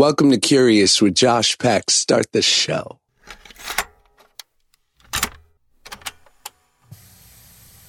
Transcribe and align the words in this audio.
Welcome 0.00 0.30
to 0.30 0.38
Curious 0.38 1.02
with 1.02 1.14
Josh 1.14 1.58
Peck. 1.58 1.90
Start 1.90 2.32
the 2.32 2.40
show. 2.40 2.98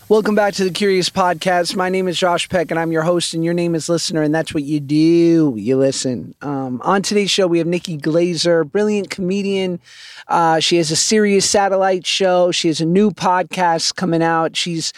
Welcome 0.10 0.36
back 0.36 0.56
to 0.56 0.66
the 0.66 0.72
Curious 0.72 1.10
Podcast. 1.10 1.74
My 1.74 1.88
name 1.88 2.10
is 2.10 2.20
Josh 2.20 2.50
Peck, 2.50 2.70
and 2.70 2.78
I'm 2.78 2.92
your 2.92 3.04
host, 3.04 3.34
and 3.34 3.46
your 3.46 3.54
name 3.54 3.76
is 3.76 3.88
Listener, 3.88 4.24
and 4.24 4.36
that's 4.36 4.54
what 4.54 4.64
you 4.64 4.82
do. 4.82 5.54
You 5.56 5.78
listen. 5.78 6.36
Um, 6.42 6.82
on 6.84 7.02
today's 7.02 7.32
show, 7.32 7.48
we 7.48 7.60
have 7.60 7.68
Nikki 7.68 7.96
Glaser, 7.96 8.66
brilliant 8.66 9.10
comedian. 9.10 9.80
Uh, 10.28 10.60
she 10.60 10.76
has 10.76 10.92
a 10.92 10.98
Sirius 10.98 11.50
satellite 11.50 12.06
show. 12.06 12.52
She 12.52 12.68
has 12.68 12.82
a 12.82 12.86
new 12.86 13.12
podcast 13.12 13.96
coming 13.96 14.22
out. 14.22 14.58
She's 14.58 14.92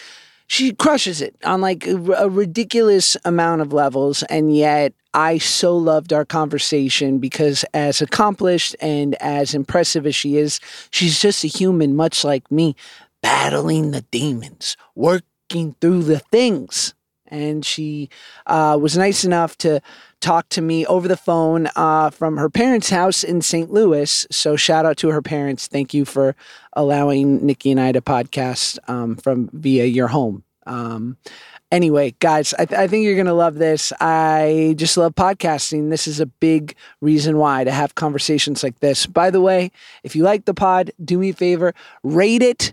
she 0.48 0.72
crushes 0.72 1.22
it 1.22 1.36
on 1.44 1.60
like 1.60 1.86
a, 1.86 1.94
a 1.94 2.28
ridiculous 2.28 3.16
amount 3.24 3.60
of 3.60 3.72
levels, 3.72 4.24
and 4.24 4.52
yet 4.52 4.94
I 5.14 5.38
so 5.38 5.76
loved 5.76 6.12
our 6.12 6.24
conversation 6.24 7.18
because, 7.18 7.64
as 7.72 8.02
accomplished 8.02 8.74
and 8.80 9.14
as 9.22 9.54
impressive 9.54 10.06
as 10.06 10.16
she 10.16 10.36
is, 10.36 10.60
she's 10.90 11.20
just 11.20 11.44
a 11.44 11.48
human, 11.48 11.94
much 11.94 12.24
like 12.24 12.50
me 12.50 12.74
battling 13.22 13.92
the 13.92 14.02
demons, 14.10 14.76
working 14.94 15.76
through 15.80 16.02
the 16.02 16.18
things. 16.18 16.94
And 17.28 17.64
she 17.64 18.10
uh, 18.46 18.76
was 18.80 18.98
nice 18.98 19.24
enough 19.24 19.56
to 19.58 19.80
talk 20.20 20.48
to 20.50 20.60
me 20.60 20.84
over 20.86 21.08
the 21.08 21.16
phone 21.16 21.68
uh, 21.74 22.10
from 22.10 22.36
her 22.36 22.50
parents' 22.50 22.90
house 22.90 23.24
in 23.24 23.40
St. 23.40 23.72
Louis. 23.72 24.26
So, 24.30 24.56
shout 24.56 24.84
out 24.84 24.96
to 24.98 25.08
her 25.08 25.22
parents. 25.22 25.66
Thank 25.68 25.94
you 25.94 26.04
for 26.04 26.36
allowing 26.74 27.44
Nikki 27.44 27.70
and 27.70 27.80
I 27.80 27.92
to 27.92 28.02
podcast 28.02 28.78
um, 28.88 29.16
from 29.16 29.48
via 29.52 29.84
your 29.84 30.08
home. 30.08 30.44
Um, 30.66 31.16
anyway, 31.74 32.14
guys, 32.20 32.54
I, 32.54 32.64
th- 32.64 32.78
I 32.78 32.86
think 32.86 33.04
you're 33.04 33.16
going 33.16 33.26
to 33.26 33.34
love 33.34 33.56
this. 33.56 33.92
I 34.00 34.74
just 34.78 34.96
love 34.96 35.14
podcasting. 35.14 35.90
This 35.90 36.06
is 36.06 36.20
a 36.20 36.26
big 36.26 36.76
reason 37.00 37.36
why 37.36 37.64
to 37.64 37.72
have 37.72 37.96
conversations 37.96 38.62
like 38.62 38.78
this. 38.80 39.06
By 39.06 39.30
the 39.30 39.40
way, 39.40 39.72
if 40.04 40.14
you 40.14 40.22
like 40.22 40.44
the 40.44 40.54
pod, 40.54 40.92
do 41.04 41.18
me 41.18 41.30
a 41.30 41.34
favor, 41.34 41.74
rate 42.02 42.42
it 42.42 42.72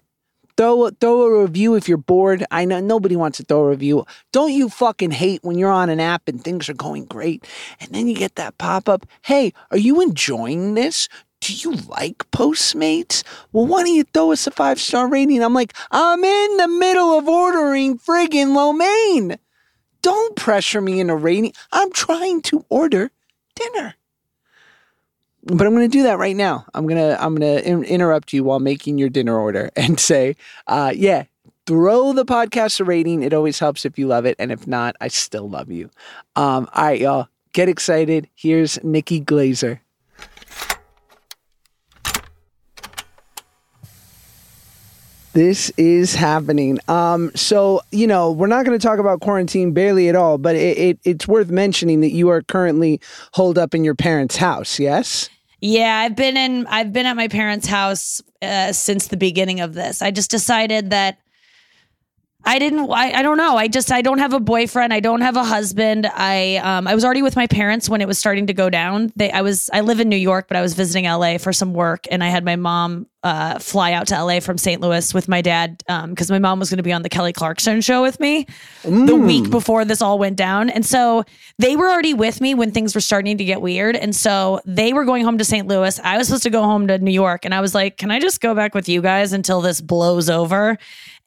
Throw 0.57 0.89
throw 0.89 1.21
a 1.21 1.41
review 1.43 1.75
if 1.75 1.87
you're 1.87 1.97
bored. 1.97 2.45
I 2.51 2.65
know 2.65 2.79
nobody 2.79 3.15
wants 3.15 3.37
to 3.37 3.43
throw 3.43 3.61
a 3.61 3.69
review. 3.69 4.05
Don't 4.31 4.51
you 4.51 4.69
fucking 4.69 5.11
hate 5.11 5.39
when 5.43 5.57
you're 5.57 5.71
on 5.71 5.89
an 5.89 5.99
app 5.99 6.27
and 6.27 6.43
things 6.43 6.69
are 6.69 6.73
going 6.73 7.05
great 7.05 7.47
and 7.79 7.89
then 7.91 8.07
you 8.07 8.15
get 8.15 8.35
that 8.35 8.57
pop 8.57 8.89
up, 8.89 9.05
"Hey, 9.23 9.53
are 9.71 9.77
you 9.77 10.01
enjoying 10.01 10.73
this? 10.75 11.07
Do 11.41 11.53
you 11.53 11.71
like 11.87 12.19
Postmates? 12.31 13.23
Well, 13.51 13.65
why 13.65 13.83
don't 13.83 13.93
you 13.95 14.03
throw 14.03 14.31
us 14.31 14.47
a 14.47 14.51
five 14.51 14.79
star 14.79 15.07
rating?" 15.07 15.43
I'm 15.43 15.53
like, 15.53 15.73
"I'm 15.91 16.23
in 16.23 16.57
the 16.57 16.67
middle 16.67 17.17
of 17.17 17.27
ordering 17.27 17.97
friggin' 17.97 18.53
lo 18.55 18.73
mein. 18.73 19.37
Don't 20.01 20.35
pressure 20.35 20.81
me 20.81 20.99
in 20.99 21.09
a 21.09 21.15
rating. 21.15 21.53
I'm 21.71 21.91
trying 21.91 22.41
to 22.43 22.65
order 22.69 23.11
dinner." 23.55 23.95
but 25.43 25.65
I'm 25.65 25.73
going 25.73 25.89
to 25.89 25.97
do 25.97 26.03
that 26.03 26.19
right 26.19 26.35
now. 26.35 26.65
I'm 26.73 26.87
gonna 26.87 27.17
I'm 27.19 27.35
gonna 27.35 27.57
in- 27.61 27.83
interrupt 27.83 28.33
you 28.33 28.43
while 28.43 28.59
making 28.59 28.97
your 28.97 29.09
dinner 29.09 29.37
order 29.37 29.71
and 29.75 29.99
say, 29.99 30.35
uh, 30.67 30.93
yeah, 30.95 31.23
throw 31.65 32.13
the 32.13 32.25
podcast 32.25 32.79
a 32.79 32.83
rating. 32.83 33.23
It 33.23 33.33
always 33.33 33.59
helps 33.59 33.85
if 33.85 33.97
you 33.97 34.07
love 34.07 34.25
it, 34.25 34.35
and 34.39 34.51
if 34.51 34.67
not, 34.67 34.95
I 35.01 35.07
still 35.07 35.49
love 35.49 35.71
you. 35.71 35.89
Um, 36.35 36.69
all 36.73 36.85
right, 36.85 37.01
y'all, 37.01 37.27
get 37.53 37.69
excited. 37.69 38.29
Here's 38.35 38.81
Nikki 38.83 39.19
Glaser. 39.19 39.81
This 45.33 45.69
is 45.77 46.13
happening. 46.13 46.77
Um, 46.87 47.31
so 47.35 47.81
you 47.91 48.05
know 48.07 48.31
we're 48.31 48.47
not 48.47 48.65
going 48.65 48.77
to 48.77 48.85
talk 48.85 48.99
about 48.99 49.21
quarantine 49.21 49.71
barely 49.71 50.09
at 50.09 50.15
all, 50.15 50.37
but 50.37 50.55
it, 50.55 50.77
it, 50.77 50.99
it's 51.03 51.27
worth 51.27 51.49
mentioning 51.49 52.01
that 52.01 52.11
you 52.11 52.29
are 52.29 52.41
currently 52.41 52.99
holed 53.33 53.57
up 53.57 53.73
in 53.73 53.83
your 53.83 53.95
parents' 53.95 54.35
house. 54.35 54.79
Yes. 54.79 55.29
Yeah, 55.61 55.99
I've 55.99 56.15
been 56.15 56.35
in. 56.35 56.65
I've 56.67 56.91
been 56.91 57.05
at 57.05 57.15
my 57.15 57.27
parents' 57.27 57.67
house 57.67 58.21
uh, 58.41 58.73
since 58.73 59.07
the 59.07 59.17
beginning 59.17 59.61
of 59.61 59.73
this. 59.73 60.01
I 60.01 60.11
just 60.11 60.31
decided 60.31 60.89
that 60.89 61.19
I 62.43 62.57
didn't. 62.57 62.89
I, 62.91 63.11
I 63.13 63.21
don't 63.21 63.37
know. 63.37 63.55
I 63.55 63.67
just 63.67 63.91
I 63.91 64.01
don't 64.01 64.17
have 64.17 64.33
a 64.33 64.39
boyfriend. 64.39 64.93
I 64.93 64.99
don't 64.99 65.21
have 65.21 65.37
a 65.37 65.43
husband. 65.43 66.07
I 66.07 66.57
um 66.57 66.87
I 66.87 66.95
was 66.95 67.05
already 67.05 67.21
with 67.21 67.35
my 67.35 67.45
parents 67.47 67.87
when 67.87 68.01
it 68.01 68.07
was 68.07 68.17
starting 68.17 68.47
to 68.47 68.53
go 68.53 68.69
down. 68.69 69.11
They 69.15 69.31
I 69.31 69.41
was 69.41 69.69
I 69.73 69.81
live 69.81 69.99
in 69.99 70.09
New 70.09 70.15
York, 70.17 70.47
but 70.47 70.57
I 70.57 70.61
was 70.61 70.73
visiting 70.73 71.05
LA 71.05 71.37
for 71.37 71.53
some 71.53 71.73
work, 71.73 72.05
and 72.09 72.23
I 72.23 72.29
had 72.29 72.43
my 72.43 72.55
mom 72.55 73.07
uh 73.23 73.59
fly 73.59 73.93
out 73.93 74.07
to 74.07 74.23
LA 74.23 74.39
from 74.39 74.57
St. 74.57 74.81
Louis 74.81 75.13
with 75.13 75.27
my 75.27 75.41
dad 75.41 75.83
um 75.87 76.09
because 76.09 76.31
my 76.31 76.39
mom 76.39 76.57
was 76.57 76.71
going 76.71 76.77
to 76.77 76.83
be 76.83 76.91
on 76.91 77.03
the 77.03 77.09
Kelly 77.09 77.31
Clarkson 77.33 77.79
show 77.81 78.01
with 78.01 78.19
me 78.19 78.47
the 78.83 79.15
week 79.15 79.51
before 79.51 79.85
this 79.85 80.01
all 80.01 80.17
went 80.17 80.35
down, 80.35 80.71
and 80.71 80.83
so 80.83 81.23
they 81.59 81.75
were 81.75 81.89
already 81.89 82.15
with 82.15 82.41
me 82.41 82.55
when 82.55 82.71
things 82.71 82.95
were 82.95 83.01
starting 83.01 83.37
to 83.37 83.43
get 83.45 83.61
weird, 83.61 83.95
and 83.95 84.15
so 84.15 84.59
they 84.65 84.93
were 84.93 85.05
going 85.05 85.23
home 85.23 85.37
to 85.37 85.45
St. 85.45 85.67
Louis. 85.67 85.99
I 86.03 86.17
was 86.17 86.27
supposed 86.27 86.43
to 86.43 86.49
go 86.49 86.63
home 86.63 86.87
to 86.87 86.97
New 86.97 87.11
York, 87.11 87.45
and 87.45 87.53
I 87.53 87.61
was 87.61 87.75
like, 87.75 87.97
"Can 87.97 88.09
I 88.09 88.19
just 88.19 88.41
go 88.41 88.55
back 88.55 88.73
with 88.73 88.89
you 88.89 89.01
guys 89.03 89.31
until 89.31 89.61
this 89.61 89.79
blows 89.79 90.27
over?" 90.27 90.79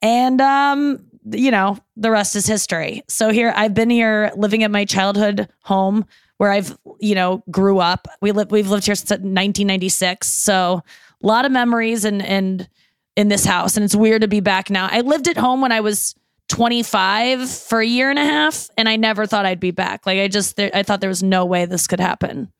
And 0.04 0.38
um, 0.42 1.02
you 1.30 1.50
know, 1.50 1.78
the 1.96 2.10
rest 2.10 2.36
is 2.36 2.46
history. 2.46 3.02
So 3.08 3.30
here 3.30 3.54
I've 3.56 3.72
been 3.72 3.88
here 3.88 4.30
living 4.36 4.62
at 4.62 4.70
my 4.70 4.84
childhood 4.84 5.48
home 5.62 6.04
where 6.36 6.52
I've, 6.52 6.76
you 7.00 7.14
know, 7.14 7.42
grew 7.50 7.78
up. 7.78 8.06
We 8.20 8.30
live 8.30 8.50
we've 8.50 8.68
lived 8.68 8.84
here 8.84 8.94
since 8.94 9.10
1996. 9.10 10.28
So 10.28 10.82
a 11.22 11.26
lot 11.26 11.46
of 11.46 11.52
memories 11.52 12.04
and 12.04 12.22
and 12.22 12.68
in 13.16 13.28
this 13.28 13.46
house 13.46 13.76
and 13.76 13.84
it's 13.84 13.96
weird 13.96 14.20
to 14.20 14.28
be 14.28 14.40
back 14.40 14.68
now. 14.68 14.88
I 14.92 15.00
lived 15.00 15.26
at 15.26 15.38
home 15.38 15.62
when 15.62 15.72
I 15.72 15.80
was 15.80 16.14
25 16.48 17.48
for 17.48 17.80
a 17.80 17.86
year 17.86 18.10
and 18.10 18.18
a 18.18 18.24
half 18.24 18.68
and 18.76 18.90
I 18.90 18.96
never 18.96 19.24
thought 19.24 19.46
I'd 19.46 19.60
be 19.60 19.70
back. 19.70 20.04
Like 20.04 20.18
I 20.18 20.28
just 20.28 20.60
I 20.60 20.82
thought 20.82 21.00
there 21.00 21.08
was 21.08 21.22
no 21.22 21.46
way 21.46 21.64
this 21.64 21.86
could 21.86 22.00
happen. 22.00 22.52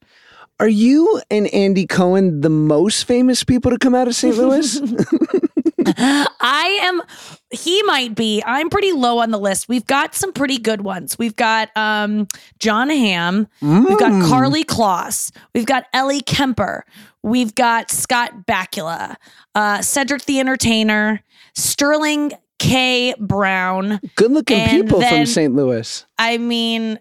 Are 0.61 0.69
you 0.69 1.21
and 1.31 1.49
Andy 1.49 1.87
Cohen 1.87 2.41
the 2.41 2.49
most 2.49 3.05
famous 3.05 3.45
people 3.45 3.71
to 3.71 3.79
come 3.79 3.95
out 3.95 4.09
of 4.09 4.15
St. 4.15 4.35
Louis? 4.35 4.81
I 5.87 6.79
am 6.83 7.03
he 7.51 7.83
might 7.85 8.15
be. 8.15 8.43
I'm 8.45 8.69
pretty 8.69 8.93
low 8.93 9.19
on 9.19 9.31
the 9.31 9.39
list. 9.39 9.69
We've 9.69 9.87
got 9.87 10.15
some 10.15 10.33
pretty 10.33 10.59
good 10.59 10.83
ones. 10.83 11.19
We've 11.19 11.37
got 11.37 11.71
um 11.77 12.29
Jon 12.59 12.91
Hamm, 12.91 13.49
we've 13.61 13.99
got 13.99 14.13
Karlie 14.29 14.65
Kloss, 14.65 15.31
we've 15.55 15.67
got 15.67 15.87
Ellie 15.93 16.21
Kemper, 16.21 16.85
we've 17.23 17.55
got 17.55 17.91
Scott 17.91 18.47
Bakula, 18.47 19.17
uh 19.55 19.83
Cedric 19.83 20.25
the 20.25 20.41
Entertainer, 20.41 21.23
Sterling 21.55 22.33
K. 22.59 23.15
Brown. 23.19 24.01
Good 24.17 24.33
looking 24.33 24.69
people 24.69 25.01
from 25.03 25.27
St. 25.27 25.55
Louis. 25.55 26.07
I 26.19 26.39
mean, 26.39 26.99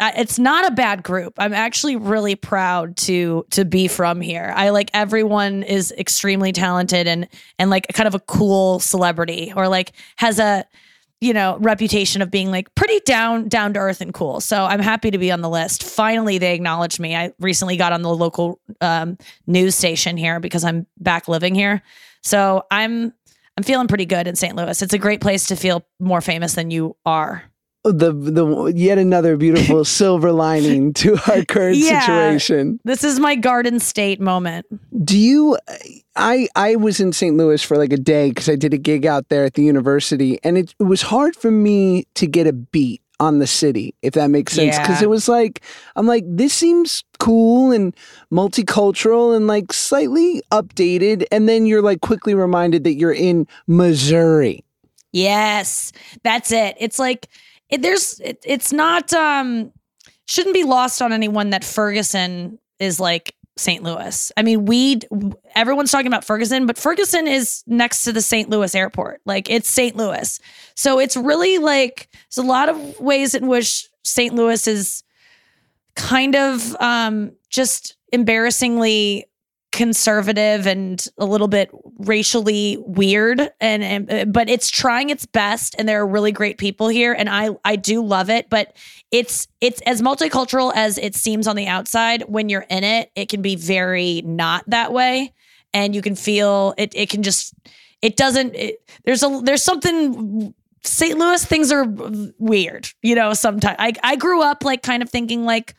it's 0.00 0.38
not 0.38 0.66
a 0.66 0.74
bad 0.74 1.02
group. 1.02 1.34
I'm 1.38 1.52
actually 1.52 1.96
really 1.96 2.34
proud 2.34 2.96
to 2.98 3.46
to 3.50 3.64
be 3.64 3.88
from 3.88 4.20
here. 4.20 4.52
I 4.54 4.70
like 4.70 4.90
everyone 4.92 5.62
is 5.62 5.92
extremely 5.96 6.52
talented 6.52 7.06
and 7.06 7.28
and 7.58 7.70
like 7.70 7.86
kind 7.88 8.06
of 8.06 8.14
a 8.14 8.20
cool 8.20 8.80
celebrity 8.80 9.52
or 9.54 9.68
like 9.68 9.92
has 10.16 10.38
a 10.38 10.64
you 11.20 11.32
know 11.32 11.56
reputation 11.60 12.22
of 12.22 12.30
being 12.30 12.50
like 12.50 12.74
pretty 12.74 13.00
down 13.06 13.48
down 13.48 13.72
to 13.74 13.80
earth 13.80 14.00
and 14.00 14.12
cool. 14.12 14.40
So 14.40 14.64
I'm 14.64 14.80
happy 14.80 15.10
to 15.10 15.18
be 15.18 15.30
on 15.30 15.40
the 15.40 15.48
list. 15.48 15.84
Finally, 15.84 16.38
they 16.38 16.54
acknowledged 16.54 16.98
me. 16.98 17.14
I 17.14 17.32
recently 17.38 17.76
got 17.76 17.92
on 17.92 18.02
the 18.02 18.14
local 18.14 18.60
um, 18.80 19.16
news 19.46 19.74
station 19.76 20.16
here 20.16 20.40
because 20.40 20.64
I'm 20.64 20.86
back 20.98 21.28
living 21.28 21.54
here. 21.54 21.82
So 22.22 22.64
I'm 22.70 23.12
I'm 23.56 23.62
feeling 23.62 23.86
pretty 23.86 24.06
good 24.06 24.26
in 24.26 24.34
St. 24.34 24.56
Louis. 24.56 24.82
It's 24.82 24.92
a 24.92 24.98
great 24.98 25.20
place 25.20 25.46
to 25.46 25.56
feel 25.56 25.86
more 26.00 26.20
famous 26.20 26.54
than 26.54 26.72
you 26.72 26.96
are. 27.06 27.44
The 27.84 28.12
the 28.12 28.72
yet 28.74 28.96
another 28.96 29.36
beautiful 29.36 29.84
silver 30.00 30.32
lining 30.32 30.94
to 30.94 31.18
our 31.30 31.44
current 31.44 31.76
Yeah. 31.76 32.00
situation. 32.00 32.80
This 32.84 33.04
is 33.04 33.20
my 33.20 33.34
Garden 33.34 33.78
State 33.78 34.20
moment. 34.22 34.64
Do 35.04 35.18
you? 35.18 35.58
I 36.16 36.48
I 36.56 36.76
was 36.76 36.98
in 36.98 37.12
St. 37.12 37.36
Louis 37.36 37.62
for 37.62 37.76
like 37.76 37.92
a 37.92 37.98
day 37.98 38.30
because 38.30 38.48
I 38.48 38.56
did 38.56 38.72
a 38.72 38.78
gig 38.78 39.04
out 39.04 39.28
there 39.28 39.44
at 39.44 39.52
the 39.54 39.62
university, 39.64 40.38
and 40.42 40.56
it, 40.56 40.74
it 40.80 40.84
was 40.84 41.02
hard 41.02 41.36
for 41.36 41.50
me 41.50 42.06
to 42.14 42.26
get 42.26 42.46
a 42.46 42.54
beat 42.54 43.02
on 43.20 43.38
the 43.38 43.46
city, 43.46 43.94
if 44.00 44.14
that 44.14 44.28
makes 44.30 44.54
sense. 44.54 44.78
Because 44.78 45.00
Yeah. 45.00 45.04
it 45.04 45.10
was 45.10 45.28
like 45.28 45.60
I'm 45.94 46.06
like 46.06 46.24
this 46.26 46.54
seems 46.54 47.04
cool 47.18 47.70
and 47.70 47.94
multicultural 48.32 49.36
and 49.36 49.46
like 49.46 49.72
slightly 49.74 50.40
updated, 50.50 51.24
and 51.30 51.48
then 51.48 51.66
you're 51.66 51.82
like 51.82 52.00
quickly 52.00 52.34
reminded 52.34 52.84
that 52.84 52.94
you're 52.94 53.12
in 53.12 53.46
Missouri. 53.66 54.64
Yes, 55.12 55.92
that's 56.22 56.50
it. 56.50 56.76
It's 56.80 56.98
like 56.98 57.28
it, 57.74 57.82
there's 57.82 58.20
it, 58.20 58.42
it's 58.46 58.72
not 58.72 59.12
um 59.12 59.72
shouldn't 60.26 60.54
be 60.54 60.64
lost 60.64 61.02
on 61.02 61.12
anyone 61.12 61.50
that 61.50 61.64
Ferguson 61.64 62.58
is 62.78 62.98
like 62.98 63.34
St. 63.56 63.82
Louis. 63.82 64.32
I 64.36 64.42
mean, 64.42 64.64
we 64.64 65.00
everyone's 65.54 65.90
talking 65.90 66.06
about 66.06 66.24
Ferguson, 66.24 66.66
but 66.66 66.78
Ferguson 66.78 67.26
is 67.26 67.62
next 67.66 68.02
to 68.04 68.12
the 68.12 68.22
St. 68.22 68.48
Louis 68.48 68.74
airport. 68.74 69.20
Like 69.26 69.50
it's 69.50 69.68
St. 69.68 69.96
Louis. 69.96 70.40
So 70.74 70.98
it's 70.98 71.16
really 71.16 71.58
like 71.58 72.08
there's 72.12 72.44
a 72.44 72.48
lot 72.48 72.68
of 72.68 73.00
ways 73.00 73.34
in 73.34 73.46
which 73.46 73.88
St. 74.02 74.34
Louis 74.34 74.66
is 74.66 75.02
kind 75.96 76.34
of 76.34 76.76
um 76.80 77.32
just 77.50 77.96
embarrassingly 78.12 79.26
conservative 79.74 80.68
and 80.68 81.04
a 81.18 81.26
little 81.26 81.48
bit 81.48 81.68
racially 81.98 82.78
weird. 82.86 83.40
And, 83.60 83.82
and 83.82 84.12
uh, 84.12 84.24
but 84.26 84.48
it's 84.48 84.70
trying 84.70 85.10
its 85.10 85.26
best 85.26 85.74
and 85.76 85.88
there 85.88 86.00
are 86.00 86.06
really 86.06 86.30
great 86.30 86.58
people 86.58 86.86
here 86.86 87.12
and 87.12 87.28
I 87.28 87.50
I 87.64 87.74
do 87.74 88.02
love 88.02 88.30
it. 88.30 88.48
But 88.48 88.76
it's 89.10 89.48
it's 89.60 89.80
as 89.82 90.00
multicultural 90.00 90.72
as 90.76 90.96
it 90.96 91.16
seems 91.16 91.48
on 91.48 91.56
the 91.56 91.66
outside 91.66 92.22
when 92.28 92.48
you're 92.48 92.66
in 92.70 92.84
it 92.84 93.10
it 93.16 93.28
can 93.28 93.42
be 93.42 93.56
very 93.56 94.22
not 94.22 94.62
that 94.68 94.92
way. 94.92 95.34
And 95.74 95.92
you 95.92 96.02
can 96.02 96.14
feel 96.14 96.74
it 96.78 96.92
it 96.94 97.10
can 97.10 97.24
just 97.24 97.52
it 98.00 98.16
doesn't 98.16 98.54
it, 98.54 98.80
there's 99.04 99.24
a 99.24 99.40
there's 99.42 99.64
something 99.64 100.54
St. 100.84 101.18
Louis 101.18 101.44
things 101.44 101.72
are 101.72 101.84
weird 102.38 102.88
you 103.02 103.16
know 103.16 103.34
sometimes. 103.34 103.76
I 103.80 103.92
I 104.04 104.14
grew 104.14 104.40
up 104.40 104.64
like 104.64 104.84
kind 104.84 105.02
of 105.02 105.10
thinking 105.10 105.44
like 105.44 105.74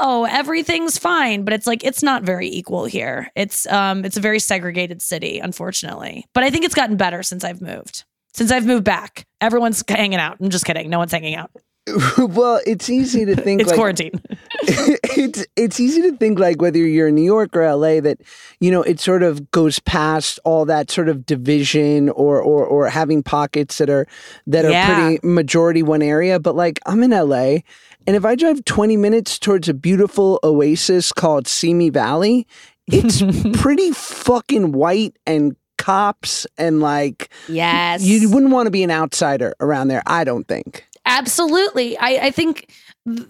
oh, 0.00 0.26
everything's 0.30 0.98
fine, 0.98 1.44
but 1.44 1.52
it's 1.54 1.66
like 1.66 1.84
it's 1.84 2.02
not 2.02 2.22
very 2.22 2.48
equal 2.48 2.84
here. 2.84 3.30
It's 3.34 3.66
um 3.66 4.04
it's 4.04 4.16
a 4.16 4.20
very 4.20 4.38
segregated 4.38 5.02
city, 5.02 5.38
unfortunately. 5.38 6.26
But 6.34 6.44
I 6.44 6.50
think 6.50 6.64
it's 6.64 6.74
gotten 6.74 6.96
better 6.96 7.22
since 7.22 7.44
I've 7.44 7.60
moved. 7.60 8.04
Since 8.34 8.50
I've 8.50 8.66
moved 8.66 8.84
back, 8.84 9.26
everyone's 9.40 9.84
hanging 9.86 10.18
out. 10.18 10.38
I'm 10.40 10.50
just 10.50 10.64
kidding. 10.64 10.88
No 10.88 10.98
one's 10.98 11.12
hanging 11.12 11.34
out. 11.34 11.50
well, 12.18 12.60
it's 12.64 12.88
easy 12.88 13.24
to 13.24 13.34
think 13.34 13.60
It's 13.60 13.70
like 13.70 13.76
quarantine. 13.76 14.12
it's 14.62 15.44
it's 15.56 15.80
easy 15.80 16.02
to 16.02 16.16
think 16.16 16.38
like 16.38 16.62
whether 16.62 16.78
you're 16.78 17.08
in 17.08 17.16
New 17.16 17.24
York 17.24 17.56
or 17.56 17.74
LA 17.74 18.00
that 18.00 18.18
you 18.60 18.70
know 18.70 18.82
it 18.82 19.00
sort 19.00 19.24
of 19.24 19.50
goes 19.50 19.80
past 19.80 20.38
all 20.44 20.64
that 20.66 20.90
sort 20.92 21.08
of 21.08 21.26
division 21.26 22.08
or 22.10 22.40
or 22.40 22.64
or 22.64 22.88
having 22.88 23.22
pockets 23.22 23.78
that 23.78 23.90
are 23.90 24.06
that 24.46 24.64
are 24.64 24.94
pretty 24.94 25.26
majority 25.26 25.82
one 25.82 26.02
area. 26.02 26.38
But 26.38 26.54
like 26.54 26.78
I'm 26.86 27.02
in 27.02 27.10
LA, 27.10 27.58
and 28.06 28.16
if 28.16 28.24
I 28.24 28.36
drive 28.36 28.64
20 28.64 28.96
minutes 28.96 29.38
towards 29.38 29.68
a 29.68 29.74
beautiful 29.74 30.38
oasis 30.44 31.10
called 31.10 31.48
Simi 31.48 31.90
Valley, 31.90 32.46
it's 32.86 33.22
pretty 33.60 33.90
fucking 33.90 34.70
white 34.70 35.16
and 35.26 35.56
cops 35.78 36.46
and 36.58 36.80
like 36.80 37.28
yes. 37.48 38.04
you 38.04 38.30
wouldn't 38.30 38.52
want 38.52 38.68
to 38.68 38.70
be 38.70 38.84
an 38.84 38.90
outsider 38.90 39.52
around 39.58 39.88
there. 39.88 40.02
I 40.06 40.22
don't 40.22 40.46
think. 40.46 40.86
Absolutely. 41.04 41.98
I, 41.98 42.26
I 42.26 42.30
think 42.30 42.72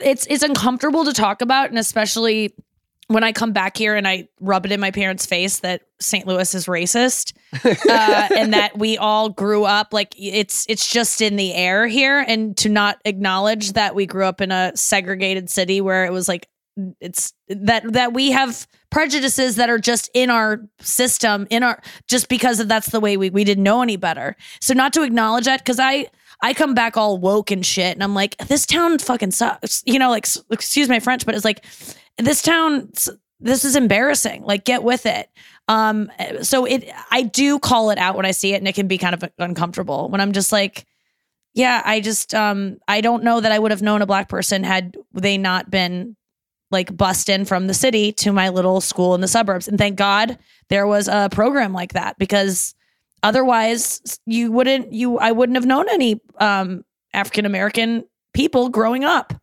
it's 0.00 0.26
it's 0.26 0.42
uncomfortable 0.42 1.04
to 1.04 1.12
talk 1.12 1.40
about, 1.42 1.70
and 1.70 1.78
especially 1.78 2.54
when 3.08 3.24
I 3.24 3.32
come 3.32 3.52
back 3.52 3.76
here 3.76 3.94
and 3.94 4.06
I 4.06 4.28
rub 4.40 4.64
it 4.66 4.72
in 4.72 4.80
my 4.80 4.90
parents' 4.90 5.26
face 5.26 5.60
that 5.60 5.82
St. 6.00 6.26
Louis 6.26 6.54
is 6.54 6.66
racist, 6.66 7.34
uh, 7.64 8.28
and 8.36 8.54
that 8.54 8.78
we 8.78 8.98
all 8.98 9.28
grew 9.30 9.64
up 9.64 9.92
like 9.92 10.14
it's 10.18 10.66
it's 10.68 10.88
just 10.88 11.20
in 11.20 11.36
the 11.36 11.54
air 11.54 11.86
here, 11.86 12.24
and 12.26 12.56
to 12.58 12.68
not 12.68 12.98
acknowledge 13.04 13.72
that 13.72 13.94
we 13.94 14.06
grew 14.06 14.24
up 14.24 14.40
in 14.40 14.52
a 14.52 14.72
segregated 14.74 15.48
city 15.48 15.80
where 15.80 16.04
it 16.04 16.12
was 16.12 16.28
like 16.28 16.48
it's 17.00 17.32
that 17.48 17.90
that 17.92 18.12
we 18.12 18.30
have 18.30 18.66
prejudices 18.90 19.56
that 19.56 19.68
are 19.68 19.78
just 19.78 20.10
in 20.14 20.30
our 20.30 20.60
system 20.80 21.46
in 21.50 21.62
our 21.62 21.82
just 22.08 22.28
because 22.28 22.60
of 22.60 22.68
that's 22.68 22.90
the 22.90 23.00
way 23.00 23.16
we 23.16 23.28
we 23.30 23.44
didn't 23.44 23.64
know 23.64 23.82
any 23.82 23.96
better 23.96 24.36
so 24.60 24.72
not 24.72 24.92
to 24.92 25.02
acknowledge 25.02 25.44
that 25.44 25.60
because 25.60 25.78
i 25.78 26.06
i 26.42 26.52
come 26.52 26.74
back 26.74 26.96
all 26.96 27.18
woke 27.18 27.50
and 27.50 27.64
shit 27.64 27.94
and 27.94 28.02
i'm 28.02 28.14
like 28.14 28.36
this 28.48 28.66
town 28.66 28.98
fucking 28.98 29.30
sucks 29.30 29.82
you 29.86 29.98
know 29.98 30.10
like 30.10 30.26
excuse 30.50 30.88
my 30.88 31.00
french 31.00 31.24
but 31.24 31.34
it's 31.34 31.44
like 31.44 31.64
this 32.18 32.42
town 32.42 32.90
this 33.40 33.64
is 33.64 33.76
embarrassing 33.76 34.42
like 34.42 34.64
get 34.64 34.82
with 34.82 35.06
it 35.06 35.30
um 35.68 36.10
so 36.42 36.64
it 36.64 36.88
i 37.10 37.22
do 37.22 37.58
call 37.58 37.90
it 37.90 37.98
out 37.98 38.16
when 38.16 38.26
i 38.26 38.30
see 38.30 38.54
it 38.54 38.58
and 38.58 38.68
it 38.68 38.74
can 38.74 38.88
be 38.88 38.98
kind 38.98 39.14
of 39.14 39.24
uncomfortable 39.38 40.08
when 40.08 40.20
i'm 40.20 40.32
just 40.32 40.52
like 40.52 40.86
yeah 41.54 41.82
i 41.84 42.00
just 42.00 42.34
um 42.34 42.78
i 42.88 43.00
don't 43.00 43.24
know 43.24 43.40
that 43.40 43.52
i 43.52 43.58
would 43.58 43.70
have 43.70 43.82
known 43.82 44.02
a 44.02 44.06
black 44.06 44.28
person 44.28 44.64
had 44.64 44.96
they 45.12 45.38
not 45.38 45.70
been 45.70 46.16
like 46.72 46.96
bust 46.96 47.28
in 47.28 47.44
from 47.44 47.66
the 47.68 47.74
city 47.74 48.10
to 48.10 48.32
my 48.32 48.48
little 48.48 48.80
school 48.80 49.14
in 49.14 49.20
the 49.20 49.28
suburbs. 49.28 49.68
And 49.68 49.78
thank 49.78 49.96
God 49.96 50.38
there 50.70 50.86
was 50.86 51.06
a 51.06 51.28
program 51.30 51.72
like 51.72 51.92
that 51.92 52.18
because 52.18 52.74
otherwise 53.22 54.00
you 54.26 54.52
wouldn't 54.52 54.92
you 54.92 55.18
I 55.18 55.32
wouldn't 55.32 55.56
have 55.56 55.66
known 55.66 55.88
any 55.88 56.20
um 56.38 56.84
African 57.14 57.46
American 57.46 58.04
people 58.32 58.68
growing 58.68 59.04
up. 59.04 59.34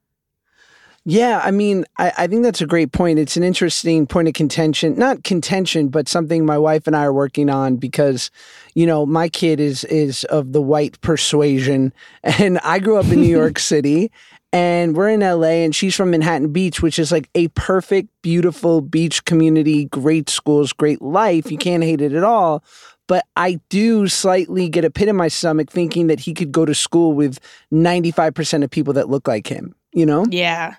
Yeah, 1.06 1.42
I 1.44 1.52
mean, 1.52 1.86
I, 1.98 2.12
I 2.20 2.28
think 2.28 2.44
that's 2.44 2.62
a 2.62 2.68
great 2.68 2.92
point. 2.92 3.20
It's 3.20 3.38
an 3.38 3.44
interesting 3.44 4.06
point 4.06 4.28
of 4.28 4.34
contention, 4.34 4.96
not 4.96 5.24
contention, 5.24 5.88
but 5.88 6.10
something 6.10 6.46
my 6.46 6.58
wife 6.58 6.88
and 6.88 6.96
I 6.96 7.06
are 7.06 7.14
working 7.14 7.50
on 7.50 7.78
because, 7.78 8.30
you 8.76 8.86
know, 8.86 9.06
my 9.06 9.30
kid 9.30 9.60
is 9.60 9.86
is 9.86 10.26
of 10.26 10.52
the 10.52 10.62
white 10.62 11.00
persuasion, 11.02 11.94
and 12.24 12.60
I 12.60 12.80
grew 12.80 12.98
up 12.98 13.08
in 13.08 13.22
New 13.22 13.30
York 13.30 13.60
City, 13.72 14.12
and 14.52 14.96
we're 14.96 15.10
in 15.10 15.22
LA, 15.22 15.64
and 15.64 15.76
she's 15.76 15.96
from 15.96 16.12
Manhattan 16.12 16.52
Beach, 16.52 16.82
which 16.82 17.00
is 17.00 17.12
like 17.12 17.30
a 17.34 17.48
perfect, 17.50 18.10
beautiful 18.22 18.82
beach 18.82 19.24
community, 19.26 19.86
great 19.86 20.30
schools, 20.30 20.74
great 20.74 21.02
life. 21.02 21.50
You 21.50 21.58
can't 21.58 21.84
hate 21.84 22.02
it 22.02 22.14
at 22.14 22.24
all. 22.24 22.64
But 23.10 23.26
I 23.36 23.60
do 23.70 24.08
slightly 24.08 24.70
get 24.70 24.86
a 24.86 24.92
pit 24.92 25.08
in 25.08 25.16
my 25.16 25.30
stomach 25.30 25.72
thinking 25.72 26.08
that 26.08 26.20
he 26.20 26.34
could 26.36 26.52
go 26.52 26.64
to 26.64 26.76
school 26.76 27.14
with 27.14 27.40
95% 27.74 28.64
of 28.64 28.70
people 28.70 28.94
that 28.94 29.10
look 29.10 29.28
like 29.28 29.48
him, 29.48 29.74
you 29.92 30.06
know? 30.06 30.26
Yeah. 30.30 30.76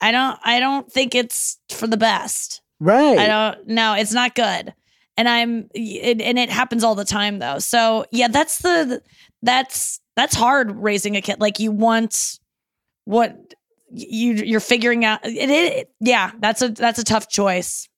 I 0.00 0.12
don't 0.12 0.38
I 0.44 0.60
don't 0.60 0.90
think 0.90 1.16
it's 1.16 1.58
for 1.70 1.88
the 1.88 1.96
best. 1.96 2.62
Right. 2.78 3.18
I 3.18 3.26
don't 3.26 3.66
no, 3.66 3.94
it's 3.94 4.12
not 4.12 4.36
good. 4.36 4.72
And 5.16 5.28
I'm 5.28 5.68
it, 5.74 6.20
and 6.20 6.38
it 6.38 6.48
happens 6.48 6.84
all 6.84 6.94
the 6.94 7.04
time 7.04 7.40
though. 7.40 7.58
So, 7.58 8.04
yeah, 8.12 8.28
that's 8.28 8.58
the 8.58 9.02
that's 9.42 9.98
that's 10.14 10.36
hard 10.36 10.76
raising 10.76 11.16
a 11.16 11.20
kid. 11.22 11.40
Like 11.40 11.58
you 11.58 11.72
want 11.72 12.38
what 13.04 13.36
you 13.90 14.34
you're 14.34 14.60
figuring 14.60 15.04
out 15.04 15.24
it, 15.24 15.50
it 15.50 15.90
yeah, 15.98 16.30
that's 16.38 16.62
a 16.62 16.68
that's 16.68 17.00
a 17.00 17.04
tough 17.04 17.28
choice 17.28 17.88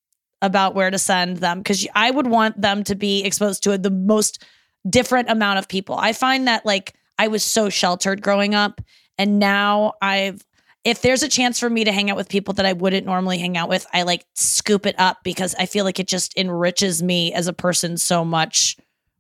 about 0.43 0.75
where 0.75 0.91
to 0.91 0.99
send 0.99 1.39
them 1.39 1.63
cuz 1.63 1.87
I 1.95 2.11
would 2.11 2.27
want 2.27 2.61
them 2.61 2.85
to 2.85 2.95
be 2.95 3.25
exposed 3.25 3.63
to 3.65 3.79
the 3.79 3.91
most 3.91 4.45
different 4.89 5.31
amount 5.31 5.59
of 5.59 5.69
people. 5.69 5.97
I 5.97 6.13
find 6.13 6.47
that 6.47 6.67
like 6.67 6.95
I 7.19 7.29
was 7.29 7.43
so 7.43 7.69
sheltered 7.69 8.23
growing 8.23 8.55
up 8.55 8.81
and 9.19 9.39
now 9.39 9.95
I've 10.03 10.45
if 10.87 11.03
there's 11.03 11.25
a 11.25 11.29
chance 11.29 11.59
for 11.59 11.69
me 11.69 11.83
to 11.83 11.91
hang 11.91 12.11
out 12.11 12.17
with 12.17 12.29
people 12.29 12.55
that 12.55 12.65
I 12.65 12.73
wouldn't 12.73 13.07
normally 13.07 13.39
hang 13.39 13.57
out 13.57 13.69
with, 13.69 13.85
I 13.93 14.03
like 14.03 14.25
scoop 14.35 14.87
it 14.87 14.95
up 14.99 15.19
because 15.25 15.53
I 15.59 15.67
feel 15.67 15.85
like 15.85 15.99
it 15.99 16.07
just 16.07 16.39
enriches 16.39 17.03
me 17.03 17.33
as 17.33 17.49
a 17.49 17.53
person 17.53 17.97
so 17.97 18.25
much 18.25 18.77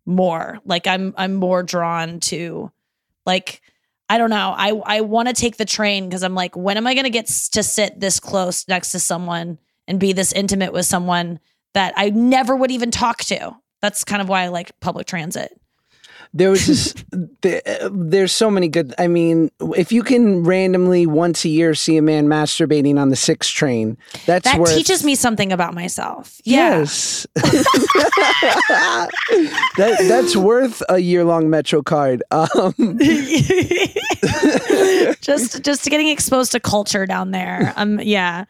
more. 0.06 0.60
Like 0.64 0.86
I'm 0.86 1.12
I'm 1.16 1.34
more 1.34 1.64
drawn 1.64 2.20
to 2.20 2.70
like 3.26 3.60
I 4.08 4.18
don't 4.18 4.30
know. 4.30 4.54
I 4.56 4.80
I 4.84 5.00
want 5.00 5.26
to 5.26 5.34
take 5.34 5.56
the 5.56 5.64
train 5.64 6.08
because 6.08 6.22
I'm 6.22 6.36
like 6.36 6.56
when 6.56 6.76
am 6.76 6.86
I 6.86 6.94
going 6.94 7.04
to 7.04 7.10
get 7.10 7.26
to 7.26 7.62
sit 7.64 7.98
this 7.98 8.20
close 8.20 8.68
next 8.68 8.92
to 8.92 9.00
someone 9.00 9.58
and 9.88 10.00
be 10.00 10.12
this 10.12 10.32
intimate 10.32 10.72
with 10.72 10.86
someone 10.86 11.38
that 11.74 11.94
I 11.96 12.10
never 12.10 12.56
would 12.56 12.70
even 12.70 12.90
talk 12.90 13.18
to. 13.24 13.56
That's 13.82 14.04
kind 14.04 14.22
of 14.22 14.28
why 14.28 14.42
I 14.42 14.48
like 14.48 14.78
public 14.80 15.06
transit. 15.06 15.58
There 16.34 16.50
was 16.50 16.66
this. 16.66 16.92
the, 17.42 17.62
uh, 17.66 17.88
there's 17.92 18.32
so 18.32 18.50
many 18.50 18.68
good. 18.68 18.94
I 18.98 19.06
mean, 19.06 19.50
if 19.76 19.92
you 19.92 20.02
can 20.02 20.42
randomly 20.44 21.06
once 21.06 21.44
a 21.44 21.48
year 21.48 21.74
see 21.74 21.96
a 21.96 22.02
man 22.02 22.26
masturbating 22.26 22.98
on 22.98 23.08
the 23.10 23.16
six 23.16 23.48
train, 23.48 23.96
that's 24.26 24.44
That 24.44 24.58
worth, 24.58 24.74
teaches 24.74 25.04
me 25.04 25.14
something 25.14 25.52
about 25.52 25.72
myself. 25.74 26.40
Yeah. 26.44 26.78
Yes, 26.78 27.26
that 29.76 29.96
that's 30.08 30.36
worth 30.36 30.82
a 30.88 30.98
year 30.98 31.24
long 31.24 31.48
Metro 31.48 31.82
card. 31.82 32.22
Um, 32.30 32.52
just 35.20 35.62
just 35.62 35.84
getting 35.86 36.08
exposed 36.08 36.52
to 36.52 36.60
culture 36.60 37.06
down 37.06 37.30
there. 37.30 37.72
Um 37.76 38.00
yeah. 38.00 38.44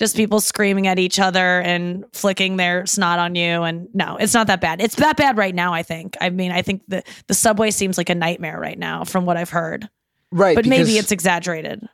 Just 0.00 0.16
people 0.16 0.40
screaming 0.40 0.86
at 0.86 0.98
each 0.98 1.20
other 1.20 1.60
and 1.60 2.06
flicking 2.14 2.56
their 2.56 2.86
snot 2.86 3.18
on 3.18 3.34
you 3.34 3.62
and 3.64 3.86
no, 3.92 4.16
it's 4.16 4.32
not 4.32 4.46
that 4.46 4.58
bad. 4.58 4.80
It's 4.80 4.94
that 4.94 5.18
bad 5.18 5.36
right 5.36 5.54
now, 5.54 5.74
I 5.74 5.82
think. 5.82 6.16
I 6.22 6.30
mean, 6.30 6.52
I 6.52 6.62
think 6.62 6.80
the 6.88 7.02
the 7.26 7.34
subway 7.34 7.70
seems 7.70 7.98
like 7.98 8.08
a 8.08 8.14
nightmare 8.14 8.58
right 8.58 8.78
now 8.78 9.04
from 9.04 9.26
what 9.26 9.36
I've 9.36 9.50
heard. 9.50 9.90
right, 10.32 10.56
But 10.56 10.64
maybe 10.64 10.96
it's 10.96 11.12
exaggerated. 11.12 11.86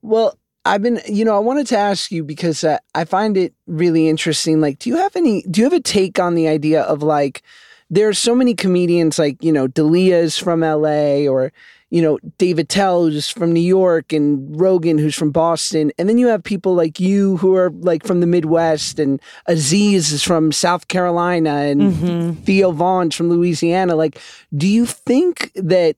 Well, 0.00 0.38
I've 0.64 0.80
been, 0.80 1.02
you 1.06 1.22
know, 1.22 1.36
I 1.36 1.40
wanted 1.40 1.66
to 1.66 1.76
ask 1.76 2.10
you 2.10 2.24
because 2.24 2.64
uh, 2.64 2.78
I 2.94 3.04
find 3.04 3.36
it 3.36 3.52
really 3.66 4.08
interesting. 4.08 4.62
Like, 4.62 4.78
do 4.78 4.88
you 4.88 4.96
have 4.96 5.14
any, 5.14 5.42
do 5.42 5.60
you 5.60 5.64
have 5.64 5.74
a 5.74 5.80
take 5.80 6.18
on 6.18 6.34
the 6.34 6.48
idea 6.48 6.80
of 6.80 7.02
like, 7.02 7.42
there 7.90 8.08
are 8.08 8.14
so 8.14 8.34
many 8.34 8.54
comedians 8.54 9.18
like, 9.18 9.44
you 9.44 9.52
know, 9.52 9.68
Dalia 9.68 10.22
is 10.22 10.38
from 10.38 10.60
LA 10.60 11.26
or, 11.26 11.52
you 11.90 12.02
know, 12.02 12.18
Dave 12.36 12.58
Attell 12.58 13.04
who's 13.04 13.30
from 13.30 13.52
New 13.52 13.60
York 13.60 14.12
and 14.12 14.60
Rogan 14.60 14.98
who's 14.98 15.14
from 15.14 15.30
Boston. 15.30 15.90
And 15.98 16.08
then 16.08 16.18
you 16.18 16.26
have 16.28 16.42
people 16.42 16.74
like 16.74 17.00
you 17.00 17.38
who 17.38 17.54
are 17.54 17.70
like 17.70 18.04
from 18.04 18.20
the 18.20 18.26
Midwest 18.26 18.98
and 18.98 19.20
Aziz 19.46 20.12
is 20.12 20.22
from 20.22 20.52
South 20.52 20.88
Carolina 20.88 21.50
and 21.50 22.44
Theo 22.44 22.72
Von's 22.72 23.14
from 23.14 23.30
Louisiana. 23.30 23.94
Like, 23.94 24.20
do 24.54 24.66
you 24.66 24.84
think 24.84 25.50
that 25.54 25.96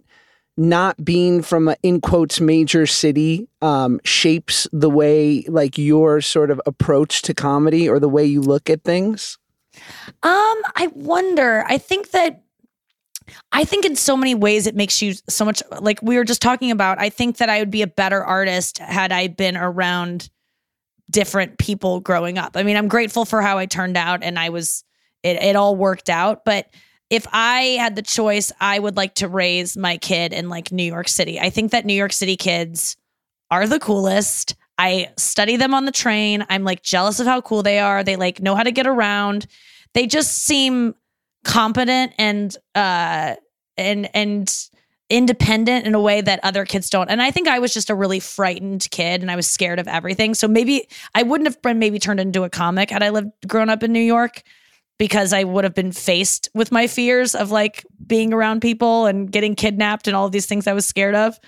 not 0.56 1.02
being 1.02 1.42
from 1.42 1.68
a 1.68 1.76
in 1.82 2.00
quotes 2.00 2.40
major 2.40 2.86
city 2.86 3.48
um, 3.62 3.98
shapes 4.04 4.68
the 4.72 4.90
way 4.90 5.42
like 5.48 5.78
your 5.78 6.20
sort 6.20 6.50
of 6.50 6.60
approach 6.66 7.22
to 7.22 7.34
comedy 7.34 7.88
or 7.88 7.98
the 7.98 8.08
way 8.08 8.24
you 8.24 8.42
look 8.42 8.68
at 8.68 8.84
things? 8.84 9.38
Um, 10.22 10.62
I 10.76 10.90
wonder. 10.94 11.64
I 11.66 11.78
think 11.78 12.10
that 12.10 12.42
I 13.60 13.64
think 13.66 13.84
in 13.84 13.94
so 13.94 14.16
many 14.16 14.34
ways 14.34 14.66
it 14.66 14.74
makes 14.74 15.02
you 15.02 15.12
so 15.28 15.44
much 15.44 15.62
like 15.82 16.00
we 16.00 16.16
were 16.16 16.24
just 16.24 16.40
talking 16.40 16.70
about. 16.70 16.98
I 16.98 17.10
think 17.10 17.36
that 17.36 17.50
I 17.50 17.58
would 17.58 17.70
be 17.70 17.82
a 17.82 17.86
better 17.86 18.24
artist 18.24 18.78
had 18.78 19.12
I 19.12 19.28
been 19.28 19.54
around 19.54 20.30
different 21.10 21.58
people 21.58 22.00
growing 22.00 22.38
up. 22.38 22.56
I 22.56 22.62
mean, 22.62 22.78
I'm 22.78 22.88
grateful 22.88 23.26
for 23.26 23.42
how 23.42 23.58
I 23.58 23.66
turned 23.66 23.98
out 23.98 24.22
and 24.22 24.38
I 24.38 24.48
was 24.48 24.82
it 25.22 25.36
it 25.42 25.56
all 25.56 25.76
worked 25.76 26.08
out, 26.08 26.46
but 26.46 26.70
if 27.10 27.26
I 27.34 27.76
had 27.78 27.96
the 27.96 28.02
choice, 28.02 28.50
I 28.62 28.78
would 28.78 28.96
like 28.96 29.16
to 29.16 29.28
raise 29.28 29.76
my 29.76 29.98
kid 29.98 30.32
in 30.32 30.48
like 30.48 30.72
New 30.72 30.84
York 30.84 31.08
City. 31.08 31.38
I 31.38 31.50
think 31.50 31.72
that 31.72 31.84
New 31.84 31.92
York 31.92 32.14
City 32.14 32.38
kids 32.38 32.96
are 33.50 33.66
the 33.66 33.78
coolest. 33.78 34.54
I 34.78 35.10
study 35.18 35.56
them 35.56 35.74
on 35.74 35.84
the 35.84 35.92
train. 35.92 36.46
I'm 36.48 36.64
like 36.64 36.80
jealous 36.82 37.20
of 37.20 37.26
how 37.26 37.42
cool 37.42 37.62
they 37.62 37.78
are. 37.78 38.02
They 38.04 38.16
like 38.16 38.40
know 38.40 38.56
how 38.56 38.62
to 38.62 38.72
get 38.72 38.86
around. 38.86 39.48
They 39.92 40.06
just 40.06 40.44
seem 40.44 40.94
competent 41.44 42.14
and 42.16 42.56
uh 42.74 43.34
and 43.80 44.08
and 44.14 44.68
independent 45.10 45.86
in 45.86 45.94
a 45.94 46.00
way 46.00 46.20
that 46.20 46.38
other 46.44 46.64
kids 46.64 46.88
don't. 46.88 47.10
And 47.10 47.20
I 47.20 47.32
think 47.32 47.48
I 47.48 47.58
was 47.58 47.74
just 47.74 47.90
a 47.90 47.94
really 47.96 48.20
frightened 48.20 48.88
kid 48.92 49.22
and 49.22 49.30
I 49.30 49.34
was 49.34 49.48
scared 49.48 49.80
of 49.80 49.88
everything. 49.88 50.34
So 50.34 50.46
maybe 50.46 50.88
I 51.16 51.24
wouldn't 51.24 51.48
have 51.48 51.60
been 51.60 51.80
maybe 51.80 51.98
turned 51.98 52.20
into 52.20 52.44
a 52.44 52.50
comic 52.50 52.90
had 52.90 53.02
I 53.02 53.10
lived 53.10 53.32
grown 53.48 53.68
up 53.68 53.82
in 53.82 53.92
New 53.92 53.98
York 53.98 54.44
because 54.98 55.32
I 55.32 55.42
would 55.44 55.64
have 55.64 55.74
been 55.74 55.92
faced 55.92 56.48
with 56.54 56.70
my 56.70 56.86
fears 56.86 57.34
of 57.34 57.50
like 57.50 57.84
being 58.06 58.32
around 58.32 58.60
people 58.60 59.06
and 59.06 59.32
getting 59.32 59.56
kidnapped 59.56 60.06
and 60.06 60.16
all 60.16 60.26
of 60.26 60.32
these 60.32 60.46
things 60.46 60.68
I 60.68 60.74
was 60.74 60.86
scared 60.86 61.16
of. 61.16 61.40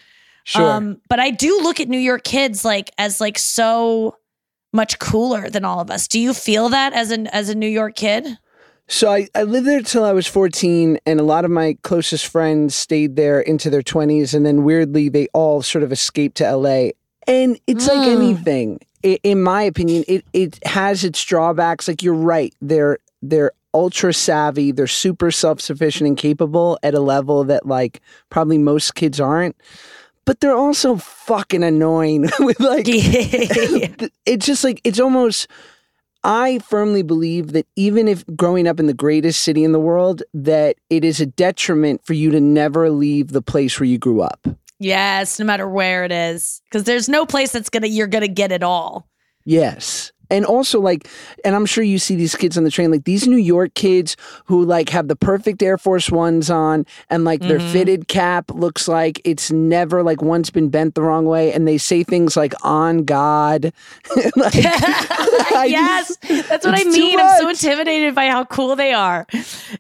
Sure. 0.44 0.72
Um, 0.72 1.00
but 1.08 1.20
I 1.20 1.30
do 1.30 1.60
look 1.62 1.78
at 1.78 1.88
New 1.88 1.98
York 1.98 2.24
kids 2.24 2.64
like 2.64 2.90
as 2.98 3.20
like 3.20 3.38
so 3.38 4.16
much 4.72 4.98
cooler 4.98 5.50
than 5.50 5.64
all 5.64 5.78
of 5.80 5.90
us. 5.90 6.08
Do 6.08 6.18
you 6.18 6.34
feel 6.34 6.70
that 6.70 6.94
as 6.94 7.10
an 7.10 7.28
as 7.28 7.48
a 7.48 7.54
New 7.54 7.68
York 7.68 7.94
kid? 7.94 8.26
So 8.92 9.11
I, 9.11 9.26
I 9.34 9.44
lived 9.44 9.66
there 9.66 9.80
till 9.80 10.04
I 10.04 10.12
was 10.12 10.26
14, 10.26 10.99
and 11.06 11.18
a 11.18 11.22
lot 11.22 11.46
of 11.46 11.50
my 11.50 11.78
closest 11.82 12.26
friends 12.26 12.75
stayed 12.75 13.16
there 13.16 13.40
into 13.40 13.70
their 13.70 13.80
20s, 13.82 14.34
and 14.34 14.44
then 14.44 14.64
weirdly, 14.64 15.08
they 15.08 15.28
all 15.32 15.62
sort 15.62 15.82
of 15.82 15.92
escaped 15.92 16.37
to 16.37 16.44
LA. 16.44 16.90
And 17.26 17.58
it's 17.66 17.88
like 17.88 18.06
Mm. 18.06 18.16
anything, 18.16 18.80
i- 19.04 19.18
in 19.22 19.42
my 19.42 19.62
opinion, 19.62 20.04
it 20.08 20.25
it 20.34 20.58
has 20.66 21.04
its 21.04 21.25
drawbacks. 21.25 21.88
Like 21.88 22.02
you're 22.02 22.12
right, 22.14 22.54
they're 22.61 22.99
they're 23.22 23.52
ultra 23.72 24.12
savvy, 24.12 24.72
they're 24.72 24.87
super 24.87 25.30
self 25.30 25.61
sufficient 25.61 26.06
and 26.08 26.16
capable 26.18 26.78
at 26.82 26.92
a 26.94 27.00
level 27.00 27.44
that 27.44 27.64
like 27.64 28.00
probably 28.28 28.58
most 28.58 28.94
kids 28.94 29.20
aren't. 29.20 29.56
But 30.26 30.40
they're 30.40 30.54
also 30.56 30.96
fucking 30.96 31.62
annoying 31.64 32.28
with 32.40 32.61
like 32.61 32.87
Yeah. 32.88 33.88
it's 34.26 34.44
just 34.44 34.64
like 34.64 34.80
it's 34.84 35.00
almost 35.00 35.46
I 36.24 36.60
firmly 36.60 37.02
believe 37.02 37.52
that 37.52 37.66
even 37.76 38.06
if 38.06 38.24
growing 38.36 38.68
up 38.68 38.78
in 38.78 38.86
the 38.86 38.94
greatest 38.94 39.40
city 39.40 39.64
in 39.64 39.72
the 39.72 39.80
world, 39.80 40.22
that 40.32 40.76
it 40.88 41.04
is 41.04 41.20
a 41.20 41.26
detriment 41.26 42.04
for 42.04 42.12
you 42.14 42.30
to 42.30 42.40
never 42.40 42.90
leave 42.90 43.28
the 43.28 43.42
place 43.42 43.78
where 43.80 43.88
you 43.88 43.98
grew 43.98 44.20
up. 44.22 44.46
yes, 44.78 45.38
no 45.38 45.44
matter 45.44 45.68
where 45.68 46.04
it 46.04 46.12
is, 46.12 46.60
because 46.64 46.84
there's 46.84 47.08
no 47.08 47.26
place 47.26 47.52
that's 47.52 47.70
gonna 47.70 47.86
you're 47.88 48.06
gonna 48.06 48.28
get 48.28 48.52
it 48.52 48.62
all. 48.62 49.08
Yes. 49.44 50.12
And 50.32 50.44
also 50.44 50.80
like 50.80 51.06
and 51.44 51.54
I'm 51.54 51.66
sure 51.66 51.84
you 51.84 51.98
see 52.00 52.16
these 52.16 52.34
kids 52.34 52.58
on 52.58 52.64
the 52.64 52.70
train 52.70 52.90
like 52.90 53.04
these 53.04 53.28
New 53.28 53.36
York 53.36 53.74
kids 53.74 54.16
who 54.46 54.64
like 54.64 54.88
have 54.88 55.06
the 55.06 55.14
perfect 55.16 55.62
Air 55.62 55.78
Force 55.78 56.10
Ones 56.10 56.50
on 56.50 56.86
and 57.10 57.24
like 57.24 57.40
their 57.42 57.60
Mhm. 57.60 57.72
fitted 57.72 58.08
cap 58.08 58.50
looks 58.52 58.88
like 58.88 59.20
it's 59.24 59.50
never 59.52 60.02
like 60.02 60.22
once 60.22 60.50
been 60.50 60.70
bent 60.70 60.94
the 60.96 61.02
wrong 61.02 61.26
way 61.26 61.52
and 61.52 61.68
they 61.68 61.78
say 61.78 62.02
things 62.02 62.36
like 62.36 62.54
on 62.64 63.04
God. 63.04 63.72
like, 64.36 64.54
yes, 65.68 66.16
just- 66.26 66.48
that's 66.48 66.64
what 66.66 66.78
I 66.80 66.84
mean. 66.84 67.20
I'm 67.20 67.38
so 67.38 67.48
intimidated 67.48 68.14
by 68.14 68.26
how 68.28 68.44
cool 68.44 68.74
they 68.76 68.92
are. 68.92 69.26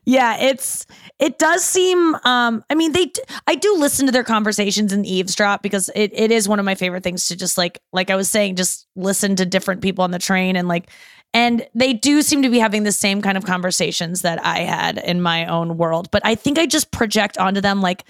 Yeah, 0.04 0.36
it's 0.38 0.86
it 1.18 1.38
does 1.38 1.64
seem. 1.64 2.14
Um, 2.24 2.64
I 2.68 2.74
mean, 2.74 2.92
they. 2.92 3.10
i 3.46 3.54
do 3.54 3.76
listen 3.76 4.06
to 4.06 4.12
their 4.12 4.24
conversations 4.24 4.92
and 4.92 5.06
eavesdrop 5.06 5.62
because 5.62 5.88
it, 5.94 6.10
it 6.14 6.30
is 6.32 6.48
one 6.48 6.58
of 6.58 6.64
my 6.64 6.74
favorite 6.74 7.02
things 7.04 7.28
to 7.28 7.36
just 7.36 7.56
like 7.56 7.80
like 7.92 8.10
I 8.10 8.16
was 8.16 8.28
saying, 8.28 8.56
just 8.56 8.86
listen 8.96 9.36
to 9.36 9.46
different 9.46 9.80
people 9.82 10.02
on 10.04 10.10
the 10.10 10.18
train 10.18 10.41
and 10.50 10.68
like. 10.68 10.88
And 11.34 11.66
they 11.74 11.94
do 11.94 12.20
seem 12.20 12.42
to 12.42 12.50
be 12.50 12.58
having 12.58 12.82
the 12.82 12.92
same 12.92 13.22
kind 13.22 13.38
of 13.38 13.46
conversations 13.46 14.20
that 14.20 14.44
I 14.44 14.58
had 14.58 14.98
in 14.98 15.22
my 15.22 15.46
own 15.46 15.78
world. 15.78 16.10
But 16.10 16.20
I 16.26 16.34
think 16.34 16.58
I 16.58 16.66
just 16.66 16.90
project 16.90 17.38
onto 17.38 17.62
them 17.62 17.80
like, 17.80 18.04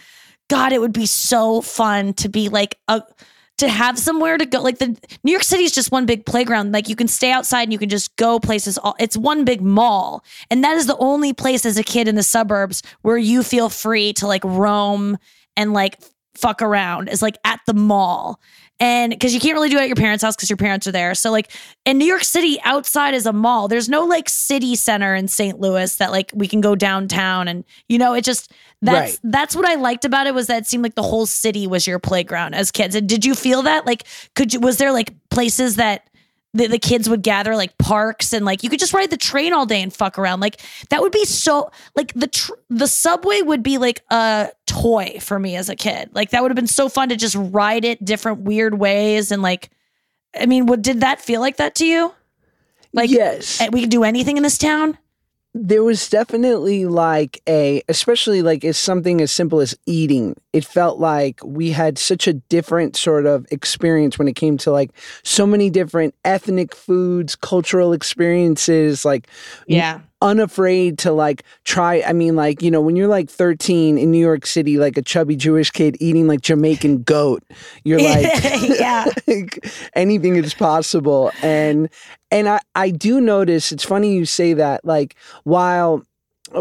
God, 0.51 0.73
it 0.73 0.81
would 0.81 0.93
be 0.93 1.07
so 1.07 1.61
fun 1.61 2.15
to 2.15 2.29
be 2.29 2.49
like 2.49 2.79
a 2.89 3.01
to 3.59 3.69
have 3.69 3.99
somewhere 3.99 4.39
to 4.39 4.45
go. 4.45 4.61
Like 4.61 4.79
the 4.79 4.97
New 5.23 5.31
York 5.31 5.45
City 5.45 5.65
is 5.65 5.73
just 5.73 5.93
one 5.93 6.05
big 6.05 6.27
playground. 6.27 6.73
Like 6.73 6.89
you 6.89 6.97
can 6.97 7.09
stay 7.09 7.31
outside 7.31 7.63
and 7.63 7.73
you 7.73 7.79
can 7.79 7.89
just 7.89 8.15
go 8.17 8.41
places. 8.41 8.77
All 8.79 8.97
it's 8.99 9.17
one 9.17 9.45
big 9.45 9.61
mall, 9.61 10.25
and 10.51 10.65
that 10.65 10.77
is 10.77 10.87
the 10.87 10.97
only 10.97 11.33
place 11.33 11.65
as 11.65 11.79
a 11.79 11.85
kid 11.85 12.09
in 12.09 12.17
the 12.17 12.23
suburbs 12.23 12.83
where 13.03 13.19
you 13.19 13.43
feel 13.43 13.69
free 13.69 14.13
to 14.15 14.27
like 14.27 14.43
roam 14.45 15.17
and 15.57 15.73
like 15.73 15.99
fuck 16.35 16.61
around. 16.61 17.09
Is 17.09 17.23
like 17.23 17.37
at 17.45 17.61
the 17.67 17.75
mall. 17.75 18.41
And 18.83 19.13
because 19.13 19.33
you 19.33 19.39
can't 19.39 19.55
really 19.55 19.69
do 19.69 19.77
it 19.77 19.83
at 19.83 19.87
your 19.87 19.95
parents' 19.95 20.25
house 20.25 20.35
because 20.35 20.51
your 20.51 20.57
parents 20.57 20.89
are 20.89 20.93
there. 20.93 21.15
So, 21.15 21.31
like 21.31 21.53
in 21.85 21.99
New 21.99 22.05
York 22.05 22.25
City, 22.25 22.59
outside 22.65 23.15
is 23.15 23.27
a 23.27 23.33
mall. 23.33 23.69
There's 23.69 23.89
no 23.89 24.05
like 24.05 24.29
city 24.29 24.75
center 24.75 25.15
in 25.15 25.29
St. 25.29 25.61
Louis 25.61 25.95
that 25.99 26.11
like 26.11 26.33
we 26.35 26.49
can 26.49 26.61
go 26.61 26.75
downtown 26.75 27.47
and 27.47 27.65
you 27.89 27.97
know, 27.97 28.13
it 28.13 28.25
just 28.25 28.51
that's 28.83 29.13
Right. 29.13 29.19
that's 29.23 29.55
what 29.55 29.67
I 29.67 29.77
liked 29.77 30.05
about 30.05 30.27
it 30.27 30.35
was 30.35 30.49
that 30.49 30.63
it 30.63 30.67
seemed 30.67 30.83
like 30.83 30.97
the 30.97 31.03
whole 31.03 31.27
city 31.27 31.69
was 31.69 31.87
your 31.87 32.01
playground 32.01 32.55
as 32.57 32.73
kids. 32.73 32.97
And 32.97 33.09
did 33.09 33.25
you 33.25 33.37
feel 33.37 33.63
that? 33.63 33.87
Like, 33.87 34.03
could 34.35 34.53
you 34.53 34.59
was 34.59 34.79
there 34.79 34.91
like 34.91 35.15
places 35.31 35.77
that 35.77 36.09
the, 36.55 36.67
the 36.67 36.79
kids 36.79 37.09
would 37.09 37.23
gather 37.23 37.57
like 37.57 37.77
parks 37.79 38.33
and 38.33 38.45
like 38.45 38.63
you 38.63 38.69
could 38.69 38.79
just 38.79 38.93
ride 38.93 39.11
the 39.11 39.17
train 39.17 39.53
all 39.53 39.65
day 39.65 39.83
and 39.83 39.93
fuck 39.93 40.19
around. 40.19 40.41
Like 40.41 40.61
that 40.91 41.01
would 41.01 41.13
be 41.13 41.25
so 41.25 41.71
like 41.97 42.13
the 42.15 42.27
tr- 42.27 42.53
the 42.69 42.87
subway 42.87 43.41
would 43.41 43.63
be 43.63 43.79
like 43.79 44.03
a 44.11 44.51
toy 44.67 45.19
for 45.21 45.39
me 45.39 45.57
as 45.57 45.69
a 45.69 45.77
kid. 45.77 46.11
Like 46.13 46.31
that 46.31 46.43
would 46.43 46.51
have 46.51 46.57
been 46.57 46.67
so 46.67 46.89
fun 46.89 47.09
to 47.09 47.17
just 47.17 47.37
ride 47.39 47.85
it 47.85 48.05
different 48.05 48.41
weird 48.41 48.79
ways 48.79 49.33
and 49.33 49.43
like 49.43 49.71
i 50.35 50.47
mean 50.47 50.65
what 50.67 50.81
did 50.83 51.01
that 51.01 51.21
feel 51.21 51.41
like 51.41 51.57
that 51.57 51.75
to 51.77 51.87
you? 51.87 52.13
Like 52.93 53.11
yes. 53.11 53.61
eh, 53.61 53.69
we 53.73 53.81
could 53.81 53.91
do 53.91 54.05
anything 54.05 54.37
in 54.37 54.43
this 54.43 54.59
town 54.59 54.99
there 55.55 55.85
was 55.85 56.09
definitely 56.09 56.87
like 56.87 57.43
a 57.47 57.83
especially 57.89 58.41
like 58.41 58.65
as 58.65 58.79
something 58.79 59.21
as 59.21 59.31
simple 59.31 59.61
as 59.61 59.77
eating. 59.85 60.35
It 60.53 60.65
felt 60.65 60.99
like 60.99 61.41
we 61.45 61.71
had 61.71 61.99
such 61.99 62.27
a 62.27 62.33
different 62.33 62.97
sort 62.97 63.27
of 63.27 63.47
experience 63.51 64.19
when 64.19 64.29
it 64.29 64.35
came 64.35 64.57
to 64.59 64.71
like 64.71 64.93
so 65.23 65.47
many 65.47 65.69
different 65.69 66.15
ethnic 66.25 66.75
foods 66.75 67.37
cultural 67.37 67.93
experiences 67.93 69.05
like 69.05 69.29
yeah 69.67 70.01
unafraid 70.23 70.97
to 70.99 71.13
like 71.13 71.43
try 71.65 72.03
i 72.07 72.13
mean 72.13 72.35
like 72.37 72.63
you 72.63 72.71
know 72.71 72.81
when 72.81 72.97
you're 72.97 73.09
like 73.09 73.29
13 73.29 73.99
in 73.99 74.11
new 74.11 74.19
york 74.19 74.47
city 74.47 74.79
like 74.79 74.97
a 74.97 75.03
chubby 75.03 75.37
jewish 75.37 75.71
kid 75.71 75.97
eating 76.01 76.27
like 76.27 76.41
jamaican 76.41 77.03
goat 77.13 77.43
you're 77.85 78.01
like 78.01 78.27
yeah. 78.79 79.05
like, 79.27 79.67
anything 79.95 80.37
is 80.37 80.55
possible. 80.55 81.33
And 81.43 81.89
and 82.31 82.49
I, 82.49 82.61
I 82.75 82.91
do 82.91 83.21
notice 83.21 83.73
it's 83.73 83.85
funny 83.85 84.15
you 84.15 84.25
say 84.25 84.55
that 84.55 84.85
like 84.85 85.17
while 85.45 86.03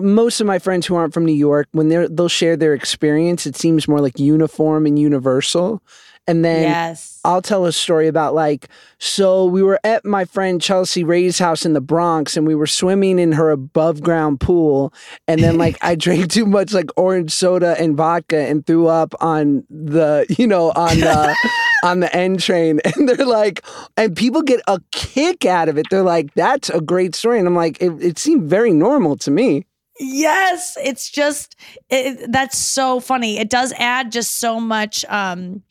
most 0.01 0.39
of 0.39 0.47
my 0.47 0.59
friends 0.59 0.85
who 0.85 0.95
aren't 0.95 1.13
from 1.13 1.25
New 1.25 1.33
York 1.33 1.67
when 1.71 1.89
they're 1.89 2.07
they'll 2.07 2.29
share 2.29 2.55
their 2.55 2.73
experience 2.73 3.45
it 3.45 3.55
seems 3.55 3.87
more 3.87 3.99
like 3.99 4.19
uniform 4.19 4.85
and 4.85 4.97
universal 4.97 5.81
and 6.27 6.45
then 6.45 6.63
yes. 6.63 7.19
I'll 7.25 7.41
tell 7.41 7.65
a 7.65 7.71
story 7.71 8.07
about 8.07 8.33
like 8.33 8.69
so 8.99 9.45
we 9.45 9.63
were 9.63 9.79
at 9.83 10.05
my 10.05 10.25
friend 10.25 10.61
Chelsea 10.61 11.03
Ray's 11.03 11.39
house 11.39 11.65
in 11.65 11.73
the 11.73 11.81
Bronx 11.81 12.37
and 12.37 12.45
we 12.45 12.53
were 12.53 12.67
swimming 12.67 13.17
in 13.17 13.31
her 13.33 13.49
above 13.49 14.01
ground 14.01 14.39
pool. 14.39 14.93
And 15.27 15.41
then 15.41 15.57
like 15.57 15.77
I 15.81 15.95
drank 16.05 16.31
too 16.31 16.45
much 16.45 16.73
like 16.73 16.89
orange 16.95 17.31
soda 17.31 17.75
and 17.79 17.97
vodka 17.97 18.37
and 18.37 18.65
threw 18.65 18.87
up 18.87 19.15
on 19.19 19.65
the 19.69 20.25
you 20.37 20.45
know 20.45 20.71
on 20.71 20.99
the 20.99 21.35
on 21.83 21.99
the 22.01 22.15
N 22.15 22.37
train. 22.37 22.79
And 22.95 23.09
they're 23.09 23.25
like 23.25 23.65
and 23.97 24.15
people 24.15 24.43
get 24.43 24.61
a 24.67 24.79
kick 24.91 25.45
out 25.45 25.69
of 25.69 25.77
it. 25.77 25.87
They're 25.89 26.03
like 26.03 26.33
that's 26.35 26.69
a 26.69 26.81
great 26.81 27.15
story. 27.15 27.39
And 27.39 27.47
I'm 27.47 27.55
like 27.55 27.81
it, 27.81 27.91
it 28.01 28.19
seemed 28.19 28.49
very 28.49 28.71
normal 28.73 29.17
to 29.17 29.31
me. 29.31 29.65
Yes, 29.99 30.77
it's 30.83 31.09
just 31.09 31.55
it, 31.89 32.31
that's 32.31 32.57
so 32.57 32.99
funny. 32.99 33.37
It 33.37 33.49
does 33.49 33.73
add 33.77 34.11
just 34.11 34.39
so 34.39 34.59
much 34.59 35.03
um 35.09 35.63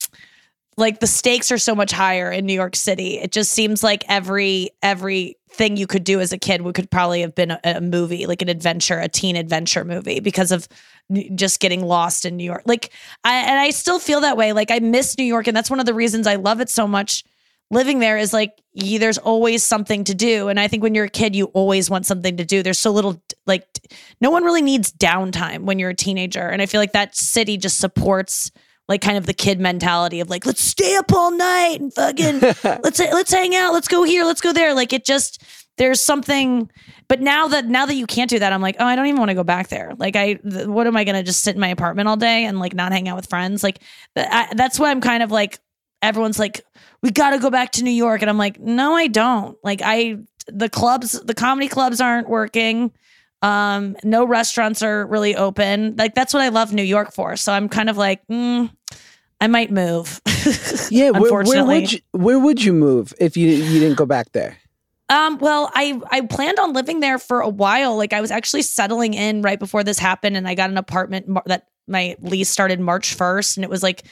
like 0.80 1.00
the 1.00 1.06
stakes 1.06 1.52
are 1.52 1.58
so 1.58 1.74
much 1.74 1.92
higher 1.92 2.30
in 2.32 2.46
New 2.46 2.54
York 2.54 2.74
City. 2.74 3.18
It 3.18 3.30
just 3.30 3.52
seems 3.52 3.82
like 3.82 4.04
every 4.08 4.70
every 4.82 5.36
thing 5.52 5.76
you 5.76 5.86
could 5.86 6.04
do 6.04 6.20
as 6.20 6.32
a 6.32 6.38
kid 6.38 6.62
would 6.62 6.74
could 6.74 6.90
probably 6.90 7.20
have 7.20 7.34
been 7.34 7.50
a, 7.50 7.60
a 7.64 7.80
movie, 7.80 8.26
like 8.26 8.42
an 8.42 8.48
adventure, 8.48 8.98
a 8.98 9.08
teen 9.08 9.36
adventure 9.36 9.84
movie 9.84 10.20
because 10.20 10.50
of 10.52 10.66
just 11.34 11.60
getting 11.60 11.84
lost 11.84 12.24
in 12.24 12.36
New 12.36 12.44
York. 12.44 12.62
Like 12.66 12.90
I 13.24 13.36
and 13.36 13.58
I 13.58 13.70
still 13.70 13.98
feel 13.98 14.20
that 14.22 14.36
way. 14.36 14.52
Like 14.52 14.70
I 14.70 14.78
miss 14.78 15.16
New 15.18 15.24
York 15.24 15.46
and 15.46 15.56
that's 15.56 15.70
one 15.70 15.80
of 15.80 15.86
the 15.86 15.94
reasons 15.94 16.26
I 16.26 16.36
love 16.36 16.60
it 16.60 16.70
so 16.70 16.88
much 16.88 17.24
living 17.70 18.00
there 18.00 18.18
is 18.18 18.32
like 18.32 18.60
you, 18.72 18.98
there's 18.98 19.18
always 19.18 19.62
something 19.62 20.04
to 20.04 20.14
do 20.14 20.48
and 20.48 20.58
i 20.58 20.68
think 20.68 20.82
when 20.82 20.94
you're 20.94 21.04
a 21.04 21.10
kid 21.10 21.34
you 21.34 21.46
always 21.46 21.88
want 21.88 22.06
something 22.06 22.36
to 22.36 22.44
do 22.44 22.62
there's 22.62 22.78
so 22.78 22.90
little 22.90 23.20
like 23.46 23.66
no 24.20 24.30
one 24.30 24.44
really 24.44 24.62
needs 24.62 24.92
downtime 24.92 25.60
when 25.60 25.78
you're 25.78 25.90
a 25.90 25.94
teenager 25.94 26.48
and 26.48 26.60
i 26.60 26.66
feel 26.66 26.80
like 26.80 26.92
that 26.92 27.16
city 27.16 27.56
just 27.56 27.78
supports 27.78 28.50
like 28.90 29.00
kind 29.00 29.16
of 29.16 29.24
the 29.24 29.32
kid 29.32 29.58
mentality 29.58 30.20
of 30.20 30.28
like 30.28 30.44
let's 30.44 30.60
stay 30.60 30.96
up 30.96 31.10
all 31.14 31.30
night 31.30 31.80
and 31.80 31.94
fucking 31.94 32.40
let's 32.82 32.98
let's 32.98 33.32
hang 33.32 33.54
out 33.54 33.72
let's 33.72 33.88
go 33.88 34.02
here 34.02 34.24
let's 34.24 34.42
go 34.42 34.52
there 34.52 34.74
like 34.74 34.92
it 34.92 35.06
just 35.06 35.42
there's 35.78 36.00
something 36.00 36.70
but 37.08 37.22
now 37.22 37.48
that 37.48 37.64
now 37.66 37.86
that 37.86 37.94
you 37.94 38.06
can't 38.06 38.28
do 38.28 38.38
that 38.38 38.52
i'm 38.52 38.60
like 38.60 38.76
oh 38.78 38.84
i 38.84 38.94
don't 38.94 39.06
even 39.06 39.18
want 39.18 39.30
to 39.30 39.34
go 39.34 39.44
back 39.44 39.68
there 39.68 39.94
like 39.96 40.16
i 40.16 40.34
th- 40.34 40.66
what 40.66 40.86
am 40.86 40.96
i 40.96 41.04
gonna 41.04 41.22
just 41.22 41.40
sit 41.40 41.54
in 41.54 41.60
my 41.60 41.68
apartment 41.68 42.06
all 42.06 42.16
day 42.16 42.44
and 42.44 42.58
like 42.58 42.74
not 42.74 42.92
hang 42.92 43.08
out 43.08 43.16
with 43.16 43.30
friends 43.30 43.62
like 43.62 43.78
th- 44.14 44.28
I, 44.30 44.52
that's 44.54 44.78
why 44.78 44.90
i'm 44.90 45.00
kind 45.00 45.22
of 45.22 45.30
like 45.30 45.58
everyone's 46.02 46.38
like, 46.38 46.64
we 47.02 47.10
got 47.10 47.30
to 47.30 47.38
go 47.38 47.50
back 47.50 47.72
to 47.72 47.84
New 47.84 47.90
York. 47.90 48.22
And 48.22 48.30
I'm 48.30 48.38
like, 48.38 48.60
no, 48.60 48.94
I 48.94 49.06
don't. 49.06 49.56
Like, 49.62 49.80
I, 49.84 50.18
the 50.46 50.68
clubs, 50.68 51.12
the 51.20 51.34
comedy 51.34 51.68
clubs 51.68 52.00
aren't 52.00 52.28
working. 52.28 52.92
Um, 53.42 53.96
no 54.04 54.24
restaurants 54.24 54.82
are 54.82 55.06
really 55.06 55.34
open. 55.34 55.96
Like, 55.96 56.14
that's 56.14 56.34
what 56.34 56.42
I 56.42 56.48
love 56.48 56.72
New 56.72 56.82
York 56.82 57.12
for. 57.12 57.36
So 57.36 57.52
I'm 57.52 57.68
kind 57.68 57.88
of 57.88 57.96
like, 57.96 58.26
mm, 58.26 58.70
I 59.40 59.46
might 59.46 59.70
move. 59.70 60.20
Yeah, 60.90 61.10
where, 61.10 61.20
where 61.20 61.40
unfortunately. 61.40 61.80
would 61.80 61.92
you, 61.92 62.00
where 62.12 62.38
would 62.38 62.64
you 62.64 62.72
move 62.72 63.12
if 63.20 63.36
you 63.36 63.48
you 63.48 63.78
didn't 63.78 63.96
go 63.96 64.06
back 64.06 64.32
there? 64.32 64.56
Um, 65.10 65.38
well, 65.38 65.70
I 65.74 66.00
I 66.10 66.22
planned 66.22 66.58
on 66.58 66.72
living 66.72 67.00
there 67.00 67.18
for 67.18 67.40
a 67.40 67.48
while. 67.48 67.96
Like 67.96 68.12
I 68.12 68.20
was 68.20 68.30
actually 68.30 68.62
settling 68.62 69.14
in 69.14 69.42
right 69.42 69.58
before 69.58 69.84
this 69.84 69.98
happened, 69.98 70.36
and 70.36 70.48
I 70.48 70.54
got 70.54 70.70
an 70.70 70.78
apartment 70.78 71.26
that 71.46 71.66
my 71.86 72.16
lease 72.22 72.48
started 72.48 72.80
March 72.80 73.14
first, 73.14 73.56
and 73.56 73.64
it 73.64 73.70
was 73.70 73.82
like 73.82 74.04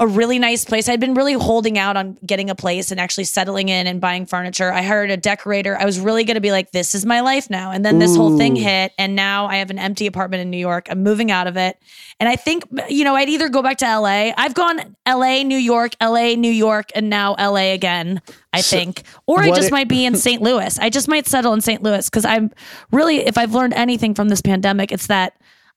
a 0.00 0.06
really 0.06 0.38
nice 0.38 0.66
place. 0.66 0.86
I'd 0.86 1.00
been 1.00 1.14
really 1.14 1.32
holding 1.32 1.78
out 1.78 1.96
on 1.96 2.18
getting 2.26 2.50
a 2.50 2.54
place 2.54 2.90
and 2.90 3.00
actually 3.00 3.24
settling 3.24 3.70
in 3.70 3.86
and 3.86 4.02
buying 4.02 4.26
furniture. 4.26 4.70
I 4.70 4.82
hired 4.82 5.10
a 5.10 5.16
decorator. 5.16 5.78
I 5.80 5.86
was 5.86 5.98
really 5.98 6.24
going 6.24 6.34
to 6.34 6.42
be 6.42 6.50
like, 6.52 6.72
this 6.72 6.94
is 6.94 7.06
my 7.06 7.20
life 7.20 7.48
now. 7.48 7.70
And 7.70 7.86
then 7.86 7.98
this 7.98 8.14
whole 8.14 8.36
thing 8.36 8.54
hit, 8.54 8.92
and 8.98 9.16
now 9.16 9.46
I 9.46 9.56
have 9.56 9.70
an 9.70 9.78
empty 9.78 10.06
apartment 10.06 10.42
in 10.42 10.50
New 10.50 10.58
York. 10.58 10.88
I'm 10.90 11.02
moving 11.02 11.30
out 11.30 11.46
of 11.46 11.56
it. 11.56 11.78
And 12.20 12.28
I 12.28 12.36
think, 12.36 12.64
you 12.90 13.02
know, 13.02 13.14
I'd 13.16 13.30
either 13.30 13.48
go 13.48 13.62
back 13.62 13.78
to 13.78 13.86
LA. 13.86 14.32
I've 14.36 14.52
gone 14.54 14.94
LA, 15.08 15.42
New 15.42 15.56
York, 15.56 15.92
LA, 16.02 16.34
New 16.34 16.52
York, 16.52 16.90
and 16.94 17.08
now 17.08 17.34
LA 17.38 17.72
again, 17.72 18.20
I 18.52 18.60
So, 18.60 18.76
think. 18.76 19.04
Or 19.26 19.40
I 19.40 19.48
just 19.52 19.68
it- 19.68 19.72
might 19.72 19.88
be 19.88 20.04
in 20.04 20.16
St. 20.28 20.42
Louis. 20.42 20.78
I 20.78 20.90
just 20.90 21.08
might 21.08 21.26
settle 21.26 21.54
in 21.54 21.62
St. 21.62 21.82
Louis 21.82 22.04
because 22.10 22.26
I'm 22.26 22.50
really, 22.92 23.18
if 23.26 23.38
I've 23.38 23.54
learned 23.54 23.72
anything 23.72 24.14
from 24.14 24.28
this 24.28 24.42
pandemic, 24.42 24.92
it's 24.92 25.06
that 25.06 25.32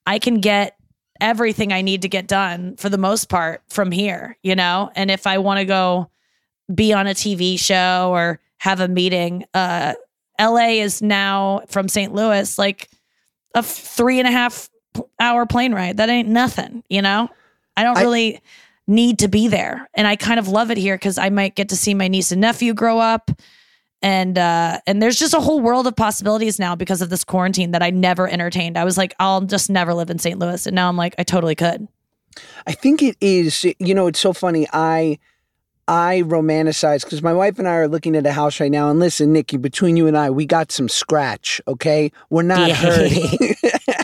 I 0.05 0.19
can 0.19 0.41
get 0.41 0.75
everything 1.21 1.71
I 1.71 1.81
need 1.81 2.01
to 2.01 2.09
get 2.09 2.27
done 2.27 2.75
for 2.75 2.89
the 2.89 2.97
most 2.97 3.29
part 3.29 3.61
from 3.69 3.91
here, 3.91 4.37
you 4.43 4.55
know? 4.55 4.91
And 4.95 5.09
if 5.09 5.25
I 5.27 5.37
want 5.37 5.59
to 5.59 5.65
go 5.65 6.09
be 6.73 6.91
on 6.91 7.07
a 7.07 7.11
TV 7.11 7.57
show 7.57 8.09
or 8.11 8.39
have 8.57 8.79
a 8.79 8.87
meeting, 8.87 9.45
uh, 9.53 9.93
LA 10.39 10.81
is 10.81 11.01
now 11.01 11.61
from 11.67 11.87
St. 11.87 12.13
Louis 12.13 12.57
like 12.57 12.89
a 13.55 13.61
three 13.63 14.19
and 14.19 14.27
a 14.27 14.31
half 14.31 14.69
hour 15.19 15.45
plane 15.45 15.73
ride. 15.73 15.97
That 15.97 16.09
ain't 16.09 16.27
nothing, 16.27 16.83
you 16.89 17.01
know? 17.01 17.29
I 17.77 17.83
don't 17.83 17.97
I- 17.97 18.01
really 18.01 18.41
need 18.87 19.19
to 19.19 19.27
be 19.27 19.47
there. 19.47 19.87
And 19.93 20.07
I 20.07 20.15
kind 20.15 20.39
of 20.39 20.47
love 20.47 20.71
it 20.71 20.77
here 20.77 20.95
because 20.95 21.17
I 21.17 21.29
might 21.29 21.55
get 21.55 21.69
to 21.69 21.77
see 21.77 21.93
my 21.93 22.07
niece 22.07 22.31
and 22.31 22.41
nephew 22.41 22.73
grow 22.73 22.99
up. 22.99 23.31
And 24.01 24.37
uh 24.37 24.79
and 24.87 25.01
there's 25.01 25.17
just 25.17 25.33
a 25.33 25.39
whole 25.39 25.59
world 25.59 25.85
of 25.87 25.95
possibilities 25.95 26.57
now 26.59 26.75
because 26.75 27.01
of 27.01 27.09
this 27.09 27.23
quarantine 27.23 27.71
that 27.71 27.83
I 27.83 27.91
never 27.91 28.27
entertained. 28.27 28.77
I 28.77 28.83
was 28.83 28.97
like, 28.97 29.13
I'll 29.19 29.41
just 29.41 29.69
never 29.69 29.93
live 29.93 30.09
in 30.09 30.19
St. 30.19 30.39
Louis. 30.39 30.65
And 30.65 30.75
now 30.75 30.89
I'm 30.89 30.97
like, 30.97 31.15
I 31.17 31.23
totally 31.23 31.55
could. 31.55 31.87
I 32.65 32.71
think 32.71 33.01
it 33.01 33.17
is. 33.21 33.63
You 33.79 33.93
know, 33.93 34.07
it's 34.07 34.19
so 34.19 34.33
funny. 34.33 34.67
I 34.73 35.19
I 35.87 36.21
romanticize 36.25 37.03
because 37.03 37.21
my 37.21 37.33
wife 37.33 37.59
and 37.59 37.67
I 37.67 37.73
are 37.73 37.87
looking 37.87 38.15
at 38.15 38.25
a 38.25 38.31
house 38.31 38.59
right 38.59 38.71
now. 38.71 38.89
And 38.89 38.99
listen, 38.99 39.33
Nikki, 39.33 39.57
between 39.57 39.97
you 39.97 40.07
and 40.07 40.17
I, 40.17 40.29
we 40.29 40.45
got 40.45 40.71
some 40.71 40.87
scratch. 40.87 41.59
Okay, 41.67 42.11
we're 42.29 42.43
not 42.43 42.71
hurting. 42.71 43.55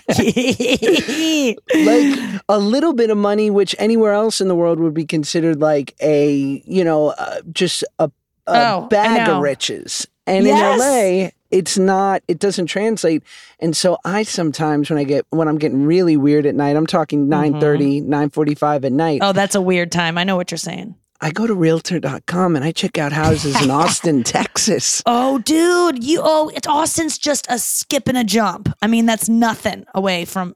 like 1.86 2.42
a 2.50 2.60
little 2.60 2.94
bit 2.94 3.10
of 3.10 3.18
money, 3.18 3.50
which 3.50 3.76
anywhere 3.80 4.14
else 4.14 4.42
in 4.42 4.48
the 4.48 4.56
world 4.56 4.80
would 4.80 4.94
be 4.94 5.06
considered 5.06 5.62
like 5.62 5.96
a 6.02 6.62
you 6.66 6.84
know 6.84 7.10
uh, 7.10 7.42
just 7.52 7.84
a, 8.00 8.12
a 8.48 8.76
Oh, 8.76 8.88
bag 8.90 9.28
of 9.30 9.42
riches. 9.42 10.08
And 10.26 10.46
Yes. 10.46 10.74
in 10.74 10.80
LA, 10.80 11.30
it's 11.52 11.78
not. 11.78 12.22
It 12.28 12.40
doesn't 12.40 12.68
translate. 12.68 13.24
And 13.60 13.76
so 13.76 13.98
I 14.04 14.24
sometimes 14.24 14.90
when 14.90 15.00
I 15.00 15.04
get 15.04 15.26
when 15.30 15.48
I'm 15.48 15.58
getting 15.58 15.86
really 15.86 16.18
weird 16.18 16.46
at 16.46 16.56
night, 16.56 16.76
I'm 16.76 16.88
talking 16.88 17.28
mm-hmm. 17.28 17.56
9:30, 17.56 18.04
9:45 18.04 18.86
at 18.86 18.92
night. 18.92 19.20
oh, 19.24 19.32
that's 19.32 19.56
a 19.56 19.62
weird 19.62 19.92
time. 19.92 20.18
I 20.18 20.24
know 20.24 20.36
what 20.36 20.52
you're 20.52 20.58
saying. 20.58 20.96
I 21.20 21.32
go 21.32 21.48
to 21.48 21.56
realtor.com 21.56 22.56
and 22.56 22.64
I 22.64 22.72
check 22.72 23.00
out 23.00 23.12
houses 23.12 23.60
in 23.64 23.72
Austin, 23.82 24.24
Texas. 24.24 25.02
Oh, 25.08 25.40
dude, 25.40 26.04
you 26.04 26.22
oh, 26.24 26.50
it's 26.50 26.68
Austin's 26.68 27.18
just 27.18 27.48
a 27.50 27.58
skip 27.58 28.08
and 28.08 28.18
a 28.18 28.24
jump. 28.24 28.72
I 28.84 28.88
mean, 28.88 29.08
that's 29.08 29.28
nothing 29.28 29.86
away 29.96 30.26
from 30.26 30.56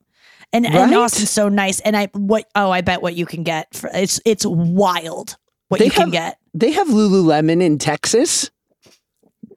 and, 0.54 0.66
and 0.66 0.94
Austin's 0.94 1.30
so 1.30 1.50
nice. 1.50 1.80
And 1.80 1.96
I 1.96 2.08
what 2.14 2.50
oh, 2.56 2.72
I 2.72 2.82
bet 2.82 3.02
what 3.02 3.16
you 3.16 3.26
can 3.26 3.44
get 3.44 3.74
for 3.74 3.90
it's 3.94 4.20
it's 4.26 4.46
wild 4.46 5.38
what 5.70 5.80
They 5.80 5.86
you 5.86 5.92
can 5.92 6.10
get. 6.10 6.38
They 6.54 6.72
have 6.72 6.88
Lululemon 6.88 7.62
in 7.62 7.78
Texas. 7.78 8.50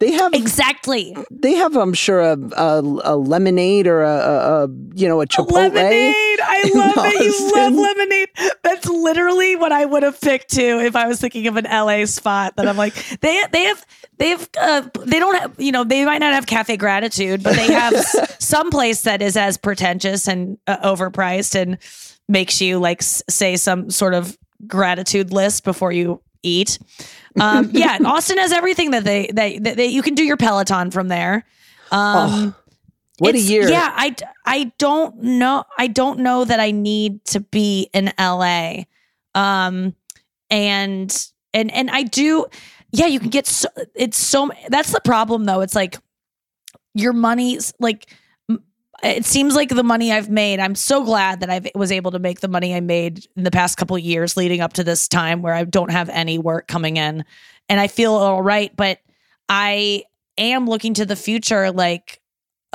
They 0.00 0.10
have 0.12 0.34
Exactly. 0.34 1.16
they 1.30 1.52
have 1.54 1.76
I'm 1.76 1.94
sure 1.94 2.20
a 2.20 2.36
a, 2.56 2.80
a 3.04 3.16
lemonade 3.16 3.86
or 3.86 4.02
a, 4.02 4.08
a, 4.64 4.68
you 4.94 5.07
know 5.09 5.20
a 5.20 5.26
Chipotle. 5.26 5.52
Lemonade. 5.52 6.40
I 6.42 6.70
love 6.74 6.94
it. 6.96 7.24
You 7.24 7.52
love 7.54 7.72
lemonade. 7.74 8.28
That's 8.64 8.87
literally 8.88 9.54
what 9.57 9.70
I 9.70 9.85
would 9.85 10.02
have 10.02 10.20
picked 10.20 10.50
too 10.52 10.80
if 10.80 10.96
I 10.96 11.07
was 11.07 11.20
thinking 11.20 11.46
of 11.46 11.57
an 11.57 11.64
LA 11.64 12.07
spot. 12.07 12.57
That 12.57 12.66
I'm 12.66 12.76
like, 12.76 12.94
they 13.20 13.40
they 13.52 13.62
have 13.64 13.87
they 14.18 14.28
have 14.30 14.48
uh, 14.61 14.83
they 15.07 15.20
don't 15.20 15.37
have 15.37 15.54
you 15.59 15.70
know 15.70 15.85
they 15.85 16.04
might 16.04 16.18
not 16.18 16.35
have 16.35 16.46
cafe 16.46 16.76
gratitude, 16.76 17.42
but 17.44 17.54
they 17.54 17.72
have 17.72 17.94
some 18.40 18.70
place 18.70 19.02
that 19.02 19.22
is 19.22 19.37
as 19.37 19.57
pretentious 19.57 20.26
and 20.26 20.59
uh, 20.66 20.76
overpriced 20.78 21.54
and 21.54 21.78
makes 22.28 22.61
you 22.61 22.78
like 22.80 23.00
s- 23.00 23.22
say 23.30 23.57
some 23.57 23.90
sort 23.90 24.12
of 24.14 24.37
gratitude 24.66 25.33
list 25.33 25.62
before 25.62 25.92
you 25.92 26.20
eat. 26.44 26.78
Um, 27.40 27.70
yeah, 27.72 27.98
Austin 28.04 28.38
has 28.38 28.52
everything 28.52 28.92
that 28.92 29.04
they, 29.04 29.30
they 29.33 29.59
that 29.59 29.76
they 29.76 29.87
you 29.87 30.02
can 30.02 30.14
do 30.14 30.22
your 30.24 30.37
Peloton 30.37 30.90
from 30.90 31.09
there. 31.09 31.44
Um, 31.90 32.54
What 33.18 33.35
a 33.35 33.40
year. 33.40 33.68
Yeah, 33.68 33.90
I 33.92 34.14
I 34.44 34.72
don't 34.78 35.22
know. 35.22 35.64
I 35.78 35.87
don't 35.87 36.20
know 36.20 36.44
that 36.44 36.61
I 36.61 36.70
need 36.70 37.24
to 37.26 37.40
be 37.40 37.88
in 37.92 38.12
LA. 38.18 38.85
Um 39.35 39.94
and 40.50 41.28
and 41.52 41.72
and 41.72 41.90
I 41.90 42.02
do 42.02 42.46
yeah, 42.90 43.07
you 43.07 43.18
can 43.18 43.30
get 43.30 43.46
so 43.46 43.68
it's 43.94 44.18
so 44.18 44.50
that's 44.68 44.92
the 44.92 45.00
problem 45.00 45.44
though. 45.44 45.61
It's 45.61 45.74
like 45.74 45.98
your 46.94 47.12
money's 47.12 47.72
like 47.80 48.07
it 49.05 49.25
seems 49.25 49.55
like 49.55 49.69
the 49.69 49.83
money 49.83 50.11
I've 50.11 50.31
made. 50.31 50.61
I'm 50.61 50.75
so 50.75 51.05
glad 51.05 51.40
that 51.40 51.51
I 51.51 51.61
was 51.75 51.93
able 51.93 52.11
to 52.12 52.19
make 52.19 52.40
the 52.40 52.49
money 52.49 52.75
I 52.75 52.81
made 52.81 53.27
in 53.37 53.45
the 53.45 53.51
past 53.51 53.77
couple 53.77 53.99
years 53.99 54.37
leading 54.37 54.61
up 54.61 54.73
to 54.75 54.85
this 54.85 55.09
time 55.09 55.43
where 55.43 55.55
I 55.55 55.64
don't 55.64 55.90
have 55.90 56.09
any 56.09 56.38
work 56.38 56.67
coming 56.67 56.97
in 56.97 57.25
and 57.69 57.81
I 57.81 57.87
feel 57.87 58.14
all 58.14 58.43
right, 58.43 58.75
but 58.75 58.99
I 59.49 60.05
am 60.38 60.67
looking 60.67 60.95
to 60.95 61.07
the 61.07 61.17
future 61.17 61.71
like 61.71 62.21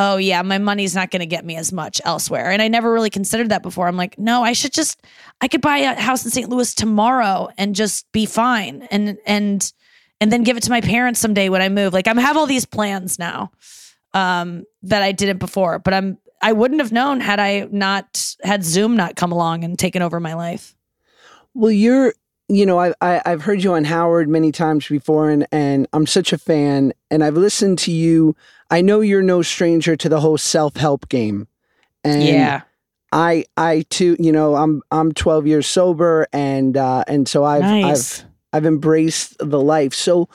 oh 0.02 0.16
yeah, 0.16 0.42
my 0.42 0.58
money's 0.58 0.96
not 0.96 1.12
going 1.12 1.20
to 1.20 1.26
get 1.26 1.44
me 1.44 1.58
as 1.58 1.74
much 1.74 2.00
elsewhere. 2.06 2.52
And 2.52 2.62
I 2.62 2.70
never 2.70 2.94
really 2.94 3.10
considered 3.10 3.50
that 3.50 3.62
before. 3.62 3.86
I'm 3.86 3.98
like, 3.98 4.18
no, 4.18 4.44
I 4.44 4.54
should 4.54 4.72
just 4.72 5.06
I 5.42 5.50
could 5.50 5.60
buy 5.60 5.80
a 5.80 6.00
house 6.00 6.24
in 6.24 6.32
St. 6.32 6.50
Louis 6.50 6.74
tomorrow 6.74 7.50
and 7.58 7.76
just 7.76 8.10
be 8.14 8.26
fine 8.26 8.88
and 8.92 9.18
and 9.26 9.72
and 10.22 10.32
then 10.32 10.44
give 10.44 10.58
it 10.58 10.64
to 10.64 10.70
my 10.70 10.82
parents 10.82 11.20
someday 11.20 11.50
when 11.50 11.62
I 11.62 11.70
move. 11.70 11.94
Like 11.94 12.08
I'm 12.08 12.18
have 12.18 12.38
all 12.38 12.46
these 12.46 12.66
plans 12.66 13.20
now 13.20 13.52
um 14.14 14.64
that 14.84 15.04
I 15.04 15.12
didn't 15.12 15.38
before, 15.38 15.80
but 15.80 15.94
I'm 15.94 16.18
I 16.42 16.54
wouldn't 16.54 16.80
have 16.80 16.92
known 16.92 17.20
had 17.20 17.40
I 17.40 17.68
not 17.72 18.36
had 18.44 18.64
Zoom 18.64 18.96
not 18.96 19.16
come 19.16 19.32
along 19.32 19.64
and 19.64 19.78
taken 19.78 20.02
over 20.02 20.20
my 20.20 20.34
life. 20.34 20.76
Well, 21.54 21.72
you're, 21.72 22.14
you 22.48 22.66
know, 22.66 22.80
I, 22.80 22.94
I 23.02 23.22
I've 23.26 23.42
heard 23.42 23.64
you 23.64 23.74
on 23.74 23.84
Howard 23.84 24.30
many 24.30 24.52
times 24.52 24.88
before, 24.88 25.30
and 25.30 25.46
and 25.52 25.88
I'm 25.94 26.06
such 26.06 26.32
a 26.32 26.38
fan, 26.38 26.94
and 27.12 27.24
I've 27.24 27.38
listened 27.38 27.80
to 27.80 27.92
you. 27.92 28.36
I 28.72 28.82
know 28.82 29.02
you're 29.02 29.24
no 29.24 29.42
stranger 29.42 29.96
to 29.96 30.10
the 30.10 30.20
whole 30.20 30.38
self 30.38 30.78
help 30.78 31.10
game, 31.10 31.48
and 32.04 32.24
yeah. 32.24 32.62
I 33.12 33.46
I 33.58 33.86
too, 33.90 34.16
you 34.20 34.32
know, 34.32 34.56
I'm 34.56 34.82
I'm 34.92 35.12
12 35.12 35.48
years 35.48 35.68
sober, 35.68 36.28
and 36.32 36.78
uh, 36.78 37.04
and 37.08 37.28
so 37.28 37.44
I've 37.44 37.62
nice. 37.62 38.22
I've 38.22 38.26
I've 38.54 38.66
embraced 38.66 39.38
the 39.40 39.60
life. 39.60 39.94
So, 39.94 40.30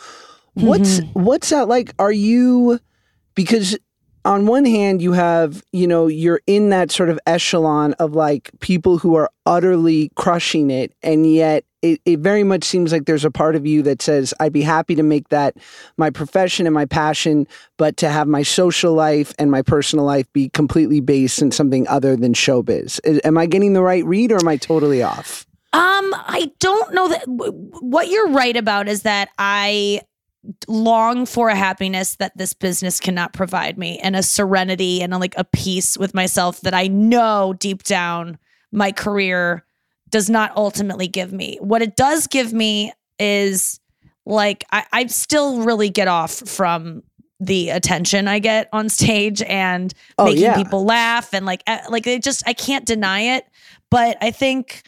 what's 0.54 1.00
what's 1.14 1.50
that 1.50 1.68
like? 1.68 1.94
Are 1.98 2.12
you 2.12 2.80
because 3.34 3.76
on 4.24 4.46
one 4.46 4.64
hand 4.64 5.02
you 5.02 5.12
have 5.12 5.62
you 5.72 5.86
know 5.86 6.06
you're 6.06 6.40
in 6.46 6.70
that 6.70 6.90
sort 6.90 7.08
of 7.08 7.18
echelon 7.26 7.92
of 7.94 8.14
like 8.14 8.50
people 8.60 8.98
who 8.98 9.14
are 9.14 9.30
utterly 9.46 10.10
crushing 10.14 10.70
it 10.70 10.92
and 11.02 11.30
yet 11.30 11.64
it, 11.82 12.00
it 12.06 12.20
very 12.20 12.42
much 12.42 12.64
seems 12.64 12.92
like 12.92 13.04
there's 13.04 13.26
a 13.26 13.30
part 13.30 13.54
of 13.54 13.66
you 13.66 13.82
that 13.82 14.00
says 14.00 14.32
i'd 14.40 14.52
be 14.52 14.62
happy 14.62 14.94
to 14.94 15.02
make 15.02 15.28
that 15.28 15.56
my 15.96 16.08
profession 16.08 16.66
and 16.66 16.74
my 16.74 16.86
passion 16.86 17.46
but 17.76 17.96
to 17.98 18.08
have 18.08 18.26
my 18.26 18.42
social 18.42 18.94
life 18.94 19.34
and 19.38 19.50
my 19.50 19.60
personal 19.62 20.04
life 20.04 20.32
be 20.32 20.48
completely 20.48 21.00
based 21.00 21.42
in 21.42 21.50
something 21.50 21.86
other 21.88 22.16
than 22.16 22.32
showbiz. 22.32 23.00
Am 23.24 23.36
i 23.36 23.46
getting 23.46 23.74
the 23.74 23.82
right 23.82 24.04
read 24.04 24.32
or 24.32 24.36
am 24.36 24.48
i 24.48 24.56
totally 24.56 25.02
off? 25.02 25.46
Um, 25.72 26.14
I 26.14 26.52
don't 26.60 26.94
know 26.94 27.08
that 27.08 27.24
what 27.26 28.08
you're 28.08 28.28
right 28.28 28.56
about 28.56 28.86
is 28.86 29.02
that 29.02 29.30
I 29.38 30.02
long 30.68 31.26
for 31.26 31.48
a 31.48 31.54
happiness 31.56 32.16
that 32.16 32.36
this 32.36 32.52
business 32.52 33.00
cannot 33.00 33.32
provide 33.32 33.78
me 33.78 33.98
and 33.98 34.14
a 34.14 34.22
serenity 34.22 35.00
and 35.02 35.14
a, 35.14 35.18
like 35.18 35.34
a 35.36 35.44
peace 35.44 35.96
with 35.96 36.14
myself 36.14 36.60
that 36.62 36.74
I 36.74 36.86
know 36.86 37.54
deep 37.58 37.82
down 37.84 38.38
my 38.72 38.92
career 38.92 39.64
does 40.10 40.28
not 40.28 40.54
ultimately 40.56 41.08
give 41.08 41.32
me. 41.32 41.58
What 41.60 41.82
it 41.82 41.96
does 41.96 42.26
give 42.26 42.52
me 42.52 42.92
is 43.18 43.80
like 44.26 44.64
I, 44.70 44.84
I 44.92 45.06
still 45.06 45.62
really 45.62 45.90
get 45.90 46.08
off 46.08 46.32
from 46.32 47.02
the 47.40 47.70
attention 47.70 48.28
I 48.28 48.38
get 48.38 48.68
on 48.72 48.88
stage 48.88 49.42
and 49.42 49.92
Oh, 50.18 50.26
making 50.26 50.42
yeah. 50.42 50.56
people 50.56 50.84
laugh 50.84 51.34
and 51.34 51.44
like 51.44 51.62
uh, 51.66 51.78
like 51.90 52.06
it 52.06 52.22
just 52.22 52.42
I 52.46 52.52
can't 52.52 52.86
deny 52.86 53.36
it. 53.36 53.44
But 53.90 54.16
I 54.20 54.30
think 54.30 54.82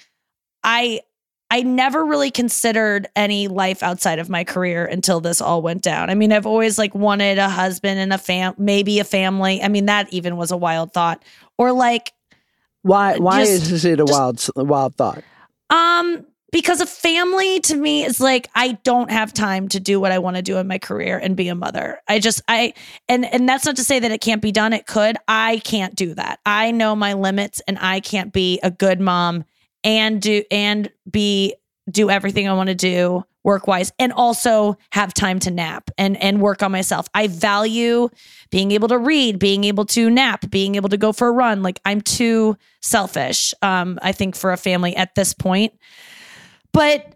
I 0.62 1.00
I 1.50 1.62
never 1.62 2.04
really 2.04 2.30
considered 2.30 3.06
any 3.14 3.46
life 3.46 3.82
outside 3.82 4.18
of 4.18 4.28
my 4.28 4.42
career 4.42 4.84
until 4.84 5.20
this 5.20 5.40
all 5.40 5.62
went 5.62 5.82
down. 5.82 6.10
I 6.10 6.14
mean, 6.14 6.32
I've 6.32 6.46
always 6.46 6.76
like 6.76 6.94
wanted 6.94 7.38
a 7.38 7.48
husband 7.48 8.00
and 8.00 8.12
a 8.12 8.18
fam, 8.18 8.54
maybe 8.58 8.98
a 8.98 9.04
family. 9.04 9.62
I 9.62 9.68
mean, 9.68 9.86
that 9.86 10.12
even 10.12 10.36
was 10.36 10.50
a 10.50 10.56
wild 10.56 10.92
thought. 10.92 11.22
Or 11.56 11.72
like, 11.72 12.12
why? 12.82 13.16
Why 13.18 13.44
just- 13.44 13.70
is 13.70 13.84
it 13.84 14.00
a 14.00 14.04
just- 14.04 14.12
wild, 14.12 14.68
wild 14.68 14.94
thought? 14.96 15.22
um, 15.70 16.26
because 16.52 16.80
a 16.80 16.86
family 16.86 17.60
to 17.60 17.76
me 17.76 18.04
is 18.04 18.20
like 18.20 18.48
I 18.54 18.78
don't 18.84 19.10
have 19.10 19.34
time 19.34 19.68
to 19.68 19.80
do 19.80 20.00
what 20.00 20.10
I 20.12 20.18
want 20.20 20.36
to 20.36 20.42
do 20.42 20.56
in 20.58 20.66
my 20.66 20.78
career 20.78 21.18
and 21.18 21.36
be 21.36 21.48
a 21.48 21.54
mother. 21.54 22.00
I 22.08 22.18
just 22.18 22.40
I 22.48 22.72
and 23.08 23.26
and 23.26 23.48
that's 23.48 23.66
not 23.66 23.76
to 23.76 23.84
say 23.84 23.98
that 23.98 24.10
it 24.10 24.20
can't 24.20 24.40
be 24.40 24.52
done. 24.52 24.72
It 24.72 24.86
could. 24.86 25.16
I 25.28 25.60
can't 25.64 25.94
do 25.94 26.14
that. 26.14 26.38
I 26.46 26.70
know 26.70 26.94
my 26.96 27.12
limits 27.14 27.60
and 27.68 27.78
I 27.80 28.00
can't 28.00 28.32
be 28.32 28.58
a 28.62 28.70
good 28.70 29.00
mom 29.00 29.44
and 29.86 30.20
do 30.20 30.42
and 30.50 30.90
be 31.10 31.54
do 31.90 32.10
everything 32.10 32.48
I 32.48 32.52
want 32.52 32.68
to 32.68 32.74
do 32.74 33.24
work 33.44 33.68
wise 33.68 33.92
and 34.00 34.12
also 34.12 34.76
have 34.90 35.14
time 35.14 35.38
to 35.38 35.52
nap 35.52 35.88
and 35.96 36.20
and 36.20 36.42
work 36.42 36.62
on 36.62 36.72
myself. 36.72 37.08
I 37.14 37.28
value 37.28 38.08
being 38.50 38.72
able 38.72 38.88
to 38.88 38.98
read, 38.98 39.38
being 39.38 39.62
able 39.62 39.86
to 39.86 40.10
nap, 40.10 40.50
being 40.50 40.74
able 40.74 40.88
to 40.88 40.96
go 40.96 41.12
for 41.12 41.28
a 41.28 41.32
run. 41.32 41.62
Like 41.62 41.80
I'm 41.84 42.00
too 42.00 42.58
selfish 42.82 43.54
um 43.62 43.98
I 44.02 44.12
think 44.12 44.36
for 44.36 44.52
a 44.52 44.56
family 44.58 44.94
at 44.96 45.14
this 45.14 45.32
point. 45.32 45.72
But 46.72 47.14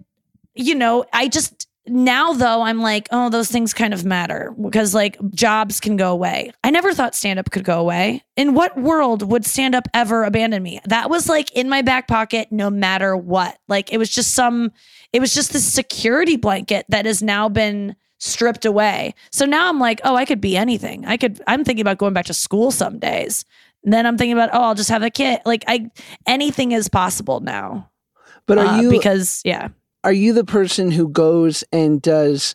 you 0.54 0.76
know, 0.76 1.04
I 1.12 1.28
just 1.28 1.66
now 1.86 2.32
though 2.32 2.62
I'm 2.62 2.80
like, 2.80 3.08
oh, 3.10 3.30
those 3.30 3.50
things 3.50 3.72
kind 3.74 3.94
of 3.94 4.04
matter 4.04 4.54
because 4.60 4.94
like 4.94 5.16
jobs 5.30 5.80
can 5.80 5.96
go 5.96 6.12
away. 6.12 6.52
I 6.62 6.70
never 6.70 6.92
thought 6.92 7.14
stand 7.14 7.38
up 7.38 7.50
could 7.50 7.64
go 7.64 7.80
away. 7.80 8.22
In 8.36 8.54
what 8.54 8.78
world 8.78 9.28
would 9.30 9.44
stand 9.46 9.74
up 9.74 9.88
ever 9.94 10.24
abandon 10.24 10.62
me? 10.62 10.80
That 10.86 11.10
was 11.10 11.28
like 11.28 11.50
in 11.52 11.68
my 11.68 11.82
back 11.82 12.06
pocket 12.06 12.48
no 12.50 12.70
matter 12.70 13.16
what. 13.16 13.58
Like 13.68 13.92
it 13.92 13.98
was 13.98 14.10
just 14.10 14.34
some 14.34 14.72
it 15.12 15.20
was 15.20 15.34
just 15.34 15.52
this 15.52 15.70
security 15.70 16.36
blanket 16.36 16.86
that 16.88 17.06
has 17.06 17.22
now 17.22 17.48
been 17.48 17.96
stripped 18.18 18.64
away. 18.66 19.14
So 19.32 19.46
now 19.46 19.68
I'm 19.68 19.80
like, 19.80 20.00
oh, 20.04 20.14
I 20.14 20.26
could 20.26 20.40
be 20.40 20.56
anything. 20.56 21.06
I 21.06 21.16
could 21.16 21.40
I'm 21.46 21.64
thinking 21.64 21.80
about 21.82 21.98
going 21.98 22.12
back 22.12 22.26
to 22.26 22.34
school 22.34 22.70
some 22.70 22.98
days. 22.98 23.44
And 23.82 23.92
then 23.94 24.04
I'm 24.04 24.18
thinking 24.18 24.34
about, 24.34 24.50
oh, 24.52 24.60
I'll 24.60 24.74
just 24.74 24.90
have 24.90 25.02
a 25.02 25.10
kid. 25.10 25.40
Like 25.46 25.64
I 25.66 25.90
anything 26.26 26.72
is 26.72 26.88
possible 26.88 27.40
now. 27.40 27.90
But 28.46 28.58
are 28.58 28.66
Uh, 28.66 28.80
you 28.82 28.90
because 28.90 29.40
yeah. 29.44 29.68
Are 30.04 30.12
you 30.12 30.32
the 30.32 30.44
person 30.44 30.90
who 30.90 31.08
goes 31.08 31.64
and 31.72 32.00
does 32.00 32.54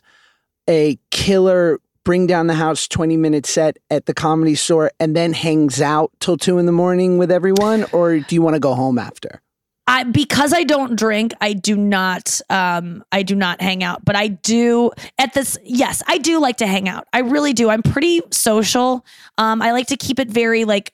a 0.68 0.98
killer 1.10 1.80
bring 2.04 2.26
down 2.26 2.46
the 2.46 2.54
house 2.54 2.86
20 2.86 3.16
minute 3.16 3.46
set 3.46 3.78
at 3.90 4.06
the 4.06 4.14
comedy 4.14 4.54
store 4.54 4.92
and 5.00 5.16
then 5.16 5.32
hangs 5.32 5.80
out 5.80 6.12
till 6.20 6.36
two 6.36 6.58
in 6.58 6.66
the 6.66 6.72
morning 6.72 7.18
with 7.18 7.30
everyone 7.30 7.84
or 7.92 8.18
do 8.18 8.34
you 8.34 8.42
want 8.42 8.54
to 8.54 8.60
go 8.60 8.74
home 8.74 8.98
after 8.98 9.42
I 9.88 10.02
because 10.02 10.52
I 10.52 10.64
don't 10.64 10.96
drink, 10.96 11.32
I 11.40 11.52
do 11.52 11.76
not 11.76 12.40
um 12.50 13.04
I 13.12 13.22
do 13.22 13.36
not 13.36 13.60
hang 13.60 13.84
out, 13.84 14.04
but 14.04 14.16
I 14.16 14.26
do 14.28 14.90
at 15.16 15.32
this 15.32 15.56
yes, 15.62 16.02
I 16.08 16.18
do 16.18 16.40
like 16.40 16.56
to 16.56 16.66
hang 16.66 16.88
out. 16.88 17.06
I 17.12 17.20
really 17.20 17.52
do. 17.52 17.70
I'm 17.70 17.82
pretty 17.82 18.20
social. 18.32 19.04
Um 19.38 19.62
I 19.62 19.70
like 19.72 19.86
to 19.88 19.96
keep 19.96 20.18
it 20.18 20.28
very 20.28 20.64
like 20.64 20.92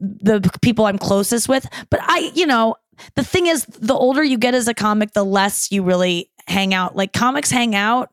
the 0.00 0.48
people 0.62 0.86
I'm 0.86 0.98
closest 0.98 1.48
with, 1.48 1.68
but 1.90 1.98
I, 2.02 2.30
you 2.34 2.46
know, 2.46 2.76
the 3.14 3.24
thing 3.24 3.46
is 3.46 3.64
the 3.66 3.94
older 3.94 4.22
you 4.22 4.38
get 4.38 4.54
as 4.54 4.68
a 4.68 4.74
comic, 4.74 5.12
the 5.12 5.24
less 5.24 5.70
you 5.70 5.82
really 5.82 6.30
hang 6.46 6.74
out. 6.74 6.96
Like 6.96 7.12
comics 7.12 7.50
hang 7.50 7.74
out, 7.74 8.10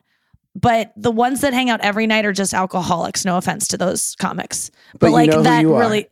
but 0.56 0.91
the 0.95 1.12
ones 1.12 1.41
that 1.41 1.54
hang 1.54 1.69
out 1.69 1.82
every 1.82 2.08
night 2.08 2.26
are 2.26 2.34
just 2.34 2.54
alcoholics. 2.54 3.26
No 3.26 3.38
offense 3.38 3.67
to 3.69 3.78
those 3.78 4.15
comics. 4.15 4.71
But, 4.93 5.00
But 5.00 5.08
you 5.08 5.13
like 5.13 5.30
know 5.30 5.38
who 5.38 5.43
that 5.43 5.65
really 5.65 6.10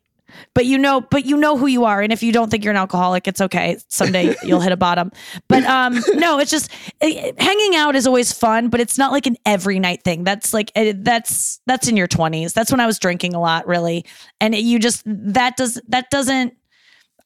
but 0.53 0.65
you 0.65 0.77
know, 0.77 1.01
but 1.01 1.25
you 1.25 1.37
know 1.37 1.57
who 1.57 1.67
you 1.67 1.85
are, 1.85 2.01
and 2.01 2.13
if 2.13 2.23
you 2.23 2.31
don't 2.31 2.49
think 2.49 2.63
you're 2.63 2.71
an 2.71 2.77
alcoholic, 2.77 3.27
it's 3.27 3.41
okay. 3.41 3.77
Someday 3.87 4.35
you'll 4.43 4.59
hit 4.59 4.71
a 4.71 4.77
bottom. 4.77 5.11
But 5.47 5.63
um, 5.63 5.99
no, 6.13 6.39
it's 6.39 6.51
just 6.51 6.71
eh, 7.01 7.31
hanging 7.37 7.75
out 7.75 7.95
is 7.95 8.07
always 8.07 8.31
fun, 8.31 8.69
but 8.69 8.79
it's 8.79 8.97
not 8.97 9.11
like 9.11 9.25
an 9.25 9.37
every 9.45 9.79
night 9.79 10.03
thing. 10.03 10.23
That's 10.23 10.53
like 10.53 10.71
eh, 10.75 10.93
that's 10.95 11.59
that's 11.65 11.87
in 11.87 11.97
your 11.97 12.07
twenties. 12.07 12.53
That's 12.53 12.71
when 12.71 12.79
I 12.79 12.85
was 12.85 12.99
drinking 12.99 13.33
a 13.33 13.39
lot, 13.39 13.67
really, 13.67 14.05
and 14.39 14.55
you 14.55 14.79
just 14.79 15.03
that 15.05 15.57
does 15.57 15.79
that 15.87 16.09
doesn't. 16.09 16.55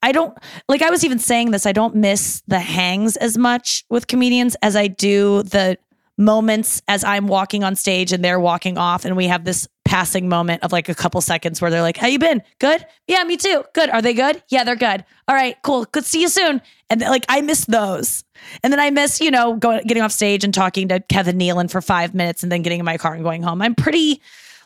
I 0.03 0.11
don't 0.11 0.37
like. 0.69 0.81
I 0.81 0.89
was 0.89 1.03
even 1.03 1.19
saying 1.19 1.51
this. 1.51 1.65
I 1.65 1.71
don't 1.71 1.95
miss 1.95 2.43
the 2.47 2.59
hangs 2.59 3.17
as 3.17 3.37
much 3.37 3.83
with 3.89 4.07
comedians 4.07 4.55
as 4.61 4.75
I 4.75 4.87
do 4.87 5.43
the 5.43 5.77
moments 6.17 6.81
as 6.87 7.03
I'm 7.03 7.27
walking 7.27 7.63
on 7.63 7.75
stage 7.75 8.11
and 8.11 8.23
they're 8.23 8.39
walking 8.39 8.77
off, 8.77 9.05
and 9.05 9.15
we 9.15 9.27
have 9.27 9.43
this 9.45 9.67
passing 9.85 10.27
moment 10.27 10.63
of 10.63 10.71
like 10.71 10.89
a 10.89 10.95
couple 10.95 11.21
seconds 11.21 11.61
where 11.61 11.71
they're 11.71 11.81
like, 11.81 11.97
"How 11.97 12.07
you 12.07 12.19
been? 12.19 12.41
Good? 12.59 12.85
Yeah, 13.07 13.23
me 13.23 13.37
too. 13.37 13.63
Good. 13.73 13.89
Are 13.89 14.01
they 14.01 14.13
good? 14.13 14.43
Yeah, 14.49 14.63
they're 14.63 14.75
good. 14.75 15.03
All 15.27 15.35
right, 15.35 15.55
cool. 15.63 15.85
Good. 15.85 16.05
See 16.05 16.21
you 16.21 16.29
soon." 16.29 16.61
And 16.89 17.01
like 17.01 17.25
I 17.27 17.41
miss 17.41 17.65
those, 17.65 18.23
and 18.63 18.71
then 18.71 18.79
I 18.79 18.91
miss 18.91 19.19
you 19.19 19.31
know 19.31 19.55
going 19.55 19.81
getting 19.87 20.03
off 20.03 20.11
stage 20.11 20.43
and 20.43 20.53
talking 20.53 20.87
to 20.89 20.99
Kevin 20.99 21.37
Nealon 21.37 21.69
for 21.71 21.81
five 21.81 22.13
minutes, 22.13 22.43
and 22.43 22.51
then 22.51 22.61
getting 22.61 22.79
in 22.79 22.85
my 22.85 22.97
car 22.97 23.13
and 23.13 23.23
going 23.23 23.41
home. 23.43 23.61
I'm 23.61 23.75
pretty 23.75 24.21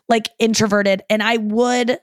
like 0.10 0.30
introverted, 0.40 1.04
and 1.10 1.24
I 1.24 1.38
would. 1.38 2.00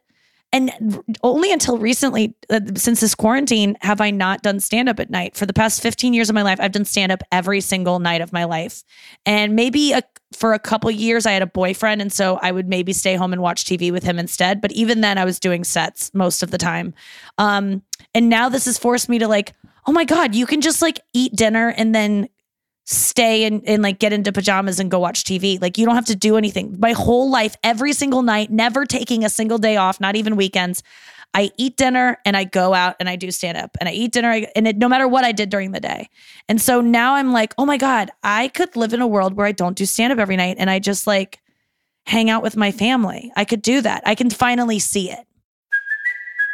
And 0.50 1.02
only 1.22 1.52
until 1.52 1.76
recently, 1.76 2.34
uh, 2.48 2.60
since 2.74 3.00
this 3.00 3.14
quarantine, 3.14 3.76
have 3.82 4.00
I 4.00 4.10
not 4.10 4.42
done 4.42 4.60
stand 4.60 4.88
up 4.88 4.98
at 4.98 5.10
night. 5.10 5.36
For 5.36 5.44
the 5.44 5.52
past 5.52 5.82
15 5.82 6.14
years 6.14 6.30
of 6.30 6.34
my 6.34 6.42
life, 6.42 6.58
I've 6.58 6.72
done 6.72 6.86
stand 6.86 7.12
up 7.12 7.22
every 7.30 7.60
single 7.60 7.98
night 7.98 8.22
of 8.22 8.32
my 8.32 8.44
life. 8.44 8.82
And 9.26 9.54
maybe 9.54 9.92
a, 9.92 10.02
for 10.32 10.54
a 10.54 10.58
couple 10.58 10.90
years, 10.90 11.26
I 11.26 11.32
had 11.32 11.42
a 11.42 11.46
boyfriend. 11.46 12.00
And 12.00 12.10
so 12.10 12.38
I 12.40 12.50
would 12.50 12.66
maybe 12.66 12.94
stay 12.94 13.14
home 13.14 13.34
and 13.34 13.42
watch 13.42 13.64
TV 13.64 13.92
with 13.92 14.04
him 14.04 14.18
instead. 14.18 14.62
But 14.62 14.72
even 14.72 15.02
then, 15.02 15.18
I 15.18 15.26
was 15.26 15.38
doing 15.38 15.64
sets 15.64 16.12
most 16.14 16.42
of 16.42 16.50
the 16.50 16.58
time. 16.58 16.94
Um, 17.36 17.82
and 18.14 18.30
now 18.30 18.48
this 18.48 18.64
has 18.64 18.78
forced 18.78 19.10
me 19.10 19.18
to 19.18 19.28
like, 19.28 19.54
oh 19.86 19.92
my 19.92 20.04
God, 20.04 20.34
you 20.34 20.46
can 20.46 20.62
just 20.62 20.80
like 20.80 21.00
eat 21.12 21.36
dinner 21.36 21.74
and 21.76 21.94
then 21.94 22.28
stay 22.90 23.44
and, 23.44 23.62
and 23.68 23.82
like 23.82 23.98
get 23.98 24.14
into 24.14 24.32
pajamas 24.32 24.80
and 24.80 24.90
go 24.90 24.98
watch 24.98 25.22
TV. 25.22 25.60
Like 25.60 25.76
you 25.76 25.84
don't 25.84 25.94
have 25.94 26.06
to 26.06 26.16
do 26.16 26.38
anything. 26.38 26.74
My 26.78 26.92
whole 26.92 27.30
life, 27.30 27.54
every 27.62 27.92
single 27.92 28.22
night, 28.22 28.50
never 28.50 28.86
taking 28.86 29.26
a 29.26 29.28
single 29.28 29.58
day 29.58 29.76
off, 29.76 30.00
not 30.00 30.16
even 30.16 30.36
weekends. 30.36 30.82
I 31.34 31.50
eat 31.58 31.76
dinner 31.76 32.16
and 32.24 32.34
I 32.34 32.44
go 32.44 32.72
out 32.72 32.96
and 32.98 33.06
I 33.06 33.16
do 33.16 33.30
stand 33.30 33.58
up 33.58 33.76
and 33.78 33.90
I 33.90 33.92
eat 33.92 34.12
dinner 34.12 34.46
and 34.56 34.66
it, 34.66 34.78
no 34.78 34.88
matter 34.88 35.06
what 35.06 35.22
I 35.22 35.32
did 35.32 35.50
during 35.50 35.72
the 35.72 35.80
day. 35.80 36.08
And 36.48 36.62
so 36.62 36.80
now 36.80 37.16
I'm 37.16 37.30
like, 37.30 37.52
oh 37.58 37.66
my 37.66 37.76
God, 37.76 38.10
I 38.22 38.48
could 38.48 38.74
live 38.74 38.94
in 38.94 39.02
a 39.02 39.06
world 39.06 39.34
where 39.34 39.46
I 39.46 39.52
don't 39.52 39.76
do 39.76 39.84
stand 39.84 40.10
up 40.10 40.18
every 40.18 40.36
night 40.36 40.56
and 40.58 40.70
I 40.70 40.78
just 40.78 41.06
like 41.06 41.40
hang 42.06 42.30
out 42.30 42.42
with 42.42 42.56
my 42.56 42.72
family. 42.72 43.30
I 43.36 43.44
could 43.44 43.60
do 43.60 43.82
that. 43.82 44.02
I 44.06 44.14
can 44.14 44.30
finally 44.30 44.78
see 44.78 45.10
it. 45.10 45.27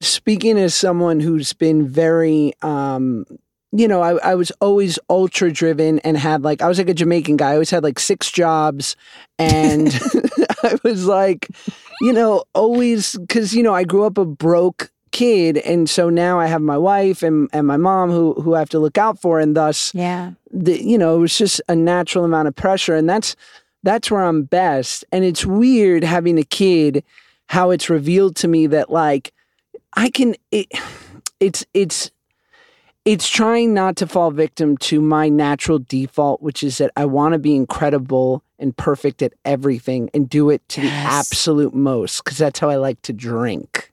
Speaking 0.00 0.58
as 0.58 0.74
someone 0.74 1.20
who's 1.20 1.52
been 1.52 1.86
very 1.88 2.52
um 2.62 3.24
you 3.72 3.86
know 3.88 4.00
I, 4.00 4.16
I 4.30 4.34
was 4.34 4.50
always 4.60 4.98
ultra 5.10 5.50
driven 5.52 5.98
and 6.00 6.16
had 6.16 6.42
like 6.42 6.62
i 6.62 6.68
was 6.68 6.78
like 6.78 6.88
a 6.88 6.94
jamaican 6.94 7.36
guy 7.36 7.50
i 7.50 7.52
always 7.54 7.70
had 7.70 7.82
like 7.82 7.98
six 7.98 8.30
jobs 8.30 8.96
and 9.38 9.88
i 10.62 10.78
was 10.84 11.06
like 11.06 11.48
you 12.00 12.12
know 12.12 12.44
always 12.54 13.16
because 13.16 13.54
you 13.54 13.62
know 13.62 13.74
i 13.74 13.84
grew 13.84 14.04
up 14.04 14.18
a 14.18 14.24
broke 14.24 14.90
kid 15.10 15.56
and 15.58 15.88
so 15.90 16.08
now 16.08 16.38
i 16.38 16.46
have 16.46 16.62
my 16.62 16.78
wife 16.78 17.22
and, 17.22 17.48
and 17.52 17.66
my 17.66 17.76
mom 17.76 18.10
who 18.10 18.34
who 18.34 18.54
i 18.54 18.58
have 18.58 18.68
to 18.68 18.78
look 18.78 18.96
out 18.98 19.20
for 19.20 19.40
and 19.40 19.56
thus 19.56 19.92
Yeah. 19.94 20.32
the, 20.52 20.82
you 20.82 20.96
know, 20.96 21.16
it 21.16 21.18
was 21.18 21.36
just 21.36 21.60
a 21.68 21.74
natural 21.74 22.24
amount 22.24 22.46
of 22.48 22.54
pressure. 22.54 22.94
And 22.94 23.08
that's, 23.08 23.36
that's 23.82 24.10
where 24.10 24.22
I'm 24.22 24.42
best. 24.44 25.04
And 25.12 25.24
it's 25.24 25.44
weird 25.44 26.04
having 26.04 26.38
a 26.38 26.42
kid, 26.42 27.04
how 27.48 27.70
it's 27.70 27.90
revealed 27.90 28.36
to 28.36 28.48
me 28.48 28.66
that 28.68 28.90
like, 28.90 29.32
I 29.98 30.10
can, 30.10 30.36
it, 30.52 30.68
it's, 31.40 31.66
it's, 31.74 32.12
it's 33.04 33.28
trying 33.28 33.74
not 33.74 33.96
to 33.96 34.06
fall 34.06 34.30
victim 34.30 34.76
to 34.78 35.00
my 35.00 35.28
natural 35.28 35.80
default, 35.80 36.40
which 36.40 36.62
is 36.62 36.78
that 36.78 36.92
I 36.96 37.04
want 37.04 37.32
to 37.32 37.38
be 37.40 37.56
incredible 37.56 38.44
and 38.60 38.76
perfect 38.76 39.22
at 39.22 39.32
everything 39.44 40.08
and 40.14 40.28
do 40.28 40.50
it 40.50 40.66
to 40.68 40.82
the 40.82 40.88
absolute 40.88 41.74
most 41.74 42.22
because 42.22 42.38
that's 42.38 42.60
how 42.60 42.70
I 42.70 42.76
like 42.76 43.02
to 43.02 43.12
drink. 43.12 43.92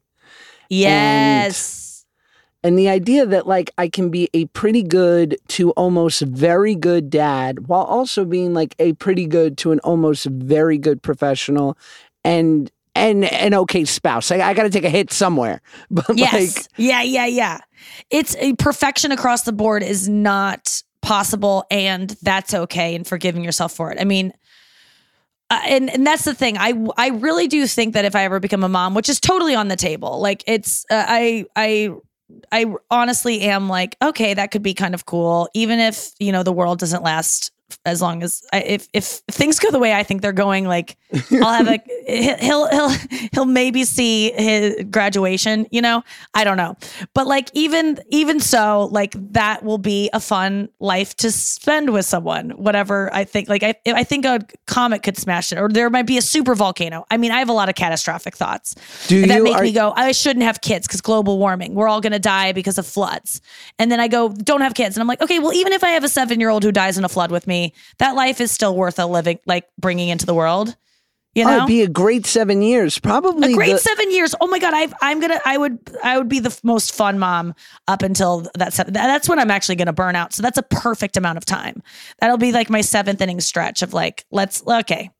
Yes. 0.69 2.05
And 2.63 2.77
the 2.77 2.89
idea 2.89 3.25
that 3.25 3.47
like 3.47 3.71
I 3.79 3.89
can 3.89 4.09
be 4.09 4.29
a 4.35 4.45
pretty 4.47 4.83
good 4.83 5.37
to 5.49 5.71
almost 5.71 6.21
very 6.21 6.75
good 6.75 7.09
dad 7.09 7.67
while 7.67 7.83
also 7.83 8.25
being 8.25 8.53
like 8.53 8.75
a 8.77 8.93
pretty 8.93 9.25
good 9.25 9.57
to 9.59 9.71
an 9.71 9.79
almost 9.79 10.25
very 10.25 10.77
good 10.77 11.01
professional 11.01 11.79
and 12.23 12.71
and 12.95 13.25
an 13.25 13.53
okay 13.53 13.85
spouse. 13.85 14.31
I, 14.31 14.39
I 14.39 14.53
got 14.53 14.63
to 14.63 14.69
take 14.69 14.85
a 14.85 14.89
hit 14.89 15.11
somewhere. 15.11 15.61
But 15.91 16.05
Yes. 16.17 16.33
like, 16.57 16.65
yeah, 16.77 17.01
yeah, 17.03 17.25
yeah. 17.25 17.59
It's 18.09 18.35
a 18.37 18.53
perfection 18.53 19.11
across 19.11 19.43
the 19.43 19.53
board 19.53 19.83
is 19.83 20.09
not 20.09 20.81
possible, 21.01 21.65
and 21.69 22.09
that's 22.23 22.53
okay. 22.53 22.95
And 22.95 23.05
forgiving 23.05 23.43
yourself 23.43 23.73
for 23.73 23.91
it. 23.91 23.99
I 24.01 24.05
mean, 24.05 24.33
uh, 25.51 25.61
and 25.65 25.89
and 25.91 26.07
that's 26.07 26.23
the 26.23 26.33
thing. 26.33 26.57
I 26.57 26.73
I 26.97 27.09
really 27.09 27.47
do 27.47 27.67
think 27.67 27.93
that 27.93 28.05
if 28.05 28.15
I 28.15 28.23
ever 28.23 28.39
become 28.39 28.63
a 28.63 28.69
mom, 28.69 28.95
which 28.95 29.09
is 29.09 29.19
totally 29.19 29.53
on 29.53 29.67
the 29.67 29.75
table, 29.75 30.19
like 30.19 30.43
it's 30.47 30.85
uh, 30.89 31.05
I 31.07 31.45
I. 31.55 31.91
I 32.51 32.65
honestly 32.89 33.41
am 33.41 33.69
like, 33.69 33.95
okay, 34.01 34.33
that 34.33 34.49
could 34.49 34.63
be 34.63 34.73
kind 34.73 34.95
of 34.95 35.05
cool, 35.05 35.47
even 35.53 35.77
if 35.79 36.09
you 36.19 36.31
know 36.31 36.41
the 36.41 36.51
world 36.51 36.79
doesn't 36.79 37.03
last 37.03 37.51
as 37.85 38.01
long 38.01 38.23
as 38.23 38.41
I, 38.53 38.59
if 38.61 38.87
if 38.93 39.03
things 39.29 39.59
go 39.59 39.69
the 39.71 39.79
way 39.79 39.93
I 39.93 40.03
think 40.03 40.21
they're 40.21 40.31
going, 40.33 40.65
like 40.65 40.97
I'll 41.31 41.53
have 41.53 41.67
a 41.67 41.79
he'll 42.41 42.67
he'll 42.69 42.89
he'll 43.33 43.45
maybe 43.45 43.83
see 43.85 44.31
his 44.31 44.83
graduation. 44.89 45.67
You 45.71 45.81
know, 45.81 46.03
I 46.33 46.43
don't 46.43 46.57
know, 46.57 46.75
but 47.13 47.27
like 47.27 47.49
even 47.53 47.99
even 48.09 48.39
so, 48.39 48.89
like 48.91 49.13
that 49.33 49.63
will 49.63 49.77
be 49.77 50.09
a 50.13 50.19
fun 50.19 50.69
life 50.79 51.15
to 51.17 51.31
spend 51.31 51.91
with 51.91 52.05
someone. 52.05 52.51
Whatever 52.51 53.13
I 53.13 53.23
think, 53.23 53.49
like 53.49 53.63
I 53.63 53.75
I 53.87 54.03
think 54.03 54.25
a 54.25 54.39
comet 54.67 55.03
could 55.03 55.17
smash 55.17 55.51
it, 55.51 55.57
or 55.57 55.69
there 55.69 55.89
might 55.89 56.07
be 56.07 56.17
a 56.17 56.21
super 56.21 56.55
volcano. 56.55 57.05
I 57.11 57.17
mean, 57.17 57.31
I 57.31 57.39
have 57.39 57.49
a 57.49 57.53
lot 57.53 57.69
of 57.69 57.75
catastrophic 57.75 58.35
thoughts 58.35 58.75
Do 59.07 59.25
that 59.27 59.37
you- 59.37 59.43
make 59.43 59.55
are- 59.55 59.63
me 59.63 59.71
go, 59.71 59.93
I 59.95 60.11
shouldn't 60.11 60.43
have 60.43 60.61
kids 60.61 60.87
because 60.87 61.01
global 61.01 61.37
warming. 61.37 61.75
We're 61.75 61.87
all 61.87 62.01
gonna 62.01 62.19
die 62.19 62.51
because 62.51 62.77
of 62.77 62.85
floods. 62.85 63.41
And 63.79 63.91
then 63.91 63.99
I 63.99 64.07
go, 64.07 64.29
don't 64.29 64.61
have 64.61 64.73
kids, 64.73 64.95
and 64.95 65.01
I'm 65.01 65.07
like, 65.07 65.21
okay, 65.21 65.39
well, 65.39 65.53
even 65.53 65.73
if 65.73 65.83
I 65.83 65.89
have 65.89 66.03
a 66.03 66.09
seven 66.09 66.39
year 66.39 66.49
old 66.49 66.63
who 66.63 66.71
dies 66.71 66.97
in 66.97 67.05
a 67.05 67.09
flood 67.09 67.31
with 67.31 67.47
me, 67.47 67.64
that 67.97 68.15
life 68.15 68.41
is 68.41 68.51
still 68.51 68.75
worth 68.75 68.99
a 68.99 69.05
living, 69.05 69.39
like 69.45 69.67
bringing 69.79 70.09
into 70.09 70.25
the 70.25 70.33
world. 70.33 70.75
You 71.35 71.43
oh, 71.43 71.47
know, 71.47 71.55
it'd 71.57 71.67
be 71.67 71.81
a 71.81 71.89
great 71.89 72.25
seven 72.25 72.61
years. 72.61 72.97
Probably 72.97 73.51
a 73.51 73.55
great 73.55 73.73
the- 73.73 73.79
seven 73.79 74.09
years. 74.09 74.33
Oh 74.39 74.47
my 74.47 74.57
god, 74.57 74.73
I, 74.73 74.87
I'm 75.01 75.19
gonna, 75.19 75.41
I 75.45 75.57
would, 75.57 75.79
I 76.01 76.17
would 76.17 76.29
be 76.29 76.39
the 76.39 76.57
most 76.63 76.95
fun 76.95 77.19
mom 77.19 77.53
up 77.89 78.03
until 78.03 78.47
that 78.55 78.71
seven. 78.71 78.93
That's 78.93 79.27
when 79.27 79.37
I'm 79.37 79.51
actually 79.51 79.75
gonna 79.75 79.91
burn 79.91 80.15
out. 80.15 80.33
So 80.33 80.41
that's 80.41 80.57
a 80.57 80.63
perfect 80.63 81.17
amount 81.17 81.37
of 81.37 81.43
time. 81.43 81.83
That'll 82.21 82.37
be 82.37 82.53
like 82.53 82.69
my 82.69 82.79
seventh 82.79 83.21
inning 83.21 83.41
stretch 83.41 83.81
of 83.81 83.93
like, 83.93 84.25
let's, 84.31 84.65
okay, 84.65 85.11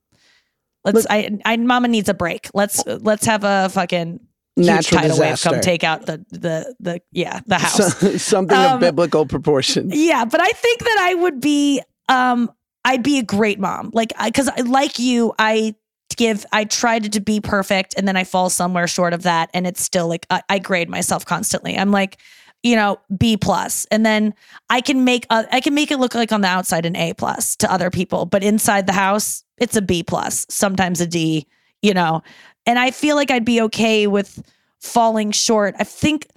let's. 0.85 1.05
I, 1.09 1.37
I, 1.43 1.57
mama 1.57 1.89
needs 1.89 2.07
a 2.07 2.13
break. 2.13 2.49
Let's, 2.53 2.85
let's 2.85 3.25
have 3.25 3.43
a 3.43 3.67
fucking 3.67 4.21
huge 4.55 4.67
Natural 4.67 5.01
tidal 5.01 5.19
wave 5.19 5.41
come 5.41 5.59
take 5.59 5.83
out 5.83 6.05
the, 6.05 6.25
the, 6.29 6.75
the, 6.79 7.01
yeah, 7.11 7.41
the 7.45 7.57
house. 7.57 7.99
so- 7.99 8.17
something 8.17 8.57
Um, 8.57 8.75
of 8.75 8.79
biblical 8.79 9.25
proportions. 9.25 9.93
Yeah, 9.93 10.23
but 10.23 10.39
I 10.39 10.47
think 10.47 10.79
that 10.79 10.97
I 11.01 11.13
would 11.13 11.41
be 11.41 11.81
um 12.09 12.51
I'd 12.85 13.03
be 13.03 13.17
a 13.17 13.23
great 13.23 13.59
mom. 13.59 13.89
Like 13.93 14.13
I 14.17 14.31
like 14.61 14.99
you 14.99 15.33
I 15.39 15.75
give 16.15 16.45
I 16.53 16.65
tried 16.65 17.11
to 17.11 17.19
be 17.19 17.41
perfect 17.41 17.95
and 17.97 18.07
then 18.07 18.15
I 18.15 18.23
fall 18.23 18.49
somewhere 18.49 18.87
short 18.87 19.13
of 19.13 19.23
that 19.23 19.49
and 19.53 19.67
it's 19.67 19.81
still 19.81 20.07
like 20.07 20.25
I, 20.29 20.41
I 20.49 20.59
grade 20.59 20.89
myself 20.89 21.25
constantly. 21.25 21.77
I'm 21.77 21.91
like 21.91 22.17
you 22.63 22.75
know 22.75 22.97
B 23.15 23.37
plus 23.37 23.85
and 23.91 24.05
then 24.05 24.33
I 24.69 24.81
can 24.81 25.03
make 25.03 25.25
uh, 25.29 25.43
I 25.51 25.61
can 25.61 25.73
make 25.73 25.91
it 25.91 25.97
look 25.97 26.15
like 26.15 26.31
on 26.31 26.41
the 26.41 26.47
outside 26.47 26.85
an 26.85 26.95
A 26.95 27.13
plus 27.13 27.55
to 27.57 27.71
other 27.71 27.89
people 27.89 28.25
but 28.25 28.43
inside 28.43 28.87
the 28.87 28.93
house 28.93 29.43
it's 29.57 29.75
a 29.75 29.81
B 29.81 30.03
plus 30.03 30.45
sometimes 30.49 31.01
a 31.01 31.07
D 31.07 31.47
you 31.81 31.93
know 31.93 32.21
and 32.65 32.79
I 32.79 32.91
feel 32.91 33.15
like 33.15 33.29
I'd 33.29 33.45
be 33.45 33.61
okay 33.61 34.07
with 34.07 34.43
falling 34.79 35.31
short 35.31 35.75
I 35.79 35.83
think 35.83 36.27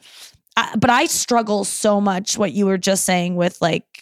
I, 0.57 0.75
but 0.77 0.91
I 0.91 1.07
struggle 1.07 1.65
so 1.65 2.01
much 2.01 2.37
what 2.37 2.53
you 2.53 2.67
were 2.67 2.79
just 2.79 3.05
saying 3.05 3.37
with 3.37 3.61
like 3.63 3.98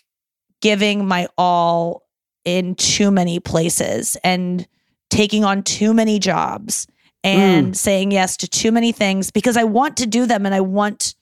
giving 0.61 1.07
my 1.07 1.29
all 1.37 2.03
in 2.45 2.75
too 2.75 3.11
many 3.11 3.40
places 3.40 4.16
and 4.23 4.66
taking 5.11 5.45
on 5.45 5.62
too 5.62 5.92
many 5.92 6.19
jobs 6.19 6.87
and 7.25 7.77
saying 7.77 8.12
yes 8.12 8.37
to 8.37 8.49
too 8.49 8.71
many 8.71 8.92
things 8.92 9.31
because 9.31 9.57
I 9.57 9.64
want 9.64 9.97
to 9.99 10.07
do 10.07 10.27
them 10.27 10.47
and 10.47 10.55
I 10.55 10.61
want 10.61 11.14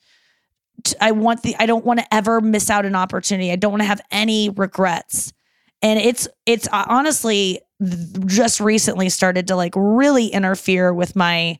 to, 0.84 1.04
I 1.04 1.12
want 1.12 1.42
the 1.42 1.56
I 1.58 1.66
don't 1.66 1.84
want 1.84 2.00
to 2.00 2.14
ever 2.14 2.40
miss 2.40 2.68
out 2.68 2.84
an 2.84 2.94
opportunity. 2.94 3.50
I 3.50 3.56
don't 3.56 3.72
want 3.72 3.82
to 3.82 3.86
have 3.86 4.02
any 4.10 4.50
regrets. 4.50 5.32
And 5.80 5.98
it's 5.98 6.28
it's 6.46 6.68
uh, 6.70 6.84
honestly 6.88 7.60
just 8.26 8.60
recently 8.60 9.08
started 9.08 9.48
to 9.48 9.56
like 9.56 9.72
really 9.76 10.26
interfere 10.28 10.92
with 10.92 11.16
my 11.16 11.58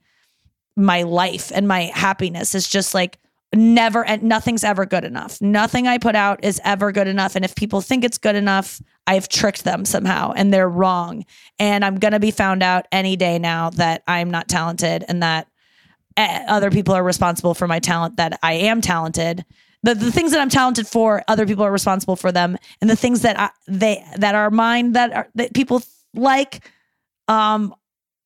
my 0.76 1.02
life 1.02 1.52
and 1.54 1.68
my 1.68 1.84
happiness 1.94 2.54
It's 2.54 2.68
just 2.68 2.94
like 2.94 3.18
never 3.54 4.04
and 4.04 4.22
nothing's 4.22 4.64
ever 4.64 4.86
good 4.86 5.04
enough. 5.04 5.40
Nothing 5.40 5.86
I 5.86 5.98
put 5.98 6.14
out 6.14 6.42
is 6.44 6.60
ever 6.64 6.92
good 6.92 7.08
enough. 7.08 7.36
And 7.36 7.44
if 7.44 7.54
people 7.54 7.80
think 7.80 8.04
it's 8.04 8.18
good 8.18 8.36
enough, 8.36 8.80
I've 9.06 9.28
tricked 9.28 9.64
them 9.64 9.84
somehow 9.84 10.32
and 10.32 10.52
they're 10.52 10.68
wrong. 10.68 11.24
And 11.58 11.84
I'm 11.84 11.96
going 11.96 12.12
to 12.12 12.20
be 12.20 12.30
found 12.30 12.62
out 12.62 12.86
any 12.90 13.16
day 13.16 13.38
now 13.38 13.70
that 13.70 14.02
I'm 14.06 14.30
not 14.30 14.48
talented 14.48 15.04
and 15.08 15.22
that 15.22 15.48
eh, 16.16 16.44
other 16.48 16.70
people 16.70 16.94
are 16.94 17.04
responsible 17.04 17.54
for 17.54 17.66
my 17.66 17.80
talent, 17.80 18.16
that 18.16 18.38
I 18.42 18.54
am 18.54 18.80
talented. 18.80 19.44
The, 19.82 19.94
the 19.94 20.12
things 20.12 20.32
that 20.32 20.40
I'm 20.40 20.48
talented 20.48 20.86
for, 20.86 21.22
other 21.28 21.46
people 21.46 21.64
are 21.64 21.72
responsible 21.72 22.16
for 22.16 22.32
them, 22.32 22.56
and 22.80 22.88
the 22.88 22.96
things 22.96 23.20
that 23.20 23.38
I, 23.38 23.50
they 23.68 24.02
that 24.16 24.34
are 24.34 24.50
mine 24.50 24.92
that 24.92 25.12
are 25.12 25.28
that 25.34 25.52
people 25.52 25.82
like, 26.14 26.66
um, 27.28 27.74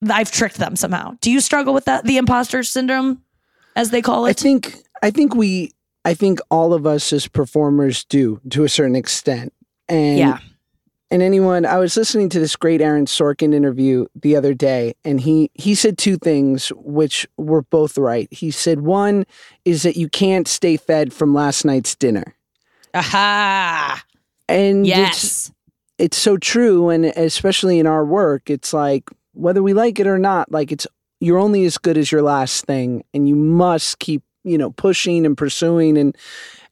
I've 0.08 0.30
tricked 0.30 0.58
them 0.58 0.76
somehow. 0.76 1.16
Do 1.20 1.32
you 1.32 1.40
struggle 1.40 1.74
with 1.74 1.86
that, 1.86 2.04
the 2.04 2.16
imposter 2.16 2.62
syndrome, 2.62 3.22
as 3.74 3.90
they 3.90 4.00
call 4.00 4.26
it? 4.26 4.30
I 4.30 4.32
think 4.34 4.76
I 5.02 5.10
think 5.10 5.34
we 5.34 5.72
I 6.04 6.14
think 6.14 6.40
all 6.50 6.72
of 6.72 6.86
us 6.86 7.12
as 7.12 7.28
performers 7.28 8.04
do 8.04 8.40
to 8.50 8.64
a 8.64 8.68
certain 8.68 8.96
extent. 8.96 9.52
And 9.88 10.18
Yeah. 10.18 10.38
and 11.10 11.22
anyone 11.22 11.64
I 11.66 11.76
was 11.78 11.96
listening 11.96 12.28
to 12.30 12.38
this 12.40 12.56
great 12.56 12.80
Aaron 12.80 13.06
Sorkin 13.06 13.52
interview 13.54 14.06
the 14.14 14.36
other 14.36 14.54
day 14.54 14.94
and 15.04 15.20
he 15.20 15.50
he 15.54 15.74
said 15.74 15.98
two 15.98 16.16
things 16.16 16.68
which 16.76 17.26
were 17.36 17.62
both 17.62 17.98
right. 17.98 18.28
He 18.30 18.50
said 18.50 18.80
one 18.82 19.24
is 19.64 19.82
that 19.82 19.96
you 19.96 20.08
can't 20.08 20.48
stay 20.48 20.76
fed 20.76 21.12
from 21.12 21.34
last 21.34 21.64
night's 21.64 21.94
dinner. 21.94 22.34
Aha. 22.94 24.02
And 24.48 24.86
it's 24.86 24.88
Yes. 24.88 25.52
it's 25.98 26.16
so 26.16 26.36
true 26.36 26.88
and 26.90 27.04
especially 27.06 27.78
in 27.78 27.86
our 27.86 28.04
work 28.04 28.48
it's 28.50 28.72
like 28.72 29.04
whether 29.34 29.62
we 29.62 29.72
like 29.74 29.98
it 30.00 30.06
or 30.06 30.18
not 30.18 30.50
like 30.50 30.72
it's 30.72 30.86
you're 31.20 31.38
only 31.38 31.64
as 31.64 31.78
good 31.78 31.98
as 31.98 32.10
your 32.12 32.22
last 32.22 32.64
thing 32.64 33.04
and 33.12 33.28
you 33.28 33.34
must 33.36 33.98
keep 33.98 34.22
you 34.48 34.58
know 34.58 34.70
pushing 34.70 35.24
and 35.26 35.36
pursuing 35.36 35.96
and 35.98 36.16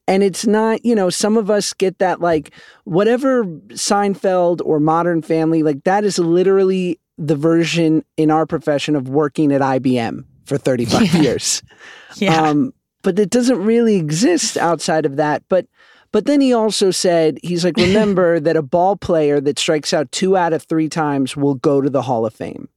and 0.07 0.23
it's 0.23 0.45
not 0.45 0.83
you 0.85 0.95
know 0.95 1.09
some 1.09 1.37
of 1.37 1.49
us 1.49 1.73
get 1.73 1.99
that 1.99 2.19
like 2.21 2.51
whatever 2.85 3.43
Seinfeld 3.69 4.61
or 4.63 4.79
Modern 4.79 5.21
Family 5.21 5.63
like 5.63 5.83
that 5.83 6.03
is 6.03 6.19
literally 6.19 6.99
the 7.17 7.35
version 7.35 8.03
in 8.15 8.29
our 8.31 8.45
profession 8.45 8.95
of 8.95 9.09
working 9.09 9.51
at 9.51 9.61
IBM 9.61 10.23
for 10.45 10.57
35 10.57 11.13
years 11.15 11.61
Yeah. 12.17 12.41
um, 12.41 12.73
but 13.03 13.19
it 13.19 13.29
doesn't 13.29 13.63
really 13.63 13.95
exist 13.95 14.57
outside 14.57 15.05
of 15.05 15.15
that. 15.17 15.43
But 15.49 15.67
but 16.11 16.25
then 16.25 16.41
he 16.41 16.53
also 16.53 16.91
said 16.91 17.37
he's 17.43 17.63
like, 17.63 17.77
remember 17.77 18.39
that 18.41 18.55
a 18.55 18.61
ball 18.61 18.95
player 18.95 19.39
that 19.41 19.59
strikes 19.59 19.93
out 19.93 20.11
two 20.11 20.35
out 20.35 20.53
of 20.53 20.63
three 20.63 20.89
times 20.89 21.35
will 21.37 21.55
go 21.55 21.81
to 21.81 21.89
the 21.89 22.01
Hall 22.01 22.25
of 22.25 22.33
Fame. 22.33 22.69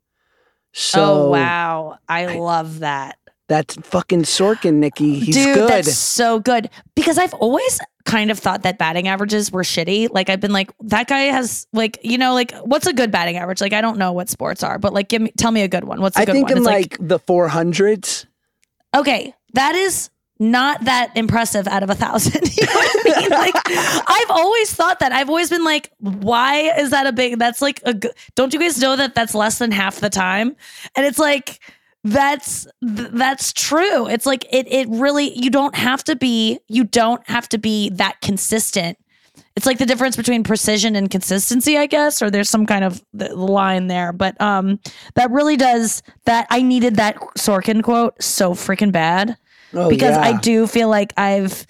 So 0.72 1.02
oh 1.02 1.30
wow. 1.30 1.98
I 2.08 2.36
love 2.36 2.80
that. 2.80 3.18
That's 3.50 3.74
fucking 3.82 4.22
Sorkin, 4.22 4.74
Nikki. 4.74 5.18
He's 5.18 5.34
Dude, 5.34 5.54
good. 5.56 5.68
that's 5.68 5.92
so 5.96 6.38
good. 6.38 6.70
Because 6.94 7.18
I've 7.18 7.34
always 7.34 7.80
kind 8.04 8.30
of 8.30 8.38
thought 8.38 8.62
that 8.62 8.78
batting 8.78 9.08
averages 9.08 9.50
were 9.50 9.64
shitty. 9.64 10.08
Like 10.10 10.30
I've 10.30 10.38
been 10.40 10.52
like, 10.52 10.70
that 10.84 11.08
guy 11.08 11.22
has 11.22 11.66
like, 11.72 11.98
you 12.02 12.16
know, 12.16 12.32
like 12.32 12.52
what's 12.62 12.86
a 12.86 12.92
good 12.92 13.10
batting 13.10 13.36
average? 13.36 13.60
Like 13.60 13.72
I 13.72 13.80
don't 13.80 13.98
know 13.98 14.12
what 14.12 14.28
sports 14.28 14.62
are, 14.62 14.78
but 14.78 14.92
like 14.94 15.08
give 15.08 15.20
me 15.20 15.32
tell 15.36 15.50
me 15.50 15.62
a 15.62 15.68
good 15.68 15.82
one. 15.82 16.00
What's 16.00 16.16
a 16.16 16.20
I 16.20 16.24
good 16.24 16.32
think 16.32 16.44
one? 16.48 16.52
in 16.52 16.58
It's 16.58 16.66
like, 16.66 16.96
the 17.00 17.18
400s. 17.18 18.26
okay, 18.96 19.34
that 19.54 19.74
is 19.74 20.10
not 20.38 20.84
that 20.84 21.10
impressive 21.16 21.66
out 21.68 21.82
of 21.82 21.90
a 21.90 21.94
thousand. 21.94 22.56
you 22.56 22.64
know 22.66 22.72
what 22.72 23.16
I 23.16 23.20
mean? 23.20 23.30
Like, 23.30 23.54
I've 24.08 24.30
always 24.30 24.72
thought 24.74 25.00
that. 25.00 25.12
I've 25.12 25.28
always 25.28 25.50
been 25.50 25.64
like, 25.64 25.90
why 25.98 26.72
is 26.78 26.90
that 26.90 27.06
a 27.06 27.12
big? 27.12 27.38
That's 27.38 27.60
like 27.60 27.80
a. 27.84 27.92
good- 27.94 28.14
Don't 28.36 28.54
you 28.54 28.60
guys 28.60 28.78
know 28.80 28.96
that 28.96 29.14
that's 29.14 29.34
less 29.34 29.58
than 29.58 29.70
half 29.72 30.00
the 30.00 30.08
time? 30.08 30.56
And 30.96 31.04
it's 31.04 31.18
like 31.18 31.60
that's 32.04 32.66
that's 32.80 33.52
true. 33.52 34.06
It's 34.06 34.26
like 34.26 34.46
it 34.52 34.70
it 34.72 34.88
really 34.88 35.36
you 35.38 35.50
don't 35.50 35.74
have 35.74 36.02
to 36.04 36.16
be 36.16 36.58
you 36.68 36.84
don't 36.84 37.26
have 37.28 37.48
to 37.50 37.58
be 37.58 37.90
that 37.90 38.20
consistent. 38.20 38.98
It's 39.56 39.66
like 39.66 39.78
the 39.78 39.86
difference 39.86 40.16
between 40.16 40.44
precision 40.44 40.96
and 40.96 41.10
consistency, 41.10 41.76
I 41.76 41.86
guess, 41.86 42.22
or 42.22 42.30
there's 42.30 42.48
some 42.48 42.66
kind 42.66 42.84
of 42.84 43.02
line 43.12 43.88
there. 43.88 44.12
But 44.12 44.40
um, 44.40 44.78
that 45.14 45.30
really 45.30 45.56
does 45.56 46.02
that. 46.24 46.46
I 46.50 46.62
needed 46.62 46.96
that 46.96 47.16
Sorkin 47.36 47.82
quote 47.82 48.22
so 48.22 48.54
freaking 48.54 48.92
bad 48.92 49.36
Oh, 49.74 49.88
because 49.88 50.16
yeah. 50.16 50.22
I 50.22 50.38
do 50.38 50.66
feel 50.66 50.88
like 50.88 51.12
I've 51.16 51.66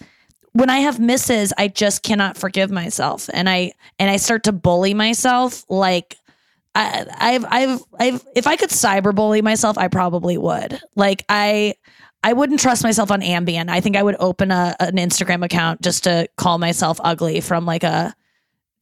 when 0.53 0.69
I 0.69 0.79
have 0.79 0.99
misses, 0.99 1.53
I 1.59 1.69
just 1.69 2.03
cannot 2.03 2.37
forgive 2.37 2.71
myself, 2.71 3.31
and 3.33 3.49
I 3.49 3.73
and 3.99 4.11
I 4.11 4.17
start 4.17 4.45
to 4.45 4.53
bully 4.53 4.95
myself. 4.95 5.65
Like 5.69 6.17
I've 7.19 7.45
I've 7.49 7.83
I've 7.99 8.25
if 8.35 8.47
I 8.47 8.57
could 8.57 8.71
cyberbully 8.71 9.43
myself, 9.43 9.79
I 9.79 9.89
probably 9.89 10.39
would. 10.39 10.81
Like 10.95 11.25
I. 11.29 11.75
I 12.23 12.35
wouldn't 12.35 12.61
trust 12.61 12.83
myself 12.83 13.11
on 13.11 13.23
Ambien. 13.23 13.71
I 13.71 13.81
think 13.81 13.97
I 13.97 14.03
would 14.03 14.17
open 14.21 14.51
a, 14.51 14.77
an 14.79 14.97
Instagram 14.97 15.43
account 15.43 15.81
just 15.81 16.05
to 16.05 16.29
call 16.37 16.59
myself 16.59 17.01
ugly 17.03 17.41
from 17.41 17.65
like 17.65 17.83
a 17.83 18.15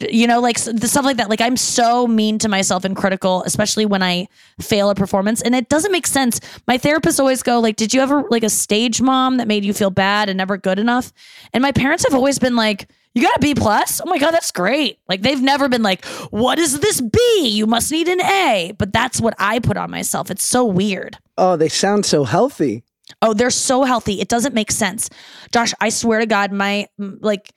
you 0.00 0.26
know, 0.26 0.40
like 0.40 0.60
the 0.60 0.86
stuff 0.86 1.04
like 1.04 1.16
that. 1.16 1.28
Like 1.28 1.40
I'm 1.40 1.56
so 1.56 2.06
mean 2.06 2.38
to 2.38 2.48
myself 2.48 2.84
and 2.84 2.96
critical, 2.96 3.42
especially 3.44 3.84
when 3.84 4.02
I 4.02 4.28
fail 4.60 4.90
a 4.90 4.94
performance, 4.94 5.42
and 5.42 5.54
it 5.54 5.68
doesn't 5.68 5.90
make 5.90 6.06
sense. 6.06 6.40
My 6.66 6.78
therapist 6.78 7.18
always 7.18 7.42
go 7.42 7.58
like, 7.58 7.76
"Did 7.76 7.92
you 7.92 8.00
ever 8.00 8.24
like 8.30 8.44
a 8.44 8.50
stage 8.50 9.00
mom 9.00 9.38
that 9.38 9.48
made 9.48 9.64
you 9.64 9.72
feel 9.72 9.90
bad 9.90 10.28
and 10.28 10.36
never 10.36 10.56
good 10.56 10.78
enough?" 10.78 11.12
And 11.52 11.62
my 11.62 11.72
parents 11.72 12.04
have 12.04 12.14
always 12.14 12.38
been 12.38 12.56
like. 12.56 12.88
You 13.18 13.24
got 13.24 13.38
a 13.38 13.40
B 13.40 13.52
plus? 13.52 14.00
Oh 14.00 14.08
my 14.08 14.18
god, 14.18 14.30
that's 14.30 14.52
great. 14.52 15.00
Like 15.08 15.22
they've 15.22 15.42
never 15.42 15.68
been 15.68 15.82
like, 15.82 16.04
"What 16.30 16.60
is 16.60 16.78
this 16.78 17.00
B? 17.00 17.48
You 17.48 17.66
must 17.66 17.90
need 17.90 18.06
an 18.06 18.20
A." 18.20 18.72
But 18.78 18.92
that's 18.92 19.20
what 19.20 19.34
I 19.40 19.58
put 19.58 19.76
on 19.76 19.90
myself. 19.90 20.30
It's 20.30 20.44
so 20.44 20.64
weird. 20.64 21.18
Oh, 21.36 21.56
they 21.56 21.68
sound 21.68 22.06
so 22.06 22.22
healthy. 22.22 22.84
Oh, 23.20 23.34
they're 23.34 23.50
so 23.50 23.82
healthy. 23.82 24.20
It 24.20 24.28
doesn't 24.28 24.54
make 24.54 24.70
sense. 24.70 25.10
Josh, 25.52 25.74
I 25.80 25.88
swear 25.88 26.20
to 26.20 26.26
God, 26.26 26.52
my 26.52 26.86
like 26.96 27.50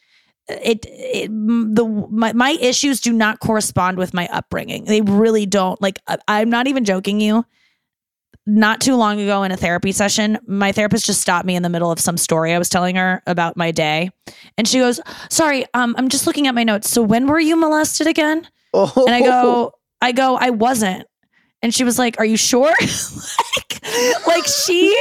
it, 0.48 0.84
it 0.90 1.30
the 1.30 2.08
my, 2.10 2.34
my 2.34 2.58
issues 2.60 3.00
do 3.00 3.14
not 3.14 3.40
correspond 3.40 4.00
with 4.00 4.16
my 4.16 4.28
upbringing. 4.32 4.86
They 4.86 5.02
really 5.02 5.46
don't. 5.46 5.80
Like 5.80 6.00
I'm 6.28 6.50
not 6.50 6.66
even 6.66 6.86
joking 6.86 7.22
you. 7.22 7.46
Not 8.48 8.82
too 8.82 8.96
long 8.96 9.20
ago 9.22 9.44
in 9.44 9.52
a 9.52 9.58
therapy 9.58 9.92
session, 9.92 10.40
my 10.48 10.72
therapist 10.72 11.06
just 11.06 11.22
stopped 11.22 11.46
me 11.46 11.56
in 11.56 11.62
the 11.62 11.70
middle 11.70 11.92
of 11.92 12.00
some 12.00 12.18
story 12.18 12.54
I 12.54 12.58
was 12.58 12.70
telling 12.70 12.96
her 12.96 13.22
about 13.28 13.56
my 13.56 13.70
day. 13.72 14.10
And 14.58 14.68
she 14.68 14.80
goes, 14.80 15.00
"Sorry, 15.30 15.66
um 15.76 15.94
I'm 15.98 16.10
just 16.10 16.26
looking 16.26 16.48
at 16.48 16.56
my 16.56 16.64
notes. 16.64 16.90
So 16.90 17.04
when 17.04 17.28
were 17.28 17.40
you 17.40 17.56
molested 17.56 18.08
again?" 18.08 18.48
Oh, 18.74 18.92
And 19.06 19.14
I 19.16 19.20
go, 19.22 19.74
I 20.02 20.12
go, 20.12 20.36
I 20.38 20.50
wasn't. 20.50 21.06
And 21.62 21.72
she 21.74 21.84
was 21.84 22.00
like, 22.00 22.20
"Are 22.20 22.26
you 22.26 22.36
sure?" 22.38 22.74
like, 22.82 24.28
like 24.28 24.48
she, 24.48 25.00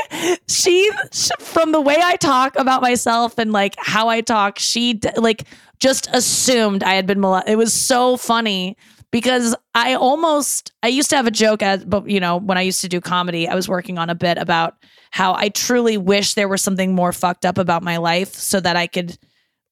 she, 0.49 0.91
sh- 1.13 1.31
from 1.39 1.73
the 1.73 1.81
way 1.81 1.97
I 2.03 2.17
talk 2.17 2.57
about 2.57 2.83
myself 2.83 3.39
and 3.39 3.53
like 3.53 3.75
how 3.79 4.09
I 4.09 4.21
talk, 4.21 4.59
she 4.59 5.01
like 5.17 5.45
just 5.79 6.09
assumed 6.13 6.83
I 6.83 6.95
had 6.95 7.07
been 7.07 7.21
molested. 7.21 7.53
It 7.53 7.57
was 7.57 7.73
so 7.73 8.19
funny 8.19 8.77
because 9.11 9.55
I 9.75 9.95
almost, 9.95 10.73
I 10.83 10.89
used 10.89 11.11
to 11.11 11.17
have 11.17 11.27
a 11.27 11.31
joke 11.31 11.63
as, 11.63 11.85
but 11.85 12.09
you 12.09 12.21
know, 12.21 12.37
when 12.37 12.59
I 12.59 12.63
used 12.63 12.81
to 12.83 12.89
do 12.89 13.01
comedy, 13.01 13.49
I 13.49 13.55
was 13.55 13.69
working 13.69 13.99
on 13.99 14.11
a 14.11 14.15
bit 14.15 14.39
about 14.39 14.77
how 15.11 15.35
I 15.35 15.49
truly 15.49 15.97
wish 15.97 16.35
there 16.35 16.49
was 16.49 16.63
something 16.63 16.95
more 16.95 17.13
fucked 17.13 17.45
up 17.45 17.59
about 17.59 17.83
my 17.83 17.97
life 17.97 18.35
so 18.35 18.61
that 18.61 18.77
I 18.77 18.87
could 18.87 19.19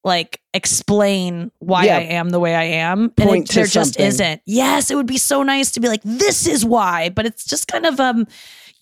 like 0.03 0.41
explain 0.53 1.51
why 1.59 1.85
Yeah. 1.85 1.97
I 1.97 2.01
am 2.01 2.29
the 2.29 2.39
way 2.39 2.55
I 2.55 2.63
am. 2.63 3.11
and 3.17 3.29
it, 3.29 3.49
there 3.49 3.65
just 3.65 3.99
isn't. 3.99 4.41
Yes, 4.45 4.91
it 4.91 4.95
would 4.95 5.07
be 5.07 5.17
so 5.17 5.43
nice 5.43 5.71
to 5.71 5.79
be 5.79 5.87
like, 5.87 6.01
this 6.03 6.47
is 6.47 6.65
why, 6.65 7.09
but 7.09 7.25
it's 7.25 7.45
just 7.45 7.67
kind 7.67 7.85
of 7.85 7.99
um, 7.99 8.25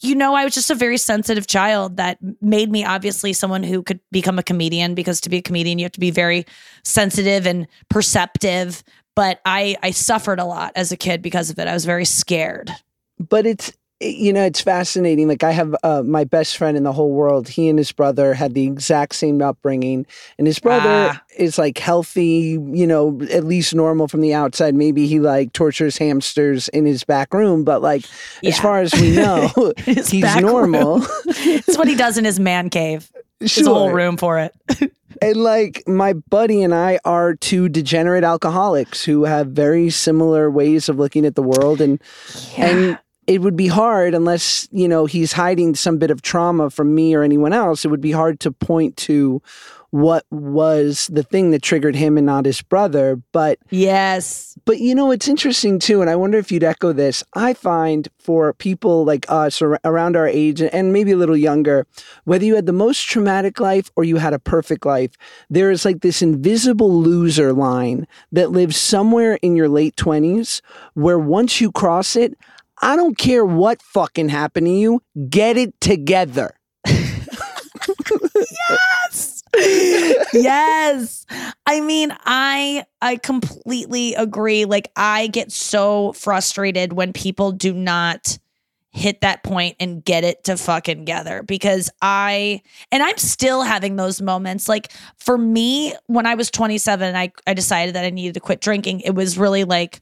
you 0.01 0.13
know, 0.13 0.35
I 0.35 0.43
was 0.43 0.53
just 0.53 0.69
a 0.69 0.75
very 0.75 0.97
sensitive 0.97 1.47
child 1.47 1.97
that 1.97 2.19
made 2.39 2.71
me 2.71 2.85
obviously 2.85 3.33
someone 3.33 3.63
who 3.63 3.81
could 3.81 3.99
become 4.11 4.37
a 4.37 4.43
comedian 4.43 4.93
because 4.93 5.19
to 5.21 5.29
be 5.29 5.37
a 5.37 5.41
comedian 5.41 5.79
you 5.79 5.85
have 5.85 5.91
to 5.93 5.99
be 5.99 6.11
very 6.11 6.45
sensitive 6.83 7.47
and 7.47 7.67
perceptive. 7.89 8.83
But 9.17 9.41
I 9.45 9.75
I 9.83 9.91
suffered 9.91 10.39
a 10.39 10.45
lot 10.45 10.71
as 10.75 10.93
a 10.93 10.97
kid 10.97 11.21
because 11.21 11.49
of 11.49 11.59
it. 11.59 11.67
I 11.67 11.73
was 11.73 11.83
very 11.85 12.05
scared. 12.05 12.71
but 13.19 13.45
it's 13.45 13.73
you 13.99 14.31
know 14.31 14.43
it's 14.43 14.61
fascinating 14.61 15.27
like 15.27 15.43
i 15.43 15.49
have 15.49 15.75
uh, 15.81 16.03
my 16.05 16.23
best 16.23 16.55
friend 16.55 16.77
in 16.77 16.83
the 16.83 16.91
whole 16.93 17.09
world 17.13 17.47
he 17.49 17.67
and 17.67 17.79
his 17.79 17.91
brother 17.91 18.35
had 18.35 18.53
the 18.53 18.63
exact 18.63 19.15
same 19.15 19.41
upbringing 19.41 20.05
and 20.37 20.45
his 20.45 20.59
brother 20.59 21.09
Ah. 21.17 21.23
is 21.35 21.57
like 21.57 21.79
healthy 21.79 22.59
you 22.61 22.85
know 22.85 23.19
at 23.33 23.43
least 23.43 23.73
normal 23.73 24.07
from 24.07 24.21
the 24.21 24.35
outside 24.35 24.75
maybe 24.75 25.07
he 25.07 25.19
like 25.19 25.51
tortures 25.51 25.97
hamsters 25.97 26.67
in 26.69 26.85
his 26.85 27.03
back 27.05 27.33
room 27.33 27.63
but 27.63 27.81
like 27.81 28.05
as 28.45 28.59
far 28.59 28.81
as 28.81 28.93
we 28.93 29.15
know 29.15 29.49
he's 29.83 30.13
normal 30.41 31.01
It's 31.25 31.75
what 31.75 31.87
he 31.87 31.95
does 31.95 32.19
in 32.19 32.25
his 32.25 32.39
man 32.39 32.69
cave. 32.69 33.11
There's 33.39 33.57
a 33.57 33.73
whole 33.73 33.89
room 33.91 34.17
for 34.17 34.37
it. 34.37 34.53
And 35.21 35.37
like 35.37 35.83
my 35.87 36.13
buddy 36.13 36.63
and 36.63 36.73
I 36.73 36.99
are 37.05 37.35
two 37.35 37.69
degenerate 37.69 38.23
alcoholics 38.23 39.03
who 39.03 39.23
have 39.23 39.47
very 39.47 39.89
similar 39.89 40.49
ways 40.49 40.89
of 40.89 40.97
looking 40.97 41.25
at 41.25 41.35
the 41.35 41.43
world 41.43 41.81
and 41.81 42.01
and 42.57 42.99
it 43.27 43.41
would 43.41 43.57
be 43.57 43.67
hard 43.67 44.15
unless, 44.15 44.69
you 44.71 44.87
know, 44.87 45.05
he's 45.05 45.33
hiding 45.33 45.75
some 45.75 45.97
bit 45.97 46.11
of 46.11 46.21
trauma 46.21 46.69
from 46.69 46.95
me 46.95 47.13
or 47.13 47.23
anyone 47.23 47.51
else. 47.51 47.83
It 47.83 47.89
would 47.89 48.01
be 48.01 48.13
hard 48.13 48.39
to 48.39 48.51
point 48.53 48.95
to 48.97 49.41
what 50.01 50.25
was 50.29 51.09
the 51.11 51.23
thing 51.23 51.51
that 51.51 51.61
triggered 51.61 51.95
him 51.95 52.17
and 52.17 52.25
not 52.25 52.45
his 52.45 52.61
brother, 52.61 53.19
but 53.31 53.57
Yes. 53.69 54.55
but 54.65 54.79
you 54.79 54.93
know, 54.93 55.11
it's 55.11 55.27
interesting 55.27 55.79
too, 55.79 56.01
and 56.01 56.09
I 56.09 56.15
wonder 56.15 56.37
if 56.37 56.51
you'd 56.51 56.63
echo 56.63 56.93
this. 56.93 57.23
I 57.33 57.53
find 57.53 58.07
for 58.19 58.53
people 58.53 59.05
like 59.05 59.25
us 59.29 59.61
ar- 59.61 59.79
around 59.83 60.15
our 60.15 60.27
age 60.27 60.61
and 60.61 60.93
maybe 60.93 61.11
a 61.13 61.17
little 61.17 61.37
younger, 61.37 61.87
whether 62.25 62.45
you 62.45 62.55
had 62.55 62.65
the 62.67 62.73
most 62.73 63.07
traumatic 63.07 63.59
life 63.59 63.89
or 63.95 64.03
you 64.03 64.17
had 64.17 64.33
a 64.33 64.39
perfect 64.39 64.85
life, 64.85 65.11
there 65.49 65.71
is 65.71 65.83
like 65.85 66.01
this 66.01 66.21
invisible 66.21 66.93
loser 67.01 67.51
line 67.53 68.05
that 68.31 68.51
lives 68.51 68.77
somewhere 68.77 69.39
in 69.41 69.55
your 69.55 69.69
late 69.69 69.95
20s 69.95 70.61
where 70.93 71.17
once 71.19 71.59
you 71.59 71.71
cross 71.71 72.15
it, 72.15 72.37
I 72.81 72.95
don't 72.95 73.17
care 73.17 73.43
what 73.45 73.81
fucking 73.81 74.29
happened 74.29 74.67
to 74.67 74.73
you, 74.73 75.01
get 75.29 75.57
it 75.57 75.73
together. 75.81 76.53
Yes. 80.43 81.25
I 81.65 81.81
mean, 81.81 82.15
I 82.25 82.85
I 83.01 83.17
completely 83.17 84.13
agree. 84.15 84.65
Like 84.65 84.91
I 84.95 85.27
get 85.27 85.51
so 85.51 86.13
frustrated 86.13 86.93
when 86.93 87.13
people 87.13 87.51
do 87.51 87.73
not 87.73 88.37
hit 88.91 89.21
that 89.21 89.43
point 89.43 89.75
and 89.79 90.03
get 90.03 90.23
it 90.23 90.43
to 90.45 90.57
fucking 90.57 90.97
together 90.97 91.43
because 91.43 91.89
I 92.01 92.61
and 92.91 93.03
I'm 93.03 93.17
still 93.17 93.61
having 93.61 93.95
those 93.95 94.21
moments. 94.21 94.67
Like 94.67 94.91
for 95.17 95.37
me, 95.37 95.93
when 96.07 96.25
I 96.25 96.35
was 96.35 96.49
27 96.49 97.15
I 97.15 97.31
I 97.45 97.53
decided 97.53 97.95
that 97.95 98.05
I 98.05 98.09
needed 98.09 98.33
to 98.33 98.39
quit 98.39 98.61
drinking, 98.61 99.01
it 99.01 99.11
was 99.11 99.37
really 99.37 99.63
like 99.63 100.01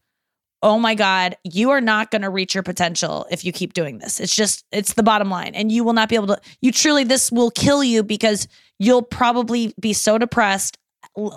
oh 0.65 0.79
my 0.79 0.95
God, 0.95 1.37
you 1.43 1.69
are 1.69 1.79
not 1.79 2.09
going 2.09 2.23
to 2.23 2.29
reach 2.29 2.55
your 2.55 2.63
potential 2.63 3.27
if 3.29 3.45
you 3.45 3.51
keep 3.51 3.73
doing 3.73 3.99
this. 3.99 4.19
It's 4.19 4.35
just, 4.35 4.65
it's 4.71 4.93
the 4.93 5.03
bottom 5.03 5.29
line. 5.29 5.53
And 5.53 5.71
you 5.71 5.83
will 5.83 5.93
not 5.93 6.09
be 6.09 6.15
able 6.15 6.25
to, 6.25 6.41
you 6.59 6.71
truly, 6.71 7.03
this 7.03 7.31
will 7.31 7.51
kill 7.51 7.83
you 7.83 8.01
because 8.01 8.47
you'll 8.79 9.01
probably 9.01 9.73
be 9.79 9.93
so 9.93 10.17
depressed 10.17 10.77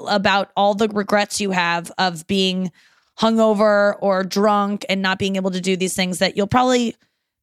about 0.08 0.50
all 0.56 0.74
the 0.74 0.88
regrets 0.88 1.40
you 1.40 1.50
have 1.50 1.92
of 1.98 2.26
being 2.26 2.72
hungover 3.18 3.96
or 4.00 4.24
drunk 4.24 4.84
and 4.88 5.02
not 5.02 5.18
being 5.18 5.36
able 5.36 5.50
to 5.50 5.60
do 5.60 5.76
these 5.76 5.94
things 5.94 6.18
that 6.18 6.36
you'll 6.36 6.46
probably 6.46 6.94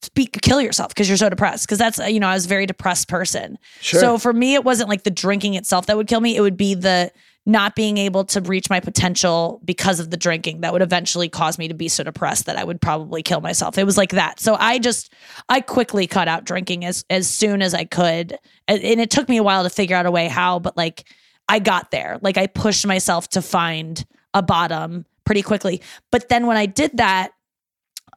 speak, 0.01 0.39
kill 0.41 0.61
yourself 0.61 0.89
because 0.89 1.07
you're 1.09 1.17
so 1.17 1.29
depressed. 1.29 1.65
Because 1.65 1.77
that's, 1.77 1.99
uh, 1.99 2.05
you 2.05 2.19
know, 2.19 2.27
I 2.27 2.33
was 2.33 2.45
a 2.45 2.49
very 2.49 2.65
depressed 2.65 3.07
person. 3.07 3.57
Sure. 3.81 3.99
So 3.99 4.17
for 4.17 4.33
me, 4.33 4.53
it 4.53 4.63
wasn't 4.63 4.89
like 4.89 5.03
the 5.03 5.11
drinking 5.11 5.55
itself 5.55 5.85
that 5.87 5.97
would 5.97 6.07
kill 6.07 6.21
me. 6.21 6.35
It 6.35 6.41
would 6.41 6.57
be 6.57 6.75
the 6.75 7.11
not 7.45 7.75
being 7.75 7.97
able 7.97 8.25
to 8.25 8.41
reach 8.41 8.69
my 8.69 8.79
potential 8.79 9.61
because 9.63 9.99
of 9.99 10.09
the 10.09 10.17
drinking 10.17 10.61
that 10.61 10.73
would 10.73 10.81
eventually 10.81 11.29
cause 11.29 11.59
me 11.59 11.67
to 11.67 11.75
be 11.75 11.87
so 11.87 12.03
depressed 12.03 12.47
that 12.47 12.57
I 12.57 12.63
would 12.63 12.81
probably 12.81 13.21
kill 13.21 13.39
myself. 13.39 13.77
It 13.77 13.83
was 13.83 13.97
like 13.97 14.11
that. 14.11 14.39
So 14.39 14.55
I 14.59 14.79
just 14.79 15.13
I 15.47 15.61
quickly 15.61 16.07
cut 16.07 16.27
out 16.27 16.43
drinking 16.43 16.85
as 16.85 17.05
as 17.09 17.29
soon 17.29 17.61
as 17.61 17.73
I 17.73 17.85
could. 17.85 18.37
And, 18.67 18.81
it 18.83 19.11
took 19.11 19.29
me 19.29 19.37
a 19.37 19.43
while 19.43 19.63
to 19.63 19.69
figure 19.69 19.95
out 19.95 20.07
a 20.07 20.11
way 20.11 20.27
how, 20.27 20.57
but 20.57 20.75
like 20.75 21.07
I 21.47 21.59
got 21.59 21.91
there. 21.91 22.17
Like 22.21 22.37
I 22.37 22.47
pushed 22.47 22.87
myself 22.87 23.29
to 23.29 23.41
find 23.41 24.03
a 24.33 24.41
bottom 24.41 25.05
pretty 25.25 25.43
quickly. 25.43 25.81
But 26.11 26.29
then 26.29 26.47
when 26.47 26.57
I 26.57 26.65
did 26.65 26.97
that, 26.97 27.31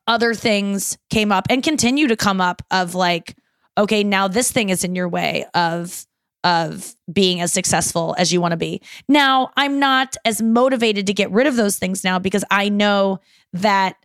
other 0.06 0.32
things 0.32 0.96
came 1.10 1.30
up 1.30 1.46
and 1.50 1.62
continue 1.62 2.08
to 2.08 2.16
come 2.16 2.40
up 2.40 2.62
of 2.70 2.94
like 2.94 3.36
okay, 3.76 4.02
now 4.02 4.26
this 4.26 4.50
thing 4.50 4.70
is 4.70 4.82
in 4.82 4.96
your 4.96 5.08
way 5.08 5.44
of 5.54 6.04
of 6.44 6.94
being 7.12 7.40
as 7.40 7.52
successful 7.52 8.14
as 8.18 8.32
you 8.32 8.40
want 8.40 8.52
to 8.52 8.56
be. 8.56 8.80
Now, 9.08 9.50
I'm 9.56 9.78
not 9.78 10.16
as 10.24 10.40
motivated 10.40 11.06
to 11.06 11.12
get 11.12 11.30
rid 11.30 11.46
of 11.46 11.56
those 11.56 11.78
things 11.78 12.04
now 12.04 12.18
because 12.18 12.44
I 12.50 12.68
know 12.68 13.20
that 13.52 13.96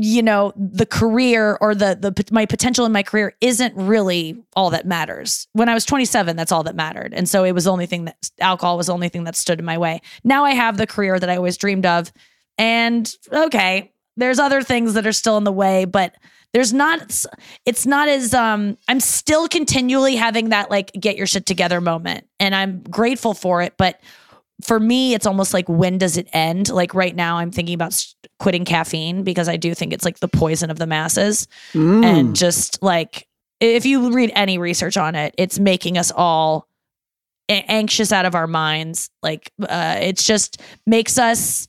you 0.00 0.22
know 0.22 0.52
the 0.56 0.86
career 0.86 1.58
or 1.60 1.74
the 1.74 1.98
the 2.00 2.24
my 2.30 2.46
potential 2.46 2.86
in 2.86 2.92
my 2.92 3.02
career 3.02 3.34
isn't 3.40 3.74
really 3.74 4.40
all 4.54 4.70
that 4.70 4.86
matters. 4.86 5.48
When 5.54 5.68
I 5.68 5.74
was 5.74 5.84
27, 5.84 6.36
that's 6.36 6.52
all 6.52 6.62
that 6.64 6.76
mattered. 6.76 7.12
And 7.12 7.28
so 7.28 7.42
it 7.42 7.52
was 7.52 7.64
the 7.64 7.72
only 7.72 7.86
thing 7.86 8.04
that 8.04 8.30
alcohol 8.38 8.76
was 8.76 8.86
the 8.86 8.94
only 8.94 9.08
thing 9.08 9.24
that 9.24 9.34
stood 9.34 9.58
in 9.58 9.64
my 9.64 9.76
way. 9.76 10.00
Now 10.22 10.44
I 10.44 10.52
have 10.52 10.76
the 10.76 10.86
career 10.86 11.18
that 11.18 11.28
I 11.28 11.36
always 11.36 11.56
dreamed 11.56 11.84
of 11.84 12.12
and 12.58 13.12
okay, 13.32 13.92
there's 14.16 14.38
other 14.38 14.62
things 14.62 14.94
that 14.94 15.06
are 15.06 15.12
still 15.12 15.36
in 15.36 15.44
the 15.44 15.52
way, 15.52 15.84
but 15.84 16.14
there's 16.54 16.72
not 16.72 17.24
it's 17.66 17.86
not 17.86 18.08
as 18.08 18.32
um 18.34 18.76
I'm 18.88 19.00
still 19.00 19.48
continually 19.48 20.16
having 20.16 20.48
that 20.48 20.70
like 20.70 20.92
get 20.92 21.16
your 21.16 21.26
shit 21.26 21.46
together 21.46 21.80
moment 21.80 22.26
and 22.40 22.54
I'm 22.54 22.82
grateful 22.82 23.34
for 23.34 23.62
it 23.62 23.74
but 23.76 24.00
for 24.62 24.80
me 24.80 25.14
it's 25.14 25.26
almost 25.26 25.52
like 25.54 25.68
when 25.68 25.98
does 25.98 26.16
it 26.16 26.28
end 26.32 26.68
like 26.70 26.94
right 26.94 27.14
now 27.14 27.38
I'm 27.38 27.50
thinking 27.50 27.74
about 27.74 28.04
quitting 28.38 28.64
caffeine 28.64 29.22
because 29.22 29.48
I 29.48 29.56
do 29.56 29.74
think 29.74 29.92
it's 29.92 30.04
like 30.04 30.18
the 30.20 30.28
poison 30.28 30.70
of 30.70 30.78
the 30.78 30.86
masses 30.86 31.46
Mm. 31.74 32.04
and 32.04 32.36
just 32.36 32.82
like 32.82 33.26
if 33.60 33.84
you 33.86 34.12
read 34.12 34.32
any 34.34 34.56
research 34.58 34.96
on 34.96 35.14
it 35.14 35.34
it's 35.38 35.58
making 35.58 35.98
us 35.98 36.10
all 36.10 36.66
anxious 37.48 38.12
out 38.12 38.26
of 38.26 38.34
our 38.34 38.46
minds 38.46 39.10
like 39.22 39.52
uh 39.68 39.96
it's 40.00 40.24
just 40.24 40.60
makes 40.86 41.18
us 41.18 41.66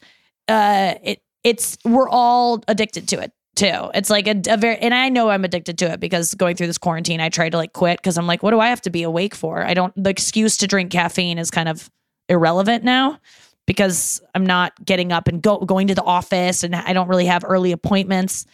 uh 0.47 0.93
it 1.03 1.21
it's 1.43 1.77
we're 1.85 2.09
all 2.09 2.61
addicted 2.67 3.07
to 3.07 3.19
it 3.21 3.31
too 3.59 3.89
it's 3.93 4.09
like 4.09 4.27
a, 4.27 4.41
a 4.49 4.57
very 4.57 4.77
and 4.77 4.93
i 4.93 5.09
know 5.09 5.29
i'm 5.29 5.43
addicted 5.43 5.77
to 5.77 5.91
it 5.91 5.99
because 5.99 6.33
going 6.35 6.55
through 6.55 6.67
this 6.67 6.77
quarantine 6.77 7.19
i 7.19 7.29
tried 7.29 7.49
to 7.51 7.57
like 7.57 7.73
quit 7.73 7.97
because 7.97 8.17
i'm 8.17 8.25
like 8.27 8.41
what 8.41 8.51
do 8.51 8.59
i 8.59 8.67
have 8.69 8.81
to 8.81 8.89
be 8.89 9.03
awake 9.03 9.35
for 9.35 9.63
i 9.63 9.73
don't 9.73 9.93
the 10.01 10.09
excuse 10.09 10.57
to 10.57 10.65
drink 10.67 10.91
caffeine 10.91 11.37
is 11.37 11.51
kind 11.51 11.67
of 11.69 11.89
irrelevant 12.29 12.83
now 12.83 13.19
because 13.65 14.19
I'm 14.33 14.47
not 14.47 14.73
getting 14.83 15.11
up 15.11 15.27
and 15.27 15.43
go 15.43 15.59
going 15.59 15.87
to 15.87 15.95
the 15.95 16.01
office 16.03 16.63
and 16.63 16.75
I 16.75 16.91
don't 16.93 17.07
really 17.07 17.27
have 17.27 17.43
early 17.47 17.71
appointments. 17.71 18.47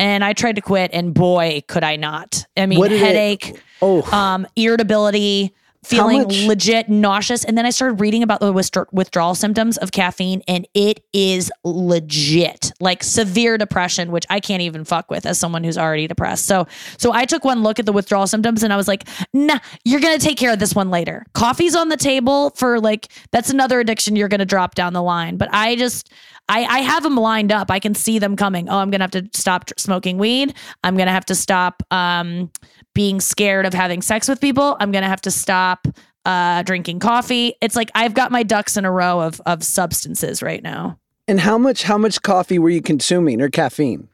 And 0.00 0.24
I 0.24 0.32
tried 0.32 0.56
to 0.56 0.60
quit 0.60 0.90
and 0.92 1.14
boy, 1.14 1.62
could 1.68 1.84
I 1.84 1.94
not. 1.94 2.44
I 2.56 2.66
mean, 2.66 2.80
What 2.80 2.88
did 2.88 3.00
it- 3.00 3.04
headache, 3.04 3.60
Oh, 3.80 4.02
um, 4.10 4.44
irritability, 4.56 5.54
feeling 5.86 6.26
legit 6.46 6.88
nauseous. 6.88 7.44
And 7.44 7.56
then 7.56 7.66
I 7.66 7.70
started 7.70 8.00
reading 8.00 8.22
about 8.22 8.40
the 8.40 8.52
withdraw- 8.52 8.84
withdrawal 8.92 9.34
symptoms 9.34 9.76
of 9.78 9.92
caffeine, 9.92 10.42
and 10.48 10.66
it 10.74 11.04
is 11.12 11.50
legit, 11.64 12.72
like 12.80 13.02
severe 13.02 13.56
depression, 13.58 14.10
which 14.10 14.26
I 14.28 14.40
can't 14.40 14.62
even 14.62 14.84
fuck 14.84 15.10
with 15.10 15.26
as 15.26 15.38
someone 15.38 15.64
who's 15.64 15.78
already 15.78 16.06
depressed. 16.06 16.46
So, 16.46 16.66
so 16.98 17.12
I 17.12 17.24
took 17.24 17.44
one 17.44 17.62
look 17.62 17.78
at 17.78 17.86
the 17.86 17.92
withdrawal 17.92 18.26
symptoms, 18.26 18.62
and 18.62 18.72
I 18.72 18.76
was 18.76 18.88
like, 18.88 19.06
Nah, 19.32 19.58
you're 19.84 20.00
gonna 20.00 20.18
take 20.18 20.38
care 20.38 20.52
of 20.52 20.58
this 20.58 20.74
one 20.74 20.90
later. 20.90 21.24
Coffee's 21.34 21.76
on 21.76 21.88
the 21.88 21.96
table 21.96 22.50
for 22.50 22.80
like 22.80 23.08
that's 23.30 23.50
another 23.50 23.80
addiction 23.80 24.16
you're 24.16 24.28
gonna 24.28 24.44
drop 24.44 24.74
down 24.74 24.92
the 24.92 25.02
line. 25.02 25.36
But 25.36 25.48
I 25.52 25.76
just. 25.76 26.12
I, 26.48 26.62
I 26.62 26.78
have 26.78 27.02
them 27.02 27.16
lined 27.16 27.50
up. 27.50 27.72
I 27.72 27.80
can 27.80 27.92
see 27.96 28.20
them 28.20 28.36
coming. 28.36 28.68
Oh, 28.68 28.78
I'm 28.78 28.88
gonna 28.92 29.02
have 29.02 29.10
to 29.10 29.28
stop 29.32 29.66
tr- 29.66 29.74
smoking 29.78 30.16
weed. 30.16 30.54
I'm 30.84 30.96
gonna 30.96 31.10
have 31.10 31.24
to 31.24 31.34
stop 31.34 31.82
um, 31.90 32.52
being 32.96 33.20
scared 33.20 33.66
of 33.66 33.74
having 33.74 34.02
sex 34.02 34.26
with 34.26 34.40
people. 34.40 34.76
I'm 34.80 34.90
gonna 34.90 35.06
have 35.06 35.20
to 35.22 35.30
stop 35.30 35.86
uh, 36.24 36.62
drinking 36.62 36.98
coffee. 36.98 37.54
It's 37.60 37.76
like 37.76 37.90
I've 37.94 38.14
got 38.14 38.32
my 38.32 38.42
ducks 38.42 38.76
in 38.76 38.84
a 38.84 38.90
row 38.90 39.20
of 39.20 39.40
of 39.46 39.62
substances 39.62 40.42
right 40.42 40.62
now. 40.62 40.98
and 41.28 41.38
how 41.38 41.58
much 41.58 41.84
how 41.84 41.98
much 41.98 42.22
coffee 42.22 42.58
were 42.58 42.70
you 42.70 42.82
consuming 42.82 43.40
or 43.40 43.48
caffeine? 43.50 44.08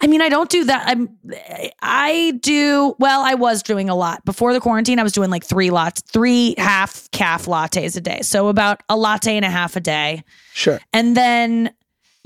I 0.00 0.06
mean, 0.06 0.22
I 0.22 0.28
don't 0.28 0.48
do 0.48 0.62
that. 0.64 0.84
I'm 0.86 1.08
I 1.82 2.38
do 2.40 2.94
well, 3.00 3.22
I 3.24 3.34
was 3.34 3.64
doing 3.64 3.88
a 3.88 3.96
lot. 3.96 4.24
Before 4.24 4.52
the 4.52 4.60
quarantine, 4.60 5.00
I 5.00 5.02
was 5.02 5.12
doing 5.12 5.28
like 5.30 5.44
three 5.44 5.70
lots, 5.70 6.02
three 6.02 6.54
half 6.56 7.10
calf 7.10 7.46
lattes 7.46 7.96
a 7.96 8.00
day. 8.00 8.20
So 8.22 8.46
about 8.46 8.80
a 8.88 8.96
latte 8.96 9.34
and 9.34 9.44
a 9.44 9.50
half 9.50 9.74
a 9.74 9.80
day. 9.80 10.22
Sure. 10.54 10.78
And 10.92 11.16
then, 11.16 11.72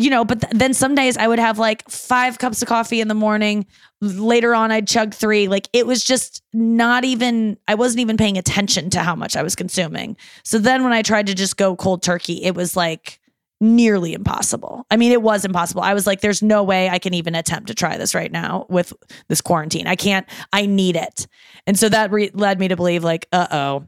you 0.01 0.11
know, 0.11 0.25
but 0.25 0.41
th- 0.41 0.53
then 0.53 0.75
some 0.75 0.95
days 0.95 1.17
I 1.17 1.29
would 1.29 1.39
have 1.39 1.59
like 1.59 1.89
five 1.89 2.39
cups 2.39 2.63
of 2.63 2.69
coffee 2.69 3.01
in 3.01 3.09
the 3.09 3.15
morning. 3.15 3.67
Later 4.01 4.55
on, 4.55 4.73
I'd 4.73 4.89
chug 4.89 5.15
three. 5.15 5.49
Like 5.49 5.69
it 5.73 5.87
was 5.87 6.03
just 6.03 6.43
not 6.53 7.05
even, 7.05 7.59
I 7.69 7.75
wasn't 7.75 8.01
even 8.01 8.17
paying 8.17 8.39
attention 8.39 8.91
to 8.91 9.01
how 9.01 9.15
much 9.15 9.37
I 9.37 9.43
was 9.43 9.55
consuming. 9.55 10.17
So 10.43 10.59
then 10.59 10.83
when 10.85 10.93
I 10.93 11.03
tried 11.03 11.27
to 11.27 11.35
just 11.35 11.57
go 11.57 11.77
cold 11.77 12.03
turkey, 12.03 12.43
it 12.43 12.55
was 12.55 12.77
like 12.77 13.21
nearly 13.61 14.15
impossible. 14.15 14.87
I 14.91 14.97
mean, 14.97 15.13
it 15.13 15.21
was 15.21 15.45
impossible. 15.45 15.83
I 15.83 15.93
was 15.93 16.07
like, 16.07 16.23
there's 16.23 16.43
no 16.43 16.63
way 16.63 16.89
I 16.89 16.99
can 16.99 17.13
even 17.13 17.35
attempt 17.35 17.69
to 17.69 17.75
try 17.75 17.99
this 17.99 18.15
right 18.15 18.33
now 18.33 18.65
with 18.71 18.93
this 19.29 19.43
quarantine. 19.43 19.87
I 19.87 19.97
can't, 19.97 20.27
I 20.53 20.65
need 20.65 20.97
it. 20.97 21.27
And 21.67 21.79
so 21.79 21.91
that 21.91 22.11
re- 22.11 22.31
led 22.33 22.59
me 22.59 22.69
to 22.69 22.77
believe, 22.77 23.05
like, 23.05 23.29
uh 23.33 23.47
oh. 23.51 23.87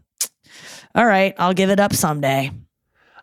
All 0.94 1.06
right, 1.06 1.34
I'll 1.38 1.54
give 1.54 1.70
it 1.70 1.80
up 1.80 1.94
someday. 1.94 2.50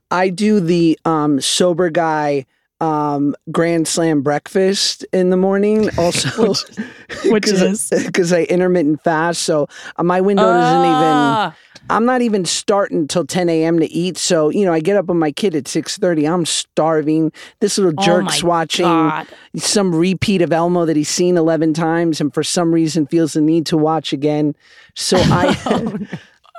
I 0.10 0.30
do 0.30 0.60
the 0.60 0.98
um, 1.06 1.40
sober 1.40 1.92
guy 1.92 2.48
um, 2.82 3.36
grand 3.52 3.88
slam 3.88 4.22
breakfast 4.22 5.06
in 5.14 5.30
the 5.30 5.38
morning. 5.38 5.90
Also, 6.00 6.54
which 7.26 7.48
is? 7.52 7.90
because 8.06 8.32
I 8.32 8.44
intermittent 8.44 9.04
fast, 9.04 9.42
so 9.42 9.68
uh, 9.98 10.04
my 10.04 10.22
window 10.22 10.44
doesn't 10.44 10.82
even. 10.82 10.94
Ah. 10.94 11.56
I'm 11.92 12.06
not 12.06 12.22
even 12.22 12.46
starting 12.46 13.08
till 13.08 13.26
10 13.26 13.50
a.m. 13.50 13.80
to 13.80 13.92
eat. 13.92 14.18
So 14.18 14.50
you 14.50 14.64
know, 14.64 14.72
I 14.74 14.80
get 14.80 14.96
up 14.96 15.08
with 15.08 15.18
my 15.18 15.32
kid 15.32 15.56
at 15.56 15.66
6:30. 15.66 16.32
I'm 16.32 16.46
starving. 16.46 17.32
This 17.60 17.78
little 17.78 17.94
Oh 17.98 18.04
jerk's 18.04 18.44
my 18.44 18.50
watching 18.50 18.86
God. 18.86 19.28
some 19.58 19.94
repeat 19.94 20.42
of 20.42 20.54
Elmo 20.54 20.86
that 20.86 20.96
he's 20.96 21.10
seen 21.10 21.36
11 21.38 21.74
times, 21.74 22.22
and 22.22 22.34
for 22.34 22.44
some 22.44 22.72
reason 22.74 23.08
feels 23.08 23.34
the 23.34 23.42
need 23.42 23.66
to 23.68 23.78
watch 23.78 24.14
again. 24.14 24.56
So 24.96 25.18
I. 25.20 26.08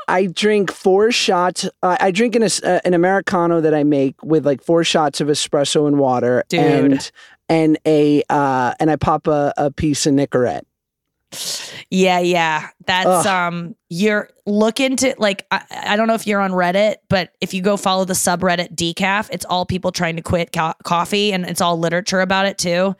I 0.08 0.26
drink 0.26 0.72
four 0.72 1.12
shots. 1.12 1.68
Uh, 1.82 1.96
I 2.00 2.10
drink 2.10 2.34
an, 2.34 2.42
uh, 2.42 2.80
an 2.84 2.94
americano 2.94 3.60
that 3.60 3.74
I 3.74 3.84
make 3.84 4.22
with 4.22 4.44
like 4.44 4.62
four 4.62 4.84
shots 4.84 5.20
of 5.20 5.28
espresso 5.28 5.86
and 5.86 5.98
water, 5.98 6.44
Dude. 6.48 6.60
and 6.60 7.10
and 7.48 7.78
a 7.86 8.22
uh, 8.28 8.74
and 8.80 8.90
I 8.90 8.96
pop 8.96 9.26
a, 9.26 9.52
a 9.56 9.70
piece 9.70 10.06
of 10.06 10.14
Nicorette. 10.14 10.62
Yeah, 11.90 12.18
yeah. 12.18 12.70
That's 12.86 13.06
Ugh. 13.06 13.26
um 13.26 13.76
you're 13.88 14.30
look 14.46 14.80
into 14.80 15.14
like 15.18 15.46
I, 15.50 15.62
I 15.70 15.96
don't 15.96 16.08
know 16.08 16.14
if 16.14 16.26
you're 16.26 16.40
on 16.40 16.50
Reddit, 16.50 16.96
but 17.08 17.32
if 17.40 17.54
you 17.54 17.62
go 17.62 17.76
follow 17.76 18.04
the 18.04 18.14
subreddit 18.14 18.74
decaf, 18.74 19.28
it's 19.30 19.44
all 19.44 19.64
people 19.64 19.92
trying 19.92 20.16
to 20.16 20.22
quit 20.22 20.52
co- 20.52 20.74
coffee 20.82 21.32
and 21.32 21.44
it's 21.46 21.60
all 21.60 21.78
literature 21.78 22.20
about 22.20 22.46
it 22.46 22.58
too. 22.58 22.96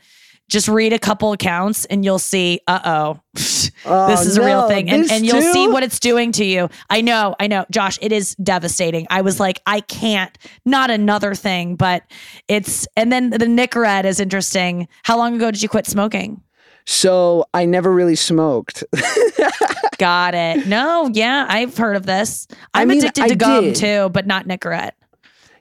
Just 0.51 0.69
read 0.69 0.93
a 0.93 0.99
couple 0.99 1.33
accounts 1.33 1.85
and 1.87 2.05
you'll 2.05 2.19
see, 2.19 2.61
uh-oh. 2.67 3.21
this 3.35 3.71
Oh, 3.87 4.13
is 4.13 4.37
a 4.37 4.45
real 4.45 4.69
thing. 4.69 4.91
And 4.91 5.11
and 5.11 5.25
you'll 5.25 5.41
see 5.41 5.67
what 5.69 5.83
it's 5.83 5.99
doing 6.01 6.33
to 6.33 6.45
you. 6.45 6.69
I 6.91 7.01
know, 7.01 7.35
I 7.41 7.47
know. 7.47 7.65
Josh, 7.71 7.99
it 8.03 8.13
is 8.13 8.35
devastating. 8.35 9.07
I 9.09 9.23
was 9.23 9.41
like, 9.41 9.63
I 9.67 9.81
can't, 9.81 10.37
not 10.67 10.91
another 10.91 11.35
thing, 11.35 11.77
but 11.77 12.03
it's 12.49 12.87
and 12.97 13.11
then 13.11 13.31
the 13.31 13.39
Nicorette 13.39 14.05
is 14.05 14.21
interesting. 14.21 14.87
How 15.05 15.17
long 15.17 15.35
ago 15.37 15.51
did 15.51 15.63
you 15.63 15.69
quit 15.71 15.87
smoking? 15.87 16.43
So 16.85 17.47
I 17.55 17.65
never 17.65 17.91
really 17.93 18.17
smoked. 18.17 18.83
Got 19.99 20.35
it. 20.35 20.67
No, 20.67 21.11
yeah, 21.13 21.47
I've 21.49 21.77
heard 21.77 21.97
of 21.97 22.07
this. 22.07 22.47
I 22.75 22.83
I'm 22.83 22.89
mean, 22.89 22.99
addicted 22.99 23.25
I 23.25 23.29
to 23.29 23.37
gum 23.37 23.65
did. 23.65 23.77
too, 23.77 24.09
but 24.11 24.27
not 24.27 24.47
Nicorette. 24.47 24.93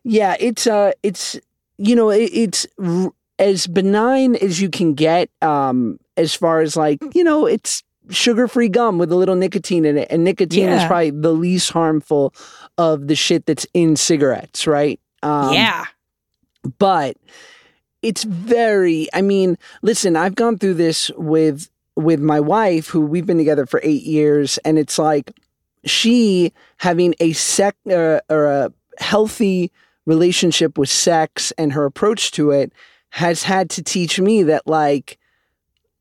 yeah, 0.03 0.35
it's 0.39 0.65
uh, 0.65 0.91
it's 1.03 1.37
you 1.77 1.95
know, 1.95 2.09
it, 2.09 2.29
it's 2.33 2.65
r- 2.81 3.11
as 3.39 3.65
benign 3.65 4.35
as 4.35 4.61
you 4.61 4.69
can 4.69 4.93
get. 4.93 5.29
Um, 5.41 5.99
as 6.17 6.35
far 6.35 6.59
as 6.61 6.75
like 6.75 6.99
you 7.13 7.23
know, 7.23 7.45
it's 7.45 7.81
sugar-free 8.09 8.69
gum 8.69 8.97
with 8.97 9.11
a 9.11 9.15
little 9.15 9.35
nicotine 9.35 9.85
in 9.85 9.97
it, 9.97 10.07
and 10.11 10.23
nicotine 10.23 10.69
is 10.69 10.83
probably 10.85 11.11
the 11.11 11.31
least 11.31 11.71
harmful 11.71 12.33
of 12.77 13.07
the 13.07 13.15
shit 13.15 13.45
that's 13.45 13.65
in 13.73 13.95
cigarettes, 13.95 14.67
right? 14.67 14.99
Um, 15.23 15.53
yeah. 15.53 15.85
but 16.77 17.17
it's 18.01 18.23
very 18.23 19.07
i 19.13 19.21
mean 19.21 19.57
listen 19.81 20.15
i've 20.15 20.35
gone 20.35 20.57
through 20.57 20.73
this 20.73 21.11
with 21.17 21.69
with 21.95 22.19
my 22.21 22.39
wife 22.39 22.87
who 22.87 23.01
we've 23.01 23.25
been 23.25 23.37
together 23.37 23.65
for 23.65 23.81
eight 23.83 24.03
years 24.03 24.57
and 24.59 24.77
it's 24.79 24.97
like 24.97 25.31
she 25.85 26.53
having 26.77 27.13
a 27.19 27.33
sec 27.33 27.75
uh, 27.89 28.19
or 28.29 28.45
a 28.45 28.71
healthy 28.99 29.71
relationship 30.05 30.77
with 30.77 30.89
sex 30.89 31.51
and 31.57 31.73
her 31.73 31.85
approach 31.85 32.31
to 32.31 32.51
it 32.51 32.71
has 33.11 33.43
had 33.43 33.69
to 33.71 33.83
teach 33.83 34.19
me 34.19 34.43
that 34.43 34.67
like 34.67 35.17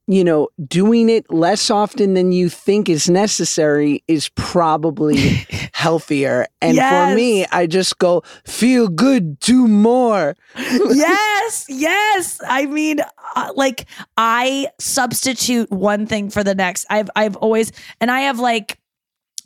you 0.07 0.25
know 0.25 0.49
doing 0.67 1.09
it 1.09 1.31
less 1.31 1.71
often 1.71 2.15
than 2.15 2.33
you 2.33 2.49
think 2.49 2.89
is 2.89 3.09
necessary 3.11 4.03
is 4.09 4.29
probably 4.31 5.17
healthier 5.73 6.47
and 6.61 6.77
for 6.79 7.15
me 7.15 7.47
i 7.53 7.67
just 7.67 7.99
go 7.99 8.23
feel 8.45 8.89
good 8.89 9.39
do 9.41 9.69
more 9.69 10.35
yes, 10.59 11.67
yes. 11.69 12.41
I 12.47 12.67
mean, 12.67 13.01
uh, 13.37 13.53
like 13.55 13.87
I 14.17 14.69
substitute 14.79 15.71
one 15.71 16.07
thing 16.07 16.31
for 16.31 16.43
the 16.43 16.55
next. 16.55 16.87
I've 16.91 17.11
I've 17.17 17.37
always 17.37 17.73
and 18.01 18.11
I 18.11 18.21
have 18.21 18.39
like 18.39 18.79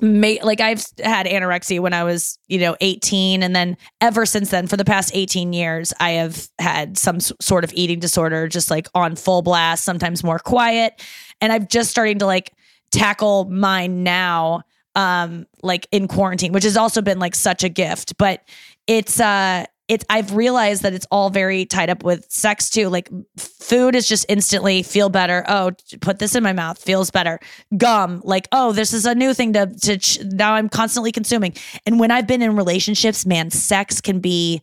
like 0.01 0.61
I've 0.61 0.84
had 1.03 1.26
anorexia 1.26 1.80
when 1.80 1.93
I 1.93 2.05
was, 2.05 2.38
you 2.49 2.59
know, 2.59 2.76
18 2.80 3.43
and 3.43 3.55
then 3.55 3.76
ever 4.01 4.26
since 4.26 4.51
then 4.51 4.66
for 4.66 4.76
the 4.76 4.84
past 4.84 5.11
18 5.14 5.53
years 5.53 5.93
I 6.01 6.11
have 6.12 6.49
had 6.59 6.99
some 6.99 7.20
sort 7.20 7.64
of 7.64 7.72
eating 7.74 8.01
disorder 8.01 8.49
just 8.49 8.70
like 8.70 8.88
on 8.95 9.16
full 9.16 9.43
blast, 9.43 9.84
sometimes 9.84 10.24
more 10.24 10.38
quiet, 10.38 11.03
and 11.40 11.53
I've 11.53 11.68
just 11.68 11.90
starting 11.90 12.18
to 12.20 12.26
like 12.26 12.53
tackle 12.90 13.45
mine 13.47 14.03
now 14.03 14.62
um 14.95 15.47
like 15.62 15.86
in 15.90 16.07
quarantine, 16.09 16.53
which 16.53 16.64
has 16.64 16.76
also 16.76 17.01
been 17.01 17.18
like 17.18 17.34
such 17.34 17.64
a 17.64 17.68
gift, 17.68 18.16
but 18.18 18.43
it's 18.86 19.20
uh 19.20 19.64
it's 19.93 20.07
I've 20.09 20.34
realized 20.34 20.82
that 20.84 20.95
it's 20.95 21.07
all 21.11 21.28
very 21.28 21.66
tied 21.66 21.90
up 21.90 22.03
with 22.03 22.24
sex 22.30 22.70
too. 22.70 22.88
Like 22.88 23.11
food 23.36 23.95
is 23.95 24.09
just 24.09 24.24
instantly 24.26 24.82
feel 24.82 25.11
better. 25.11 25.45
Oh, 25.47 25.72
put 26.01 26.18
this 26.18 26.34
in 26.34 26.43
my 26.43 26.55
mouth, 26.55 26.82
feels 26.82 27.11
better. 27.11 27.38
Gum, 27.76 28.22
like 28.24 28.49
oh, 28.53 28.72
this 28.72 28.95
is 28.95 29.05
a 29.05 29.14
new 29.14 29.34
thing 29.34 29.53
to 29.53 29.66
to 29.66 29.99
ch- 29.99 30.24
now 30.24 30.55
I'm 30.55 30.70
constantly 30.70 31.12
consuming. 31.12 31.53
And 31.84 32.01
when 32.01 32.11
I've 32.11 32.26
been 32.26 32.40
in 32.40 32.57
relationships, 32.57 33.26
man, 33.26 33.51
sex 33.51 34.01
can 34.01 34.20
be. 34.20 34.62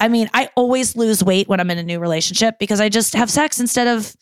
I 0.00 0.08
mean, 0.08 0.30
I 0.32 0.48
always 0.56 0.96
lose 0.96 1.22
weight 1.22 1.48
when 1.48 1.60
I'm 1.60 1.70
in 1.70 1.76
a 1.76 1.82
new 1.82 2.00
relationship 2.00 2.58
because 2.58 2.80
I 2.80 2.88
just 2.88 3.12
have 3.12 3.30
sex 3.30 3.60
instead 3.60 3.86
of 3.86 4.16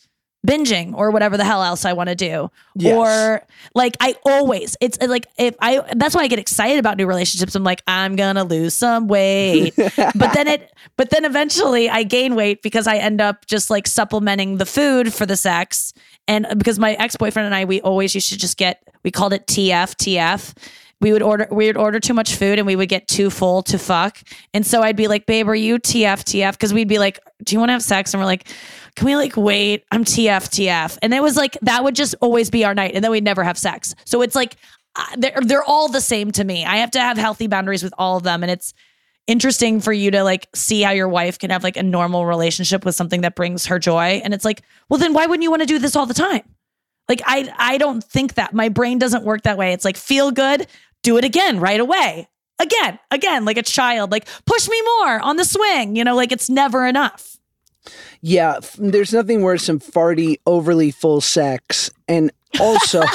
binging 0.46 0.94
or 0.94 1.10
whatever 1.10 1.36
the 1.36 1.44
hell 1.44 1.62
else 1.62 1.84
I 1.84 1.92
want 1.92 2.08
to 2.08 2.14
do. 2.14 2.50
Yes. 2.74 2.96
Or 2.96 3.46
like 3.74 3.96
I 4.00 4.14
always, 4.24 4.76
it's 4.80 4.98
uh, 5.00 5.06
like 5.06 5.26
if 5.38 5.54
I 5.60 5.82
that's 5.96 6.14
why 6.14 6.22
I 6.22 6.28
get 6.28 6.38
excited 6.38 6.78
about 6.78 6.96
new 6.96 7.06
relationships. 7.06 7.54
I'm 7.54 7.64
like, 7.64 7.82
I'm 7.86 8.16
gonna 8.16 8.44
lose 8.44 8.74
some 8.74 9.08
weight. 9.08 9.74
but 9.76 10.32
then 10.32 10.48
it 10.48 10.72
but 10.96 11.10
then 11.10 11.24
eventually 11.24 11.90
I 11.90 12.02
gain 12.04 12.34
weight 12.34 12.62
because 12.62 12.86
I 12.86 12.96
end 12.96 13.20
up 13.20 13.46
just 13.46 13.70
like 13.70 13.86
supplementing 13.86 14.56
the 14.56 14.66
food 14.66 15.12
for 15.12 15.26
the 15.26 15.36
sex. 15.36 15.92
And 16.26 16.46
because 16.56 16.78
my 16.78 16.94
ex-boyfriend 16.94 17.46
and 17.46 17.54
I, 17.54 17.64
we 17.64 17.80
always 17.80 18.14
used 18.14 18.28
to 18.30 18.38
just 18.38 18.56
get 18.56 18.82
we 19.04 19.10
called 19.10 19.32
it 19.32 19.46
TF, 19.46 19.96
TF. 19.96 20.56
We 21.00 21.12
would 21.12 21.22
order 21.22 21.48
we 21.50 21.66
would 21.66 21.78
order 21.78 21.98
too 21.98 22.14
much 22.14 22.34
food 22.34 22.58
and 22.58 22.66
we 22.66 22.76
would 22.76 22.88
get 22.88 23.08
too 23.08 23.30
full 23.30 23.62
to 23.64 23.78
fuck. 23.78 24.18
And 24.54 24.66
so 24.66 24.82
I'd 24.82 24.96
be 24.96 25.08
like, 25.08 25.26
babe, 25.26 25.48
are 25.48 25.54
you 25.54 25.78
TF, 25.78 26.24
TF? 26.24 26.52
Because 26.52 26.74
we'd 26.74 26.88
be 26.88 26.98
like, 26.98 27.18
do 27.44 27.54
you 27.54 27.58
want 27.58 27.70
to 27.70 27.74
have 27.74 27.82
sex? 27.82 28.12
And 28.12 28.20
we're 28.20 28.26
like, 28.26 28.48
can 28.96 29.06
we 29.06 29.16
like 29.16 29.36
wait? 29.36 29.84
I'm 29.90 30.04
TF, 30.04 30.48
TF. 30.48 30.98
And 31.02 31.14
it 31.14 31.22
was 31.22 31.36
like 31.36 31.58
that 31.62 31.84
would 31.84 31.94
just 31.94 32.14
always 32.20 32.50
be 32.50 32.64
our 32.64 32.74
night, 32.74 32.94
and 32.94 33.04
then 33.04 33.10
we'd 33.10 33.24
never 33.24 33.44
have 33.44 33.58
sex. 33.58 33.94
So 34.04 34.22
it's 34.22 34.34
like 34.34 34.56
uh, 34.96 35.04
they're 35.16 35.40
they're 35.42 35.64
all 35.64 35.88
the 35.88 36.00
same 36.00 36.30
to 36.32 36.44
me. 36.44 36.64
I 36.64 36.76
have 36.76 36.90
to 36.92 37.00
have 37.00 37.16
healthy 37.16 37.46
boundaries 37.46 37.82
with 37.82 37.94
all 37.98 38.16
of 38.16 38.22
them, 38.22 38.42
and 38.42 38.50
it's 38.50 38.74
interesting 39.26 39.80
for 39.80 39.92
you 39.92 40.10
to 40.10 40.24
like 40.24 40.48
see 40.54 40.82
how 40.82 40.90
your 40.90 41.08
wife 41.08 41.38
can 41.38 41.50
have 41.50 41.62
like 41.62 41.76
a 41.76 41.82
normal 41.82 42.26
relationship 42.26 42.84
with 42.84 42.94
something 42.94 43.20
that 43.20 43.36
brings 43.36 43.66
her 43.66 43.78
joy. 43.78 44.20
And 44.24 44.34
it's 44.34 44.44
like, 44.44 44.62
well, 44.88 44.98
then 44.98 45.12
why 45.12 45.26
wouldn't 45.26 45.44
you 45.44 45.50
want 45.50 45.62
to 45.62 45.66
do 45.66 45.78
this 45.78 45.94
all 45.94 46.06
the 46.06 46.14
time? 46.14 46.42
Like 47.08 47.22
I 47.24 47.52
I 47.56 47.78
don't 47.78 48.02
think 48.02 48.34
that. 48.34 48.52
My 48.54 48.68
brain 48.68 48.98
doesn't 48.98 49.24
work 49.24 49.42
that 49.42 49.56
way. 49.56 49.72
It's 49.72 49.84
like 49.84 49.96
feel 49.96 50.30
good, 50.30 50.66
do 51.02 51.16
it 51.16 51.24
again 51.24 51.60
right 51.60 51.80
away. 51.80 52.28
Again, 52.60 52.98
again, 53.10 53.44
like 53.44 53.56
a 53.56 53.62
child, 53.62 54.12
like 54.12 54.28
push 54.44 54.68
me 54.68 54.80
more 54.98 55.18
on 55.20 55.36
the 55.36 55.44
swing, 55.44 55.96
you 55.96 56.04
know, 56.04 56.14
like 56.14 56.30
it's 56.30 56.48
never 56.50 56.86
enough. 56.86 57.38
Yeah, 58.20 58.56
f- 58.58 58.76
there's 58.78 59.12
nothing 59.14 59.40
worse 59.42 59.66
than 59.66 59.80
farty, 59.80 60.36
overly 60.46 60.90
full 60.90 61.20
sex, 61.22 61.90
and 62.06 62.30
also, 62.60 63.00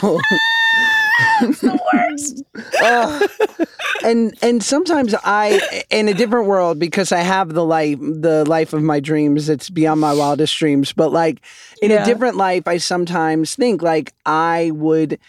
The 1.39 1.79
worst. 1.93 2.43
Ugh. 2.81 3.67
and 4.03 4.33
and 4.41 4.61
sometimes 4.63 5.15
I, 5.23 5.61
in 5.89 6.09
a 6.09 6.13
different 6.13 6.47
world, 6.47 6.77
because 6.79 7.11
I 7.11 7.19
have 7.19 7.53
the 7.53 7.63
life, 7.63 7.99
the 8.01 8.43
life 8.45 8.73
of 8.73 8.83
my 8.83 8.99
dreams. 8.99 9.47
It's 9.47 9.69
beyond 9.69 10.01
my 10.01 10.13
wildest 10.13 10.57
dreams. 10.57 10.91
But 10.91 11.11
like 11.13 11.41
in 11.81 11.91
Yeah. 11.91 12.01
a 12.01 12.05
different 12.05 12.35
life, 12.35 12.67
I 12.67 12.77
sometimes 12.77 13.55
think 13.55 13.81
like 13.81 14.13
I 14.25 14.71
would 14.73 15.19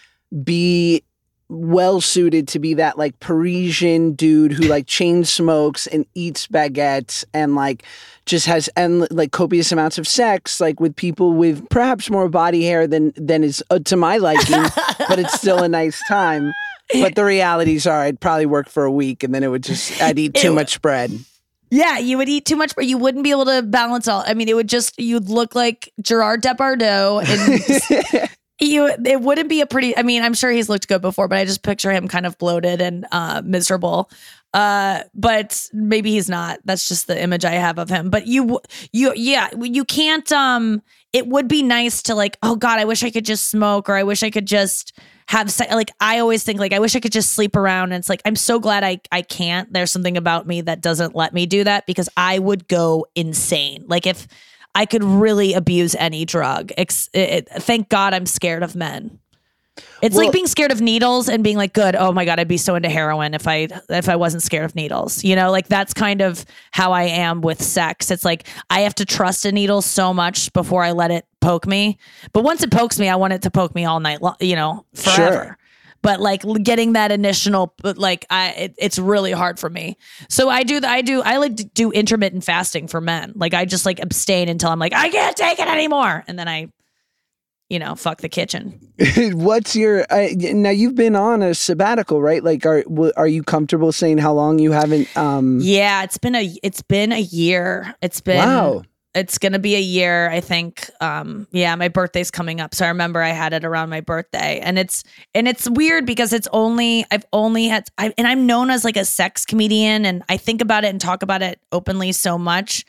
be 0.43 1.03
well 1.49 2.01
suited 2.01 2.47
to 2.49 2.59
be 2.59 2.73
that 2.73 2.97
like 2.97 3.19
Parisian 3.19 4.13
dude 4.13 4.51
who 4.51 4.63
like 4.63 4.85
chain 4.87 5.23
smokes 5.23 5.87
and 5.87 6.05
eats 6.13 6.47
baguettes 6.47 7.23
and 7.33 7.55
like 7.55 7.83
just 8.25 8.45
has 8.47 8.67
and 8.75 9.09
like 9.11 9.31
copious 9.31 9.71
amounts 9.71 9.97
of 9.97 10.07
sex 10.07 10.59
like 10.59 10.79
with 10.79 10.95
people 10.95 11.33
with 11.33 11.67
perhaps 11.69 12.09
more 12.09 12.27
body 12.27 12.65
hair 12.65 12.85
than 12.85 13.13
than 13.15 13.43
is 13.43 13.63
uh, 13.69 13.79
to 13.79 13.95
my 13.95 14.17
liking 14.17 14.61
but 15.07 15.19
it's 15.19 15.33
still 15.33 15.63
a 15.63 15.69
nice 15.69 16.01
time. 16.07 16.53
But 16.93 17.15
the 17.15 17.25
realities 17.25 17.85
are 17.85 18.01
I'd 18.01 18.19
probably 18.19 18.45
work 18.45 18.69
for 18.69 18.83
a 18.83 18.91
week 18.91 19.23
and 19.23 19.33
then 19.33 19.43
it 19.43 19.47
would 19.47 19.63
just 19.63 20.01
I'd 20.01 20.19
eat 20.19 20.33
too 20.33 20.53
much 20.53 20.81
bread. 20.81 21.17
Yeah, 21.69 21.97
you 21.97 22.17
would 22.17 22.29
eat 22.29 22.45
too 22.45 22.55
much, 22.55 22.75
but 22.75 22.85
you 22.85 22.97
wouldn't 22.97 23.25
be 23.25 23.31
able 23.31 23.45
to 23.45 23.61
balance 23.61 24.07
all. 24.07 24.23
I 24.25 24.33
mean, 24.33 24.47
it 24.47 24.55
would 24.55 24.69
just 24.69 24.97
you'd 24.99 25.29
look 25.29 25.53
like 25.53 25.91
Gerard 26.01 26.41
Depardieu, 26.41 27.21
and 27.27 28.29
you 28.59 28.87
it 28.87 29.21
wouldn't 29.21 29.49
be 29.49 29.61
a 29.61 29.65
pretty. 29.65 29.95
I 29.95 30.01
mean, 30.03 30.23
I'm 30.23 30.33
sure 30.33 30.51
he's 30.51 30.69
looked 30.69 30.87
good 30.87 31.01
before, 31.01 31.27
but 31.27 31.37
I 31.37 31.45
just 31.45 31.63
picture 31.63 31.91
him 31.91 32.07
kind 32.07 32.25
of 32.25 32.37
bloated 32.37 32.81
and 32.81 33.05
uh, 33.11 33.41
miserable. 33.45 34.09
Uh, 34.53 35.03
but 35.13 35.69
maybe 35.73 36.11
he's 36.11 36.29
not. 36.29 36.59
That's 36.65 36.87
just 36.87 37.07
the 37.07 37.21
image 37.21 37.45
I 37.45 37.51
have 37.51 37.77
of 37.77 37.89
him. 37.89 38.09
But 38.09 38.25
you, 38.25 38.59
you, 38.91 39.13
yeah, 39.15 39.49
you 39.61 39.85
can't. 39.85 40.31
Um, 40.31 40.81
it 41.13 41.27
would 41.27 41.47
be 41.47 41.61
nice 41.61 42.01
to 42.03 42.15
like. 42.15 42.37
Oh 42.41 42.55
God, 42.55 42.79
I 42.79 42.85
wish 42.85 43.03
I 43.03 43.11
could 43.11 43.25
just 43.25 43.47
smoke, 43.49 43.89
or 43.89 43.95
I 43.95 44.03
wish 44.03 44.23
I 44.23 44.31
could 44.31 44.47
just 44.47 44.97
have 45.27 45.51
se- 45.51 45.73
like 45.73 45.91
I 45.99 46.19
always 46.19 46.43
think 46.43 46.59
like 46.59 46.73
I 46.73 46.79
wish 46.79 46.95
I 46.95 46.99
could 46.99 47.11
just 47.11 47.33
sleep 47.33 47.55
around 47.55 47.91
and 47.91 47.99
it's 47.99 48.07
like 48.07 48.21
I'm 48.23 48.35
so 48.35 48.59
glad 48.59 48.83
I 48.83 48.99
I 49.11 49.21
can't. 49.21 49.71
There's 49.71 49.91
something 49.91 50.17
about 50.17 50.47
me 50.47 50.61
that 50.61 50.81
doesn't 50.81 51.15
let 51.15 51.33
me 51.33 51.45
do 51.45 51.63
that 51.65 51.85
because 51.85 52.09
I 52.15 52.39
would 52.39 52.67
go 52.67 53.05
insane. 53.13 53.83
Like 53.87 54.07
if 54.07 54.27
I 54.77 54.85
could 54.85 55.03
really 55.03 55.53
abuse 55.53 55.95
any 55.95 56.23
drug. 56.23 56.71
It, 56.77 56.93
it- 57.13 57.49
thank 57.49 57.89
God 57.89 58.13
I'm 58.13 58.25
scared 58.25 58.63
of 58.63 58.75
men. 58.75 59.19
It's 60.01 60.15
Well- 60.15 60.25
like 60.25 60.33
being 60.33 60.47
scared 60.47 60.71
of 60.71 60.81
needles 60.81 61.29
and 61.29 61.43
being 61.43 61.57
like, 61.57 61.73
good. 61.73 61.95
Oh 61.95 62.11
my 62.11 62.25
god, 62.25 62.39
I'd 62.39 62.47
be 62.47 62.57
so 62.57 62.75
into 62.75 62.89
heroin 62.89 63.33
if 63.33 63.47
I 63.47 63.67
if 63.89 64.09
I 64.09 64.15
wasn't 64.15 64.41
scared 64.43 64.65
of 64.65 64.75
needles. 64.75 65.23
You 65.23 65.35
know, 65.35 65.51
like 65.51 65.67
that's 65.67 65.93
kind 65.93 66.21
of 66.21 66.45
how 66.71 66.93
I 66.93 67.03
am 67.03 67.41
with 67.41 67.61
sex. 67.61 68.09
It's 68.09 68.25
like 68.25 68.47
I 68.69 68.81
have 68.81 68.95
to 68.95 69.05
trust 69.05 69.45
a 69.45 69.51
needle 69.51 69.81
so 69.81 70.13
much 70.13 70.51
before 70.53 70.83
I 70.83 70.91
let 70.93 71.11
it 71.11 71.25
poke 71.41 71.67
me. 71.67 71.97
But 72.33 72.43
once 72.43 72.63
it 72.63 72.71
pokes 72.71 72.99
me, 72.99 73.07
I 73.07 73.15
want 73.15 73.33
it 73.33 73.41
to 73.43 73.51
poke 73.51 73.75
me 73.75 73.85
all 73.85 73.99
night 73.99 74.21
long. 74.21 74.35
You 74.39 74.55
know, 74.55 74.85
forever. 74.95 75.31
Sure. 75.31 75.56
But 76.01 76.19
like 76.19 76.43
getting 76.63 76.93
that 76.93 77.11
initial, 77.11 77.73
but 77.81 77.97
like 77.97 78.25
I, 78.29 78.49
it, 78.51 78.75
it's 78.77 78.99
really 78.99 79.31
hard 79.31 79.59
for 79.59 79.69
me. 79.69 79.97
So 80.29 80.49
I 80.49 80.63
do, 80.63 80.79
I 80.83 81.01
do, 81.01 81.21
I 81.21 81.37
like 81.37 81.57
to 81.57 81.65
do 81.65 81.91
intermittent 81.91 82.43
fasting 82.43 82.87
for 82.87 83.01
men. 83.01 83.33
Like 83.35 83.53
I 83.53 83.65
just 83.65 83.85
like 83.85 83.99
abstain 83.99 84.49
until 84.49 84.69
I'm 84.69 84.79
like 84.79 84.93
I 84.93 85.09
can't 85.09 85.35
take 85.35 85.59
it 85.59 85.67
anymore, 85.67 86.23
and 86.27 86.37
then 86.37 86.47
I, 86.47 86.71
you 87.69 87.79
know, 87.79 87.95
fuck 87.95 88.21
the 88.21 88.29
kitchen. 88.29 88.79
what's 89.33 89.75
your 89.75 90.05
uh, 90.09 90.27
now 90.33 90.69
you've 90.69 90.95
been 90.95 91.15
on 91.15 91.43
a 91.43 91.53
sabbatical 91.53 92.19
right 92.21 92.43
like 92.43 92.65
are 92.65 92.81
w- 92.83 93.11
are 93.15 93.27
you 93.27 93.43
comfortable 93.43 93.91
saying 93.91 94.17
how 94.17 94.33
long 94.33 94.57
you 94.57 94.71
haven't 94.71 95.15
um 95.15 95.59
Yeah, 95.61 96.03
it's 96.03 96.17
been 96.17 96.35
a 96.35 96.57
it's 96.63 96.81
been 96.81 97.11
a 97.11 97.19
year. 97.19 97.93
It's 98.01 98.21
been 98.21 98.37
Wow. 98.37 98.83
It's 99.17 99.37
gonna 99.39 99.59
be 99.59 99.75
a 99.75 99.81
year, 99.81 100.29
I 100.29 100.41
think. 100.41 100.89
Um, 101.01 101.47
yeah, 101.51 101.75
my 101.75 101.87
birthday's 101.87 102.29
coming 102.29 102.61
up, 102.61 102.75
so 102.75 102.85
I 102.85 102.89
remember 102.89 103.21
I 103.21 103.29
had 103.29 103.51
it 103.51 103.65
around 103.65 103.89
my 103.89 104.01
birthday, 104.01 104.59
and 104.59 104.77
it's 104.77 105.03
and 105.33 105.47
it's 105.47 105.67
weird 105.69 106.05
because 106.05 106.33
it's 106.33 106.47
only 106.53 107.03
I've 107.09 107.25
only 107.33 107.65
had 107.67 107.87
I, 107.97 108.13
and 108.17 108.27
I'm 108.27 108.45
known 108.45 108.69
as 108.69 108.83
like 108.85 108.97
a 108.97 109.05
sex 109.05 109.43
comedian, 109.43 110.05
and 110.05 110.23
I 110.29 110.37
think 110.37 110.61
about 110.61 110.83
it 110.85 110.89
and 110.89 111.01
talk 111.01 111.23
about 111.23 111.41
it 111.41 111.59
openly 111.71 112.11
so 112.11 112.37
much. 112.37 112.85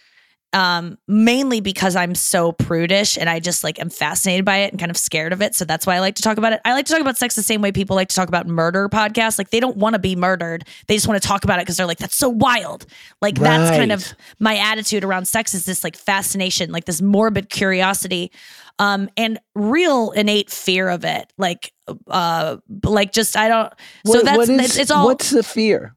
Um, 0.55 0.97
mainly 1.07 1.61
because 1.61 1.95
I'm 1.95 2.15
so 2.15 2.53
prudish 2.53 3.19
and 3.19 3.29
I 3.29 3.39
just 3.39 3.63
like 3.63 3.79
am 3.79 3.91
fascinated 3.91 4.47
by 4.47 4.59
it 4.59 4.71
and 4.71 4.81
kind 4.81 4.91
of 4.91 4.97
scared 4.97 5.35
of 5.35 5.43
it. 5.43 5.55
So 5.55 5.67
that's 5.67 5.87
why 5.87 5.95
I 5.97 5.99
like 5.99 6.15
to 6.15 6.23
talk 6.23 6.39
about 6.39 6.55
it. 6.55 6.61
I 6.65 6.73
like 6.73 6.87
to 6.87 6.93
talk 6.93 7.03
about 7.03 7.19
sex 7.19 7.35
the 7.35 7.43
same 7.43 7.61
way 7.61 7.71
people 7.71 7.97
like 7.97 8.09
to 8.09 8.17
talk 8.17 8.29
about 8.29 8.47
murder 8.47 8.89
podcasts. 8.89 9.37
Like 9.37 9.51
they 9.51 9.61
don't 9.61 9.77
want 9.77 9.93
to 9.93 9.99
be 9.99 10.17
murdered. 10.17 10.67
They 10.87 10.95
just 10.95 11.07
want 11.07 11.21
to 11.21 11.29
talk 11.29 11.45
about 11.45 11.59
it 11.59 11.67
because 11.67 11.77
they're 11.77 11.87
like, 11.87 11.99
that's 11.99 12.17
so 12.17 12.31
wild. 12.31 12.87
Like 13.21 13.35
that's 13.35 13.71
kind 13.77 13.93
of 13.93 14.15
my 14.39 14.57
attitude 14.57 15.05
around 15.05 15.29
sex 15.29 15.53
is 15.53 15.67
this 15.67 15.85
like 15.85 15.97
fascination, 15.97 16.73
like 16.73 16.87
this 16.87 17.03
morbid 17.03 17.51
curiosity, 17.51 18.33
um, 18.79 19.11
and 19.17 19.39
real 19.55 20.13
innate 20.13 20.51
fear 20.51 20.89
of 20.89 21.05
it. 21.05 21.33
Like, 21.37 21.73
uh, 22.07 22.59
like 22.85 23.13
just 23.13 23.37
I 23.37 23.49
don't. 23.49 23.73
so 24.07 24.23
that's 24.23 24.37
what 24.37 24.49
is, 24.49 24.61
it's, 24.61 24.79
it's 24.79 24.91
all. 24.91 25.05
what's 25.07 25.31
the 25.31 25.43
fear 25.43 25.95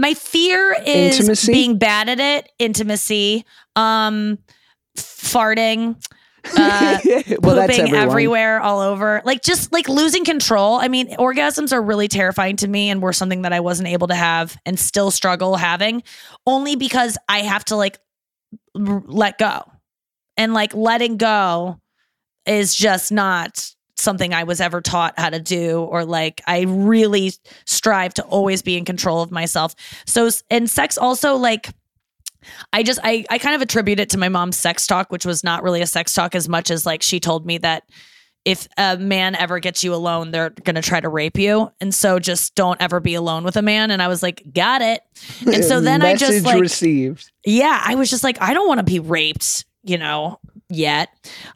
my 0.00 0.14
fear 0.14 0.74
is 0.86 1.18
Intimacy? 1.18 1.52
being 1.52 1.78
bad 1.78 2.08
at 2.08 2.18
it. 2.18 2.50
Intimacy, 2.58 3.44
um, 3.76 4.38
farting. 4.96 6.02
Uh, 6.56 6.98
well 7.42 7.54
that's 7.54 7.76
pooping 7.76 7.94
everywhere, 7.94 8.60
all 8.60 8.80
over. 8.80 9.20
Like 9.26 9.42
just 9.42 9.72
like 9.72 9.88
losing 9.90 10.24
control. 10.24 10.76
I 10.76 10.88
mean, 10.88 11.14
orgasms 11.16 11.72
are 11.72 11.82
really 11.82 12.08
terrifying 12.08 12.56
to 12.56 12.68
me 12.68 12.88
and 12.88 13.02
were 13.02 13.12
something 13.12 13.42
that 13.42 13.52
I 13.52 13.60
wasn't 13.60 13.88
able 13.88 14.08
to 14.08 14.14
have 14.14 14.56
and 14.64 14.80
still 14.80 15.10
struggle 15.10 15.56
having 15.56 16.02
only 16.46 16.76
because 16.76 17.18
I 17.28 17.40
have 17.40 17.66
to 17.66 17.76
like 17.76 17.98
r- 18.74 19.02
let 19.06 19.36
go. 19.36 19.70
And 20.38 20.54
like 20.54 20.74
letting 20.74 21.18
go 21.18 21.78
is 22.46 22.74
just 22.74 23.12
not 23.12 23.74
something 24.00 24.34
I 24.34 24.44
was 24.44 24.60
ever 24.60 24.80
taught 24.80 25.18
how 25.18 25.30
to 25.30 25.40
do 25.40 25.82
or 25.82 26.04
like 26.04 26.40
I 26.46 26.62
really 26.62 27.32
strive 27.66 28.14
to 28.14 28.22
always 28.24 28.62
be 28.62 28.76
in 28.76 28.84
control 28.84 29.22
of 29.22 29.30
myself. 29.30 29.74
So 30.06 30.28
and 30.50 30.68
sex 30.68 30.98
also 30.98 31.36
like 31.36 31.70
I 32.72 32.82
just 32.82 33.00
I 33.02 33.24
I 33.30 33.38
kind 33.38 33.54
of 33.54 33.62
attribute 33.62 34.00
it 34.00 34.10
to 34.10 34.18
my 34.18 34.28
mom's 34.28 34.56
sex 34.56 34.86
talk, 34.86 35.10
which 35.10 35.26
was 35.26 35.44
not 35.44 35.62
really 35.62 35.82
a 35.82 35.86
sex 35.86 36.14
talk 36.14 36.34
as 36.34 36.48
much 36.48 36.70
as 36.70 36.86
like 36.86 37.02
she 37.02 37.20
told 37.20 37.46
me 37.46 37.58
that 37.58 37.84
if 38.44 38.66
a 38.78 38.96
man 38.96 39.34
ever 39.34 39.58
gets 39.58 39.84
you 39.84 39.94
alone, 39.94 40.30
they're 40.30 40.50
gonna 40.50 40.80
try 40.80 41.00
to 41.00 41.08
rape 41.08 41.38
you, 41.38 41.70
and 41.80 41.94
so 41.94 42.18
just 42.18 42.54
don't 42.54 42.80
ever 42.80 42.98
be 42.98 43.14
alone 43.14 43.44
with 43.44 43.56
a 43.56 43.62
man. 43.62 43.90
And 43.90 44.00
I 44.00 44.08
was 44.08 44.22
like, 44.22 44.42
got 44.52 44.80
it. 44.80 45.02
And 45.46 45.64
so 45.64 45.80
then 45.82 46.02
I 46.02 46.16
just 46.16 46.44
like 46.44 46.60
received 46.60 47.30
yeah, 47.44 47.82
I 47.84 47.94
was 47.94 48.08
just 48.10 48.24
like, 48.24 48.40
I 48.40 48.54
don't 48.54 48.68
want 48.68 48.78
to 48.78 48.84
be 48.84 48.98
raped, 48.98 49.66
you 49.82 49.98
know, 49.98 50.40
yet. 50.70 51.10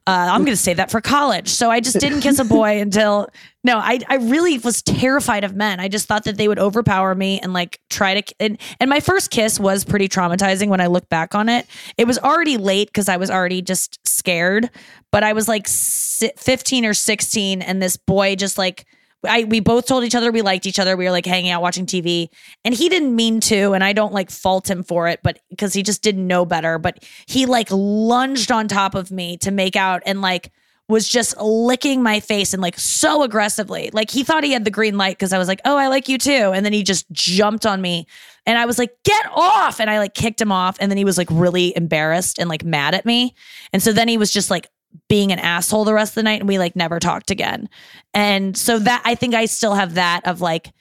Uh, 0.07 0.29
I'm 0.31 0.41
going 0.41 0.57
to 0.57 0.57
say 0.57 0.75
that 0.75 0.91
for 0.91 1.01
college. 1.01 1.49
So 1.49 1.71
I 1.71 1.81
just 1.81 1.99
didn't 2.01 2.21
kiss 2.21 2.39
a 2.39 2.45
boy 2.45 2.81
until, 2.83 3.29
no, 3.63 3.79
I, 3.79 4.01
I 4.09 4.17
really 4.17 4.59
was 4.59 4.83
terrified 4.83 5.45
of 5.45 5.55
men. 5.55 5.81
I 5.81 5.89
just 5.89 6.07
thought 6.07 6.25
that 6.25 6.37
they 6.37 6.49
would 6.49 6.59
overpower 6.59 7.15
me 7.15 7.41
and 7.41 7.53
like 7.53 7.81
try 7.91 8.21
to, 8.21 8.35
and, 8.41 8.59
and 8.81 8.91
my 8.91 9.01
first 9.01 9.31
kiss 9.31 9.59
was 9.61 9.85
pretty 9.85 10.09
traumatizing 10.09 10.69
when 10.69 10.81
I 10.81 10.87
look 10.87 11.09
back 11.09 11.35
on 11.35 11.49
it. 11.49 11.67
It 11.97 12.07
was 12.07 12.19
already 12.19 12.57
late 12.57 12.89
because 12.89 13.09
I 13.09 13.17
was 13.17 13.31
already 13.31 13.63
just 13.63 14.07
scared, 14.07 14.71
but 15.11 15.23
I 15.23 15.33
was 15.33 15.49
like 15.49 15.69
15 15.69 16.85
or 16.85 16.95
16 16.95 17.63
and 17.63 17.83
this 17.83 17.97
boy 17.97 18.37
just 18.37 18.59
like, 18.59 18.85
I 19.27 19.45
we 19.45 19.61
both 19.61 19.87
told 19.87 20.05
each 20.05 20.15
other 20.15 20.31
we 20.33 20.43
liked 20.43 20.67
each 20.67 20.79
other. 20.79 20.97
We 20.97 21.05
were 21.05 21.11
like 21.11 21.27
hanging 21.27 21.51
out 21.51 21.63
watching 21.63 21.87
TV, 21.87 22.29
and 22.65 22.75
he 22.75 22.89
didn't 22.89 23.15
mean 23.15 23.41
to, 23.41 23.73
and 23.73 23.83
I 23.83 23.93
don't 23.93 24.13
like 24.13 24.31
fault 24.31 24.69
him 24.69 24.83
for 24.83 25.09
it, 25.09 25.21
but 25.23 25.39
because 25.51 25.73
he 25.73 25.83
just 25.83 26.03
didn't 26.03 26.27
know 26.27 26.45
better. 26.45 26.79
But 26.79 27.05
he 27.27 27.47
like 27.47 27.69
lunged 27.71 28.53
on 28.53 28.69
top 28.69 28.95
of 28.95 29.11
me 29.11 29.37
to 29.39 29.51
make 29.51 29.77
out, 29.77 30.03
and 30.07 30.21
like 30.21 30.51
was 30.89 31.09
just 31.09 31.37
licking 31.39 32.03
my 32.03 32.21
face 32.21 32.53
and 32.53 32.61
like 32.61 32.79
so 32.79 33.23
aggressively. 33.23 33.91
Like 33.93 34.11
he 34.11 34.23
thought 34.23 34.45
he 34.45 34.53
had 34.53 34.67
the 34.67 34.71
green 34.71 34.99
light 34.99 35.17
because 35.17 35.33
I 35.33 35.39
was 35.39 35.49
like, 35.49 35.61
"Oh, 35.65 35.77
I 35.77 35.89
like 35.89 36.09
you 36.09 36.19
too," 36.19 36.53
and 36.53 36.65
then 36.65 36.73
he 36.73 36.83
just 36.83 37.11
jumped 37.11 37.65
on 37.65 37.81
me, 37.81 38.07
and 38.45 38.59
I 38.59 38.67
was 38.67 38.79
like, 38.79 38.95
"Get 39.05 39.27
off!" 39.35 39.81
And 39.81 39.89
I 39.89 39.99
like 39.99 40.15
kicked 40.15 40.41
him 40.41 40.53
off, 40.53 40.77
and 40.81 40.91
then 40.91 40.99
he 40.99 41.05
was 41.05 41.17
like 41.17 41.29
really 41.31 41.75
embarrassed 41.77 42.39
and 42.39 42.49
like 42.51 42.65
mad 42.65 42.95
at 42.95 43.07
me, 43.07 43.35
and 43.73 43.83
so 43.83 43.93
then 43.93 44.09
he 44.09 44.19
was 44.19 44.31
just 44.31 44.51
like 44.51 44.69
being 45.09 45.33
an 45.33 45.39
asshole 45.39 45.85
the 45.85 45.95
rest 45.95 46.13
of 46.13 46.17
the 46.17 46.23
night 46.23 46.41
and 46.41 46.49
we 46.49 46.59
like 46.59 46.77
never 46.77 47.01
talked 47.01 47.31
again. 47.31 47.69
And 48.13 48.57
so 48.57 48.79
that 48.79 49.03
I 49.05 49.15
think 49.15 49.35
I 49.35 49.47
still 49.47 49.75
have 49.75 49.95
that 49.95 50.27
of 50.27 50.41
like 50.41 50.73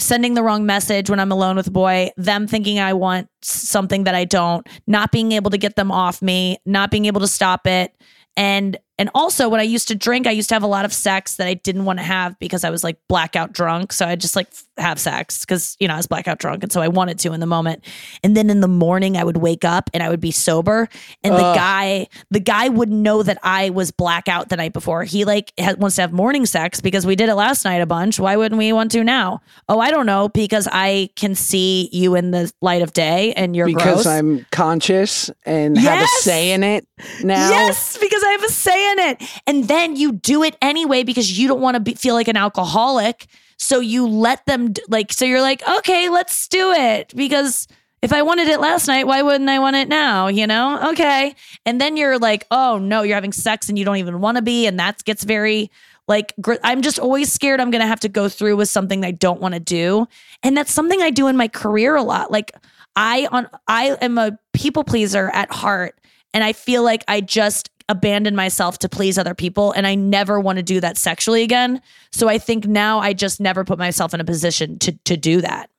sending 0.00 0.34
the 0.34 0.42
wrong 0.42 0.66
message 0.66 1.10
when 1.10 1.20
I'm 1.20 1.32
alone 1.32 1.56
with 1.56 1.68
a 1.68 1.72
boy, 1.72 2.10
them 2.16 2.46
thinking 2.46 2.78
I 2.78 2.92
want 2.92 3.28
something 3.42 4.04
that 4.04 4.14
I 4.14 4.24
don't, 4.24 4.66
not 4.86 5.12
being 5.12 5.32
able 5.32 5.50
to 5.50 5.58
get 5.58 5.76
them 5.76 5.92
off 5.92 6.22
me, 6.22 6.58
not 6.66 6.90
being 6.90 7.06
able 7.06 7.20
to 7.20 7.28
stop 7.28 7.66
it. 7.66 7.94
And 8.36 8.78
And 9.02 9.10
also, 9.16 9.48
when 9.48 9.58
I 9.58 9.64
used 9.64 9.88
to 9.88 9.96
drink, 9.96 10.28
I 10.28 10.30
used 10.30 10.48
to 10.50 10.54
have 10.54 10.62
a 10.62 10.68
lot 10.68 10.84
of 10.84 10.92
sex 10.92 11.34
that 11.34 11.48
I 11.48 11.54
didn't 11.54 11.86
want 11.86 11.98
to 11.98 12.04
have 12.04 12.38
because 12.38 12.62
I 12.62 12.70
was 12.70 12.84
like 12.84 12.98
blackout 13.08 13.50
drunk. 13.50 13.92
So 13.92 14.06
I 14.06 14.14
just 14.14 14.36
like 14.36 14.46
have 14.76 15.00
sex 15.00 15.40
because, 15.40 15.76
you 15.80 15.88
know, 15.88 15.94
I 15.94 15.96
was 15.96 16.06
blackout 16.06 16.38
drunk. 16.38 16.62
And 16.62 16.70
so 16.70 16.80
I 16.80 16.86
wanted 16.86 17.18
to 17.18 17.32
in 17.32 17.40
the 17.40 17.46
moment. 17.46 17.84
And 18.22 18.36
then 18.36 18.48
in 18.48 18.60
the 18.60 18.68
morning, 18.68 19.16
I 19.16 19.24
would 19.24 19.38
wake 19.38 19.64
up 19.64 19.90
and 19.92 20.04
I 20.04 20.08
would 20.08 20.20
be 20.20 20.30
sober. 20.30 20.88
And 21.24 21.34
the 21.34 21.52
guy, 21.52 22.06
the 22.30 22.38
guy 22.38 22.68
would 22.68 22.90
know 22.90 23.24
that 23.24 23.38
I 23.42 23.70
was 23.70 23.90
blackout 23.90 24.50
the 24.50 24.56
night 24.56 24.72
before. 24.72 25.02
He 25.02 25.24
like 25.24 25.52
ha- 25.58 25.74
wants 25.76 25.96
to 25.96 26.02
have 26.02 26.12
morning 26.12 26.46
sex 26.46 26.80
because 26.80 27.04
we 27.04 27.16
did 27.16 27.28
it 27.28 27.34
last 27.34 27.64
night 27.64 27.82
a 27.82 27.86
bunch. 27.86 28.20
Why 28.20 28.36
wouldn't 28.36 28.56
we 28.56 28.72
want 28.72 28.92
to 28.92 29.02
now? 29.02 29.40
Oh, 29.68 29.80
I 29.80 29.90
don't 29.90 30.06
know 30.06 30.28
because 30.28 30.68
I 30.70 31.10
can 31.16 31.34
see 31.34 31.88
you 31.90 32.14
in 32.14 32.30
the 32.30 32.52
light 32.60 32.82
of 32.82 32.92
day 32.92 33.32
and 33.32 33.56
you're 33.56 33.66
because 33.66 34.04
gross. 34.04 34.06
I'm 34.06 34.46
conscious 34.52 35.28
and 35.44 35.76
have 35.76 36.04
a 36.04 36.06
say 36.20 36.52
in 36.52 36.62
it 36.62 36.86
now. 37.24 37.50
Yes, 37.50 37.98
because 37.98 38.22
I 38.22 38.30
have 38.30 38.44
a 38.44 38.48
say 38.48 38.91
in 38.92 38.98
it. 38.98 39.42
And 39.46 39.68
then 39.68 39.96
you 39.96 40.12
do 40.12 40.42
it 40.42 40.56
anyway 40.62 41.02
because 41.02 41.38
you 41.38 41.48
don't 41.48 41.60
want 41.60 41.74
to 41.74 41.80
be, 41.80 41.94
feel 41.94 42.14
like 42.14 42.28
an 42.28 42.36
alcoholic. 42.36 43.26
So 43.58 43.80
you 43.80 44.06
let 44.06 44.44
them 44.46 44.74
like. 44.88 45.12
So 45.12 45.24
you're 45.24 45.40
like, 45.40 45.66
okay, 45.68 46.08
let's 46.08 46.48
do 46.48 46.72
it 46.72 47.12
because 47.14 47.68
if 48.02 48.12
I 48.12 48.22
wanted 48.22 48.48
it 48.48 48.60
last 48.60 48.88
night, 48.88 49.06
why 49.06 49.22
wouldn't 49.22 49.48
I 49.48 49.60
want 49.60 49.76
it 49.76 49.88
now? 49.88 50.26
You 50.26 50.46
know? 50.46 50.90
Okay. 50.90 51.34
And 51.64 51.80
then 51.80 51.96
you're 51.96 52.18
like, 52.18 52.44
oh 52.50 52.78
no, 52.78 53.02
you're 53.02 53.14
having 53.14 53.32
sex 53.32 53.68
and 53.68 53.78
you 53.78 53.84
don't 53.84 53.98
even 53.98 54.20
want 54.20 54.36
to 54.36 54.42
be, 54.42 54.66
and 54.66 54.78
that 54.80 55.04
gets 55.04 55.22
very 55.22 55.70
like 56.08 56.34
gr- 56.40 56.54
I'm 56.64 56.82
just 56.82 56.98
always 56.98 57.32
scared 57.32 57.60
I'm 57.60 57.70
going 57.70 57.80
to 57.80 57.86
have 57.86 58.00
to 58.00 58.08
go 58.08 58.28
through 58.28 58.56
with 58.56 58.68
something 58.68 59.04
I 59.04 59.12
don't 59.12 59.40
want 59.40 59.54
to 59.54 59.60
do. 59.60 60.06
And 60.42 60.56
that's 60.56 60.72
something 60.72 61.00
I 61.00 61.10
do 61.10 61.28
in 61.28 61.36
my 61.36 61.48
career 61.48 61.94
a 61.94 62.02
lot. 62.02 62.30
Like 62.30 62.52
I 62.96 63.28
on 63.30 63.48
I 63.68 63.96
am 64.00 64.18
a 64.18 64.38
people 64.52 64.84
pleaser 64.84 65.30
at 65.32 65.52
heart 65.52 65.98
and 66.34 66.42
I 66.42 66.52
feel 66.52 66.82
like 66.82 67.04
I 67.08 67.20
just 67.20 67.70
abandon 67.88 68.34
myself 68.36 68.78
to 68.80 68.88
please 68.88 69.18
other 69.18 69.34
people 69.34 69.72
and 69.72 69.86
I 69.86 69.94
never 69.94 70.38
want 70.40 70.56
to 70.58 70.62
do 70.62 70.80
that 70.80 70.96
sexually 70.96 71.42
again. 71.42 71.80
So 72.10 72.28
I 72.28 72.38
think 72.38 72.66
now 72.66 72.98
I 73.00 73.12
just 73.12 73.40
never 73.40 73.64
put 73.64 73.78
myself 73.78 74.14
in 74.14 74.20
a 74.20 74.24
position 74.24 74.78
to 74.80 74.92
to 75.04 75.16
do 75.16 75.40
that. 75.40 75.70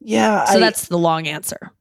Yeah, 0.00 0.44
So 0.46 0.56
I- 0.56 0.60
that's 0.60 0.88
the 0.88 0.98
long 0.98 1.26
answer. 1.26 1.72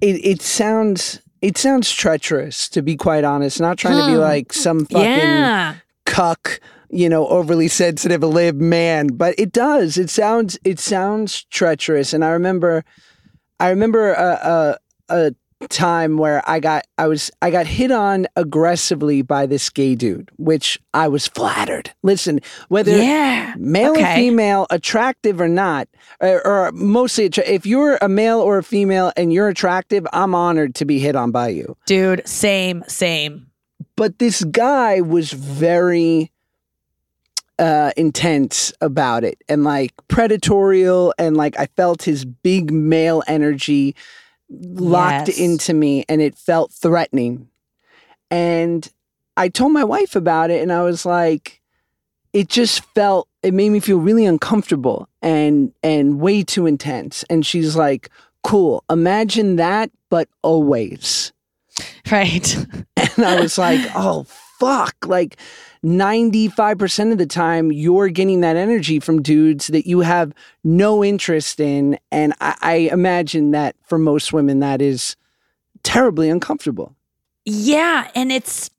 it, 0.00 0.24
it 0.24 0.42
sounds 0.42 1.20
it 1.42 1.56
sounds 1.56 1.90
treacherous 1.90 2.68
to 2.70 2.82
be 2.82 2.96
quite 2.96 3.24
honest. 3.24 3.60
Not 3.60 3.78
trying 3.78 3.98
to 3.98 4.06
be 4.12 4.16
like 4.18 4.52
some 4.52 4.84
fucking 4.86 5.02
Yeah. 5.04 5.74
cuck, 6.04 6.60
you 6.90 7.08
know, 7.08 7.26
overly 7.28 7.68
sensitive, 7.68 8.22
lib 8.22 8.56
man, 8.60 9.06
but 9.08 9.34
it 9.38 9.52
does. 9.52 9.96
It 9.96 10.10
sounds 10.10 10.58
it 10.64 10.78
sounds 10.78 11.44
treacherous. 11.44 12.12
And 12.12 12.24
I 12.24 12.30
remember, 12.30 12.84
I 13.58 13.70
remember 13.70 14.12
a, 14.12 14.78
a, 15.08 15.14
a 15.28 15.34
time 15.68 16.16
where 16.16 16.42
I 16.48 16.58
got 16.60 16.86
I 16.98 17.06
was 17.06 17.30
I 17.42 17.50
got 17.50 17.66
hit 17.66 17.90
on 17.90 18.26
aggressively 18.36 19.22
by 19.22 19.46
this 19.46 19.68
gay 19.70 19.94
dude, 19.94 20.30
which 20.38 20.78
I 20.94 21.08
was 21.08 21.26
flattered. 21.28 21.92
Listen, 22.02 22.40
whether 22.68 22.96
Yeah. 22.96 23.54
male 23.58 23.92
or 23.92 24.14
female, 24.14 24.66
attractive 24.70 25.40
or 25.40 25.48
not, 25.48 25.88
or, 26.20 26.44
or 26.46 26.72
mostly 26.72 27.26
attra- 27.26 27.46
if 27.46 27.66
you're 27.66 27.98
a 28.00 28.08
male 28.08 28.40
or 28.40 28.58
a 28.58 28.62
female 28.64 29.12
and 29.16 29.32
you're 29.32 29.48
attractive, 29.48 30.06
I'm 30.12 30.34
honored 30.34 30.74
to 30.76 30.84
be 30.84 30.98
hit 30.98 31.14
on 31.16 31.30
by 31.30 31.48
you. 31.48 31.76
Dude, 31.86 32.26
same, 32.26 32.82
same. 32.88 33.46
But 33.96 34.18
this 34.18 34.42
guy 34.44 35.00
was 35.02 35.32
very 35.32 36.30
uh 37.58 37.92
intense 37.98 38.72
about 38.80 39.22
it 39.22 39.36
and 39.46 39.64
like 39.64 39.92
predatorial 40.08 41.12
and 41.18 41.36
like 41.36 41.58
I 41.58 41.66
felt 41.76 42.02
his 42.02 42.24
big 42.24 42.72
male 42.72 43.22
energy 43.26 43.94
locked 44.50 45.28
Yes. 45.28 45.38
into 45.38 45.72
me 45.74 46.04
and 46.08 46.20
it 46.20 46.36
felt 46.36 46.72
threatening. 46.72 47.48
And 48.30 48.90
I 49.36 49.48
told 49.48 49.72
my 49.72 49.84
wife 49.84 50.16
about 50.16 50.50
it 50.50 50.62
and 50.62 50.72
I 50.72 50.82
was 50.82 51.06
like 51.06 51.60
it 52.32 52.48
just 52.48 52.84
felt 52.94 53.28
it 53.42 53.52
made 53.54 53.70
me 53.70 53.80
feel 53.80 53.98
really 53.98 54.24
uncomfortable 54.26 55.08
and 55.22 55.72
and 55.82 56.20
way 56.20 56.42
too 56.44 56.66
intense 56.66 57.24
and 57.30 57.44
she's 57.44 57.74
like 57.74 58.08
cool 58.44 58.84
imagine 58.88 59.56
that 59.56 59.90
but 60.10 60.28
always 60.42 61.32
Right. 62.10 62.56
and 62.96 63.24
I 63.24 63.40
was 63.40 63.56
like, 63.56 63.80
oh, 63.94 64.24
fuck. 64.58 64.94
Like 65.06 65.38
95% 65.84 67.12
of 67.12 67.18
the 67.18 67.26
time, 67.26 67.72
you're 67.72 68.08
getting 68.08 68.40
that 68.42 68.56
energy 68.56 69.00
from 69.00 69.22
dudes 69.22 69.68
that 69.68 69.86
you 69.86 70.00
have 70.00 70.32
no 70.62 71.02
interest 71.02 71.58
in. 71.58 71.98
And 72.10 72.34
I, 72.40 72.56
I 72.60 72.74
imagine 72.92 73.52
that 73.52 73.76
for 73.86 73.98
most 73.98 74.32
women, 74.32 74.60
that 74.60 74.82
is 74.82 75.16
terribly 75.82 76.28
uncomfortable. 76.28 76.94
Yeah, 77.44 78.10
and 78.14 78.30
it's 78.30 78.70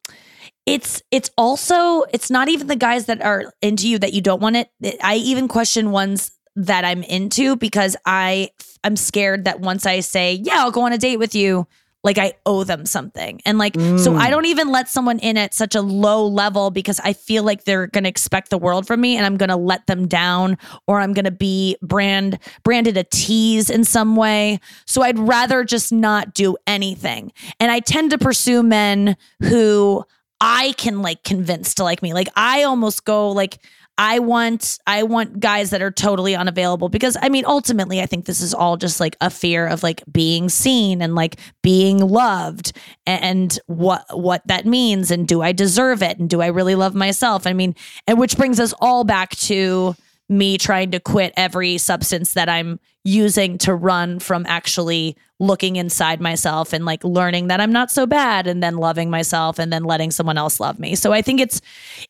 it's 0.66 1.02
it's 1.10 1.32
also 1.38 2.04
it's 2.14 2.30
not 2.30 2.48
even 2.50 2.68
the 2.68 2.76
guys 2.76 3.08
that 3.08 3.22
are 3.22 3.52
into 3.62 3.90
you 3.90 3.98
that 4.00 4.14
you 4.14 4.22
don't 4.22 4.42
want 4.42 4.56
it. 4.56 4.70
I 5.04 5.16
even 5.16 5.48
question 5.48 5.92
ones 5.92 6.32
that 6.56 6.86
I'm 6.86 7.02
into 7.04 7.56
because 7.56 7.98
I 8.06 8.52
I'm 8.84 8.96
scared 8.96 9.46
that 9.46 9.60
once 9.60 9.86
I 9.86 10.02
say, 10.02 10.34
"Yeah, 10.44 10.60
I'll 10.60 10.72
go 10.72 10.82
on 10.82 10.94
a 10.94 10.98
date 10.98 11.18
with 11.18 11.34
you," 11.34 11.68
like 12.04 12.18
I 12.18 12.34
owe 12.46 12.64
them 12.64 12.86
something. 12.86 13.42
And 13.46 13.58
like 13.58 13.76
so 13.76 14.16
I 14.16 14.28
mm. 14.28 14.30
don't 14.32 14.46
even 14.46 14.70
let 14.70 14.90
someone 14.90 15.20
in 15.20 15.38
at 15.38 15.54
such 15.54 15.76
a 15.76 15.82
low 15.82 16.26
level 16.26 16.72
because 16.72 17.00
I 17.00 17.14
feel 17.14 17.44
like 17.44 17.64
they're 17.64 17.88
going 17.88 18.06
to 18.06 18.10
expect 18.10 18.50
the 18.50 18.58
world 18.58 18.88
from 18.88 19.02
me 19.02 19.18
and 19.18 19.26
I'm 19.26 19.38
going 19.38 19.50
to 19.50 19.56
let 19.56 19.86
them 19.88 20.08
down 20.08 20.58
or 20.88 21.00
I'm 21.00 21.14
going 21.14 21.26
to 21.26 21.32
be 21.32 21.78
brand 21.82 22.40
branded 22.64 22.98
a 22.98 23.04
tease 23.04 23.70
in 23.70 23.84
some 23.84 24.16
way. 24.16 24.60
So 24.86 25.04
I'd 25.04 25.20
rather 25.20 25.64
just 25.64 25.92
not 25.92 26.34
do 26.34 26.58
anything. 26.66 27.32
And 27.60 27.72
I 27.72 27.80
tend 27.80 28.12
to 28.12 28.18
pursue 28.18 28.64
men 28.64 29.16
who 29.44 30.04
I 30.40 30.74
can 30.78 31.04
like 31.04 31.24
convince 31.24 31.76
to 31.76 31.84
like 31.84 32.02
me. 32.02 32.14
Like 32.14 32.30
I 32.36 32.64
almost 32.64 33.06
go 33.06 33.30
like 33.30 33.60
I 33.98 34.20
want 34.20 34.80
I 34.88 35.04
want 35.04 35.40
guys 35.40 35.70
that 35.70 35.82
are 35.82 35.92
totally 35.92 36.36
unavailable 36.36 36.90
because 36.90 37.18
I 37.22 37.30
mean 37.30 37.46
ultimately 37.46 38.02
I 38.02 38.06
think 38.06 38.26
this 38.26 38.42
is 38.42 38.54
all 38.54 38.78
just 38.78 39.00
like 39.00 39.16
a 39.22 39.30
fear 39.30 39.68
of 39.68 39.84
like 39.84 40.04
being 40.12 40.50
seen 40.50 41.02
and 41.02 41.14
like 41.14 41.38
being 41.62 42.00
loved 42.00 42.72
and 43.06 43.58
what 43.68 44.06
what 44.12 44.42
that 44.48 44.66
means 44.66 45.12
and 45.12 45.28
do 45.28 45.42
I 45.42 45.52
deserve 45.52 46.02
it 46.02 46.18
and 46.18 46.30
do 46.30 46.42
I 46.42 46.48
really 46.48 46.76
love 46.76 46.96
myself? 46.96 47.46
I 47.46 47.54
mean, 47.54 47.76
and 48.08 48.18
which 48.18 48.38
brings 48.38 48.60
us 48.60 48.74
all 48.80 49.04
back 49.04 49.32
to 49.38 49.96
me 50.30 50.58
trying 50.58 50.92
to 50.92 51.00
quit 51.00 51.34
every 51.36 51.78
substance 51.78 52.34
that 52.34 52.48
I'm 52.50 52.80
using 53.04 53.58
to 53.60 53.76
run 53.76 54.20
from 54.20 54.46
actually 54.48 55.18
looking 55.42 55.76
inside 55.76 56.22
myself 56.22 56.72
and 56.72 56.86
like 56.86 57.04
learning 57.04 57.48
that 57.48 57.60
I'm 57.60 57.72
not 57.72 57.90
so 57.90 58.06
bad 58.06 58.46
and 58.46 58.62
then 58.62 58.78
loving 58.78 59.10
myself 59.10 59.58
and 59.58 59.74
then 59.74 59.84
letting 59.84 60.12
someone 60.12 60.38
else 60.38 60.60
love 60.60 60.80
me. 60.80 60.94
So 60.94 61.12
I 61.12 61.24
think 61.24 61.42
it's 61.42 61.62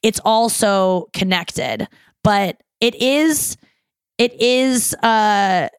it's 0.03 0.19
also 0.25 1.07
connected, 1.13 1.87
but 2.25 2.61
it 2.81 2.93
is 2.95 3.55
it 4.17 4.39
is 4.39 4.93
uh 4.95 5.69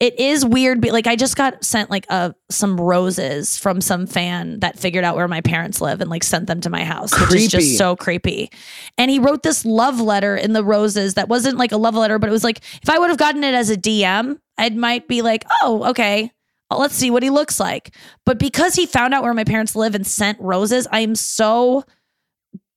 it 0.00 0.18
is 0.18 0.44
weird 0.44 0.80
but 0.80 0.90
like 0.90 1.06
I 1.06 1.14
just 1.14 1.36
got 1.36 1.62
sent 1.62 1.90
like 1.90 2.06
uh 2.08 2.32
some 2.50 2.80
roses 2.80 3.56
from 3.56 3.80
some 3.80 4.08
fan 4.08 4.58
that 4.58 4.76
figured 4.76 5.04
out 5.04 5.14
where 5.14 5.28
my 5.28 5.42
parents 5.42 5.80
live 5.80 6.00
and 6.00 6.10
like 6.10 6.24
sent 6.24 6.48
them 6.48 6.60
to 6.62 6.70
my 6.70 6.82
house, 6.84 7.12
which 7.20 7.34
is 7.34 7.48
just 7.48 7.78
so 7.78 7.94
creepy. 7.94 8.50
And 8.98 9.12
he 9.12 9.20
wrote 9.20 9.44
this 9.44 9.64
love 9.64 10.00
letter 10.00 10.34
in 10.34 10.54
the 10.54 10.64
roses 10.64 11.14
that 11.14 11.28
wasn't 11.28 11.56
like 11.56 11.70
a 11.70 11.76
love 11.76 11.94
letter, 11.94 12.18
but 12.18 12.28
it 12.28 12.32
was 12.32 12.42
like 12.42 12.62
if 12.82 12.90
I 12.90 12.98
would 12.98 13.10
have 13.10 13.18
gotten 13.18 13.44
it 13.44 13.54
as 13.54 13.70
a 13.70 13.76
DM, 13.76 14.40
I 14.58 14.70
might 14.70 15.06
be 15.06 15.22
like, 15.22 15.44
oh, 15.62 15.84
okay. 15.90 16.32
Let's 16.70 16.94
see 16.94 17.10
what 17.10 17.22
he 17.22 17.30
looks 17.30 17.58
like. 17.58 17.94
But 18.24 18.38
because 18.38 18.74
he 18.74 18.86
found 18.86 19.14
out 19.14 19.22
where 19.22 19.34
my 19.34 19.44
parents 19.44 19.74
live 19.74 19.94
and 19.94 20.06
sent 20.06 20.38
roses, 20.40 20.86
I 20.92 21.00
am 21.00 21.14
so 21.14 21.84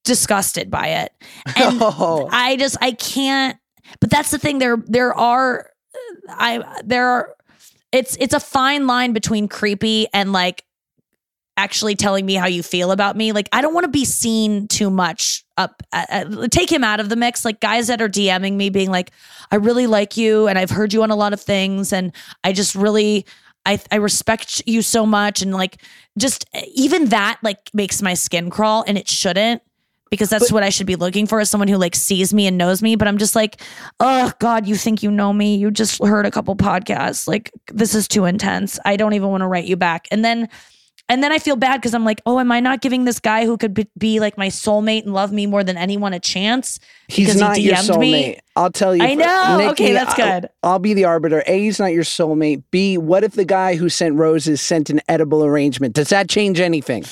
disgusted 0.03 0.69
by 0.69 0.87
it. 0.87 1.13
And 1.55 1.77
Oh. 1.81 2.27
I 2.31 2.55
just 2.57 2.77
I 2.81 2.91
can't 2.91 3.57
but 3.99 4.09
that's 4.09 4.31
the 4.31 4.39
thing 4.39 4.59
there 4.59 4.77
there 4.85 5.13
are 5.13 5.69
I 6.29 6.81
there 6.83 7.07
are 7.07 7.35
it's 7.91 8.17
it's 8.19 8.33
a 8.33 8.39
fine 8.39 8.87
line 8.87 9.13
between 9.13 9.47
creepy 9.47 10.07
and 10.13 10.33
like 10.33 10.63
actually 11.55 11.95
telling 11.95 12.25
me 12.25 12.33
how 12.33 12.47
you 12.47 12.63
feel 12.63 12.91
about 12.91 13.15
me. 13.15 13.31
Like 13.31 13.47
I 13.53 13.61
don't 13.61 13.73
want 13.73 13.83
to 13.83 13.91
be 13.91 14.05
seen 14.05 14.67
too 14.67 14.89
much 14.89 15.45
up 15.55 15.83
uh, 15.93 16.05
uh, 16.09 16.47
take 16.47 16.71
him 16.71 16.83
out 16.83 16.99
of 16.99 17.09
the 17.09 17.15
mix 17.15 17.45
like 17.45 17.59
guys 17.59 17.87
that 17.87 18.01
are 18.01 18.09
DMing 18.09 18.53
me 18.53 18.69
being 18.71 18.89
like 18.89 19.11
I 19.51 19.57
really 19.57 19.85
like 19.85 20.17
you 20.17 20.47
and 20.47 20.57
I've 20.57 20.71
heard 20.71 20.93
you 20.93 21.03
on 21.03 21.11
a 21.11 21.15
lot 21.15 21.31
of 21.31 21.39
things 21.39 21.93
and 21.93 22.11
I 22.43 22.53
just 22.53 22.73
really 22.73 23.25
I 23.65 23.79
I 23.91 23.95
respect 23.95 24.61
you 24.65 24.81
so 24.81 25.05
much 25.05 25.41
and 25.41 25.53
like 25.53 25.81
just 26.17 26.45
eh, 26.53 26.65
even 26.73 27.05
that 27.05 27.39
like 27.43 27.69
makes 27.73 28.01
my 28.01 28.13
skin 28.13 28.49
crawl 28.49 28.83
and 28.87 28.97
it 28.97 29.07
shouldn't 29.07 29.61
because 30.13 30.29
that's 30.29 30.51
what 30.51 30.61
I 30.61 30.69
should 30.69 30.85
be 30.85 30.95
looking 30.95 31.25
for 31.25 31.39
is 31.39 31.49
someone 31.49 31.67
who 31.67 31.77
like 31.77 31.95
sees 31.95 32.35
me 32.35 32.45
and 32.45 32.55
knows 32.55 32.83
me. 32.83 32.95
But 32.95 33.07
I'm 33.07 33.17
just 33.17 33.35
like, 33.35 33.59
oh 33.99 34.31
God, 34.37 34.67
you 34.67 34.75
think 34.75 35.01
you 35.01 35.09
know 35.09 35.33
me? 35.33 35.55
You 35.55 35.71
just 35.71 36.03
heard 36.03 36.27
a 36.27 36.31
couple 36.31 36.55
podcasts. 36.55 37.27
Like 37.27 37.51
this 37.73 37.95
is 37.95 38.07
too 38.07 38.25
intense. 38.25 38.77
I 38.85 38.95
don't 38.95 39.13
even 39.13 39.29
want 39.29 39.41
to 39.41 39.47
write 39.47 39.65
you 39.65 39.75
back. 39.75 40.07
And 40.11 40.23
then, 40.23 40.49
and 41.09 41.23
then 41.23 41.31
I 41.31 41.39
feel 41.39 41.55
bad 41.55 41.77
because 41.77 41.95
I'm 41.95 42.05
like, 42.05 42.21
oh, 42.27 42.39
am 42.39 42.51
I 42.51 42.59
not 42.59 42.81
giving 42.81 43.05
this 43.05 43.19
guy 43.19 43.45
who 43.45 43.57
could 43.57 43.73
be, 43.73 43.87
be 43.97 44.19
like 44.19 44.37
my 44.37 44.49
soulmate 44.49 45.01
and 45.01 45.15
love 45.15 45.31
me 45.31 45.47
more 45.47 45.63
than 45.63 45.77
anyone 45.77 46.13
a 46.13 46.19
chance? 46.19 46.79
He's 47.07 47.29
because 47.29 47.41
not 47.41 47.57
he 47.57 47.63
your 47.63 47.77
DM'd 47.77 47.99
me? 47.99 48.37
I'll 48.55 48.71
tell 48.71 48.95
you. 48.95 49.03
I 49.03 49.15
know. 49.15 49.57
Nikki, 49.57 49.69
Okay, 49.71 49.93
that's 49.93 50.17
I'll- 50.19 50.41
good. 50.41 50.49
I'll, 50.61 50.79
be 50.79 50.93
the 50.93 51.05
arbiter. 51.05 51.43
A, 51.47 51.59
he's 51.59 51.79
not 51.79 51.87
your 51.91 52.03
soulmate. 52.03 52.63
B, 52.69 52.97
what 52.99 53.23
if 53.23 53.33
the 53.33 53.45
guy 53.45 53.75
who 53.75 53.89
sent 53.89 54.15
roses 54.15 54.61
sent 54.61 54.89
an 54.91 55.01
edible 55.07 55.43
arrangement? 55.43 55.95
Does 55.95 56.09
that 56.09 56.29
change 56.29 56.59
anything? 56.59 57.03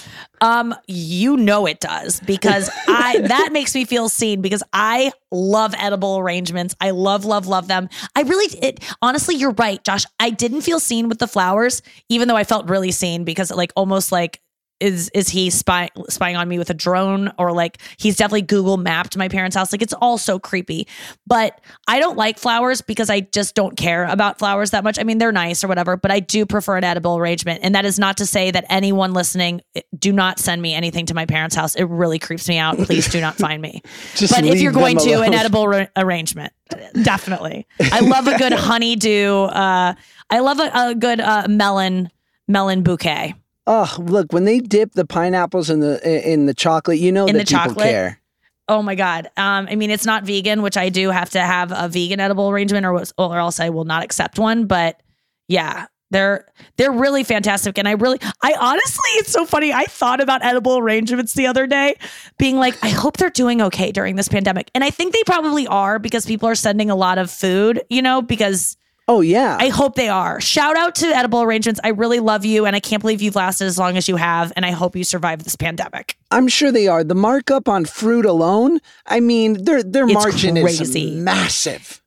Um, 0.42 0.76
you 0.88 1.38
know 1.38 1.66
it 1.66 1.80
does 1.80 2.20
because 2.22 2.70
I 2.88 3.20
that 3.28 3.50
makes 3.52 3.74
me 3.74 3.86
feel 3.86 4.08
seen 4.10 4.42
because 4.42 4.62
I 4.74 5.12
love 5.32 5.74
edible 5.78 6.18
arrangements. 6.20 6.76
I 6.80 6.92
love, 6.92 7.26
love, 7.26 7.48
love 7.48 7.68
them. 7.68 7.90
I 8.16 8.22
really 8.22 8.56
it 8.60 8.80
honestly, 9.02 9.36
you're 9.36 9.52
right, 9.52 9.84
Josh. 9.84 10.06
I 10.20 10.30
didn't 10.30 10.62
feel 10.62 10.80
seen 10.80 11.10
with 11.10 11.20
the 11.20 11.28
flowers, 11.28 11.82
even 12.10 12.28
though 12.28 12.38
I 12.38 12.44
felt 12.44 12.70
really 12.70 12.92
seen 12.92 13.24
because 13.24 13.52
like 13.52 13.72
almost 13.76 14.12
like 14.12 14.42
is 14.82 15.10
is 15.14 15.30
he 15.30 15.50
spying 15.50 15.90
spying 16.10 16.36
on 16.36 16.48
me 16.48 16.58
with 16.58 16.70
a 16.70 16.74
drone 16.74 17.32
or 17.38 17.52
like 17.52 17.80
he's 17.98 18.18
definitely 18.18 18.42
Google 18.42 18.78
mapped 18.78 19.16
my 19.16 19.28
parents' 19.28 19.56
house. 19.56 19.72
Like 19.72 19.82
it's 19.82 19.94
all 19.94 20.18
so 20.18 20.40
creepy. 20.40 20.88
But 21.28 21.62
I 21.88 22.00
don't 22.00 22.18
like 22.18 22.38
flowers 22.38 22.82
because 22.82 23.10
I 23.10 23.22
just 23.22 23.56
don't 23.56 23.78
care 23.78 24.06
about 24.06 24.40
flowers 24.40 24.72
that 24.72 24.84
much. 24.84 25.00
I 25.00 25.04
mean, 25.04 25.20
they're 25.20 25.32
nice 25.32 25.64
or 25.64 25.68
whatever, 25.68 25.96
but 25.96 26.12
I 26.12 26.20
do 26.20 26.46
prefer 26.46 26.78
an 26.78 26.84
edible 26.84 27.18
arrangement. 27.18 27.62
And 27.64 27.76
that 27.76 27.86
is 27.86 28.00
not 28.00 28.18
to 28.18 28.26
say 28.26 28.52
that 28.52 28.66
anyone 28.70 29.14
listening, 29.14 29.62
eh, 29.76 29.82
do 29.98 30.12
not 30.12 30.40
send 30.40 30.62
me 30.62 30.74
anything 30.74 31.06
to 31.08 31.14
my 31.14 31.26
parents' 31.26 31.56
house. 31.56 31.76
It 31.76 31.86
really 31.86 32.20
creeps 32.20 32.48
me 32.50 32.58
out. 32.58 32.78
Please 32.78 33.08
do 33.08 33.22
not 33.22 33.36
find 33.36 33.62
me. 33.62 33.82
But 34.32 34.46
if 34.46 34.62
you're 34.62 34.72
going 34.72 34.98
to, 35.00 35.22
an 35.22 35.34
edible 35.34 35.68
ra- 35.68 35.88
arrangement, 35.98 36.54
definitely. 37.02 37.68
I 37.80 38.00
love 38.00 38.28
a 38.28 38.38
good 38.38 38.54
honeydew. 38.54 39.34
Uh, 39.34 39.94
I 40.30 40.40
love 40.40 40.60
a, 40.60 40.72
a 40.74 40.96
good 40.96 41.20
uh, 41.20 41.48
melon 41.50 42.10
melon 42.48 42.84
bouquet. 42.84 43.36
Oh, 43.74 43.96
look, 44.00 44.34
when 44.34 44.44
they 44.44 44.60
dip 44.60 44.92
the 44.92 45.06
pineapples 45.06 45.70
in 45.70 45.80
the 45.80 46.30
in 46.30 46.46
the 46.46 46.54
chocolate, 46.54 47.00
you 47.00 47.10
know 47.10 47.26
In 47.26 47.38
that 47.38 47.48
the 47.48 47.54
people 47.54 47.68
chocolate? 47.68 47.88
care. 47.88 48.20
Oh 48.68 48.82
my 48.82 48.96
god. 48.96 49.28
Um, 49.38 49.66
I 49.72 49.76
mean, 49.76 49.90
it's 49.90 50.06
not 50.06 50.26
vegan, 50.26 50.62
which 50.62 50.76
I 50.76 50.90
do 50.90 51.10
have 51.10 51.30
to 51.30 51.40
have 51.40 51.72
a 51.74 51.88
vegan 51.88 52.20
edible 52.20 52.50
arrangement, 52.50 52.86
or 52.86 53.02
or 53.18 53.38
else 53.38 53.62
I 53.62 53.70
will 53.70 53.86
not 53.86 54.04
accept 54.04 54.38
one. 54.38 54.66
But 54.66 55.02
yeah, 55.48 55.86
they're 56.10 56.48
they're 56.76 56.92
really 56.92 57.24
fantastic, 57.24 57.78
and 57.78 57.88
I 57.88 57.92
really, 57.92 58.20
I 58.44 58.56
honestly, 58.60 59.10
it's 59.12 59.32
so 59.32 59.46
funny. 59.46 59.72
I 59.72 59.86
thought 59.86 60.20
about 60.20 60.44
edible 60.44 60.78
arrangements 60.78 61.34
the 61.34 61.48
other 61.48 61.66
day, 61.66 61.96
being 62.38 62.58
like, 62.58 62.78
I 62.84 62.90
hope 62.90 63.16
they're 63.16 63.30
doing 63.30 63.62
okay 63.62 63.94
during 63.94 64.18
this 64.18 64.28
pandemic, 64.28 64.70
and 64.76 64.84
I 64.84 64.90
think 64.90 65.14
they 65.14 65.24
probably 65.26 65.66
are 65.68 65.98
because 65.98 66.26
people 66.26 66.50
are 66.50 66.56
sending 66.56 66.90
a 66.90 66.96
lot 66.96 67.18
of 67.18 67.32
food, 67.32 67.82
you 67.90 68.02
know, 68.02 68.22
because. 68.22 68.76
Oh 69.14 69.20
yeah. 69.20 69.58
I 69.60 69.68
hope 69.68 69.96
they 69.96 70.08
are. 70.08 70.40
Shout 70.40 70.78
out 70.78 70.96
to 70.96 71.08
Edible 71.08 71.42
Arrangements. 71.42 71.82
I 71.84 71.90
really 71.90 72.22
love 72.22 72.46
you, 72.46 72.66
and 72.66 72.78
I 72.78 72.80
can't 72.80 73.02
believe 73.02 73.22
you've 73.22 73.36
lasted 73.36 73.66
as 73.66 73.78
long 73.78 73.98
as 73.98 74.08
you 74.08 74.16
have. 74.16 74.54
And 74.56 74.66
I 74.66 74.72
hope 74.72 74.96
you 74.96 75.04
survive 75.04 75.44
this 75.44 75.58
pandemic. 75.58 76.18
I'm 76.32 76.48
sure 76.48 76.72
they 76.72 76.88
are. 76.88 77.04
The 77.04 77.14
markup 77.14 77.68
on 77.68 77.84
fruit 77.84 78.26
alone, 78.26 78.80
I 79.06 79.20
mean, 79.20 79.66
their 79.66 79.84
their 79.84 80.06
It's 80.06 80.14
margin 80.14 80.56
crazy. 80.62 81.10
is 81.16 81.22
massive. 81.22 82.02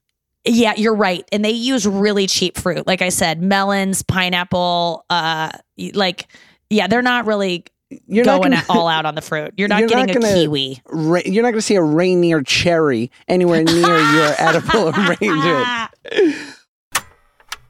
Yeah, 0.47 0.73
you're 0.79 0.95
right. 0.95 1.29
And 1.31 1.45
they 1.45 1.51
use 1.51 1.87
really 1.87 2.27
cheap 2.27 2.57
fruit. 2.57 2.87
Like 2.87 3.03
I 3.03 3.11
said, 3.11 3.43
melons, 3.43 4.03
pineapple, 4.03 5.05
uh 5.11 5.51
like 5.93 6.27
yeah, 6.71 6.87
they're 6.87 7.03
not 7.03 7.27
really 7.27 7.65
You're 8.07 8.25
not 8.25 8.41
going 8.41 8.53
gonna, 8.53 8.65
all 8.71 8.89
out 8.97 9.05
on 9.05 9.15
the 9.15 9.21
fruit. 9.23 9.53
You're 9.59 9.69
not 9.69 9.81
You're 9.81 9.89
getting 9.91 10.11
a 10.17 10.21
gonna- 10.21 10.35
kiwi. 10.35 10.81
ra- 10.87 11.21
you're 11.27 11.43
not 11.43 11.51
going 11.51 11.61
to 11.61 11.63
see 11.63 11.77
a 11.77 11.83
Rainier 11.83 12.43
cherry 12.43 13.11
anywhere 13.29 13.63
near 13.63 13.99
your 13.99 14.35
edible 14.39 14.89
arrangement. 14.89 15.91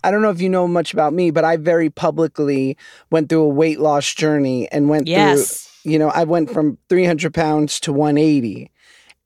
I 0.05 0.11
don't 0.11 0.23
know 0.23 0.31
if 0.31 0.41
you 0.41 0.49
know 0.49 0.69
much 0.69 0.93
about 0.93 1.13
me, 1.13 1.31
but 1.31 1.45
I 1.45 1.57
very 1.57 1.91
publicly 1.91 2.77
went 3.11 3.29
through 3.29 3.43
a 3.43 3.49
weight 3.49 3.81
loss 3.81 4.13
journey 4.15 4.69
and 4.71 4.89
went 4.89 5.09
Yes. 5.09 5.69
through, 5.83 5.93
you 5.93 5.99
know, 5.99 6.09
I 6.11 6.25
went 6.25 6.51
from 6.51 6.79
300 6.89 7.33
pounds 7.35 7.81
to 7.81 7.93
180. 7.93 8.71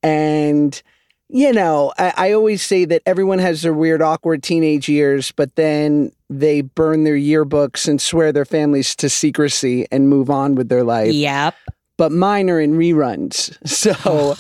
And, 0.03 0.81
you 1.29 1.53
know, 1.53 1.93
I, 1.99 2.13
I 2.17 2.33
always 2.33 2.63
say 2.65 2.85
that 2.87 3.03
everyone 3.05 3.39
has 3.41 3.63
their 3.63 3.75
weird, 3.75 4.01
awkward 4.01 4.43
teenage 4.43 4.89
years, 4.89 5.33
but 5.33 5.55
then 5.57 6.13
they 6.31 6.61
burn 6.63 7.05
their 7.05 7.17
yearbooks 7.17 7.89
and 7.89 8.01
swear 8.01 8.33
their 8.33 8.45
families 8.45 8.95
to 8.97 9.09
secrecy 9.09 9.87
and 9.91 10.09
move 10.09 10.31
on 10.31 10.55
with 10.55 10.69
their 10.69 10.85
life 10.85 11.15
Yep. 11.15 11.55
but 11.97 12.13
mine 12.13 12.49
are 12.51 12.61
in 12.61 12.75
reruns. 12.75 13.57
So 13.67 14.37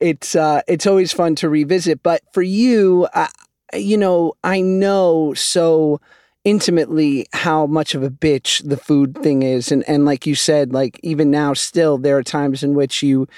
it's 0.00 0.34
uh, 0.34 0.62
it's 0.66 0.86
always 0.86 1.12
fun 1.12 1.36
to 1.36 1.48
revisit. 1.48 2.02
But 2.02 2.22
for 2.32 2.42
you, 2.42 3.06
uh, 3.14 3.28
you 3.74 3.96
know, 3.96 4.34
I 4.44 4.60
know 4.60 5.34
so 5.34 6.00
intimately 6.44 7.26
how 7.32 7.66
much 7.66 7.94
of 7.94 8.02
a 8.02 8.10
bitch 8.10 8.66
the 8.68 8.76
food 8.76 9.16
thing 9.18 9.42
is, 9.42 9.70
and 9.72 9.88
and 9.88 10.04
like 10.04 10.26
you 10.26 10.34
said, 10.34 10.72
like 10.72 10.98
even 11.02 11.30
now, 11.30 11.54
still 11.54 11.98
there 11.98 12.16
are 12.16 12.22
times 12.22 12.62
in 12.62 12.74
which 12.74 13.02
you, 13.02 13.28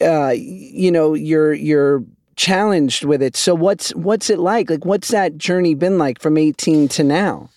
uh, 0.00 0.34
you 0.34 0.90
know, 0.90 1.14
you're 1.14 1.52
you're 1.52 2.04
challenged 2.36 3.04
with 3.04 3.22
it. 3.22 3.36
So 3.36 3.54
what's 3.54 3.94
what's 3.94 4.30
it 4.30 4.38
like? 4.38 4.70
Like 4.70 4.84
what's 4.84 5.08
that 5.08 5.38
journey 5.38 5.74
been 5.74 5.98
like 5.98 6.20
from 6.20 6.36
18 6.36 6.88
to 6.88 7.04
now? 7.04 7.50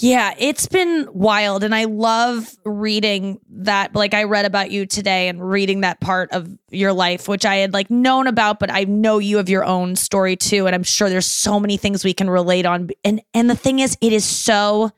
Yeah, 0.00 0.34
it's 0.38 0.66
been 0.66 1.08
wild. 1.12 1.64
And 1.64 1.74
I 1.74 1.84
love 1.84 2.54
reading 2.64 3.40
that. 3.50 3.94
Like, 3.94 4.14
I 4.14 4.24
read 4.24 4.44
about 4.44 4.70
you 4.70 4.86
today 4.86 5.28
and 5.28 5.42
reading 5.50 5.80
that 5.80 6.00
part 6.00 6.30
of 6.32 6.48
your 6.70 6.92
life, 6.92 7.26
which 7.26 7.44
I 7.44 7.56
had 7.56 7.72
like 7.72 7.90
known 7.90 8.26
about, 8.26 8.60
but 8.60 8.70
I 8.70 8.84
know 8.84 9.18
you 9.18 9.38
have 9.38 9.48
your 9.48 9.64
own 9.64 9.96
story 9.96 10.36
too. 10.36 10.66
And 10.66 10.74
I'm 10.74 10.82
sure 10.84 11.08
there's 11.08 11.26
so 11.26 11.58
many 11.58 11.76
things 11.76 12.04
we 12.04 12.14
can 12.14 12.30
relate 12.30 12.64
on. 12.66 12.90
And, 13.04 13.20
and 13.34 13.50
the 13.50 13.56
thing 13.56 13.80
is, 13.80 13.96
it 14.00 14.12
is 14.12 14.24
so 14.24 14.92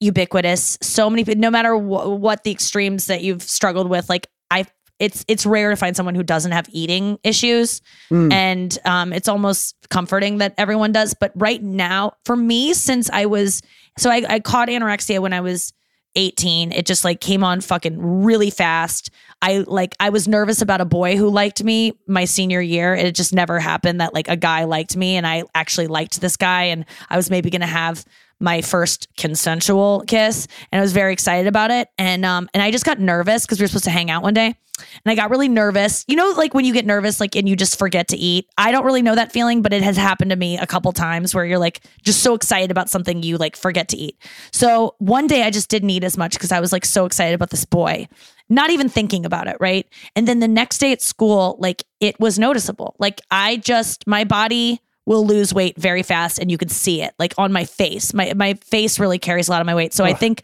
ubiquitous. 0.00 0.78
So 0.80 1.10
many 1.10 1.24
people, 1.24 1.40
no 1.40 1.50
matter 1.50 1.74
wh- 1.74 2.20
what 2.20 2.44
the 2.44 2.50
extremes 2.50 3.06
that 3.06 3.22
you've 3.22 3.42
struggled 3.42 3.90
with, 3.90 4.08
like, 4.08 4.28
I, 4.50 4.64
it's 4.98 5.24
it's 5.28 5.46
rare 5.46 5.70
to 5.70 5.76
find 5.76 5.94
someone 5.94 6.14
who 6.16 6.24
doesn't 6.24 6.50
have 6.52 6.66
eating 6.72 7.18
issues 7.22 7.82
Mm. 8.10 8.32
and 8.32 8.78
um, 8.84 9.12
it's 9.12 9.28
almost 9.28 9.76
comforting 9.90 10.38
that 10.38 10.54
everyone 10.58 10.90
does. 10.92 11.14
But 11.14 11.30
right 11.36 11.62
now, 11.62 12.14
for 12.24 12.34
me, 12.34 12.74
since 12.74 13.08
I 13.10 13.26
was 13.26 13.62
so 13.98 14.10
I, 14.10 14.24
I 14.28 14.40
caught 14.40 14.68
anorexia 14.68 15.20
when 15.20 15.32
I 15.32 15.40
was 15.40 15.72
18. 16.14 16.72
It 16.72 16.86
just 16.86 17.04
like 17.04 17.20
came 17.20 17.44
on 17.44 17.60
fucking 17.60 18.00
really 18.24 18.50
fast. 18.50 19.10
I 19.40 19.64
like 19.66 19.94
I 20.00 20.08
was 20.08 20.26
nervous 20.26 20.62
about 20.62 20.80
a 20.80 20.84
boy 20.84 21.16
who 21.16 21.28
liked 21.28 21.62
me 21.62 21.92
my 22.06 22.24
senior 22.24 22.60
year. 22.60 22.94
It 22.94 23.14
just 23.14 23.32
never 23.32 23.60
happened 23.60 24.00
that 24.00 24.14
like 24.14 24.28
a 24.28 24.36
guy 24.36 24.64
liked 24.64 24.96
me 24.96 25.16
and 25.16 25.26
I 25.26 25.44
actually 25.54 25.86
liked 25.86 26.20
this 26.20 26.36
guy 26.36 26.64
and 26.64 26.84
I 27.08 27.16
was 27.16 27.30
maybe 27.30 27.50
gonna 27.50 27.66
have 27.66 28.04
my 28.40 28.60
first 28.62 29.08
consensual 29.16 30.04
kiss 30.06 30.46
and 30.70 30.78
I 30.78 30.82
was 30.82 30.92
very 30.92 31.12
excited 31.12 31.46
about 31.46 31.70
it. 31.70 31.88
And 31.98 32.24
um 32.24 32.48
and 32.54 32.62
I 32.62 32.70
just 32.70 32.84
got 32.84 32.98
nervous 32.98 33.44
because 33.44 33.58
we 33.58 33.64
were 33.64 33.68
supposed 33.68 33.84
to 33.84 33.90
hang 33.90 34.10
out 34.10 34.22
one 34.22 34.34
day. 34.34 34.54
And 35.04 35.10
I 35.10 35.14
got 35.14 35.30
really 35.30 35.48
nervous. 35.48 36.04
You 36.06 36.16
know, 36.16 36.32
like 36.36 36.54
when 36.54 36.64
you 36.64 36.72
get 36.72 36.86
nervous, 36.86 37.20
like 37.20 37.34
and 37.36 37.48
you 37.48 37.56
just 37.56 37.78
forget 37.78 38.08
to 38.08 38.16
eat. 38.16 38.48
I 38.56 38.70
don't 38.70 38.84
really 38.84 39.02
know 39.02 39.14
that 39.14 39.32
feeling, 39.32 39.62
but 39.62 39.72
it 39.72 39.82
has 39.82 39.96
happened 39.96 40.30
to 40.30 40.36
me 40.36 40.56
a 40.58 40.66
couple 40.66 40.92
times 40.92 41.34
where 41.34 41.44
you're 41.44 41.58
like 41.58 41.80
just 42.02 42.22
so 42.22 42.34
excited 42.34 42.70
about 42.70 42.88
something 42.88 43.22
you 43.22 43.38
like 43.38 43.56
forget 43.56 43.88
to 43.88 43.96
eat. 43.96 44.16
So 44.52 44.94
one 44.98 45.26
day 45.26 45.42
I 45.42 45.50
just 45.50 45.68
didn't 45.68 45.90
eat 45.90 46.04
as 46.04 46.16
much 46.16 46.34
because 46.34 46.52
I 46.52 46.60
was 46.60 46.72
like 46.72 46.84
so 46.84 47.06
excited 47.06 47.34
about 47.34 47.50
this 47.50 47.64
boy, 47.64 48.08
not 48.48 48.70
even 48.70 48.88
thinking 48.88 49.26
about 49.26 49.48
it, 49.48 49.56
right? 49.60 49.86
And 50.14 50.28
then 50.28 50.40
the 50.40 50.48
next 50.48 50.78
day 50.78 50.92
at 50.92 51.02
school, 51.02 51.56
like 51.58 51.84
it 52.00 52.18
was 52.20 52.38
noticeable. 52.38 52.94
Like 52.98 53.20
I 53.30 53.56
just 53.56 54.06
my 54.06 54.24
body 54.24 54.80
will 55.08 55.26
lose 55.26 55.54
weight 55.54 55.76
very 55.76 56.02
fast 56.02 56.38
and 56.38 56.50
you 56.50 56.58
can 56.58 56.68
see 56.68 57.00
it 57.02 57.14
like 57.18 57.32
on 57.38 57.52
my 57.52 57.64
face. 57.64 58.12
My 58.14 58.32
my 58.34 58.54
face 58.54 59.00
really 59.00 59.18
carries 59.18 59.48
a 59.48 59.50
lot 59.50 59.60
of 59.62 59.66
my 59.66 59.74
weight. 59.74 59.94
So 59.94 60.04
I 60.04 60.12
think 60.12 60.42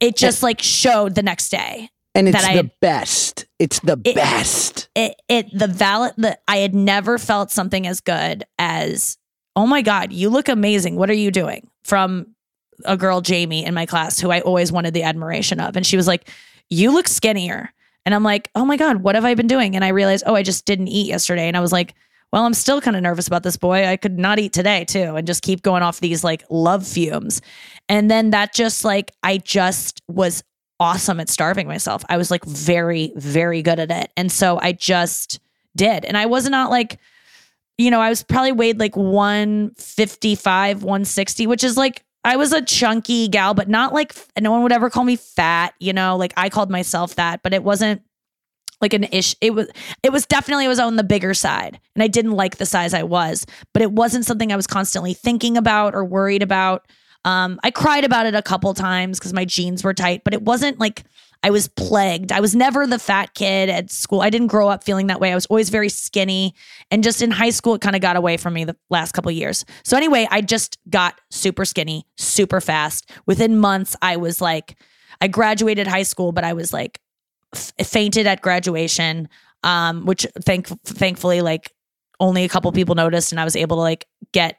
it 0.00 0.16
just 0.16 0.42
like 0.42 0.60
showed 0.62 1.14
the 1.14 1.22
next 1.22 1.50
day 1.50 1.90
And 2.14 2.26
it's 2.26 2.36
that 2.36 2.46
the 2.50 2.56
had- 2.56 2.80
best. 2.80 3.46
It's 3.58 3.78
the 3.80 4.00
It- 4.04 4.14
best. 4.16 4.88
it 4.96 5.14
it 5.28 5.46
the 5.56 5.66
valid 5.68 6.14
the 6.16 6.38
I 6.48 6.56
had 6.56 6.74
never 6.74 7.18
felt 7.18 7.50
something 7.50 7.86
as 7.86 8.00
good 8.00 8.44
as 8.58 9.18
oh 9.54 9.66
my 9.66 9.82
god 9.82 10.10
you 10.12 10.30
look 10.30 10.48
amazing 10.48 10.96
what 10.96 11.10
are 11.10 11.14
you 11.24 11.30
doing 11.30 11.68
from 11.84 12.26
a 12.86 12.96
girl 12.96 13.20
Jamie 13.20 13.64
in 13.64 13.74
my 13.74 13.84
class 13.86 14.18
who 14.18 14.30
I 14.30 14.40
always 14.40 14.72
wanted 14.72 14.94
the 14.94 15.02
admiration 15.04 15.60
of 15.60 15.76
and 15.76 15.86
she 15.86 15.96
was 15.98 16.06
like 16.08 16.28
you 16.70 16.90
look 16.92 17.06
skinnier 17.06 17.70
and 18.06 18.14
I'm 18.14 18.24
like 18.24 18.50
oh 18.54 18.64
my 18.64 18.78
god 18.78 18.96
what 19.04 19.14
have 19.14 19.26
I 19.26 19.34
been 19.34 19.46
doing 19.46 19.76
and 19.76 19.84
I 19.84 19.88
realized 19.88 20.24
oh 20.26 20.34
I 20.34 20.42
just 20.42 20.64
didn't 20.64 20.88
eat 20.88 21.06
yesterday 21.08 21.46
and 21.46 21.56
I 21.56 21.60
was 21.60 21.70
like 21.72 21.94
well 22.32 22.44
I'm 22.44 22.54
still 22.54 22.80
kind 22.80 22.96
of 22.96 23.02
nervous 23.02 23.26
about 23.26 23.42
this 23.42 23.56
boy 23.56 23.86
I 23.86 23.96
could 23.96 24.18
not 24.18 24.38
eat 24.38 24.52
today 24.52 24.84
too 24.84 25.16
and 25.16 25.26
just 25.26 25.42
keep 25.42 25.62
going 25.62 25.82
off 25.82 26.00
these 26.00 26.24
like 26.24 26.44
love 26.50 26.86
fumes 26.86 27.40
and 27.88 28.10
then 28.10 28.30
that 28.30 28.54
just 28.54 28.84
like 28.84 29.12
I 29.22 29.38
just 29.38 30.00
was 30.08 30.42
awesome 30.82 31.20
at 31.20 31.28
starving 31.28 31.68
myself. 31.68 32.04
I 32.08 32.16
was 32.16 32.30
like 32.30 32.44
very, 32.44 33.12
very 33.14 33.62
good 33.62 33.78
at 33.78 33.92
it. 33.92 34.10
And 34.16 34.32
so 34.32 34.58
I 34.60 34.72
just 34.72 35.38
did. 35.76 36.04
And 36.04 36.18
I 36.18 36.26
was 36.26 36.48
not 36.48 36.70
like, 36.70 36.98
you 37.78 37.88
know, 37.88 38.00
I 38.00 38.08
was 38.08 38.24
probably 38.24 38.50
weighed 38.50 38.80
like 38.80 38.96
155, 38.96 40.82
160, 40.82 41.46
which 41.46 41.62
is 41.62 41.76
like, 41.76 42.04
I 42.24 42.34
was 42.36 42.52
a 42.52 42.62
chunky 42.62 43.28
gal, 43.28 43.54
but 43.54 43.68
not 43.68 43.94
like, 43.94 44.14
no 44.40 44.50
one 44.50 44.64
would 44.64 44.72
ever 44.72 44.90
call 44.90 45.04
me 45.04 45.14
fat, 45.16 45.74
you 45.78 45.92
know, 45.92 46.16
like 46.16 46.32
I 46.36 46.48
called 46.48 46.70
myself 46.70 47.14
that, 47.14 47.42
but 47.44 47.54
it 47.54 47.62
wasn't 47.62 48.02
like 48.82 48.92
an 48.92 49.04
ish. 49.04 49.34
It 49.40 49.54
was, 49.54 49.68
it 50.02 50.12
was 50.12 50.26
definitely, 50.26 50.66
it 50.66 50.68
was 50.68 50.80
on 50.80 50.96
the 50.96 51.04
bigger 51.04 51.32
side 51.34 51.80
and 51.94 52.02
I 52.02 52.08
didn't 52.08 52.32
like 52.32 52.58
the 52.58 52.66
size 52.66 52.92
I 52.92 53.04
was, 53.04 53.46
but 53.72 53.82
it 53.82 53.92
wasn't 53.92 54.26
something 54.26 54.52
I 54.52 54.56
was 54.56 54.66
constantly 54.66 55.14
thinking 55.14 55.56
about 55.56 55.94
or 55.94 56.04
worried 56.04 56.42
about. 56.42 56.86
Um, 57.24 57.60
I 57.62 57.70
cried 57.70 58.04
about 58.04 58.26
it 58.26 58.34
a 58.34 58.42
couple 58.42 58.74
times 58.74 59.18
because 59.18 59.32
my 59.32 59.44
jeans 59.44 59.84
were 59.84 59.94
tight, 59.94 60.22
but 60.24 60.34
it 60.34 60.42
wasn't 60.42 60.80
like 60.80 61.04
I 61.44 61.50
was 61.50 61.66
plagued. 61.68 62.30
I 62.30 62.40
was 62.40 62.54
never 62.54 62.86
the 62.86 62.98
fat 62.98 63.34
kid 63.34 63.68
at 63.68 63.90
school. 63.90 64.20
I 64.20 64.30
didn't 64.30 64.46
grow 64.46 64.68
up 64.68 64.84
feeling 64.84 65.08
that 65.08 65.20
way. 65.20 65.32
I 65.32 65.34
was 65.34 65.46
always 65.46 65.70
very 65.70 65.88
skinny. 65.88 66.54
And 66.90 67.02
just 67.02 67.20
in 67.20 67.32
high 67.32 67.50
school, 67.50 67.74
it 67.74 67.80
kind 67.80 67.96
of 67.96 68.02
got 68.02 68.16
away 68.16 68.36
from 68.36 68.54
me 68.54 68.64
the 68.64 68.76
last 68.90 69.12
couple 69.12 69.30
years. 69.32 69.64
So 69.84 69.96
anyway, 69.96 70.28
I 70.30 70.40
just 70.40 70.78
got 70.88 71.20
super 71.30 71.64
skinny, 71.64 72.06
super 72.16 72.60
fast. 72.60 73.10
Within 73.26 73.58
months, 73.58 73.96
I 74.00 74.16
was 74.16 74.40
like, 74.40 74.76
I 75.20 75.28
graduated 75.28 75.86
high 75.86 76.04
school, 76.04 76.32
but 76.32 76.44
I 76.44 76.52
was 76.52 76.72
like 76.72 77.00
f- 77.54 77.72
fainted 77.84 78.26
at 78.26 78.42
graduation. 78.42 79.28
Um, 79.64 80.06
which 80.06 80.26
thank 80.44 80.66
thankfully 80.84 81.40
like 81.40 81.70
only 82.18 82.42
a 82.42 82.48
couple 82.48 82.72
people 82.72 82.96
noticed 82.96 83.30
and 83.30 83.40
I 83.40 83.44
was 83.44 83.54
able 83.54 83.76
to 83.76 83.82
like 83.82 84.06
get 84.32 84.56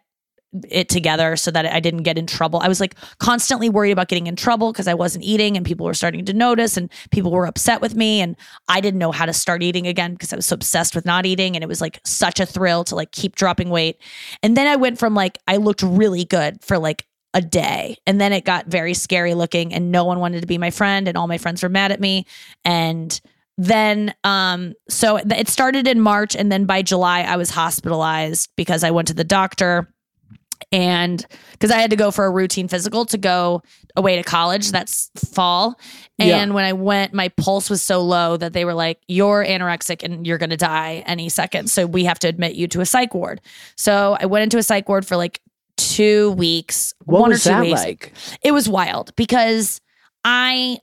it 0.70 0.88
together 0.88 1.36
so 1.36 1.50
that 1.52 1.66
I 1.66 1.80
didn't 1.80 2.04
get 2.04 2.18
in 2.18 2.28
trouble. 2.28 2.60
I 2.60 2.68
was 2.68 2.80
like 2.80 2.96
constantly 3.18 3.70
worried 3.70 3.92
about 3.92 4.08
getting 4.08 4.28
in 4.28 4.36
trouble 4.36 4.72
because 4.72 4.88
I 4.88 4.94
wasn't 4.94 5.24
eating 5.24 5.58
and 5.58 5.66
people 5.66 5.86
were 5.86 5.94
starting 5.94 6.26
to 6.26 6.34
notice 6.34 6.78
and 6.78 6.92
people 7.12 7.32
were 7.32 7.48
upset 7.48 7.82
with 7.82 7.96
me 7.96 8.22
and 8.22 8.36
I 8.68 8.80
didn't 8.82 9.00
know 9.00 9.12
how 9.12 9.26
to 9.26 9.34
start 9.34 9.64
eating 9.64 9.88
again 9.88 10.14
because 10.14 10.32
I 10.32 10.36
was 10.36 10.46
so 10.46 10.54
obsessed 10.54 10.94
with 10.94 11.06
not 11.06 11.26
eating 11.26 11.56
and 11.56 11.64
it 11.64 11.68
was 11.68 11.82
like 11.82 12.00
such 12.06 12.40
a 12.40 12.46
thrill 12.46 12.84
to 12.86 12.96
like 12.96 13.12
keep 13.12 13.36
dropping 13.36 13.70
weight. 13.70 13.98
And 14.44 14.56
then 14.56 14.68
I 14.68 14.76
went 14.76 15.00
from 15.00 15.16
like 15.16 15.40
I 15.48 15.58
looked 15.58 15.82
really 15.82 16.26
good 16.26 16.64
for 16.64 16.78
like 16.78 17.06
a 17.34 17.42
day 17.42 17.98
and 18.06 18.20
then 18.22 18.32
it 18.34 18.46
got 18.46 18.68
very 18.68 18.94
scary 18.94 19.34
looking 19.34 19.74
and 19.74 19.92
no 19.92 20.06
one 20.06 20.20
wanted 20.20 20.42
to 20.42 20.48
be 20.48 20.58
my 20.58 20.70
friend 20.70 21.08
and 21.08 21.18
all 21.18 21.28
my 21.28 21.38
friends 21.38 21.64
were 21.64 21.70
mad 21.70 21.92
at 21.92 22.00
me 22.00 22.26
and 22.64 23.20
then 23.58 24.14
um 24.24 24.74
so 24.90 25.18
it 25.18 25.48
started 25.48 25.88
in 25.88 26.00
March 26.00 26.36
and 26.36 26.52
then 26.52 26.66
by 26.66 26.82
July 26.82 27.22
I 27.22 27.36
was 27.38 27.50
hospitalized 27.50 28.50
because 28.56 28.84
I 28.84 28.92
went 28.92 29.08
to 29.10 29.14
the 29.14 29.24
doctor 29.24 29.88
and 30.72 31.26
because 31.52 31.72
I 31.72 31.78
had 31.78 31.90
to 31.92 31.96
go 31.96 32.10
for 32.10 32.26
a 32.26 32.32
routine 32.32 32.68
physical 32.68 33.06
to 33.08 33.18
go 33.18 33.62
away 33.96 34.16
to 34.16 34.24
college 34.24 34.72
that's 34.72 35.12
fall. 35.34 35.80
And 36.18 36.30
Yeah. 36.30 36.56
when 36.56 36.66
I 36.66 36.74
went, 36.74 37.14
my 37.14 37.30
pulse 37.30 37.70
was 37.70 37.82
so 37.82 38.02
low 38.02 38.38
that 38.38 38.54
they 38.54 38.66
were 38.66 38.74
like, 38.74 39.00
You're 39.08 39.44
anorexic 39.46 40.04
and 40.04 40.26
you're 40.26 40.38
gonna 40.38 40.58
die 40.58 41.04
any 41.06 41.30
second. 41.30 41.70
So 41.70 41.86
we 41.86 42.06
have 42.06 42.18
to 42.20 42.28
admit 42.28 42.56
you 42.56 42.68
to 42.70 42.82
a 42.82 42.86
psych 42.86 43.14
ward. 43.14 43.42
So 43.76 44.18
I 44.20 44.26
went 44.26 44.44
into 44.44 44.58
a 44.58 44.64
psych 44.64 44.88
ward 44.90 45.06
for 45.06 45.16
like 45.18 45.42
two 45.78 46.32
weeks. 46.32 46.94
What 47.06 47.22
one 47.22 47.30
was 47.32 47.46
or 47.46 47.50
two 47.50 47.56
that 47.56 47.62
weeks. 47.62 47.84
like? 47.84 48.14
It 48.44 48.52
was 48.52 48.70
wild 48.70 49.16
because 49.16 49.82
I 50.24 50.80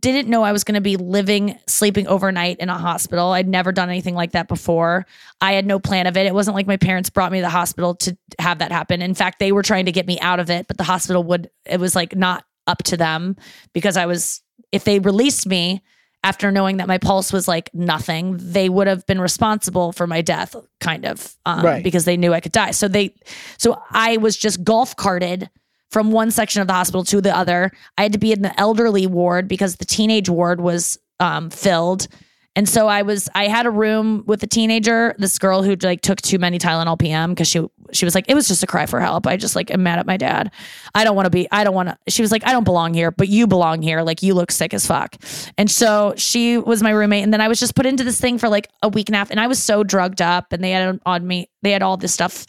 didn't 0.00 0.28
know 0.28 0.42
I 0.42 0.50
was 0.50 0.64
going 0.64 0.74
to 0.74 0.80
be 0.80 0.96
living, 0.96 1.58
sleeping 1.68 2.08
overnight 2.08 2.58
in 2.58 2.68
a 2.68 2.76
hospital. 2.76 3.28
I'd 3.28 3.46
never 3.46 3.70
done 3.70 3.88
anything 3.88 4.16
like 4.16 4.32
that 4.32 4.48
before. 4.48 5.06
I 5.40 5.52
had 5.52 5.64
no 5.64 5.78
plan 5.78 6.08
of 6.08 6.16
it. 6.16 6.26
It 6.26 6.34
wasn't 6.34 6.56
like 6.56 6.66
my 6.66 6.76
parents 6.76 7.08
brought 7.08 7.30
me 7.30 7.38
to 7.38 7.42
the 7.42 7.50
hospital 7.50 7.94
to 7.96 8.16
have 8.40 8.58
that 8.58 8.72
happen. 8.72 9.00
In 9.00 9.14
fact, 9.14 9.38
they 9.38 9.52
were 9.52 9.62
trying 9.62 9.86
to 9.86 9.92
get 9.92 10.06
me 10.06 10.18
out 10.20 10.40
of 10.40 10.50
it, 10.50 10.66
but 10.66 10.76
the 10.76 10.84
hospital 10.84 11.22
would, 11.24 11.50
it 11.64 11.78
was 11.78 11.94
like 11.94 12.16
not 12.16 12.44
up 12.66 12.82
to 12.84 12.96
them 12.96 13.36
because 13.72 13.96
I 13.96 14.06
was, 14.06 14.42
if 14.72 14.82
they 14.82 14.98
released 14.98 15.46
me 15.46 15.82
after 16.26 16.50
knowing 16.50 16.78
that 16.78 16.88
my 16.88 16.98
pulse 16.98 17.32
was 17.32 17.46
like 17.46 17.70
nothing, 17.72 18.36
they 18.40 18.68
would 18.68 18.88
have 18.88 19.06
been 19.06 19.20
responsible 19.20 19.92
for 19.92 20.08
my 20.08 20.22
death, 20.22 20.56
kind 20.80 21.04
of, 21.04 21.36
um, 21.46 21.64
Right. 21.64 21.84
because 21.84 22.04
they 22.04 22.16
knew 22.16 22.34
I 22.34 22.40
could 22.40 22.50
die. 22.50 22.72
So 22.72 22.88
they, 22.88 23.14
so 23.58 23.80
I 23.92 24.16
was 24.16 24.36
just 24.36 24.64
golf 24.64 24.96
carted 24.96 25.48
from 25.88 26.10
one 26.10 26.32
section 26.32 26.60
of 26.60 26.66
the 26.66 26.72
hospital 26.74 27.04
to 27.04 27.20
the 27.20 27.34
other. 27.36 27.70
I 27.96 28.02
had 28.02 28.12
to 28.12 28.18
be 28.18 28.32
in 28.32 28.42
the 28.42 28.58
elderly 28.60 29.06
ward 29.06 29.46
because 29.46 29.76
the 29.76 29.84
teenage 29.84 30.28
ward 30.28 30.60
was 30.60 30.98
um, 31.20 31.48
filled. 31.48 32.08
And 32.56 32.68
so 32.68 32.88
I 32.88 33.02
was 33.02 33.28
I 33.34 33.46
had 33.46 33.66
a 33.66 33.70
room 33.70 34.24
with 34.26 34.42
a 34.42 34.46
teenager, 34.46 35.14
this 35.18 35.38
girl 35.38 35.62
who 35.62 35.76
like 35.76 36.00
took 36.00 36.20
too 36.22 36.38
many 36.38 36.58
Tylenol 36.58 36.98
PM 36.98 37.30
because 37.30 37.46
she 37.46 37.64
she 37.92 38.04
was 38.04 38.14
like, 38.14 38.24
it 38.28 38.34
was 38.34 38.48
just 38.48 38.62
a 38.62 38.66
cry 38.66 38.86
for 38.86 39.00
help. 39.00 39.26
I 39.26 39.36
just 39.36 39.54
like 39.54 39.70
am 39.70 39.82
mad 39.82 39.98
at 39.98 40.06
my 40.06 40.16
dad. 40.16 40.50
I 40.94 41.04
don't 41.04 41.14
want 41.14 41.26
to 41.26 41.30
be, 41.30 41.48
I 41.52 41.64
don't 41.64 41.74
want 41.74 41.90
to. 41.90 41.98
She 42.08 42.22
was 42.22 42.32
like, 42.32 42.46
I 42.46 42.52
don't 42.52 42.64
belong 42.64 42.94
here, 42.94 43.10
but 43.10 43.28
you 43.28 43.46
belong 43.46 43.82
here. 43.82 44.02
Like 44.02 44.22
you 44.22 44.34
look 44.34 44.50
sick 44.50 44.74
as 44.74 44.86
fuck. 44.86 45.16
And 45.56 45.70
so 45.70 46.14
she 46.16 46.58
was 46.58 46.82
my 46.82 46.90
roommate. 46.90 47.22
And 47.22 47.32
then 47.32 47.40
I 47.40 47.48
was 47.48 47.60
just 47.60 47.74
put 47.74 47.86
into 47.86 48.04
this 48.04 48.20
thing 48.20 48.38
for 48.38 48.48
like 48.48 48.68
a 48.82 48.88
week 48.88 49.08
and 49.08 49.14
a 49.14 49.18
half. 49.18 49.30
And 49.30 49.38
I 49.38 49.46
was 49.46 49.62
so 49.62 49.84
drugged 49.84 50.22
up 50.22 50.52
and 50.52 50.62
they 50.64 50.70
had 50.70 51.00
on 51.06 51.26
me, 51.26 51.50
they 51.62 51.72
had 51.72 51.82
all 51.82 51.96
this 51.96 52.12
stuff. 52.12 52.46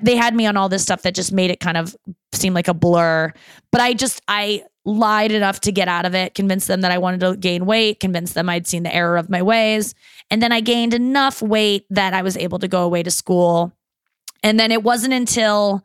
They 0.00 0.16
had 0.16 0.34
me 0.34 0.46
on 0.46 0.56
all 0.56 0.68
this 0.68 0.82
stuff 0.82 1.02
that 1.02 1.14
just 1.14 1.32
made 1.32 1.50
it 1.50 1.60
kind 1.60 1.76
of 1.76 1.94
seem 2.32 2.54
like 2.54 2.68
a 2.68 2.74
blur. 2.74 3.32
But 3.70 3.80
I 3.80 3.94
just, 3.94 4.20
I 4.28 4.64
lied 4.84 5.32
enough 5.32 5.60
to 5.60 5.72
get 5.72 5.88
out 5.88 6.04
of 6.04 6.14
it, 6.14 6.34
convinced 6.34 6.68
them 6.68 6.80
that 6.80 6.90
I 6.90 6.98
wanted 6.98 7.20
to 7.20 7.36
gain 7.36 7.66
weight, 7.66 8.00
convinced 8.00 8.34
them 8.34 8.48
I'd 8.48 8.66
seen 8.66 8.82
the 8.82 8.94
error 8.94 9.16
of 9.16 9.30
my 9.30 9.42
ways. 9.42 9.94
And 10.30 10.42
then 10.42 10.52
I 10.52 10.60
gained 10.60 10.94
enough 10.94 11.40
weight 11.40 11.86
that 11.90 12.14
I 12.14 12.22
was 12.22 12.36
able 12.36 12.58
to 12.58 12.68
go 12.68 12.82
away 12.82 13.02
to 13.02 13.10
school. 13.10 13.72
And 14.42 14.58
then 14.58 14.72
it 14.72 14.82
wasn't 14.82 15.14
until 15.14 15.84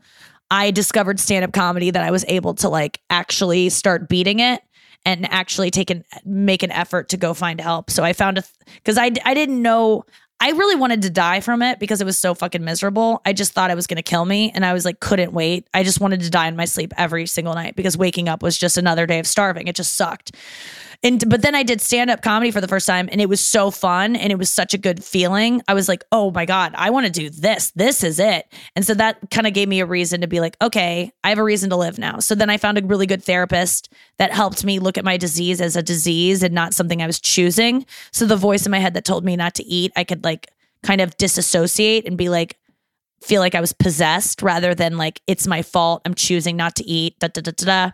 I 0.50 0.72
discovered 0.72 1.20
stand 1.20 1.44
up 1.44 1.52
comedy 1.54 1.92
that 1.92 2.04
I 2.04 2.12
was 2.12 2.26
able 2.28 2.54
to 2.56 2.70
like 2.70 3.02
actually 3.10 3.70
start 3.70 4.10
beating 4.10 4.40
it 4.40 4.62
and 5.06 5.32
actually 5.32 5.72
take 5.72 5.90
an 5.90 6.04
make 6.26 6.64
an 6.64 6.72
effort 6.72 7.10
to 7.10 7.18
go 7.18 7.34
find 7.34 7.62
help. 7.62 7.92
So 7.92 8.04
I 8.04 8.14
found 8.14 8.38
a 8.38 8.44
because 8.76 8.98
I 8.98 9.12
I 9.26 9.34
didn't 9.34 9.62
know 9.62 10.06
I 10.40 10.52
really 10.52 10.76
wanted 10.76 11.02
to 11.02 11.10
die 11.10 11.40
from 11.40 11.62
it 11.64 11.80
because 11.80 12.00
it 12.00 12.06
was 12.06 12.18
so 12.18 12.36
fucking 12.36 12.64
miserable. 12.64 13.22
I 13.26 13.34
just 13.34 13.54
thought 13.54 13.72
it 13.72 13.76
was 13.76 13.88
going 13.88 13.98
to 13.98 14.04
kill 14.04 14.24
me 14.24 14.52
and 14.54 14.64
I 14.64 14.74
was 14.74 14.86
like 14.86 15.00
couldn't 15.00 15.34
wait. 15.34 15.68
I 15.74 15.84
just 15.84 16.00
wanted 16.00 16.22
to 16.22 16.30
die 16.30 16.48
in 16.48 16.56
my 16.56 16.66
sleep 16.66 16.94
every 16.96 17.26
single 17.26 17.56
night 17.56 17.76
because 17.76 17.98
waking 17.98 18.30
up 18.30 18.44
was 18.44 18.58
just 18.58 18.78
another 18.78 19.08
day 19.08 19.20
of 19.20 19.26
starving. 19.26 19.68
It 19.68 19.76
just 19.76 19.94
sucked. 19.94 20.36
And 21.04 21.30
but 21.30 21.42
then 21.42 21.56
I 21.56 21.64
did 21.64 21.82
stand 21.82 22.10
up 22.10 22.22
comedy 22.22 22.52
for 22.52 22.62
the 22.62 22.68
first 22.68 22.88
time 22.88 23.08
and 23.12 23.22
it 23.22 23.30
was 23.30 23.40
so 23.40 23.72
fun 23.72 24.16
and 24.16 24.32
it 24.32 24.38
was 24.38 24.52
such 24.52 24.74
a 24.74 24.78
good 24.78 25.04
feeling. 25.04 25.62
I 25.68 25.74
was 25.74 25.88
like, 25.88 26.04
"Oh 26.12 26.32
my 26.32 26.46
god, 26.46 26.74
I 26.76 26.90
want 26.90 27.06
to 27.06 27.12
do 27.12 27.30
this. 27.30 27.72
This 27.72 28.04
is 28.04 28.20
it." 28.20 28.52
And 28.76 28.86
so 28.86 28.94
that 28.96 29.18
kind 29.32 29.48
of 29.48 29.54
gave 29.54 29.68
me 29.68 29.80
a 29.80 29.86
reason 29.86 30.22
to 30.22 30.28
be 30.28 30.40
like, 30.40 30.58
"Okay, 30.62 31.12
I 31.24 31.30
have 31.30 31.38
a 31.38 31.44
reason 31.44 31.70
to 31.70 31.76
live 31.76 31.98
now." 31.98 32.20
So 32.20 32.36
then 32.36 32.50
I 32.50 32.58
found 32.58 32.78
a 32.78 32.86
really 32.86 33.06
good 33.06 33.24
therapist 33.24 33.90
that 34.18 34.32
helped 34.32 34.66
me 34.66 34.80
look 34.80 34.98
at 34.98 35.06
my 35.06 35.18
disease 35.18 35.62
as 35.62 35.76
a 35.76 35.84
disease 35.84 36.44
and 36.44 36.54
not 36.54 36.74
something 36.74 37.02
I 37.02 37.08
was 37.08 37.20
choosing. 37.20 37.86
So 38.12 38.26
the 38.26 38.36
voice 38.36 38.66
in 38.66 38.72
my 38.72 38.80
head 38.80 38.94
that 38.96 39.06
told 39.06 39.24
me 39.24 39.36
not 39.36 39.56
to 39.56 39.66
eat, 39.66 39.92
I 39.96 40.04
could 40.04 40.24
like 40.24 40.48
kind 40.84 41.02
of 41.02 41.16
disassociate 41.18 42.08
and 42.08 42.18
be 42.18 42.30
like 42.30 42.58
feel 43.28 43.42
like 43.42 43.56
I 43.56 43.62
was 43.62 43.74
possessed 43.74 44.42
rather 44.42 44.74
than 44.74 44.98
like 44.98 45.22
it's 45.28 45.46
my 45.48 45.62
fault. 45.62 46.02
I'm 46.06 46.14
choosing 46.16 46.56
not 46.56 46.76
to 46.78 46.86
eat. 46.86 47.20
Da, 47.20 47.28
da, 47.28 47.42
da, 47.42 47.52
da, 47.52 47.66
da. 47.66 47.92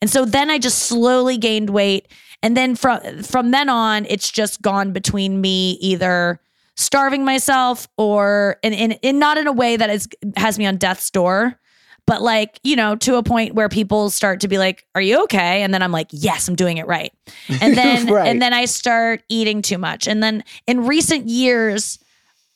And 0.00 0.10
so 0.10 0.24
then 0.24 0.50
I 0.50 0.58
just 0.58 0.80
slowly 0.80 1.38
gained 1.38 1.70
weight. 1.70 2.08
And 2.42 2.56
then 2.56 2.74
from 2.74 3.22
from 3.22 3.52
then 3.52 3.68
on, 3.68 4.04
it's 4.08 4.30
just 4.30 4.60
gone 4.62 4.92
between 4.92 5.40
me 5.40 5.72
either 5.80 6.40
starving 6.76 7.24
myself 7.24 7.86
or 7.96 8.56
and, 8.64 8.74
and, 8.74 8.98
and 9.02 9.20
not 9.20 9.38
in 9.38 9.46
a 9.46 9.52
way 9.52 9.76
that 9.76 9.90
is 9.90 10.08
has 10.36 10.58
me 10.58 10.66
on 10.66 10.76
death's 10.76 11.10
door. 11.10 11.58
But 12.04 12.20
like, 12.20 12.58
you 12.64 12.74
know, 12.74 12.96
to 12.96 13.14
a 13.14 13.22
point 13.22 13.54
where 13.54 13.68
people 13.68 14.10
start 14.10 14.40
to 14.40 14.48
be 14.48 14.58
like, 14.58 14.84
Are 14.96 15.00
you 15.00 15.22
okay? 15.24 15.62
And 15.62 15.72
then 15.72 15.82
I'm 15.82 15.92
like, 15.92 16.08
Yes, 16.10 16.48
I'm 16.48 16.56
doing 16.56 16.78
it 16.78 16.86
right. 16.88 17.12
And 17.60 17.76
then 17.78 18.08
Right. 18.12 18.26
and 18.26 18.42
then 18.42 18.52
I 18.52 18.64
start 18.64 19.22
eating 19.28 19.62
too 19.62 19.78
much. 19.78 20.08
And 20.08 20.20
then 20.20 20.42
in 20.66 20.84
recent 20.84 21.28
years, 21.28 22.00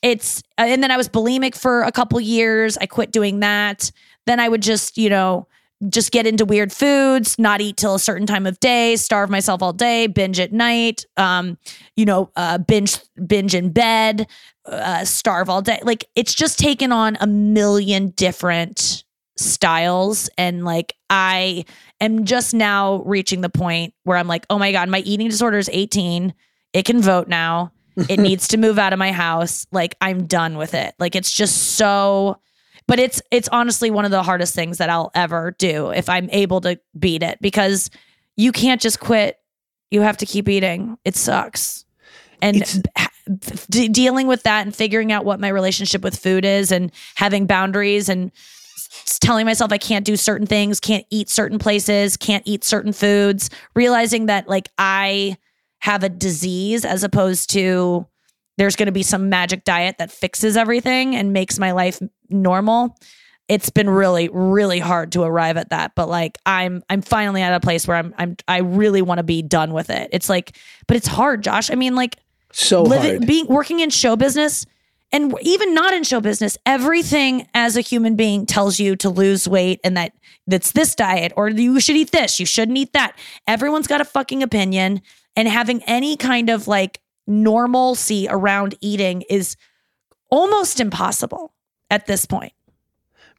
it's 0.01 0.41
uh, 0.57 0.65
and 0.67 0.83
then 0.83 0.91
I 0.91 0.97
was 0.97 1.09
bulimic 1.09 1.55
for 1.55 1.83
a 1.83 1.91
couple 1.91 2.19
years. 2.19 2.77
I 2.77 2.85
quit 2.85 3.11
doing 3.11 3.39
that. 3.39 3.91
Then 4.25 4.39
I 4.39 4.49
would 4.49 4.61
just, 4.61 4.97
you 4.97 5.09
know, 5.09 5.47
just 5.89 6.11
get 6.11 6.25
into 6.25 6.43
weird 6.43 6.73
foods, 6.73 7.37
not 7.37 7.61
eat 7.61 7.77
till 7.77 7.95
a 7.95 7.99
certain 7.99 8.25
time 8.25 8.47
of 8.47 8.59
day, 8.59 8.95
starve 8.95 9.29
myself 9.29 9.61
all 9.61 9.73
day, 9.73 10.07
binge 10.07 10.39
at 10.39 10.51
night, 10.51 11.05
um, 11.17 11.57
you 11.95 12.05
know, 12.05 12.31
uh, 12.35 12.57
binge 12.57 12.97
binge 13.25 13.53
in 13.53 13.71
bed, 13.71 14.27
uh, 14.65 15.05
starve 15.05 15.49
all 15.49 15.61
day. 15.61 15.79
Like 15.83 16.05
it's 16.15 16.33
just 16.33 16.59
taken 16.59 16.91
on 16.91 17.17
a 17.19 17.27
million 17.27 18.09
different 18.09 19.03
styles 19.37 20.29
and 20.37 20.65
like 20.65 20.95
I 21.11 21.65
am 22.01 22.25
just 22.25 22.55
now 22.55 23.03
reaching 23.05 23.41
the 23.41 23.49
point 23.49 23.93
where 24.03 24.17
I'm 24.17 24.27
like, 24.27 24.45
"Oh 24.49 24.57
my 24.57 24.71
god, 24.71 24.89
my 24.89 24.99
eating 24.99 25.29
disorder 25.29 25.57
is 25.57 25.69
18. 25.71 26.33
It 26.73 26.85
can 26.85 27.01
vote 27.01 27.27
now. 27.27 27.71
It 28.09 28.19
needs 28.19 28.47
to 28.49 28.57
move 28.57 28.77
out 28.77 28.93
of 28.93 28.99
my 28.99 29.11
house. 29.11 29.65
Like 29.71 29.95
I'm 30.01 30.27
done 30.27 30.57
with 30.57 30.73
it. 30.73 30.93
Like 30.99 31.15
it's 31.15 31.31
just 31.31 31.75
so 31.75 32.39
but 32.87 32.99
it's 32.99 33.21
it's 33.31 33.49
honestly 33.49 33.91
one 33.91 34.05
of 34.05 34.11
the 34.11 34.23
hardest 34.23 34.55
things 34.55 34.77
that 34.77 34.89
I'll 34.89 35.11
ever 35.13 35.55
do 35.59 35.89
if 35.89 36.09
I'm 36.09 36.29
able 36.31 36.61
to 36.61 36.79
beat 36.97 37.21
it 37.21 37.37
because 37.41 37.89
you 38.35 38.51
can't 38.51 38.81
just 38.81 38.99
quit. 38.99 39.37
You 39.91 40.01
have 40.01 40.17
to 40.17 40.25
keep 40.25 40.47
eating. 40.49 40.97
It 41.03 41.15
sucks. 41.15 41.85
And 42.41 42.63
dealing 43.69 44.27
with 44.27 44.43
that 44.43 44.65
and 44.65 44.75
figuring 44.75 45.11
out 45.11 45.25
what 45.25 45.39
my 45.39 45.49
relationship 45.49 46.01
with 46.01 46.17
food 46.17 46.45
is 46.45 46.71
and 46.71 46.91
having 47.15 47.47
boundaries 47.47 48.09
and 48.09 48.31
telling 49.19 49.45
myself 49.45 49.71
I 49.71 49.79
can't 49.79 50.05
do 50.05 50.15
certain 50.15 50.45
things, 50.45 50.79
can't 50.79 51.05
eat 51.09 51.29
certain 51.29 51.57
places, 51.59 52.15
can't 52.15 52.43
eat 52.45 52.63
certain 52.63 52.93
foods, 52.93 53.49
realizing 53.75 54.27
that 54.27 54.47
like 54.47 54.69
I 54.77 55.37
have 55.79 56.03
a 56.03 56.09
disease 56.09 56.83
as 56.85 57.03
opposed 57.03 57.49
to 57.51 58.05
there's 58.57 58.75
going 58.75 58.87
to 58.87 58.91
be 58.91 59.03
some 59.03 59.29
magic 59.29 59.63
diet 59.63 59.97
that 59.99 60.11
fixes 60.11 60.57
everything 60.57 61.15
and 61.15 61.31
makes 61.31 61.59
my 61.59 61.71
life 61.71 62.01
normal. 62.29 62.97
It's 63.47 63.69
been 63.69 63.89
really 63.89 64.27
really 64.29 64.79
hard 64.79 65.13
to 65.13 65.21
arrive 65.23 65.55
at 65.57 65.69
that, 65.69 65.93
but 65.95 66.09
like 66.09 66.37
I'm 66.45 66.83
I'm 66.89 67.01
finally 67.01 67.41
at 67.41 67.53
a 67.53 67.59
place 67.59 67.87
where 67.87 67.95
I'm 67.95 68.13
I'm 68.17 68.35
I 68.47 68.57
really 68.59 69.01
want 69.01 69.19
to 69.19 69.23
be 69.23 69.41
done 69.41 69.71
with 69.73 69.89
it. 69.89 70.09
It's 70.11 70.27
like 70.27 70.57
but 70.87 70.97
it's 70.97 71.07
hard, 71.07 71.43
Josh. 71.43 71.71
I 71.71 71.75
mean 71.75 71.95
like 71.95 72.17
So 72.51 72.83
living 72.83 73.17
hard. 73.17 73.27
being 73.27 73.47
working 73.47 73.79
in 73.79 73.89
show 73.89 74.15
business 74.17 74.65
and 75.13 75.33
even 75.41 75.73
not 75.73 75.93
in 75.93 76.03
show 76.03 76.19
business, 76.19 76.57
everything 76.65 77.47
as 77.53 77.77
a 77.77 77.81
human 77.81 78.17
being 78.17 78.45
tells 78.45 78.79
you 78.79 78.97
to 78.97 79.09
lose 79.09 79.47
weight 79.47 79.79
and 79.83 79.95
that 79.95 80.11
that's 80.47 80.73
this 80.73 80.95
diet 80.95 81.31
or 81.37 81.47
you 81.49 81.79
should 81.79 81.95
eat 81.95 82.11
this, 82.11 82.41
you 82.41 82.45
shouldn't 82.45 82.77
eat 82.77 82.91
that. 82.93 83.17
Everyone's 83.47 83.87
got 83.87 84.01
a 84.01 84.05
fucking 84.05 84.43
opinion 84.43 85.01
and 85.37 85.47
having 85.47 85.81
any 85.83 86.17
kind 86.17 86.49
of 86.49 86.67
like 86.67 86.99
normalcy 87.27 88.27
around 88.29 88.75
eating 88.81 89.21
is 89.29 89.55
almost 90.29 90.81
impossible 90.81 91.53
at 91.89 92.07
this 92.07 92.25
point. 92.25 92.53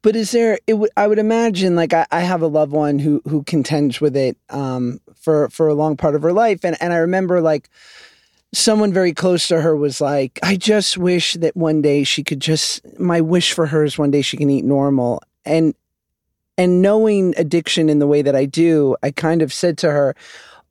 But 0.01 0.15
is 0.15 0.31
there? 0.31 0.61
It. 0.69 0.77
I 0.97 1.09
would 1.09 1.19
imagine. 1.19 1.75
Like 1.75 1.93
I, 1.93 2.07
I 2.13 2.21
have 2.21 2.41
a 2.41 2.47
loved 2.47 2.71
one 2.71 3.01
who 3.01 3.21
who 3.29 3.43
contends 3.43 4.01
with 4.01 4.17
it 4.17 4.39
um, 4.49 5.01
for 5.17 5.51
for 5.51 5.67
a 5.67 5.75
long 5.75 5.97
part 5.97 6.15
of 6.15 6.23
her 6.23 6.33
life, 6.33 6.65
and 6.65 6.77
and 6.81 6.93
I 6.93 6.99
remember 6.99 7.41
like 7.41 7.69
someone 8.55 8.93
very 8.93 9.13
close 9.13 9.49
to 9.49 9.61
her 9.61 9.77
was 9.77 10.01
like, 10.01 10.39
I 10.43 10.57
just 10.57 10.97
wish 10.97 11.35
that 11.35 11.57
one 11.57 11.83
day 11.83 12.05
she 12.05 12.23
could 12.23 12.41
just. 12.41 12.81
My 12.99 13.21
wish 13.21 13.53
for 13.53 13.67
her 13.67 13.83
is 13.83 13.99
one 13.99 14.13
day 14.13 14.23
she 14.23 14.37
can 14.37 14.51
eat 14.51 14.65
normal, 14.65 15.21
and 15.45 15.75
and 16.57 16.81
knowing 16.81 17.35
addiction 17.37 17.89
in 17.89 17.99
the 17.99 18.07
way 18.07 18.23
that 18.23 18.37
I 18.37 18.45
do, 18.45 18.97
I 19.03 19.11
kind 19.11 19.43
of 19.43 19.53
said 19.53 19.79
to 19.79 19.91
her, 19.91 20.15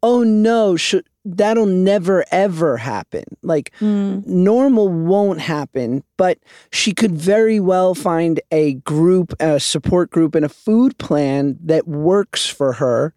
"Oh 0.04 0.24
no, 0.24 0.76
should." 0.76 1.06
That'll 1.30 1.66
never 1.66 2.24
ever 2.32 2.78
happen. 2.78 3.26
Like 3.44 3.74
hmm. 3.80 4.20
normal 4.26 4.88
won't 4.88 5.42
happen, 5.42 6.04
but 6.16 6.40
she 6.72 6.94
could 6.94 7.12
very 7.12 7.60
well 7.60 7.94
find 7.94 8.40
a 8.50 8.76
group, 8.76 9.34
a 9.42 9.60
support 9.60 10.10
group, 10.10 10.36
and 10.36 10.46
a 10.46 10.50
food 10.50 10.98
plan 11.00 11.58
that 11.66 11.86
works 11.86 12.48
for 12.48 12.74
her, 12.74 13.14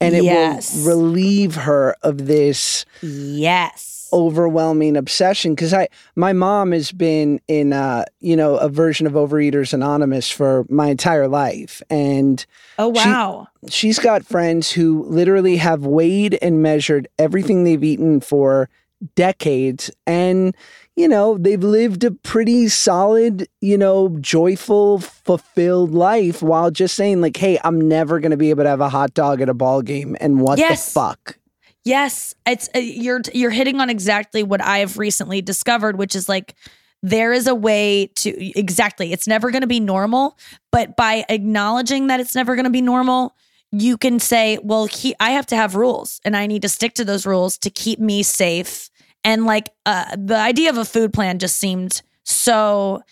and 0.00 0.16
it 0.16 0.24
Yes. 0.24 0.74
will 0.84 0.88
relieve 0.96 1.54
her 1.54 1.94
of 2.02 2.26
this 2.26 2.84
Yes. 3.00 3.91
Overwhelming 4.12 4.96
obsession. 4.96 5.54
Because 5.54 5.72
I, 5.74 5.88
my 6.16 6.32
mom 6.32 6.72
has 6.72 6.92
been 6.92 7.40
in, 7.48 7.72
uh, 7.72 8.04
you 8.20 8.36
know, 8.36 8.56
a 8.56 8.68
version 8.68 9.06
of 9.06 9.14
Overeaters 9.14 9.72
Anonymous 9.72 10.28
for 10.30 10.64
my 10.68 10.88
entire 10.88 11.28
life, 11.28 11.82
and 11.90 12.44
Oh 12.78 12.92
She- 12.94 13.08
wow. 13.08 13.48
she's 13.68 13.98
got 13.98 14.24
friends 14.24 14.70
who 14.72 15.04
literally 15.04 15.56
have 15.56 15.86
weighed 15.86 16.38
and 16.42 16.62
measured 16.62 17.08
everything 17.18 17.64
they've 17.64 17.84
eaten 17.84 18.20
for 18.20 18.68
decades 19.16 19.90
and 20.06 20.56
you 20.94 21.08
know 21.08 21.36
they've 21.36 21.64
lived 21.64 22.04
a 22.04 22.10
pretty 22.12 22.68
solid 22.68 23.48
you 23.60 23.76
know 23.76 24.16
joyful 24.20 25.00
fulfilled 25.00 25.92
life 25.92 26.40
while 26.40 26.70
just 26.70 26.94
saying 26.94 27.20
like 27.20 27.36
hey 27.36 27.58
i'm 27.64 27.80
never 27.80 28.20
going 28.20 28.30
to 28.30 28.36
be 28.36 28.50
able 28.50 28.62
to 28.62 28.68
have 28.68 28.80
a 28.80 28.88
hot 28.88 29.12
dog 29.12 29.40
at 29.40 29.48
a 29.48 29.54
ball 29.54 29.82
game 29.82 30.16
and 30.20 30.40
what 30.40 30.56
Yes. 30.58 30.86
the 30.86 31.00
fuck 31.00 31.36
Yes, 31.84 32.34
it's 32.46 32.68
uh, 32.74 32.78
you're 32.78 33.22
you're 33.34 33.50
hitting 33.50 33.80
on 33.80 33.90
exactly 33.90 34.42
what 34.42 34.62
I 34.62 34.78
have 34.78 34.98
recently 34.98 35.42
discovered, 35.42 35.96
which 35.98 36.14
is 36.14 36.28
like 36.28 36.54
there 37.02 37.32
is 37.32 37.46
a 37.48 37.54
way 37.54 38.06
to 38.16 38.58
exactly. 38.58 39.12
It's 39.12 39.26
never 39.26 39.50
going 39.50 39.62
to 39.62 39.66
be 39.66 39.80
normal, 39.80 40.38
but 40.70 40.96
by 40.96 41.24
acknowledging 41.28 42.06
that 42.06 42.20
it's 42.20 42.34
never 42.34 42.54
going 42.54 42.64
to 42.64 42.70
be 42.70 42.82
normal, 42.82 43.34
you 43.72 43.96
can 43.96 44.20
say, 44.20 44.58
"Well, 44.62 44.86
he, 44.86 45.14
I 45.18 45.30
have 45.30 45.46
to 45.46 45.56
have 45.56 45.74
rules, 45.74 46.20
and 46.24 46.36
I 46.36 46.46
need 46.46 46.62
to 46.62 46.68
stick 46.68 46.94
to 46.94 47.04
those 47.04 47.26
rules 47.26 47.58
to 47.58 47.70
keep 47.70 47.98
me 47.98 48.22
safe." 48.22 48.88
And 49.24 49.44
like 49.44 49.70
uh, 49.84 50.16
the 50.16 50.36
idea 50.36 50.70
of 50.70 50.78
a 50.78 50.84
food 50.84 51.12
plan 51.12 51.40
just 51.40 51.56
seemed 51.58 52.02
so 52.24 53.02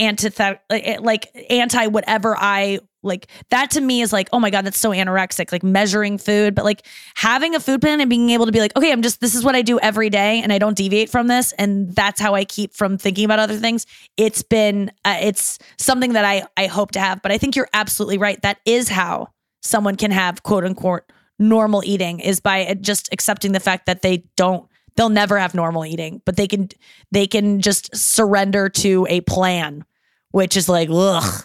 antithetical, 0.00 1.04
like 1.04 1.28
anti 1.50 1.86
whatever 1.88 2.36
I 2.36 2.80
like. 3.02 3.28
That 3.50 3.70
to 3.72 3.80
me 3.80 4.02
is 4.02 4.12
like, 4.12 4.28
oh 4.32 4.40
my 4.40 4.50
god, 4.50 4.64
that's 4.64 4.78
so 4.78 4.90
anorexic. 4.90 5.52
Like 5.52 5.62
measuring 5.62 6.18
food, 6.18 6.54
but 6.54 6.64
like 6.64 6.86
having 7.14 7.54
a 7.54 7.60
food 7.60 7.80
plan 7.80 8.00
and 8.00 8.10
being 8.10 8.30
able 8.30 8.46
to 8.46 8.52
be 8.52 8.60
like, 8.60 8.76
okay, 8.76 8.92
I'm 8.92 9.02
just 9.02 9.20
this 9.20 9.34
is 9.34 9.44
what 9.44 9.54
I 9.54 9.62
do 9.62 9.78
every 9.80 10.10
day, 10.10 10.40
and 10.42 10.52
I 10.52 10.58
don't 10.58 10.76
deviate 10.76 11.10
from 11.10 11.26
this, 11.26 11.52
and 11.52 11.94
that's 11.94 12.20
how 12.20 12.34
I 12.34 12.44
keep 12.44 12.74
from 12.74 12.98
thinking 12.98 13.24
about 13.24 13.38
other 13.38 13.56
things. 13.56 13.86
It's 14.16 14.42
been, 14.42 14.90
uh, 15.04 15.18
it's 15.20 15.58
something 15.78 16.14
that 16.14 16.24
I 16.24 16.46
I 16.56 16.66
hope 16.66 16.92
to 16.92 17.00
have. 17.00 17.22
But 17.22 17.32
I 17.32 17.38
think 17.38 17.56
you're 17.56 17.68
absolutely 17.72 18.18
right. 18.18 18.40
That 18.42 18.58
is 18.64 18.88
how 18.88 19.28
someone 19.62 19.96
can 19.96 20.10
have 20.10 20.42
quote 20.42 20.64
unquote 20.64 21.04
normal 21.38 21.82
eating 21.84 22.20
is 22.20 22.38
by 22.38 22.66
uh, 22.66 22.74
just 22.74 23.12
accepting 23.12 23.52
the 23.52 23.60
fact 23.60 23.86
that 23.86 24.02
they 24.02 24.24
don't 24.36 24.68
they'll 24.96 25.08
never 25.08 25.38
have 25.38 25.54
normal 25.54 25.86
eating 25.86 26.20
but 26.26 26.36
they 26.36 26.46
can 26.46 26.68
they 27.10 27.26
can 27.26 27.60
just 27.60 27.94
surrender 27.96 28.68
to 28.68 29.06
a 29.08 29.20
plan 29.22 29.84
which 30.32 30.56
is 30.56 30.68
like 30.68 30.88
ugh 30.90 31.44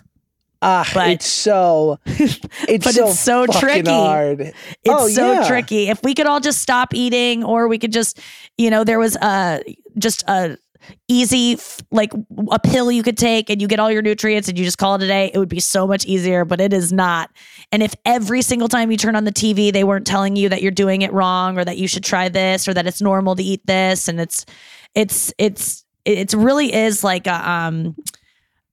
ah 0.61 0.89
But- 0.93 1.09
it's 1.09 1.25
so 1.27 1.99
it's 2.05 2.85
But 2.85 2.93
so 2.95 3.07
it's 3.07 3.19
so 3.19 3.45
fucking 3.45 3.59
tricky. 3.59 3.89
hard 3.91 4.41
it's 4.41 4.55
Oh, 4.87 5.07
so 5.09 5.33
yeah. 5.33 5.47
tricky 5.47 5.89
if 5.89 6.01
we 6.03 6.13
could 6.13 6.27
all 6.27 6.39
just 6.39 6.61
stop 6.61 6.93
eating 6.93 7.43
or 7.43 7.67
we 7.67 7.77
could 7.77 7.91
just 7.93 8.19
you 8.57 8.69
know 8.69 8.83
there 8.83 8.99
was 8.99 9.15
a 9.17 9.61
just 9.97 10.23
a 10.27 10.57
easy 11.07 11.57
like 11.91 12.11
a 12.51 12.59
pill 12.59 12.91
you 12.91 13.01
could 13.01 13.17
take 13.17 13.49
and 13.49 13.59
you 13.59 13.67
get 13.67 13.79
all 13.79 13.91
your 13.91 14.03
nutrients 14.03 14.47
and 14.47 14.57
you 14.57 14.63
just 14.63 14.77
call 14.77 14.93
it 14.95 15.01
a 15.01 15.07
day 15.07 15.31
it 15.33 15.37
would 15.39 15.49
be 15.49 15.59
so 15.59 15.87
much 15.87 16.05
easier 16.05 16.45
but 16.45 16.61
it 16.61 16.71
is 16.73 16.93
not 16.93 17.31
and 17.71 17.81
if 17.81 17.95
every 18.05 18.41
single 18.43 18.67
time 18.67 18.91
you 18.91 18.97
turn 18.97 19.15
on 19.15 19.23
the 19.23 19.31
tv 19.31 19.73
they 19.73 19.83
weren't 19.83 20.05
telling 20.05 20.35
you 20.35 20.47
that 20.47 20.61
you're 20.61 20.71
doing 20.71 21.01
it 21.01 21.11
wrong 21.11 21.57
or 21.57 21.65
that 21.65 21.77
you 21.79 21.87
should 21.87 22.03
try 22.03 22.29
this 22.29 22.67
or 22.67 22.73
that 22.73 22.85
it's 22.85 23.01
normal 23.01 23.35
to 23.35 23.41
eat 23.43 23.65
this 23.65 24.07
and 24.07 24.21
it's 24.21 24.45
it's 24.93 25.33
it's 25.39 25.83
it 26.05 26.33
really 26.33 26.71
is 26.71 27.03
like 27.03 27.25
a 27.25 27.49
um 27.49 27.95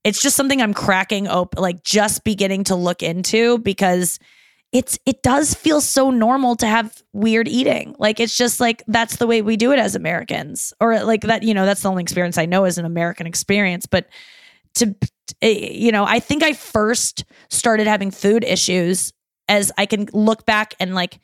it's 0.03 0.21
just 0.21 0.35
something 0.35 0.61
i'm 0.61 0.73
cracking 0.73 1.27
open 1.27 1.61
like 1.61 1.83
just 1.83 2.23
beginning 2.23 2.63
to 2.63 2.75
look 2.75 3.03
into 3.03 3.57
because 3.59 4.19
it's 4.73 4.97
it 5.05 5.21
does 5.21 5.53
feel 5.53 5.79
so 5.79 6.09
normal 6.09 6.55
to 6.55 6.65
have 6.65 7.01
weird 7.13 7.47
eating. 7.47 7.95
Like 7.99 8.19
it's 8.19 8.35
just 8.35 8.59
like 8.59 8.83
that's 8.87 9.17
the 9.17 9.27
way 9.27 9.41
we 9.43 9.55
do 9.55 9.71
it 9.71 9.77
as 9.79 9.95
Americans, 9.95 10.73
or 10.79 11.01
like 11.03 11.21
that. 11.21 11.43
You 11.43 11.53
know, 11.53 11.65
that's 11.65 11.83
the 11.83 11.89
only 11.89 12.01
experience 12.01 12.39
I 12.39 12.47
know 12.47 12.65
as 12.65 12.79
an 12.79 12.85
American 12.85 13.27
experience. 13.27 13.85
But 13.85 14.09
to 14.75 14.95
eh, 15.43 15.69
you 15.71 15.91
know, 15.91 16.05
I 16.05 16.19
think 16.19 16.41
I 16.41 16.53
first 16.53 17.23
started 17.49 17.85
having 17.85 18.09
food 18.09 18.43
issues 18.43 19.13
as 19.47 19.71
I 19.77 19.85
can 19.85 20.09
look 20.11 20.45
back 20.45 20.73
and 20.79 20.93
like. 20.93 21.19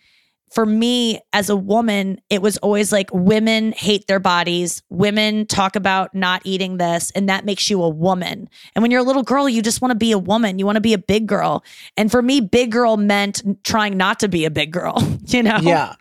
For 0.49 0.65
me 0.65 1.21
as 1.33 1.49
a 1.49 1.55
woman, 1.55 2.21
it 2.29 2.41
was 2.41 2.57
always 2.57 2.91
like 2.91 3.09
women 3.13 3.71
hate 3.71 4.07
their 4.07 4.19
bodies. 4.19 4.81
Women 4.89 5.45
talk 5.45 5.75
about 5.75 6.13
not 6.15 6.41
eating 6.43 6.77
this, 6.77 7.11
and 7.11 7.29
that 7.29 7.45
makes 7.45 7.69
you 7.69 7.83
a 7.83 7.89
woman. 7.89 8.49
And 8.75 8.81
when 8.81 8.91
you're 8.91 9.01
a 9.01 9.03
little 9.03 9.23
girl, 9.23 9.47
you 9.47 9.61
just 9.61 9.81
want 9.81 9.91
to 9.91 9.97
be 9.97 10.11
a 10.11 10.17
woman. 10.17 10.59
You 10.59 10.65
want 10.65 10.77
to 10.77 10.81
be 10.81 10.93
a 10.93 10.99
big 10.99 11.27
girl. 11.27 11.63
And 11.97 12.11
for 12.11 12.21
me, 12.21 12.41
big 12.41 12.71
girl 12.71 12.97
meant 12.97 13.41
trying 13.63 13.97
not 13.97 14.19
to 14.21 14.27
be 14.27 14.45
a 14.45 14.51
big 14.51 14.71
girl, 14.71 14.95
you 15.27 15.43
know? 15.43 15.59
yeah 15.61 15.95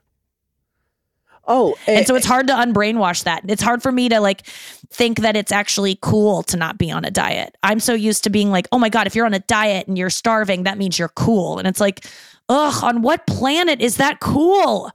oh 1.48 1.76
And 1.86 2.06
so 2.06 2.14
it's 2.14 2.26
hard 2.26 2.46
to 2.48 2.52
unbrainwash 2.52 3.24
that. 3.24 3.42
It's 3.48 3.62
hard 3.62 3.82
for 3.82 3.90
me 3.90 4.08
to 4.10 4.20
like 4.20 4.46
think 4.90 5.20
that 5.20 5.34
it's 5.34 5.50
actually 5.50 5.98
cool 6.00 6.42
to 6.44 6.56
not 6.56 6.78
be 6.78 6.90
on 6.90 7.04
a 7.04 7.10
diet. 7.10 7.56
I'm 7.62 7.80
so 7.80 7.94
used 7.94 8.24
to 8.24 8.30
being 8.30 8.50
like, 8.50 8.68
oh 8.70 8.78
my 8.78 8.90
God, 8.90 9.06
if 9.06 9.16
you're 9.16 9.26
on 9.26 9.34
a 9.34 9.40
diet 9.40 9.88
and 9.88 9.98
you're 9.98 10.10
starving, 10.10 10.64
that 10.64 10.78
means 10.78 10.98
you're 10.98 11.08
cool. 11.08 11.58
And 11.58 11.66
it's 11.66 11.80
like, 11.80 12.04
ugh, 12.48 12.82
on 12.84 13.02
what 13.02 13.26
planet 13.26 13.80
is 13.80 13.96
that 13.96 14.20
cool? 14.20 14.90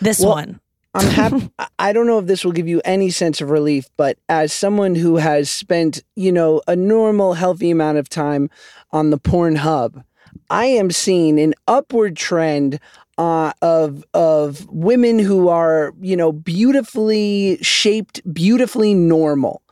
This 0.00 0.20
Well, 0.20 0.30
one. 0.30 0.60
I'm 0.94 1.06
happy. 1.10 1.50
I 1.78 1.92
don't 1.92 2.06
know 2.06 2.18
if 2.18 2.26
this 2.26 2.44
will 2.44 2.52
give 2.52 2.68
you 2.68 2.80
any 2.84 3.10
sense 3.10 3.40
of 3.40 3.50
relief, 3.50 3.86
but 3.96 4.18
as 4.28 4.52
someone 4.52 4.94
who 4.94 5.16
has 5.16 5.50
spent, 5.50 6.02
you 6.16 6.32
know, 6.32 6.62
a 6.66 6.74
normal, 6.74 7.34
healthy 7.34 7.70
amount 7.70 7.98
of 7.98 8.08
time 8.08 8.48
on 8.92 9.10
the 9.10 9.18
porn 9.18 9.56
hub, 9.56 10.02
I 10.48 10.66
am 10.66 10.90
seeing 10.90 11.38
an 11.38 11.54
upward 11.68 12.16
trend 12.16 12.80
uh, 13.18 13.52
of 13.62 14.04
of 14.14 14.66
women 14.68 15.18
who 15.18 15.48
are, 15.48 15.92
you 16.00 16.16
know, 16.16 16.32
beautifully 16.32 17.58
shaped, 17.62 18.20
beautifully 18.32 18.94
normal. 18.94 19.62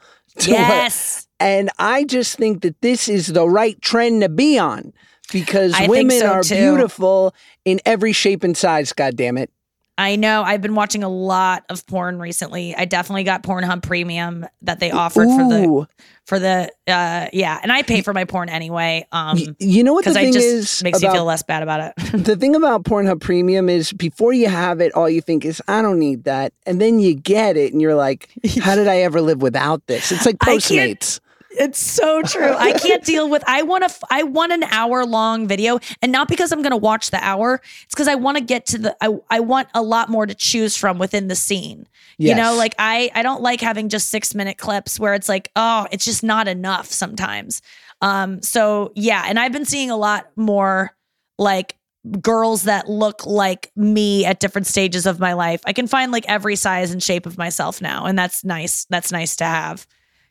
Yes. 0.46 1.28
and 1.38 1.70
I 1.78 2.04
just 2.04 2.36
think 2.36 2.62
that 2.62 2.80
this 2.80 3.08
is 3.08 3.28
the 3.28 3.48
right 3.48 3.80
trend 3.80 4.22
to 4.22 4.28
be 4.28 4.58
on 4.58 4.92
because 5.32 5.72
I 5.74 5.86
women 5.86 6.18
so, 6.18 6.32
are 6.32 6.42
too. 6.42 6.54
beautiful 6.54 7.34
in 7.64 7.80
every 7.84 8.12
shape 8.12 8.44
and 8.44 8.56
size. 8.56 8.92
God 8.92 9.16
damn 9.16 9.38
it! 9.38 9.50
I 9.96 10.16
know. 10.16 10.42
I've 10.42 10.60
been 10.60 10.74
watching 10.74 11.04
a 11.04 11.08
lot 11.08 11.64
of 11.68 11.86
porn 11.86 12.18
recently. 12.18 12.74
I 12.74 12.84
definitely 12.84 13.22
got 13.22 13.44
Pornhub 13.44 13.82
Premium 13.82 14.44
that 14.62 14.80
they 14.80 14.90
offered 14.90 15.28
for 15.28 15.48
the 15.48 15.86
for 16.26 16.38
the 16.40 16.72
uh 16.88 17.28
yeah, 17.32 17.60
and 17.62 17.70
I 17.70 17.82
pay 17.82 18.02
for 18.02 18.12
my 18.12 18.24
porn 18.24 18.48
anyway. 18.48 19.06
Um 19.12 19.38
you 19.60 19.84
know 19.84 19.92
what 19.92 20.04
the 20.04 20.12
thing 20.12 20.32
just 20.32 20.46
is 20.46 20.82
makes 20.82 20.98
about 20.98 21.12
me 21.12 21.18
feel 21.18 21.24
less 21.24 21.44
bad 21.44 21.62
about 21.62 21.80
it. 21.80 22.06
the 22.24 22.34
thing 22.34 22.56
about 22.56 22.82
Pornhub 22.82 23.20
Premium 23.20 23.68
is 23.68 23.92
before 23.92 24.32
you 24.32 24.48
have 24.48 24.80
it, 24.80 24.92
all 24.94 25.08
you 25.08 25.20
think 25.20 25.44
is, 25.44 25.62
I 25.68 25.80
don't 25.80 26.00
need 26.00 26.24
that. 26.24 26.52
And 26.66 26.80
then 26.80 26.98
you 26.98 27.14
get 27.14 27.56
it 27.56 27.72
and 27.72 27.80
you're 27.80 27.94
like, 27.94 28.30
how 28.62 28.74
did 28.74 28.88
I 28.88 28.98
ever 28.98 29.20
live 29.20 29.42
without 29.42 29.86
this? 29.86 30.10
It's 30.10 30.26
like 30.26 30.38
Postmates. 30.38 31.20
It's 31.58 31.78
so 31.78 32.22
true. 32.22 32.54
I 32.54 32.72
can't 32.72 33.04
deal 33.14 33.28
with. 33.28 33.42
I 33.46 33.62
want 33.62 33.84
a. 33.84 33.94
I 34.10 34.22
want 34.22 34.52
an 34.52 34.64
hour 34.64 35.04
long 35.04 35.46
video, 35.46 35.78
and 36.02 36.12
not 36.12 36.28
because 36.28 36.52
I'm 36.52 36.62
going 36.62 36.72
to 36.72 36.76
watch 36.76 37.10
the 37.10 37.22
hour. 37.22 37.60
It's 37.84 37.94
because 37.94 38.08
I 38.08 38.14
want 38.14 38.38
to 38.38 38.44
get 38.44 38.66
to 38.66 38.78
the. 38.78 38.96
I 39.00 39.16
I 39.30 39.40
want 39.40 39.68
a 39.74 39.82
lot 39.82 40.08
more 40.08 40.26
to 40.26 40.34
choose 40.34 40.76
from 40.76 40.98
within 40.98 41.28
the 41.28 41.36
scene. 41.36 41.86
You 42.16 42.34
know, 42.34 42.54
like 42.54 42.74
I 42.78 43.10
I 43.14 43.22
don't 43.22 43.42
like 43.42 43.60
having 43.60 43.88
just 43.88 44.08
six 44.10 44.34
minute 44.34 44.58
clips 44.58 45.00
where 45.00 45.14
it's 45.14 45.28
like, 45.28 45.50
oh, 45.56 45.86
it's 45.90 46.04
just 46.04 46.22
not 46.22 46.48
enough 46.48 46.86
sometimes. 46.86 47.62
Um. 48.00 48.42
So 48.42 48.92
yeah, 48.94 49.24
and 49.26 49.38
I've 49.38 49.52
been 49.52 49.64
seeing 49.64 49.90
a 49.90 49.96
lot 49.96 50.28
more 50.36 50.94
like 51.38 51.76
girls 52.20 52.64
that 52.64 52.88
look 52.88 53.24
like 53.24 53.70
me 53.76 54.26
at 54.26 54.38
different 54.38 54.66
stages 54.66 55.06
of 55.06 55.18
my 55.18 55.32
life. 55.32 55.62
I 55.64 55.72
can 55.72 55.86
find 55.86 56.12
like 56.12 56.26
every 56.28 56.56
size 56.56 56.90
and 56.90 57.02
shape 57.02 57.26
of 57.26 57.38
myself 57.38 57.80
now, 57.80 58.04
and 58.04 58.18
that's 58.18 58.44
nice. 58.44 58.84
That's 58.90 59.10
nice 59.10 59.36
to 59.36 59.44
have 59.44 59.86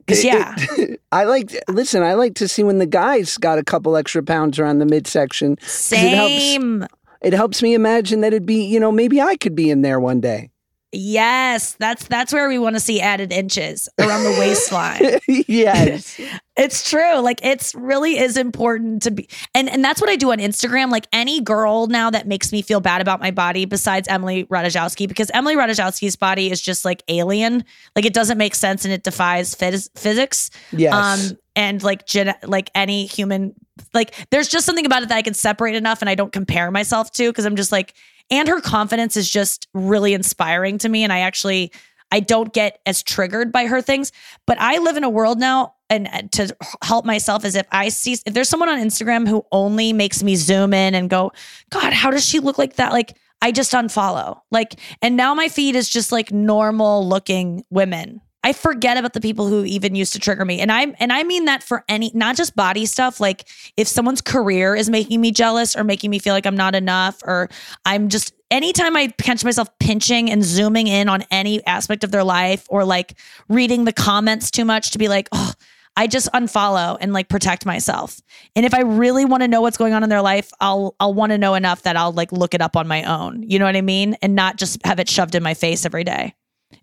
Because 0.06 0.24
yeah, 0.24 0.56
I 1.12 1.24
like 1.26 1.56
listen. 1.68 2.04
I 2.04 2.14
like 2.14 2.36
to 2.36 2.47
see 2.47 2.64
when 2.64 2.78
the 2.80 2.86
guys 2.86 3.38
got 3.38 3.58
a 3.60 3.64
couple 3.64 3.95
extra 3.97 4.24
pounds 4.24 4.60
around 4.60 4.80
the 4.80 4.86
midsection. 4.86 5.56
'cause 5.58 5.91
It 5.93 6.14
helps, 6.14 6.34
same. 6.34 6.86
it 7.22 7.34
helps 7.34 7.62
me 7.62 7.74
imagine 7.74 8.22
that 8.22 8.28
it'd 8.34 8.45
be, 8.45 8.64
you 8.66 8.80
know, 8.80 8.91
maybe 8.91 9.22
I 9.22 9.36
could 9.38 9.56
be 9.56 9.70
in 9.70 9.82
there 9.82 9.99
one 9.99 10.20
day. 10.22 10.49
Yes, 10.95 11.73
that's 11.73 12.07
that's 12.07 12.31
where 12.31 12.47
we 12.47 12.59
want 12.59 12.75
to 12.75 12.79
see 12.79 13.01
added 13.01 13.33
inches 13.33 13.89
around 13.97 14.23
the 14.25 14.37
waistline. 14.39 15.19
yes. 15.47 16.21
It's 16.55 16.87
true. 16.87 17.17
Like 17.17 17.43
it's 17.43 17.73
really 17.73 18.19
is 18.19 18.37
important 18.37 19.01
to 19.01 19.11
be 19.11 19.27
and 19.55 19.67
and 19.67 19.83
that's 19.83 19.99
what 19.99 20.11
I 20.11 20.15
do 20.15 20.31
on 20.31 20.37
Instagram. 20.37 20.91
Like 20.91 21.07
any 21.11 21.41
girl 21.41 21.87
now 21.87 22.11
that 22.11 22.27
makes 22.27 22.51
me 22.51 22.61
feel 22.61 22.79
bad 22.79 23.01
about 23.01 23.19
my 23.19 23.31
body 23.31 23.65
besides 23.65 24.07
Emily 24.07 24.45
Ratajkowski 24.45 25.07
because 25.07 25.31
Emily 25.33 25.55
Ratajkowski's 25.55 26.15
body 26.15 26.51
is 26.51 26.61
just 26.61 26.85
like 26.85 27.01
alien. 27.07 27.63
Like 27.95 28.05
it 28.05 28.13
doesn't 28.13 28.37
make 28.37 28.53
sense 28.53 28.85
and 28.85 28.93
it 28.93 29.01
defies 29.01 29.55
phys- 29.55 29.89
physics. 29.97 30.51
Yes. 30.71 30.93
Um 30.93 31.37
and 31.55 31.81
like 31.81 32.05
gen- 32.05 32.35
like 32.43 32.69
any 32.75 33.07
human 33.07 33.55
like 33.95 34.13
there's 34.29 34.47
just 34.47 34.67
something 34.67 34.85
about 34.85 35.01
it 35.01 35.09
that 35.09 35.17
I 35.17 35.23
can 35.23 35.33
separate 35.33 35.73
enough 35.73 36.01
and 36.01 36.09
I 36.09 36.13
don't 36.13 36.31
compare 36.31 36.69
myself 36.69 37.11
to 37.13 37.31
because 37.31 37.45
I'm 37.45 37.55
just 37.55 37.71
like 37.71 37.95
and 38.34 38.49
her 38.49 38.59
confidence 38.59 39.15
is 39.15 39.29
just 39.29 39.67
really 39.73 40.13
inspiring 40.13 40.79
to 40.79 40.89
me 40.89 41.03
and 41.03 41.13
I 41.13 41.19
actually 41.19 41.71
I 42.11 42.19
don't 42.19 42.53
get 42.53 42.79
as 42.86 43.01
triggered 43.01 43.51
by 43.51 43.65
her 43.65 43.81
things. 43.81 44.11
But 44.45 44.61
I 44.61 44.77
live 44.77 44.97
in 44.97 45.03
a 45.03 45.09
world 45.09 45.39
now, 45.39 45.73
and 45.89 46.07
uh, 46.07 46.21
to 46.34 46.55
help 46.84 47.05
myself 47.05 47.43
is 47.43 47.55
if 47.55 47.65
I 47.71 47.89
see 47.89 48.13
if 48.13 48.36
there's 48.36 48.49
someone 48.49 48.69
on 48.69 48.77
Instagram 48.77 49.27
who 49.27 49.43
only 49.51 49.93
makes 49.93 50.21
me 50.21 50.36
zoom 50.36 50.75
in 50.75 50.93
and 50.93 51.09
go, 51.09 51.31
God, 51.71 51.91
how 51.91 52.11
does 52.11 52.23
she 52.23 52.39
look 52.39 52.59
like 52.59 52.75
that? 52.75 52.91
Like 52.91 53.17
I 53.41 53.51
just 53.51 53.71
unfollow. 53.71 54.41
Like, 54.51 54.79
and 55.01 55.17
now 55.17 55.34
my 55.34 55.49
feed 55.49 55.75
is 55.75 55.89
just 55.89 56.11
like 56.11 56.31
normal 56.31 57.09
looking 57.09 57.63
women. 57.71 58.21
I 58.43 58.53
forget 58.53 58.97
about 58.97 59.13
the 59.13 59.21
people 59.21 59.47
who 59.47 59.63
even 59.63 59.95
used 59.95 60.13
to 60.13 60.19
trigger 60.19 60.43
me. 60.43 60.59
And 60.59 60.71
I 60.71 60.93
and 60.99 61.13
I 61.13 61.23
mean 61.23 61.45
that 61.45 61.63
for 61.63 61.83
any 61.87 62.11
not 62.13 62.35
just 62.35 62.55
body 62.55 62.85
stuff, 62.85 63.19
like 63.19 63.47
if 63.77 63.87
someone's 63.87 64.21
career 64.21 64.75
is 64.75 64.89
making 64.89 65.21
me 65.21 65.31
jealous 65.31 65.75
or 65.75 65.83
making 65.83 66.09
me 66.09 66.19
feel 66.19 66.33
like 66.33 66.45
I'm 66.45 66.57
not 66.57 66.75
enough 66.75 67.21
or 67.23 67.49
I'm 67.85 68.09
just 68.09 68.33
anytime 68.51 68.95
I 68.95 69.07
catch 69.07 69.43
myself 69.45 69.69
pinching 69.79 70.29
and 70.29 70.43
zooming 70.43 70.87
in 70.87 71.07
on 71.09 71.23
any 71.31 71.65
aspect 71.65 72.03
of 72.03 72.11
their 72.11 72.23
life 72.23 72.65
or 72.69 72.83
like 72.83 73.17
reading 73.47 73.85
the 73.85 73.93
comments 73.93 74.51
too 74.51 74.65
much 74.65 74.91
to 74.91 74.97
be 74.97 75.07
like, 75.07 75.29
"Oh, 75.31 75.53
I 75.95 76.07
just 76.07 76.31
unfollow 76.33 76.97
and 76.99 77.13
like 77.13 77.29
protect 77.29 77.65
myself. 77.65 78.19
And 78.55 78.65
if 78.65 78.73
I 78.73 78.81
really 78.81 79.25
want 79.25 79.43
to 79.43 79.47
know 79.47 79.61
what's 79.61 79.77
going 79.77 79.93
on 79.93 80.03
in 80.03 80.09
their 80.09 80.21
life, 80.21 80.51
I'll 80.59 80.95
I'll 80.99 81.13
want 81.13 81.31
to 81.31 81.37
know 81.37 81.55
enough 81.55 81.83
that 81.83 81.95
I'll 81.95 82.11
like 82.11 82.31
look 82.31 82.53
it 82.53 82.61
up 82.61 82.75
on 82.75 82.87
my 82.87 83.03
own. 83.03 83.43
You 83.43 83.59
know 83.59 83.65
what 83.65 83.75
I 83.75 83.81
mean? 83.81 84.15
And 84.21 84.35
not 84.35 84.57
just 84.57 84.83
have 84.85 84.99
it 84.99 85.07
shoved 85.09 85.35
in 85.35 85.43
my 85.43 85.53
face 85.53 85.85
every 85.85 86.03
day. 86.03 86.33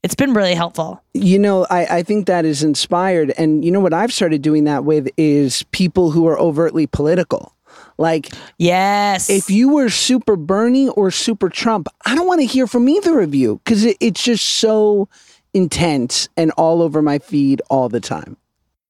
It's 0.02 0.14
been 0.14 0.32
really 0.34 0.54
helpful. 0.54 1.02
You 1.14 1.38
know, 1.38 1.66
I, 1.70 1.98
I 1.98 2.02
think 2.02 2.26
that 2.26 2.44
is 2.44 2.62
inspired. 2.62 3.32
And 3.36 3.64
you 3.64 3.70
know 3.70 3.80
what 3.80 3.92
I've 3.94 4.12
started 4.12 4.42
doing 4.42 4.64
that 4.64 4.84
with 4.84 5.08
is 5.16 5.62
people 5.72 6.10
who 6.10 6.26
are 6.26 6.38
overtly 6.38 6.86
political. 6.86 7.54
Like, 7.98 8.30
Yes. 8.58 9.28
if 9.28 9.50
you 9.50 9.68
were 9.68 9.90
super 9.90 10.36
Bernie 10.36 10.88
or 10.88 11.10
super 11.10 11.48
Trump, 11.50 11.86
I 12.06 12.14
don't 12.14 12.26
want 12.26 12.40
to 12.40 12.46
hear 12.46 12.66
from 12.66 12.88
either 12.88 13.20
of 13.20 13.34
you 13.34 13.60
because 13.64 13.84
it, 13.84 13.96
it's 14.00 14.22
just 14.22 14.44
so 14.44 15.08
intense 15.52 16.28
and 16.36 16.50
all 16.52 16.80
over 16.82 17.02
my 17.02 17.18
feed 17.18 17.60
all 17.68 17.88
the 17.88 18.00
time. 18.00 18.36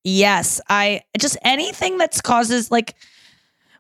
Yes, 0.05 0.61
I 0.69 1.03
just 1.19 1.37
anything 1.43 1.99
that's 1.99 2.21
causes 2.21 2.71
like 2.71 2.95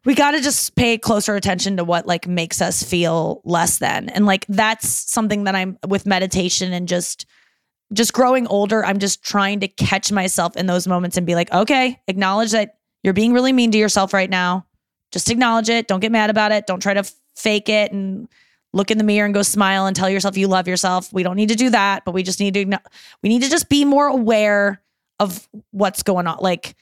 we 0.04 0.14
got 0.14 0.32
to 0.32 0.40
just 0.40 0.74
pay 0.76 0.96
closer 0.96 1.36
attention 1.36 1.76
to 1.76 1.84
what 1.84 2.06
like 2.06 2.26
makes 2.26 2.62
us 2.62 2.82
feel 2.82 3.42
less 3.44 3.78
than. 3.78 4.08
And 4.08 4.26
like 4.26 4.46
that's 4.48 4.88
something 4.88 5.44
that 5.44 5.54
I'm 5.54 5.78
with 5.86 6.06
meditation 6.06 6.72
and 6.72 6.88
just 6.88 7.26
just 7.92 8.12
growing 8.12 8.46
older, 8.46 8.84
I'm 8.84 9.00
just 9.00 9.22
trying 9.24 9.60
to 9.60 9.68
catch 9.68 10.12
myself 10.12 10.56
in 10.56 10.66
those 10.66 10.86
moments 10.86 11.16
and 11.16 11.26
be 11.26 11.34
like, 11.34 11.52
"Okay, 11.52 12.00
acknowledge 12.06 12.52
that 12.52 12.78
you're 13.02 13.14
being 13.14 13.32
really 13.32 13.52
mean 13.52 13.70
to 13.72 13.78
yourself 13.78 14.12
right 14.12 14.30
now. 14.30 14.66
Just 15.10 15.30
acknowledge 15.30 15.68
it. 15.68 15.88
Don't 15.88 16.00
get 16.00 16.12
mad 16.12 16.30
about 16.30 16.52
it. 16.52 16.66
Don't 16.66 16.80
try 16.80 16.94
to 16.94 17.02
fake 17.34 17.68
it 17.68 17.92
and 17.92 18.28
look 18.72 18.90
in 18.90 18.98
the 18.98 19.04
mirror 19.04 19.24
and 19.24 19.34
go 19.34 19.42
smile 19.42 19.86
and 19.86 19.96
tell 19.96 20.08
yourself 20.08 20.36
you 20.36 20.46
love 20.46 20.68
yourself. 20.68 21.12
We 21.12 21.22
don't 21.22 21.36
need 21.36 21.48
to 21.48 21.56
do 21.56 21.70
that, 21.70 22.04
but 22.04 22.12
we 22.12 22.22
just 22.22 22.40
need 22.40 22.54
to 22.54 22.80
we 23.22 23.28
need 23.28 23.42
to 23.42 23.50
just 23.50 23.68
be 23.68 23.84
more 23.84 24.06
aware 24.06 24.80
of 25.18 25.48
what's 25.72 26.02
going 26.02 26.26
on 26.26 26.38
like 26.40 26.76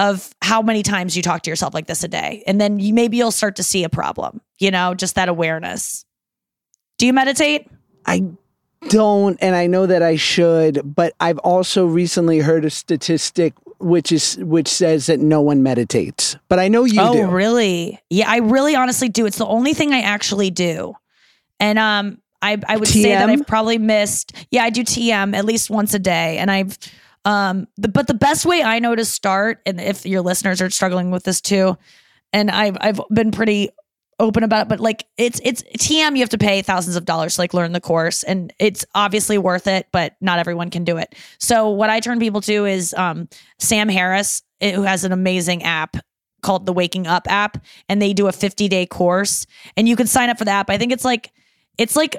of 0.00 0.34
how 0.40 0.62
many 0.62 0.82
times 0.82 1.14
you 1.14 1.22
talk 1.22 1.42
to 1.42 1.50
yourself 1.50 1.74
like 1.74 1.86
this 1.86 2.02
a 2.02 2.08
day. 2.08 2.42
And 2.46 2.58
then 2.58 2.80
you 2.80 2.94
maybe 2.94 3.18
you'll 3.18 3.30
start 3.30 3.56
to 3.56 3.62
see 3.62 3.84
a 3.84 3.88
problem 3.88 4.40
you 4.58 4.70
know 4.70 4.94
just 4.94 5.16
that 5.16 5.28
awareness. 5.28 6.04
Do 6.98 7.06
you 7.06 7.12
meditate? 7.12 7.68
I 8.06 8.24
don't, 8.88 9.38
and 9.40 9.54
I 9.54 9.66
know 9.66 9.86
that 9.86 10.02
I 10.02 10.16
should, 10.16 10.80
but 10.84 11.14
I've 11.20 11.38
also 11.38 11.86
recently 11.86 12.38
heard 12.38 12.64
a 12.64 12.70
statistic 12.70 13.54
which 13.78 14.12
is 14.12 14.36
which 14.36 14.68
says 14.68 15.06
that 15.06 15.20
no 15.20 15.40
one 15.40 15.62
meditates. 15.62 16.36
But 16.48 16.58
I 16.58 16.68
know 16.68 16.84
you 16.84 17.00
oh 17.00 17.14
do. 17.14 17.30
really? 17.30 17.98
Yeah 18.10 18.28
i 18.28 18.38
really 18.38 18.74
honestly 18.74 19.08
do. 19.08 19.26
It's 19.26 19.38
the 19.38 19.46
only 19.46 19.74
thing 19.74 19.92
i 19.92 20.00
actually 20.00 20.50
do. 20.50 20.94
And 21.58 21.78
um 21.78 22.20
i 22.42 22.58
i 22.68 22.76
would 22.76 22.88
say 22.88 23.10
that 23.10 23.28
i've 23.28 23.46
probably 23.46 23.76
missed 23.76 24.32
yeah 24.50 24.62
i 24.62 24.70
do 24.70 24.82
tm 24.82 25.36
at 25.36 25.44
least 25.44 25.68
once 25.68 25.92
a 25.92 25.98
day 25.98 26.38
and 26.38 26.50
i've 26.50 26.78
um 27.24 27.66
the, 27.76 27.88
but 27.88 28.06
the 28.06 28.14
best 28.14 28.46
way 28.46 28.62
i 28.62 28.78
know 28.78 28.94
to 28.94 29.04
start 29.04 29.60
and 29.66 29.80
if 29.80 30.06
your 30.06 30.22
listeners 30.22 30.60
are 30.60 30.70
struggling 30.70 31.10
with 31.10 31.24
this 31.24 31.40
too 31.40 31.76
and 32.32 32.50
i've 32.50 32.76
i've 32.80 33.00
been 33.12 33.30
pretty 33.30 33.68
open 34.18 34.42
about 34.42 34.66
it 34.66 34.68
but 34.68 34.80
like 34.80 35.06
it's 35.16 35.40
it's 35.42 35.62
tm 35.78 36.14
you 36.14 36.20
have 36.20 36.28
to 36.28 36.38
pay 36.38 36.60
thousands 36.60 36.96
of 36.96 37.04
dollars 37.04 37.34
to 37.34 37.40
like 37.40 37.54
learn 37.54 37.72
the 37.72 37.80
course 37.80 38.22
and 38.22 38.52
it's 38.58 38.84
obviously 38.94 39.38
worth 39.38 39.66
it 39.66 39.86
but 39.92 40.14
not 40.20 40.38
everyone 40.38 40.70
can 40.70 40.84
do 40.84 40.98
it. 40.98 41.14
So 41.38 41.70
what 41.70 41.88
i 41.88 42.00
turn 42.00 42.18
people 42.18 42.42
to 42.42 42.66
is 42.66 42.92
um 42.94 43.28
sam 43.58 43.88
harris 43.88 44.42
eh, 44.60 44.72
who 44.72 44.82
has 44.82 45.04
an 45.04 45.12
amazing 45.12 45.62
app 45.62 45.96
called 46.40 46.66
the 46.66 46.72
waking 46.72 47.06
up 47.06 47.30
app 47.30 47.62
and 47.88 48.00
they 48.00 48.12
do 48.12 48.26
a 48.26 48.32
50 48.32 48.68
day 48.68 48.86
course 48.86 49.46
and 49.76 49.88
you 49.88 49.96
can 49.96 50.06
sign 50.06 50.30
up 50.30 50.38
for 50.38 50.44
the 50.44 50.50
app. 50.50 50.70
I 50.70 50.78
think 50.78 50.92
it's 50.92 51.04
like 51.04 51.32
it's 51.78 51.96
like 51.96 52.16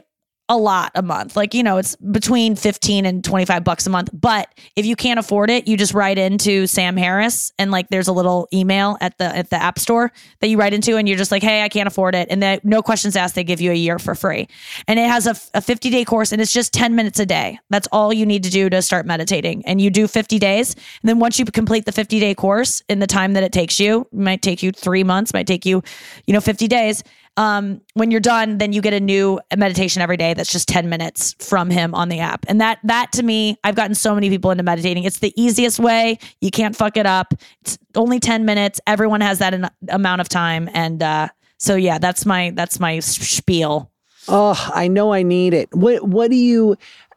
a 0.50 0.58
lot 0.58 0.92
a 0.96 1.02
month. 1.02 1.36
Like 1.36 1.54
you 1.54 1.64
know 1.64 1.78
it's 1.78 1.96
between 1.96 2.56
15 2.56 3.06
and 3.06 3.24
25 3.24 3.64
bucks 3.64 3.88
a 3.88 3.90
month. 3.90 4.10
But 4.14 4.54
if 4.76 4.86
you 4.86 4.96
can't 4.96 5.20
afford 5.20 5.50
it 5.50 5.68
you 5.68 5.78
just 5.78 5.94
write 5.94 6.18
into 6.18 6.68
sam 6.68 6.98
harris 6.98 7.52
and 7.58 7.72
like 7.72 7.90
there's 7.90 8.08
a 8.08 8.14
little 8.14 8.48
email 8.54 8.98
at 9.02 9.18
the 9.18 9.26
at 9.26 9.50
the 9.50 9.56
app 9.56 9.80
store 9.80 10.12
that 10.40 10.48
you 10.48 10.58
write 10.58 10.74
into 10.74 10.98
and 10.98 11.08
you're 11.08 11.18
just 11.18 11.32
like 11.32 11.44
hey 11.44 11.64
i 11.64 11.70
can't 11.70 11.88
afford 11.88 12.16
it. 12.16 12.28
And 12.30 12.42
then 12.42 12.60
no 12.64 12.82
questions 12.82 13.16
asked 13.16 13.36
they 13.36 13.44
give 13.44 13.62
you 13.62 13.72
a 13.72 13.76
year 13.76 14.00
for 14.00 14.16
free. 14.16 14.48
And 14.88 15.00
it 15.00 15.08
has 15.08 15.28
a, 15.28 15.36
a 15.58 15.62
50 15.62 15.90
day 15.90 16.06
course 16.06 16.32
and 16.32 16.42
it's 16.42 16.54
just 16.54 16.74
10 16.74 16.96
minutes 16.96 17.20
a 17.20 17.26
day. 17.26 17.60
That's 17.70 17.88
all 17.92 18.14
you 18.14 18.26
need 18.26 18.44
to 18.44 18.50
do 18.50 18.70
to 18.70 18.82
start 18.82 19.06
meditating. 19.06 19.66
And 19.66 19.80
you 19.80 19.90
do 19.90 20.08
50 20.08 20.40
days. 20.40 20.74
And 20.74 21.10
then 21.10 21.20
once 21.20 21.40
you 21.40 21.46
complete 21.46 21.86
the 21.86 21.92
50 21.92 22.20
day 22.20 22.36
course 22.36 22.82
in 22.90 23.00
the 23.00 23.08
time 23.08 23.34
that 23.34 23.44
it 23.44 23.52
takes 23.52 23.80
you 23.80 24.02
it 24.12 24.18
might 24.18 24.42
take 24.42 24.64
you 24.64 24.72
three 24.72 25.04
months 25.04 25.34
might 25.34 25.48
take 25.48 25.66
you 25.66 25.82
you 26.26 26.34
know 26.34 26.42
50 26.42 26.68
days 26.68 27.04
um, 27.38 27.82
when 27.94 28.12
you're 28.12 28.20
done, 28.20 28.58
then 28.58 28.74
you 28.74 28.82
get 28.82 28.94
a 28.94 29.00
new 29.00 29.40
meditation 29.56 30.02
every 30.02 30.18
day 30.18 30.34
that's 30.34 30.52
just 30.52 30.68
10 30.68 30.90
minutes 30.90 31.36
from 31.40 31.70
him 31.70 31.96
on 31.96 32.10
the 32.10 32.20
app. 32.20 32.46
And 32.48 32.60
that 32.60 32.80
that 32.84 33.12
to 33.14 33.24
me, 33.24 33.58
I've 33.64 33.76
gotten 33.76 33.96
so 33.96 34.14
many 34.14 34.30
people 34.30 34.52
into 34.52 34.64
meditating. 34.64 35.06
It's 35.06 35.20
the 35.20 35.34
easiest 35.42 35.80
way. 35.80 36.20
You 36.42 36.52
can't 36.52 36.76
fuck 36.76 36.98
it 36.98 37.06
up. 37.06 37.34
It's 37.62 37.78
only 37.96 38.20
10 38.20 38.46
minutes. 38.46 38.82
Everyone 38.86 39.22
has 39.22 39.40
that 39.40 39.74
amount 39.90 40.22
of 40.22 40.30
time. 40.30 40.70
And 40.74 41.02
uh, 41.02 41.30
so 41.58 41.76
yeah, 41.76 42.00
that's 42.00 42.26
my 42.26 42.52
that's 42.54 42.80
my 42.80 43.00
spiel. 43.00 43.92
Oh, 44.28 44.70
I 44.74 44.88
know 44.88 45.14
I 45.14 45.24
need 45.24 45.54
it. 45.54 45.70
What 45.74 46.08
what 46.08 46.30
do 46.30 46.38
you 46.38 46.76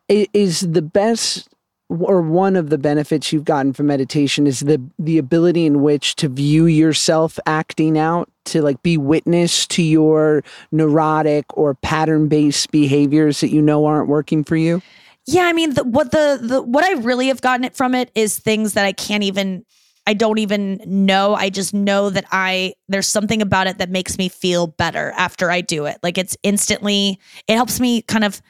is 0.08 0.60
the 0.60 0.82
best 0.82 1.48
or 1.88 2.22
one 2.22 2.56
of 2.56 2.70
the 2.70 2.78
benefits 2.78 3.32
you've 3.32 3.44
gotten 3.44 3.72
from 3.72 3.86
meditation 3.86 4.46
is 4.46 4.60
the 4.60 4.82
the 4.98 5.18
ability 5.18 5.66
in 5.66 5.82
which 5.82 6.16
to 6.16 6.28
view 6.28 6.66
yourself 6.66 7.38
acting 7.46 7.98
out 7.98 8.30
to 8.46 8.62
like 8.62 8.82
be 8.82 8.96
witness 8.96 9.66
to 9.68 9.82
your 9.82 10.42
neurotic 10.72 11.46
or 11.56 11.74
pattern 11.74 12.28
based 12.28 12.70
behaviors 12.70 13.40
that 13.40 13.50
you 13.50 13.62
know 13.62 13.86
aren't 13.86 14.08
working 14.08 14.44
for 14.44 14.56
you. 14.56 14.82
Yeah, 15.26 15.44
I 15.44 15.52
mean, 15.52 15.74
the, 15.74 15.84
what 15.84 16.10
the 16.10 16.38
the 16.40 16.62
what 16.62 16.84
I 16.84 16.92
really 17.00 17.28
have 17.28 17.40
gotten 17.40 17.64
it 17.64 17.76
from 17.76 17.94
it 17.94 18.10
is 18.14 18.38
things 18.38 18.74
that 18.74 18.84
I 18.84 18.92
can't 18.92 19.22
even 19.22 19.64
I 20.06 20.12
don't 20.12 20.38
even 20.38 20.82
know. 20.86 21.34
I 21.34 21.48
just 21.48 21.72
know 21.72 22.10
that 22.10 22.26
I 22.30 22.74
there's 22.88 23.08
something 23.08 23.40
about 23.40 23.66
it 23.66 23.78
that 23.78 23.88
makes 23.88 24.18
me 24.18 24.28
feel 24.28 24.66
better 24.66 25.12
after 25.16 25.50
I 25.50 25.62
do 25.62 25.86
it. 25.86 25.98
Like 26.02 26.18
it's 26.18 26.36
instantly 26.42 27.18
it 27.48 27.54
helps 27.54 27.80
me 27.80 28.02
kind 28.02 28.24
of 28.24 28.42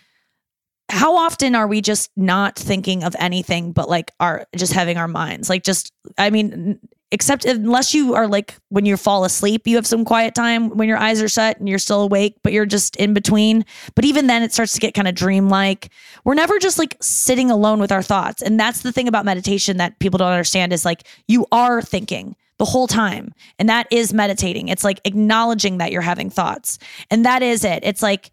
how 0.90 1.16
often 1.16 1.55
are 1.55 1.66
we 1.66 1.80
just 1.80 2.11
not 2.16 2.57
thinking 2.57 3.05
of 3.05 3.16
anything 3.18 3.72
but 3.72 3.88
like 3.88 4.12
our 4.20 4.47
just 4.55 4.72
having 4.72 4.99
our 4.99 5.09
minds 5.09 5.49
like 5.49 5.62
just 5.62 5.92
i 6.18 6.28
mean 6.28 6.78
except 7.14 7.44
unless 7.44 7.94
you 7.94 8.14
are 8.14 8.26
like 8.26 8.56
when 8.70 8.84
you 8.84 8.97
fall 8.97 9.24
asleep 9.24 9.68
you 9.68 9.76
have 9.76 9.86
some 9.86 10.05
quiet 10.05 10.34
time 10.34 10.68
when 10.70 10.89
your 10.89 10.98
eyes 10.98 11.22
are 11.22 11.28
shut 11.28 11.59
and 11.60 11.68
you're 11.68 11.78
still 11.78 12.02
awake 12.02 12.34
but 12.43 12.52
you're 12.52 12.66
just 12.66 12.97
in 12.97 13.14
between. 13.14 13.64
But 13.94 14.05
even 14.05 14.26
then 14.26 14.43
it 14.43 14.52
starts 14.52 14.72
to 14.74 14.80
get 14.80 14.94
kind 14.94 15.06
of 15.06 15.14
dreamlike. 15.14 15.90
We're 16.24 16.34
never 16.34 16.59
just 16.59 16.78
like 16.78 16.97
sitting 17.01 17.51
alone 17.51 17.78
with 17.78 17.93
our 17.93 18.02
thoughts. 18.02 18.43
And 18.43 18.59
that's 18.59 18.82
the 18.82 18.93
thing 18.93 19.06
about 19.06 19.24
meditation 19.24 19.76
that 19.76 19.98
people 20.01 20.18
don't 20.18 20.32
understand 20.32 20.72
is 20.72 20.84
like 20.84 21.06
you 21.28 21.47
are 21.52 21.80
thinking 21.80 22.34
the 22.59 22.64
whole 22.64 22.89
time. 22.89 23.32
And 23.59 23.68
that 23.68 23.86
is 23.90 24.12
meditating. 24.12 24.68
It's 24.68 24.84
like 24.84 25.01
acknowledging 25.05 25.78
that 25.78 25.93
you're 25.93 26.02
having 26.02 26.30
thoughts. 26.30 26.78
And 27.10 27.24
that 27.24 27.43
is 27.43 27.64
it. 27.64 27.84
It's 27.84 28.02
like 28.02 28.30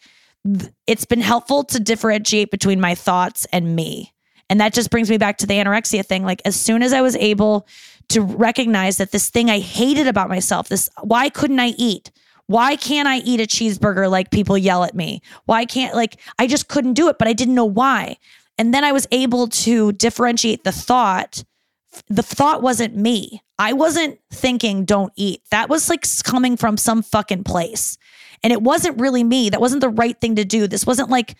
it's 0.87 1.05
been 1.05 1.21
helpful 1.21 1.63
to 1.65 1.79
differentiate 1.79 2.49
between 2.49 2.81
my 2.81 2.95
thoughts 2.95 3.45
and 3.53 3.75
me. 3.75 4.11
And 4.49 4.59
that 4.59 4.73
just 4.73 4.89
brings 4.89 5.09
me 5.09 5.17
back 5.17 5.37
to 5.37 5.47
the 5.47 5.53
anorexia 5.53 6.05
thing. 6.05 6.25
Like, 6.25 6.41
as 6.43 6.59
soon 6.59 6.83
as 6.83 6.91
I 6.91 6.99
was 7.01 7.15
able 7.15 7.65
to 8.11 8.21
recognize 8.21 8.97
that 8.97 9.11
this 9.11 9.29
thing 9.29 9.49
I 9.49 9.59
hated 9.59 10.07
about 10.07 10.29
myself, 10.29 10.69
this 10.69 10.89
why 11.01 11.29
couldn't 11.29 11.59
I 11.59 11.69
eat? 11.77 12.11
Why 12.47 12.75
can't 12.75 13.07
I 13.07 13.19
eat 13.19 13.39
a 13.39 13.43
cheeseburger 13.43 14.11
like 14.11 14.29
people 14.29 14.57
yell 14.57 14.83
at 14.83 14.95
me? 14.95 15.21
Why 15.45 15.65
can't, 15.65 15.95
like, 15.95 16.19
I 16.37 16.47
just 16.47 16.67
couldn't 16.67 16.95
do 16.95 17.07
it, 17.07 17.17
but 17.17 17.27
I 17.27 17.33
didn't 17.33 17.55
know 17.55 17.65
why. 17.65 18.17
And 18.57 18.73
then 18.73 18.83
I 18.83 18.91
was 18.91 19.07
able 19.11 19.47
to 19.47 19.93
differentiate 19.93 20.63
the 20.65 20.71
thought. 20.73 21.43
The 22.09 22.23
thought 22.23 22.61
wasn't 22.61 22.95
me. 22.95 23.41
I 23.57 23.73
wasn't 23.73 24.19
thinking, 24.31 24.83
don't 24.83 25.13
eat. 25.15 25.41
That 25.51 25.69
was 25.69 25.89
like 25.89 26.05
coming 26.23 26.57
from 26.57 26.75
some 26.75 27.01
fucking 27.01 27.45
place. 27.45 27.97
And 28.43 28.51
it 28.51 28.61
wasn't 28.61 28.99
really 28.99 29.23
me. 29.23 29.49
That 29.49 29.61
wasn't 29.61 29.81
the 29.81 29.89
right 29.89 30.19
thing 30.19 30.35
to 30.35 30.43
do. 30.43 30.67
This 30.67 30.85
wasn't 30.85 31.09
like, 31.09 31.35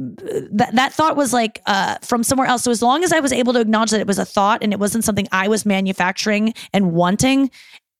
that 0.00 0.70
that 0.74 0.92
thought 0.94 1.16
was 1.16 1.32
like 1.32 1.60
uh, 1.66 1.96
from 2.02 2.24
somewhere 2.24 2.48
else. 2.48 2.62
So 2.62 2.70
as 2.70 2.80
long 2.80 3.04
as 3.04 3.12
I 3.12 3.20
was 3.20 3.32
able 3.32 3.52
to 3.52 3.60
acknowledge 3.60 3.90
that 3.90 4.00
it 4.00 4.06
was 4.06 4.18
a 4.18 4.24
thought 4.24 4.62
and 4.62 4.72
it 4.72 4.80
wasn't 4.80 5.04
something 5.04 5.28
I 5.30 5.48
was 5.48 5.66
manufacturing 5.66 6.54
and 6.72 6.92
wanting, 6.92 7.50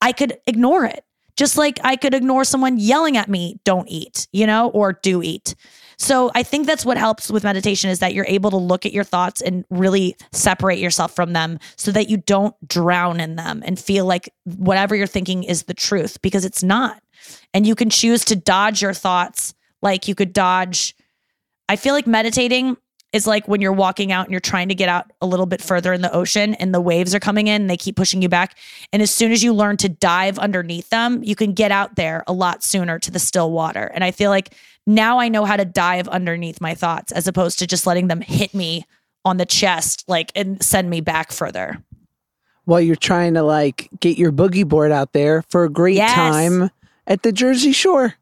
I 0.01 0.13
could 0.13 0.39
ignore 0.47 0.87
it. 0.87 1.05
Just 1.37 1.59
like 1.59 1.79
I 1.85 1.97
could 1.97 2.15
ignore 2.15 2.45
someone 2.45 2.79
yelling 2.79 3.17
at 3.17 3.29
me, 3.29 3.61
"Don't 3.65 3.89
eat," 3.89 4.29
you 4.33 4.47
know, 4.47 4.71
or 4.71 4.95
"Do 4.95 5.23
eat." 5.23 5.55
So 5.99 6.31
I 6.35 6.43
think 6.43 6.67
that's 6.67 6.87
what 6.87 6.97
helps 6.97 7.31
with 7.31 7.45
meditation 7.45 7.91
is 7.91 7.99
that 7.99 8.15
you're 8.15 8.25
able 8.27 8.51
to 8.51 8.57
look 8.57 8.87
at 8.87 8.93
your 8.93 9.05
thoughts 9.05 9.43
and 9.43 9.67
really 9.69 10.17
separate 10.33 10.79
yourself 10.79 11.15
from 11.15 11.35
them 11.35 11.59
so 11.77 11.93
that 11.93 12.09
you 12.09 12.17
don't 12.17 12.55
drown 12.67 13.21
in 13.21 13.37
them 13.37 13.63
and 13.67 13.79
feel 13.79 14.07
like 14.07 14.33
whatever 14.45 14.97
you're 14.97 15.07
thinking 15.07 15.45
is 15.45 15.65
the 15.65 15.75
truth 15.75 16.21
because 16.23 16.47
it's 16.47 16.63
not. 16.63 17.03
And 17.53 17.67
you 17.67 17.75
can 17.75 17.91
choose 17.91 18.25
to 18.27 18.37
dodge 18.37 18.81
your 18.81 18.95
thoughts 18.95 19.53
like 19.83 20.09
you 20.09 20.15
could 20.15 20.33
dodge 20.33 20.95
I 21.71 21.77
feel 21.77 21.95
like 21.95 22.09
meditating 22.09 22.77
is 23.13 23.29
like 23.29 23.47
when 23.47 23.61
you're 23.61 23.73
walking 23.73 24.11
out 24.11 24.27
and 24.27 24.33
you're 24.33 24.41
trying 24.41 24.69
to 24.71 24.75
get 24.75 24.89
out 24.89 25.09
a 25.21 25.27
little 25.27 25.47
bit 25.47 25.63
further 25.63 25.93
in 25.93 26.01
the 26.01 26.13
ocean 26.13 26.55
and 26.55 26.75
the 26.75 26.81
waves 26.81 27.15
are 27.15 27.21
coming 27.21 27.47
in 27.47 27.63
and 27.63 27.71
they 27.71 27.77
keep 27.77 27.95
pushing 27.95 28.23
you 28.23 28.29
back. 28.29 28.57
And 28.93 29.01
as 29.01 29.13
soon 29.13 29.31
as 29.31 29.45
you 29.45 29.55
learn 29.55 29.77
to 29.77 29.89
dive 29.89 30.37
underneath 30.41 30.91
them, 30.91 31.23
you 31.23 31.37
can 31.37 31.53
get 31.53 31.71
out 31.71 31.95
there 31.95 32.25
a 32.27 32.33
lot 32.33 32.65
sooner 32.65 32.99
to 32.99 33.11
the 33.13 33.21
still 33.21 33.53
water. 33.53 33.89
And 33.95 34.03
I 34.03 34.11
feel 34.11 34.31
like 34.31 34.53
now 34.85 35.21
I 35.21 35.29
know 35.29 35.45
how 35.45 35.57
to 35.57 35.65
dive 35.65 36.09
underneath 36.09 36.61
my 36.61 36.75
thoughts 36.75 37.13
as 37.13 37.29
opposed 37.29 37.61
to 37.61 37.69
just 37.69 37.87
letting 37.87 38.09
them 38.09 38.21
hit 38.21 38.53
me 38.53 38.85
on 39.25 39.37
the 39.37 39.47
chest 39.47 40.03
like 40.09 40.33
and 40.35 40.61
send 40.61 40.91
me 40.91 41.01
back 41.01 41.31
further. 41.31 41.85
While 42.65 42.81
you're 42.81 42.97
trying 42.97 43.35
to 43.35 43.45
like 43.45 43.91
get 44.01 44.19
your 44.19 44.33
boogie 44.33 44.67
board 44.67 44.91
out 44.91 45.13
there 45.13 45.43
for 45.43 45.63
a 45.63 45.71
great 45.71 45.95
Yes. 45.95 46.15
time 46.17 46.71
at 47.07 47.23
the 47.23 47.31
Jersey 47.31 47.71
Shore. 47.71 48.15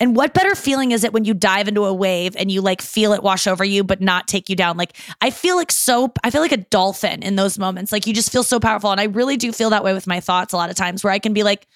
And 0.00 0.14
what 0.16 0.34
better 0.34 0.54
feeling 0.54 0.92
is 0.92 1.04
it 1.04 1.12
when 1.12 1.24
you 1.24 1.34
dive 1.34 1.68
into 1.68 1.84
a 1.84 1.94
wave 1.94 2.36
and 2.36 2.50
you 2.50 2.60
like 2.60 2.82
feel 2.82 3.12
it 3.12 3.22
wash 3.22 3.46
over 3.46 3.64
you, 3.64 3.84
but 3.84 4.00
not 4.00 4.28
take 4.28 4.48
you 4.48 4.56
down? 4.56 4.76
Like, 4.76 4.96
I 5.20 5.30
feel 5.30 5.56
like 5.56 5.72
so, 5.72 6.12
I 6.22 6.30
feel 6.30 6.40
like 6.40 6.52
a 6.52 6.58
dolphin 6.58 7.22
in 7.22 7.36
those 7.36 7.58
moments. 7.58 7.92
Like, 7.92 8.06
you 8.06 8.14
just 8.14 8.30
feel 8.30 8.42
so 8.42 8.60
powerful. 8.60 8.90
And 8.90 9.00
I 9.00 9.04
really 9.04 9.36
do 9.36 9.52
feel 9.52 9.70
that 9.70 9.84
way 9.84 9.94
with 9.94 10.06
my 10.06 10.20
thoughts 10.20 10.52
a 10.52 10.56
lot 10.56 10.70
of 10.70 10.76
times 10.76 11.02
where 11.02 11.12
I 11.12 11.18
can 11.18 11.32
be 11.32 11.42
like, 11.42 11.66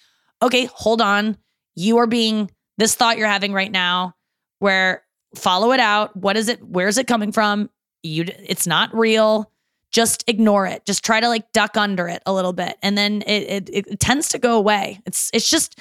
okay, 0.43 0.67
hold 0.67 1.01
on. 1.01 1.37
You 1.77 1.99
are 1.99 2.07
being 2.07 2.51
this 2.79 2.95
thought 2.95 3.19
you're 3.19 3.29
having 3.29 3.53
right 3.53 3.71
now, 3.71 4.15
where 4.59 5.03
follow 5.35 5.73
it 5.73 5.81
out. 5.81 6.17
What 6.17 6.37
is 6.37 6.49
it? 6.49 6.63
Where's 6.63 6.99
it 6.99 7.07
coming 7.07 7.33
from? 7.33 7.71
You, 8.03 8.25
it's 8.27 8.67
not 8.67 8.95
real. 8.95 9.51
Just 9.91 10.25
ignore 10.27 10.67
it. 10.67 10.85
Just 10.85 11.05
try 11.05 11.21
to 11.21 11.29
like 11.29 11.53
duck 11.53 11.77
under 11.77 12.09
it 12.09 12.23
a 12.27 12.33
little 12.33 12.53
bit. 12.53 12.77
And 12.83 12.97
then 12.97 13.23
it, 13.27 13.69
it, 13.71 13.87
it 13.89 14.01
tends 14.01 14.29
to 14.31 14.39
go 14.39 14.57
away. 14.57 15.01
It's, 15.07 15.31
it's 15.33 15.49
just, 15.49 15.79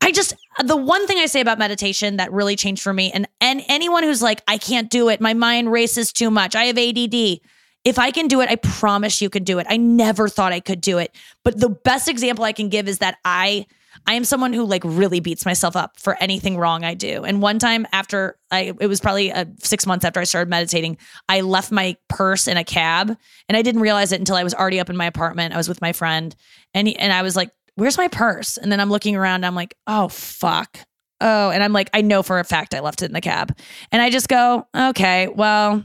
I 0.00 0.12
just 0.12 0.34
the 0.64 0.76
one 0.76 1.06
thing 1.06 1.18
I 1.18 1.26
say 1.26 1.40
about 1.40 1.58
meditation 1.58 2.16
that 2.16 2.32
really 2.32 2.56
changed 2.56 2.82
for 2.82 2.92
me, 2.92 3.10
and 3.12 3.26
and 3.40 3.62
anyone 3.68 4.02
who's 4.02 4.22
like, 4.22 4.42
I 4.48 4.58
can't 4.58 4.90
do 4.90 5.08
it, 5.08 5.20
my 5.20 5.34
mind 5.34 5.70
races 5.72 6.12
too 6.12 6.30
much, 6.30 6.54
I 6.54 6.64
have 6.64 6.78
ADD. 6.78 7.40
If 7.84 7.98
I 7.98 8.10
can 8.10 8.28
do 8.28 8.40
it, 8.40 8.48
I 8.48 8.56
promise 8.56 9.20
you 9.20 9.28
can 9.28 9.44
do 9.44 9.58
it. 9.58 9.66
I 9.68 9.76
never 9.76 10.28
thought 10.28 10.52
I 10.52 10.60
could 10.60 10.80
do 10.80 10.98
it, 10.98 11.14
but 11.42 11.60
the 11.60 11.68
best 11.68 12.08
example 12.08 12.44
I 12.44 12.52
can 12.52 12.68
give 12.68 12.88
is 12.88 12.98
that 12.98 13.18
I 13.24 13.66
I 14.06 14.14
am 14.14 14.24
someone 14.24 14.52
who 14.52 14.64
like 14.64 14.82
really 14.84 15.20
beats 15.20 15.46
myself 15.46 15.76
up 15.76 15.98
for 15.98 16.16
anything 16.20 16.58
wrong 16.58 16.84
I 16.84 16.94
do. 16.94 17.24
And 17.24 17.40
one 17.40 17.58
time 17.58 17.86
after 17.92 18.36
I, 18.50 18.72
it 18.80 18.86
was 18.86 19.00
probably 19.00 19.32
uh, 19.32 19.46
six 19.58 19.86
months 19.86 20.04
after 20.04 20.20
I 20.20 20.24
started 20.24 20.50
meditating, 20.50 20.98
I 21.28 21.40
left 21.40 21.72
my 21.72 21.96
purse 22.08 22.46
in 22.46 22.56
a 22.56 22.64
cab, 22.64 23.16
and 23.48 23.56
I 23.56 23.62
didn't 23.62 23.80
realize 23.80 24.12
it 24.12 24.18
until 24.18 24.36
I 24.36 24.44
was 24.44 24.54
already 24.54 24.80
up 24.80 24.90
in 24.90 24.96
my 24.96 25.06
apartment. 25.06 25.54
I 25.54 25.56
was 25.56 25.68
with 25.68 25.80
my 25.80 25.92
friend, 25.92 26.34
and 26.74 26.88
he, 26.88 26.96
and 26.96 27.12
I 27.12 27.22
was 27.22 27.36
like, 27.36 27.50
where's 27.76 27.98
my 27.98 28.08
purse? 28.08 28.56
And 28.56 28.70
then 28.70 28.80
I'm 28.80 28.90
looking 28.90 29.16
around, 29.16 29.44
I'm 29.44 29.54
like, 29.54 29.76
oh, 29.86 30.08
fuck. 30.08 30.78
Oh, 31.20 31.50
and 31.50 31.62
I'm 31.62 31.72
like, 31.72 31.90
I 31.94 32.02
know 32.02 32.22
for 32.22 32.38
a 32.38 32.44
fact 32.44 32.74
I 32.74 32.80
left 32.80 33.02
it 33.02 33.06
in 33.06 33.12
the 33.12 33.20
cab. 33.20 33.56
And 33.92 34.02
I 34.02 34.10
just 34.10 34.28
go, 34.28 34.66
okay, 34.76 35.28
well, 35.28 35.84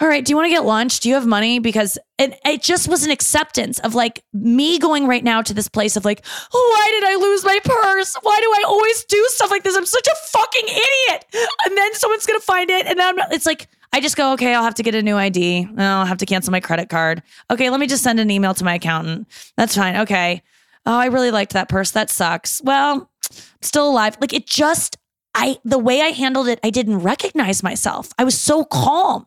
all 0.00 0.08
right, 0.08 0.24
do 0.24 0.30
you 0.30 0.36
want 0.36 0.46
to 0.46 0.50
get 0.50 0.64
lunch? 0.64 0.98
Do 0.98 1.08
you 1.08 1.14
have 1.14 1.26
money? 1.26 1.60
Because 1.60 1.96
it, 2.18 2.36
it 2.44 2.60
just 2.60 2.88
was 2.88 3.04
an 3.04 3.12
acceptance 3.12 3.78
of 3.80 3.94
like 3.94 4.24
me 4.32 4.78
going 4.80 5.06
right 5.06 5.22
now 5.22 5.42
to 5.42 5.54
this 5.54 5.68
place 5.68 5.96
of 5.96 6.04
like, 6.04 6.24
oh, 6.52 6.76
why 6.76 6.90
did 6.90 7.08
I 7.08 7.14
lose 7.16 7.44
my 7.44 7.60
purse? 7.62 8.16
Why 8.20 8.38
do 8.40 8.50
I 8.50 8.64
always 8.66 9.04
do 9.04 9.24
stuff 9.28 9.52
like 9.52 9.62
this? 9.62 9.76
I'm 9.76 9.86
such 9.86 10.06
a 10.08 10.16
fucking 10.28 10.64
idiot. 10.66 11.24
And 11.64 11.78
then 11.78 11.94
someone's 11.94 12.26
going 12.26 12.40
to 12.40 12.44
find 12.44 12.68
it. 12.68 12.86
And 12.86 12.98
then 12.98 13.20
I'm 13.20 13.32
it's 13.32 13.46
like, 13.46 13.68
I 13.92 14.00
just 14.00 14.16
go, 14.16 14.32
okay, 14.32 14.54
I'll 14.54 14.62
have 14.64 14.74
to 14.76 14.82
get 14.82 14.94
a 14.94 15.02
new 15.02 15.16
ID. 15.16 15.68
I'll 15.76 16.06
have 16.06 16.18
to 16.18 16.26
cancel 16.26 16.50
my 16.50 16.60
credit 16.60 16.88
card. 16.88 17.22
Okay, 17.50 17.68
let 17.70 17.78
me 17.80 17.86
just 17.86 18.02
send 18.02 18.18
an 18.20 18.30
email 18.30 18.54
to 18.54 18.64
my 18.64 18.74
accountant. 18.76 19.28
That's 19.56 19.76
fine. 19.76 19.96
Okay. 19.96 20.42
Oh, 20.86 20.96
I 20.98 21.06
really 21.06 21.30
liked 21.30 21.52
that 21.52 21.68
purse. 21.68 21.90
That 21.90 22.08
sucks. 22.10 22.60
Well, 22.64 22.92
I'm 23.30 23.36
still 23.60 23.88
alive. 23.90 24.16
Like 24.20 24.32
it 24.32 24.46
just, 24.46 24.96
I, 25.34 25.58
the 25.64 25.78
way 25.78 26.00
I 26.00 26.08
handled 26.08 26.48
it, 26.48 26.58
I 26.64 26.70
didn't 26.70 26.98
recognize 27.00 27.62
myself. 27.62 28.08
I 28.18 28.24
was 28.24 28.38
so 28.38 28.64
calm. 28.64 29.26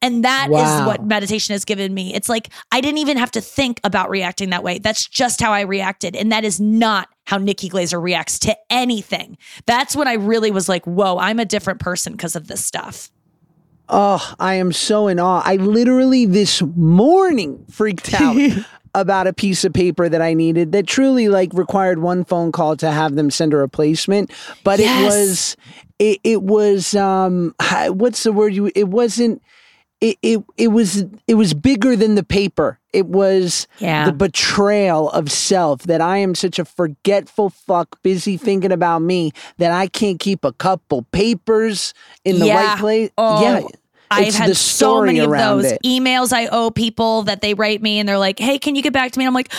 And 0.00 0.24
that 0.24 0.46
is 0.46 0.52
Wow. 0.52 0.86
what 0.86 1.04
meditation 1.06 1.52
has 1.54 1.64
given 1.64 1.94
me. 1.94 2.12
It's 2.14 2.28
like 2.28 2.48
I 2.72 2.80
didn't 2.80 2.98
even 2.98 3.16
have 3.16 3.30
to 3.32 3.40
think 3.40 3.80
about 3.84 4.10
reacting 4.10 4.50
that 4.50 4.62
way. 4.64 4.78
That's 4.78 5.06
just 5.06 5.40
how 5.40 5.52
I 5.52 5.60
reacted. 5.60 6.16
And 6.16 6.30
that 6.32 6.44
is 6.44 6.60
not 6.60 7.08
how 7.26 7.38
Nikki 7.38 7.68
Glaser 7.68 8.00
reacts 8.00 8.38
to 8.40 8.56
anything. 8.68 9.38
That's 9.66 9.94
when 9.96 10.08
I 10.08 10.14
really 10.14 10.50
was 10.50 10.68
like, 10.68 10.84
whoa, 10.86 11.18
I'm 11.18 11.38
a 11.38 11.44
different 11.44 11.78
person 11.80 12.12
because 12.12 12.34
of 12.36 12.48
this 12.48 12.64
stuff. 12.64 13.10
Oh, 13.88 14.34
I 14.38 14.54
am 14.54 14.72
so 14.72 15.08
in 15.08 15.18
awe. 15.18 15.42
I 15.44 15.56
literally 15.56 16.24
this 16.26 16.62
morning 16.62 17.64
freaked 17.70 18.12
out 18.20 18.36
about 18.94 19.26
a 19.26 19.32
piece 19.32 19.64
of 19.64 19.72
paper 19.72 20.08
that 20.08 20.20
I 20.22 20.34
needed 20.34 20.72
that 20.72 20.86
truly 20.86 21.28
like 21.28 21.50
required 21.54 21.98
one 22.00 22.24
phone 22.24 22.52
call 22.52 22.76
to 22.76 22.90
have 22.90 23.14
them 23.16 23.30
send 23.30 23.54
a 23.54 23.56
replacement. 23.56 24.30
But 24.64 24.78
Yes. 24.80 25.00
it 25.00 25.04
was 25.04 25.56
it, 25.98 26.20
it 26.24 26.42
was 26.42 26.94
um 26.94 27.54
what's 27.88 28.22
the 28.22 28.32
word 28.32 28.54
you 28.54 28.70
it 28.74 28.88
wasn't 28.88 29.42
it, 30.02 30.18
it 30.20 30.44
it 30.58 30.68
was 30.68 31.04
it 31.28 31.34
was 31.34 31.54
bigger 31.54 31.94
than 31.96 32.16
the 32.16 32.24
paper. 32.24 32.78
It 32.92 33.06
was 33.06 33.66
Yeah. 33.78 34.04
the 34.04 34.12
betrayal 34.12 35.08
of 35.10 35.30
self 35.32 35.84
that 35.84 36.00
I 36.02 36.18
am 36.18 36.34
such 36.34 36.58
a 36.58 36.64
forgetful 36.66 37.50
fuck, 37.50 38.02
busy 38.02 38.36
thinking 38.36 38.72
about 38.72 38.98
me 39.00 39.30
that 39.58 39.70
I 39.72 39.86
can't 39.86 40.18
keep 40.20 40.44
a 40.44 40.52
couple 40.52 41.02
papers 41.12 41.94
in 42.24 42.38
the 42.40 42.46
Yeah. 42.48 42.70
right 42.72 42.78
place. 42.78 43.10
Oh, 43.16 43.42
yeah, 43.42 43.60
I've 44.12 44.34
had 44.34 44.56
so 44.56 45.02
many 45.02 45.18
of 45.18 45.30
those 45.30 45.64
it. 45.64 45.82
emails 45.84 46.32
I 46.32 46.46
owe 46.46 46.70
people 46.70 47.22
that 47.22 47.40
they 47.40 47.54
write 47.54 47.82
me 47.82 47.98
and 47.98 48.08
they're 48.08 48.18
like, 48.18 48.38
hey, 48.38 48.58
can 48.58 48.74
you 48.74 48.82
get 48.82 48.92
back 48.92 49.12
to 49.12 49.18
me? 49.18 49.24
And 49.24 49.28
I'm 49.28 49.34
like, 49.34 49.52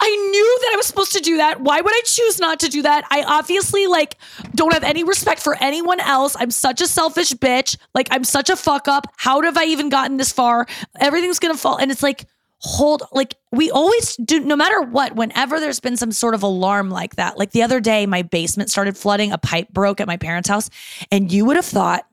I 0.00 0.08
knew 0.30 0.58
that 0.62 0.70
I 0.74 0.76
was 0.76 0.86
supposed 0.86 1.12
to 1.12 1.20
do 1.20 1.36
that. 1.38 1.60
Why 1.60 1.80
would 1.80 1.92
I 1.92 2.02
choose 2.04 2.38
not 2.38 2.60
to 2.60 2.68
do 2.68 2.82
that? 2.82 3.04
I 3.10 3.22
obviously 3.22 3.86
like 3.86 4.16
don't 4.54 4.72
have 4.72 4.84
any 4.84 5.04
respect 5.04 5.40
for 5.40 5.56
anyone 5.60 6.00
else. 6.00 6.36
I'm 6.38 6.50
such 6.50 6.80
a 6.80 6.86
selfish 6.86 7.32
bitch. 7.32 7.76
Like 7.94 8.08
I'm 8.10 8.24
such 8.24 8.50
a 8.50 8.56
fuck 8.56 8.88
up. 8.88 9.06
How 9.16 9.40
have 9.42 9.56
I 9.56 9.64
even 9.64 9.88
gotten 9.88 10.16
this 10.16 10.32
far? 10.32 10.66
Everything's 11.00 11.38
gonna 11.38 11.56
fall. 11.56 11.76
And 11.76 11.90
it's 11.90 12.02
like, 12.02 12.26
hold 12.64 13.02
like 13.10 13.34
we 13.50 13.72
always 13.72 14.14
do 14.16 14.38
no 14.38 14.54
matter 14.54 14.80
what 14.82 15.16
whenever 15.16 15.58
there's 15.58 15.80
been 15.80 15.96
some 15.96 16.12
sort 16.12 16.32
of 16.32 16.44
alarm 16.44 16.90
like 16.90 17.16
that 17.16 17.36
like 17.36 17.50
the 17.50 17.60
other 17.60 17.80
day 17.80 18.06
my 18.06 18.22
basement 18.22 18.70
started 18.70 18.96
flooding 18.96 19.32
a 19.32 19.38
pipe 19.38 19.68
broke 19.72 20.00
at 20.00 20.06
my 20.06 20.16
parents 20.16 20.48
house 20.48 20.70
and 21.10 21.32
you 21.32 21.44
would 21.44 21.56
have 21.56 21.64
thought 21.64 22.06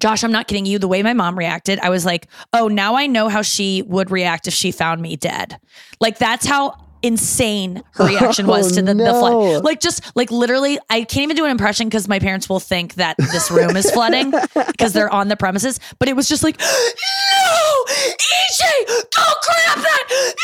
Josh, 0.00 0.24
I'm 0.24 0.32
not 0.32 0.48
kidding 0.48 0.66
you. 0.66 0.78
The 0.78 0.88
way 0.88 1.02
my 1.02 1.12
mom 1.12 1.38
reacted, 1.38 1.78
I 1.80 1.90
was 1.90 2.04
like, 2.04 2.26
oh, 2.52 2.68
now 2.68 2.96
I 2.96 3.06
know 3.06 3.28
how 3.28 3.42
she 3.42 3.82
would 3.82 4.10
react 4.10 4.48
if 4.48 4.54
she 4.54 4.72
found 4.72 5.00
me 5.00 5.16
dead. 5.16 5.58
Like, 6.00 6.18
that's 6.18 6.46
how 6.46 6.74
insane 7.02 7.82
her 7.94 8.06
reaction 8.06 8.46
was 8.46 8.72
Oh, 8.72 8.74
to 8.76 8.82
the, 8.82 8.94
the 8.94 9.10
flood. 9.10 9.64
Like, 9.64 9.80
just 9.80 10.14
like 10.16 10.30
literally, 10.30 10.78
I 10.88 11.04
can't 11.04 11.24
even 11.24 11.36
do 11.36 11.44
an 11.44 11.50
impression 11.50 11.88
because 11.88 12.08
my 12.08 12.18
parents 12.18 12.48
will 12.48 12.60
think 12.60 12.94
that 12.94 13.16
this 13.18 13.50
room 13.50 13.76
is 13.76 13.90
flooding 13.90 14.32
because 14.54 14.92
they're 14.92 15.12
on 15.12 15.28
the 15.28 15.36
premises. 15.36 15.80
But 15.98 16.08
it 16.08 16.16
was 16.16 16.28
just 16.28 16.42
like, 16.42 16.58
no, 16.60 17.84
EJ, 17.88 18.86
go 18.88 19.22
grab 19.44 19.78
that. 19.84 20.34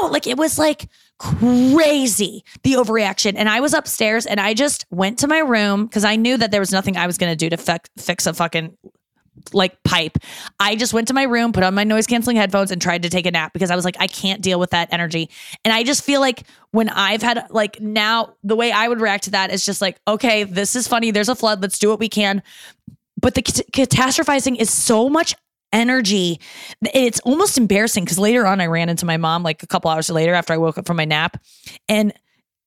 No. 0.00 0.08
Like, 0.08 0.26
it 0.26 0.36
was 0.36 0.58
like, 0.58 0.88
crazy 1.18 2.44
the 2.62 2.74
overreaction. 2.74 3.34
And 3.36 3.48
i 3.48 3.60
was 3.60 3.72
upstairs 3.72 4.26
and 4.26 4.38
i 4.40 4.54
just 4.54 4.84
went 4.90 5.18
to 5.20 5.28
my 5.28 5.38
room 5.38 5.86
because 5.86 6.04
i 6.04 6.16
knew 6.16 6.36
that 6.36 6.50
there 6.50 6.60
was 6.60 6.72
nothing 6.72 6.96
i 6.96 7.06
was 7.06 7.16
going 7.18 7.32
to 7.32 7.36
do 7.36 7.48
to 7.48 7.56
fi- 7.56 7.78
fix 7.98 8.26
a 8.26 8.34
fucking 8.34 8.76
like 9.52 9.82
pipe. 9.82 10.18
I 10.58 10.76
just 10.76 10.92
went 10.92 11.08
to 11.08 11.14
my 11.14 11.22
room 11.22 11.52
put 11.52 11.62
on 11.62 11.74
my 11.74 11.84
noise 11.84 12.06
canceling 12.06 12.36
headphones 12.36 12.70
and 12.70 12.80
tried 12.80 13.02
to 13.02 13.10
take 13.10 13.26
a 13.26 13.30
nap 13.30 13.52
because 13.52 13.70
i 13.70 13.76
was 13.76 13.84
like 13.84 13.96
i 14.00 14.06
can't 14.06 14.42
deal 14.42 14.58
with 14.58 14.70
that 14.70 14.88
energy. 14.92 15.30
And 15.64 15.72
i 15.72 15.82
just 15.82 16.04
feel 16.04 16.20
like 16.20 16.44
when 16.70 16.88
i've 16.88 17.22
had 17.22 17.46
like 17.50 17.80
now 17.80 18.34
the 18.42 18.56
way 18.56 18.72
i 18.72 18.88
would 18.88 19.00
react 19.00 19.24
to 19.24 19.30
that 19.32 19.50
is 19.50 19.64
just 19.64 19.80
like 19.80 20.00
okay 20.06 20.44
this 20.44 20.76
is 20.76 20.88
funny. 20.88 21.10
There's 21.10 21.28
a 21.28 21.34
flood. 21.34 21.62
Let's 21.62 21.78
do 21.78 21.88
what 21.88 21.98
we 21.98 22.08
can. 22.08 22.42
But 23.18 23.34
the 23.34 23.42
cat- 23.42 23.66
catastrophizing 23.72 24.56
is 24.56 24.70
so 24.70 25.08
much 25.08 25.34
energy. 25.76 26.40
It's 26.94 27.20
almost 27.20 27.58
embarrassing 27.58 28.04
because 28.04 28.18
later 28.18 28.46
on 28.46 28.60
I 28.60 28.66
ran 28.66 28.88
into 28.88 29.04
my 29.04 29.18
mom 29.18 29.42
like 29.42 29.62
a 29.62 29.66
couple 29.66 29.90
hours 29.90 30.08
later 30.08 30.32
after 30.32 30.54
I 30.54 30.56
woke 30.56 30.78
up 30.78 30.86
from 30.86 30.96
my 30.96 31.04
nap. 31.04 31.36
And 31.88 32.14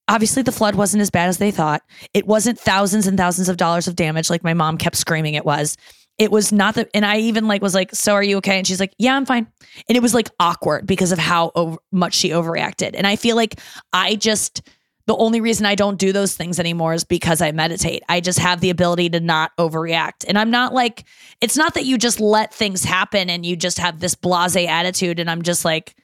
obviously 0.08 0.44
the 0.44 0.52
flood 0.52 0.76
wasn't 0.76 1.02
as 1.02 1.10
bad 1.10 1.28
as 1.28 1.40
they 1.40 1.52
thought. 1.52 1.82
It 2.14 2.28
wasn't 2.28 2.60
thousands 2.60 3.08
and 3.08 3.18
thousands 3.18 3.50
of 3.50 3.58
dollars 3.58 3.88
of 3.88 3.96
damage 3.96 4.30
like 4.30 4.44
my 4.44 4.54
mom 4.54 4.78
kept 4.78 4.96
screaming 4.96 5.34
it 5.34 5.46
was. 5.46 5.76
It 6.20 6.32
was 6.32 6.52
not 6.52 6.76
the, 6.76 6.88
and 6.94 7.06
I 7.06 7.18
even 7.18 7.48
like 7.48 7.62
was 7.62 7.74
like, 7.74 7.96
"So 7.96 8.14
are 8.14 8.22
you 8.22 8.38
okay?" 8.38 8.58
And 8.58 8.68
she's 8.68 8.82
like, 8.82 8.94
"Yeah, 8.98 9.16
I'm 9.16 9.26
fine." 9.26 9.48
And 9.88 9.96
it 9.96 10.02
was 10.02 10.14
like 10.14 10.30
awkward 10.38 10.86
because 10.86 11.14
of 11.14 11.18
how 11.18 11.54
over, 11.56 11.78
much 11.94 12.14
she 12.14 12.32
overreacted. 12.32 12.92
And 12.94 13.08
I 13.08 13.16
feel 13.16 13.38
like 13.38 13.58
I 13.94 14.16
just 14.16 14.62
the 15.10 15.18
only 15.18 15.42
reason 15.42 15.66
I 15.66 15.74
don't 15.74 15.98
do 15.98 16.14
those 16.14 16.36
things 16.36 16.60
anymore 16.60 16.94
is 16.94 17.04
because 17.04 17.42
I 17.42 17.52
meditate. 17.52 18.04
I 18.08 18.22
just 18.22 18.38
have 18.38 18.62
the 18.62 18.70
ability 18.70 19.10
to 19.10 19.20
not 19.20 19.50
overreact. 19.58 20.24
And 20.28 20.38
I'm 20.38 20.52
not 20.52 20.72
like, 20.72 21.04
it's 21.42 21.58
not 21.58 21.74
that 21.74 21.86
you 21.86 21.98
just 21.98 22.20
let 22.20 22.54
things 22.54 22.84
happen 22.84 23.28
and 23.28 23.44
you 23.44 23.56
just 23.56 23.80
have 23.80 24.02
this 24.02 24.14
blase 24.14 24.56
attitude. 24.56 25.20
And 25.20 25.28
I'm 25.28 25.42
just 25.42 25.66
like, 25.66 25.96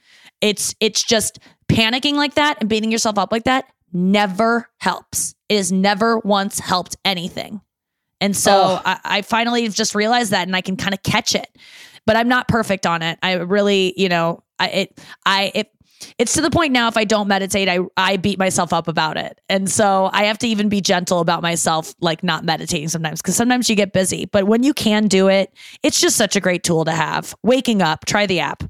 it's, 0.41 0.73
it's 0.79 1.03
just 1.03 1.37
panicking 1.69 2.15
like 2.15 2.33
that 2.33 2.57
and 2.59 2.67
beating 2.67 2.91
yourself 2.91 3.19
up 3.19 3.31
like 3.31 3.43
that 3.43 3.65
never 3.93 4.67
helps. 4.79 5.35
It 5.49 5.57
has 5.57 5.71
never 5.71 6.17
once 6.17 6.57
helped 6.57 6.97
anything. 7.05 7.61
And 8.21 8.35
so 8.35 8.53
Oh. 8.53 8.81
I, 8.85 8.99
I 9.05 9.21
finally 9.21 9.69
just 9.69 9.93
realized 9.93 10.31
that 10.31 10.47
and 10.47 10.55
I 10.55 10.61
can 10.61 10.77
kind 10.77 10.95
of 10.95 11.03
catch 11.03 11.35
it. 11.35 11.55
But 12.07 12.15
I'm 12.15 12.27
not 12.27 12.47
perfect 12.47 12.87
on 12.87 13.03
it. 13.03 13.19
I 13.21 13.33
really, 13.33 13.93
you 13.97 14.09
know, 14.09 14.41
I 14.57 14.67
it 14.69 15.01
I 15.27 15.51
it 15.53 15.69
it's 16.17 16.33
to 16.33 16.41
the 16.41 16.49
point 16.49 16.71
now 16.71 16.87
if 16.87 16.97
I 16.97 17.03
don't 17.03 17.27
meditate, 17.27 17.67
I 17.69 17.79
I 17.97 18.17
beat 18.17 18.37
myself 18.39 18.73
up 18.73 18.87
about 18.87 19.17
it. 19.17 19.39
And 19.49 19.69
so 19.69 20.09
I 20.13 20.23
have 20.25 20.37
to 20.39 20.47
even 20.47 20.69
be 20.69 20.81
gentle 20.81 21.19
about 21.19 21.41
myself 21.41 21.93
like 21.99 22.23
not 22.23 22.43
meditating 22.43 22.89
sometimes 22.89 23.21
cuz 23.21 23.35
sometimes 23.35 23.69
you 23.69 23.75
get 23.75 23.93
busy. 23.93 24.25
But 24.25 24.45
when 24.45 24.63
you 24.63 24.73
can 24.73 25.07
do 25.07 25.27
it, 25.27 25.53
it's 25.83 25.99
just 25.99 26.15
such 26.15 26.35
a 26.35 26.39
great 26.39 26.63
tool 26.63 26.85
to 26.85 26.91
have. 26.91 27.35
Waking 27.43 27.81
up, 27.81 28.05
try 28.05 28.25
the 28.25 28.39
app. 28.39 28.63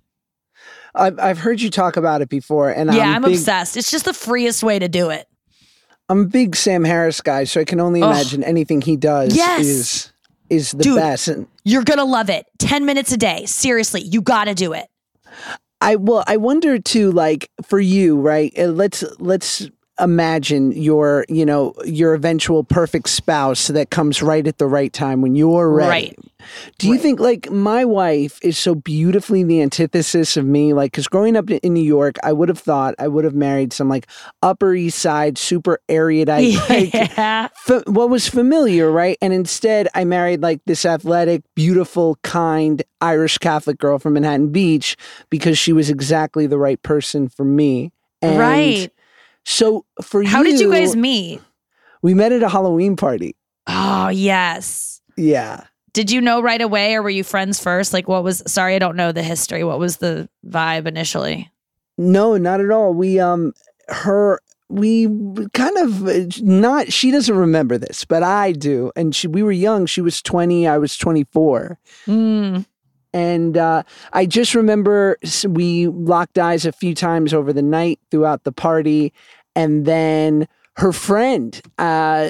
I've, 0.97 1.19
I've 1.19 1.38
heard 1.39 1.60
you 1.61 1.69
talk 1.69 1.97
about 1.97 2.22
it 2.22 2.30
before, 2.30 2.69
and 2.69 2.93
yeah, 2.93 3.10
I'm, 3.10 3.15
I'm 3.15 3.22
big, 3.23 3.34
obsessed. 3.34 3.76
It's 3.76 3.91
just 3.91 4.06
the 4.06 4.14
freest 4.14 4.64
way 4.64 4.80
to 4.80 4.88
do 4.88 5.10
it. 5.10 5.27
I'm 6.07 6.22
a 6.22 6.26
big 6.26 6.56
Sam 6.56 6.85
Harris 6.85 7.19
guy, 7.19 7.43
so 7.43 7.60
I 7.60 7.65
can 7.65 7.81
only 7.81 8.02
Ugh. 8.02 8.10
imagine 8.10 8.43
anything 8.43 8.81
he 8.81 8.95
does 8.95 9.35
Yes. 9.35 9.65
is 9.65 10.11
is 10.49 10.72
the 10.72 10.84
Dude. 10.84 10.95
best. 10.97 11.27
And 11.27 11.47
You're 11.64 11.84
going 11.84 11.97
to 11.97 12.06
love 12.06 12.30
it. 12.30 12.45
10 12.60 12.85
minutes 12.85 13.11
a 13.11 13.18
day. 13.18 13.45
Seriously, 13.45 14.02
you 14.02 14.22
got 14.22 14.45
to 14.45 14.53
do 14.53 14.73
it. 14.73 14.88
I 15.86 15.98
well, 15.98 16.24
I 16.28 16.38
wonder 16.38 16.80
too, 16.80 17.12
like 17.12 17.52
for 17.64 17.80
you, 17.80 18.20
right? 18.20 18.52
uh, 18.57 18.66
Let's 18.70 19.03
let's 19.20 19.70
imagine 19.99 20.72
your, 20.73 21.26
you 21.30 21.45
know, 21.45 21.73
your 21.85 22.13
eventual 22.13 22.63
perfect 22.63 23.09
spouse 23.09 23.67
that 23.69 23.89
comes 23.89 24.22
right 24.22 24.45
at 24.45 24.57
the 24.57 24.67
right 24.67 24.91
time 24.91 25.22
when 25.22 25.35
you're 25.35 25.72
ready. 25.72 25.89
Right. 25.89 26.19
Do 26.77 26.88
you 26.88 26.93
Right. 26.93 27.01
think 27.01 27.19
like 27.19 27.49
my 27.49 27.85
wife 27.85 28.38
is 28.43 28.57
so 28.57 28.76
beautifully 28.76 29.43
the 29.43 29.61
antithesis 29.61 30.38
of 30.38 30.45
me? 30.45 30.73
Like, 30.73 30.91
because 30.91 31.07
growing 31.07 31.35
up 31.35 31.49
in 31.49 31.73
New 31.73 31.81
York, 31.84 32.17
I 32.23 32.34
would 32.34 32.49
have 32.49 32.59
thought 32.59 32.93
I 32.99 33.07
would 33.07 33.23
have 33.23 33.34
married 33.34 33.73
some 33.73 33.89
like 33.89 34.05
Upper 34.43 34.73
East 34.76 34.99
Side 34.99 35.38
super 35.38 35.80
erudite, 35.89 36.53
like, 36.69 36.93
Yeah. 36.93 37.47
fa- 37.55 37.84
what 37.88 38.09
was 38.09 38.27
familiar, 38.27 38.91
right? 38.91 39.17
And 39.22 39.34
instead, 39.34 39.88
I 39.95 40.03
married 40.03 40.41
like 40.41 40.59
this 40.65 40.85
athletic, 40.85 41.41
beautiful, 41.55 42.17
kind 42.22 42.84
Irish 43.01 43.38
Catholic 43.39 43.77
girl 43.80 43.97
from 43.97 44.13
Manhattan 44.13 44.49
Beach 44.51 44.97
because 45.30 45.57
she 45.57 45.73
was 45.73 45.89
exactly 45.89 46.45
the 46.47 46.57
right 46.59 46.81
person 46.84 47.27
for 47.30 47.45
me. 47.45 47.91
And 48.22 48.38
Right. 48.38 48.91
So 49.45 49.85
for 50.01 50.22
you, 50.22 50.30
How 50.30 50.43
did 50.43 50.59
you 50.59 50.72
guys 50.72 50.95
meet? 50.95 51.41
We 52.01 52.13
met 52.13 52.31
at 52.31 52.43
a 52.43 52.49
Halloween 52.49 52.95
party. 52.95 53.35
Oh, 53.67 54.09
yes. 54.09 55.01
Yeah. 55.17 55.65
Did 55.93 56.11
you 56.11 56.19
know 56.19 56.41
right 56.41 56.61
away 56.61 56.95
or 56.95 57.01
were 57.01 57.09
you 57.09 57.23
friends 57.23 57.59
first? 57.59 57.93
Like, 57.93 58.07
what 58.07 58.23
was, 58.23 58.43
sorry, 58.47 58.76
I 58.76 58.80
don't 58.80 58.97
know 58.97 59.11
the 59.11 59.23
history. 59.23 59.63
What 59.63 59.80
was 59.80 59.97
the 59.97 60.27
vibe 60.45 60.88
initially? 60.88 61.49
No, 61.97 62.35
not 62.38 62.59
at 62.59 62.69
all. 62.72 62.93
We 62.93 63.19
um 63.19 63.53
her 63.88 64.41
we 64.67 65.07
kind 65.53 65.77
of 65.77 66.41
not 66.41 66.91
she 66.91 67.11
doesn't 67.11 67.35
remember 67.35 67.77
this, 67.77 68.03
but 68.03 68.23
I 68.23 68.51
do. 68.51 68.91
And 68.95 69.15
she 69.15 69.27
we 69.27 69.43
were 69.43 69.51
young. 69.51 69.85
She 69.85 70.01
was 70.01 70.22
20, 70.22 70.67
I 70.67 70.77
was 70.77 70.97
24. 70.97 71.80
Mm. 72.07 72.65
And 73.13 73.55
uh, 73.55 73.84
I 74.11 74.26
just 74.26 74.55
remember 74.55 75.17
we 75.47 75.88
locked 75.88 76.38
eyes 76.38 76.65
a 76.65 76.73
few 76.73 76.93
times 76.93 77.34
over 77.34 77.53
the 77.53 77.61
night 77.61 77.97
throughout 78.11 78.43
the 78.43 78.51
party. 78.51 79.13
And 79.56 79.86
then 79.86 80.48
her 80.77 80.91
friend 80.91 81.61
uh, 81.77 82.30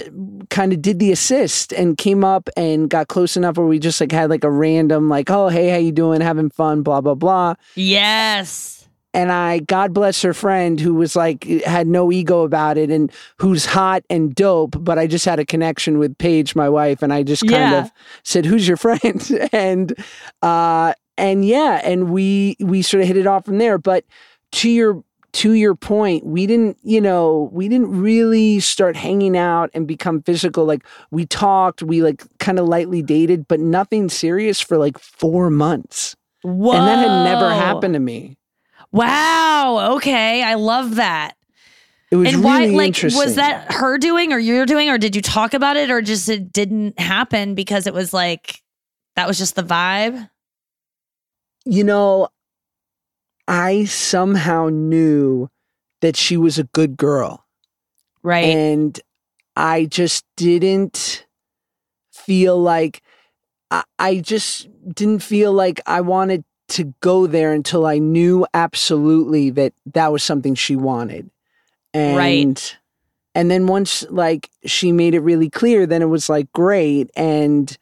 kind 0.51 0.71
of 0.71 0.81
did 0.81 0.99
the 0.99 1.11
assist 1.11 1.73
and 1.73 1.97
came 1.97 2.23
up 2.23 2.47
and 2.55 2.89
got 2.89 3.07
close 3.07 3.35
enough 3.35 3.57
where 3.57 3.65
we 3.65 3.79
just 3.79 3.99
like 3.99 4.11
had 4.11 4.29
like 4.29 4.43
a 4.43 4.51
random 4.51 5.09
like, 5.09 5.31
oh, 5.31 5.47
hey, 5.49 5.69
how 5.69 5.77
you 5.77 5.91
doing? 5.91 6.21
Having 6.21 6.51
fun, 6.51 6.83
blah, 6.83 7.01
blah, 7.01 7.15
blah. 7.15 7.55
Yes. 7.75 8.87
And 9.15 9.31
I, 9.31 9.59
God 9.59 9.93
bless 9.93 10.21
her 10.23 10.33
friend 10.33 10.77
who 10.79 10.93
was 10.93 11.15
like, 11.15 11.45
had 11.45 11.87
no 11.87 12.11
ego 12.11 12.43
about 12.43 12.77
it 12.77 12.91
and 12.91 13.09
who's 13.39 13.65
hot 13.65 14.03
and 14.09 14.35
dope. 14.35 14.75
But 14.77 14.99
I 14.99 15.07
just 15.07 15.23
had 15.25 15.39
a 15.39 15.45
connection 15.45 15.97
with 15.99 16.17
Paige, 16.17 16.53
my 16.53 16.67
wife, 16.67 17.01
and 17.01 17.13
I 17.13 17.23
just 17.23 17.47
kind 17.47 17.53
Yeah. 17.71 17.79
of 17.85 17.91
said, 18.23 18.45
"Who's 18.45 18.67
your 18.67 18.75
friend?" 18.85 19.47
and 19.53 19.93
uh, 20.41 20.93
and 21.17 21.45
yeah, 21.45 21.79
and 21.85 22.09
we 22.11 22.57
we 22.59 22.81
sort 22.81 23.01
of 23.01 23.07
hit 23.07 23.15
it 23.15 23.25
off 23.25 23.45
from 23.45 23.57
there. 23.57 23.77
But 23.77 24.03
to 24.51 24.69
your 24.69 25.01
to 25.35 25.51
your 25.51 25.75
point, 25.75 26.25
we 26.25 26.47
didn't, 26.47 26.77
you 26.81 27.01
know, 27.01 27.49
we 27.51 27.67
didn't 27.67 27.91
really 27.91 28.61
start 28.61 28.95
hanging 28.95 29.35
out 29.35 29.69
and 29.73 29.85
become 29.85 30.21
physical. 30.21 30.63
Like 30.63 30.85
we 31.11 31.25
talked, 31.25 31.83
we 31.83 32.01
like 32.01 32.23
kind 32.39 32.57
of 32.57 32.67
lightly 32.67 33.01
dated, 33.01 33.45
but 33.47 33.59
nothing 33.59 34.07
serious 34.07 34.61
for 34.61 34.77
like 34.77 34.97
four 34.97 35.49
months. 35.49 36.15
Whoa. 36.41 36.73
And 36.73 36.87
that 36.87 36.99
had 36.99 37.23
never 37.25 37.49
happened 37.49 37.95
to 37.95 37.99
me. 37.99 38.37
Wow. 38.93 39.95
Okay. 39.95 40.41
I 40.41 40.53
love 40.53 40.95
that. 40.95 41.35
It 42.11 42.15
was 42.15 42.33
and 42.33 42.37
really 42.37 42.71
why, 42.71 42.77
like, 42.77 42.87
interesting. 42.87 43.21
was 43.21 43.35
that 43.35 43.73
her 43.73 43.97
doing 43.97 44.31
or 44.31 44.39
you're 44.39 44.65
doing, 44.65 44.89
or 44.89 44.97
did 44.97 45.17
you 45.17 45.21
talk 45.21 45.53
about 45.53 45.75
it, 45.75 45.89
or 45.89 46.01
just 46.01 46.29
it 46.29 46.53
didn't 46.53 46.97
happen 46.97 47.55
because 47.55 47.87
it 47.87 47.93
was 47.93 48.13
like, 48.13 48.61
that 49.17 49.27
was 49.27 49.37
just 49.37 49.55
the 49.55 49.63
vibe? 49.63 50.29
you 51.65 51.83
know, 51.83 52.29
I 53.47 53.85
somehow 53.85 54.69
knew 54.69 55.49
that 56.01 56.15
she 56.15 56.37
was 56.37 56.57
a 56.59 56.63
good 56.65 56.97
girl. 56.97 57.45
Right. 58.23 58.45
And 58.45 58.99
I 59.55 59.85
just 59.85 60.25
didn't 60.35 61.25
feel 62.11 62.57
like 62.59 63.01
I, 63.71 63.83
I 63.99 64.17
just 64.17 64.67
didn't 64.93 65.21
feel 65.23 65.53
like 65.53 65.79
I 65.85 66.01
wanted 66.01 66.43
to 66.67 66.93
go 66.99 67.27
there 67.27 67.53
until 67.53 67.85
I 67.85 67.99
knew 67.99 68.45
absolutely 68.53 69.51
that 69.51 69.73
that 69.93 70.11
was 70.11 70.23
something 70.23 70.55
she 70.55 70.75
wanted. 70.75 71.29
And 71.93 72.17
Right. 72.17 72.77
and 73.35 73.51
then 73.51 73.67
once 73.67 74.03
like 74.09 74.49
she 74.65 74.91
made 74.91 75.13
it 75.13 75.19
really 75.19 75.49
clear, 75.49 75.85
then 75.85 76.01
it 76.01 76.07
was 76.07 76.29
like 76.29 76.51
great. 76.53 77.11
And 77.15 77.75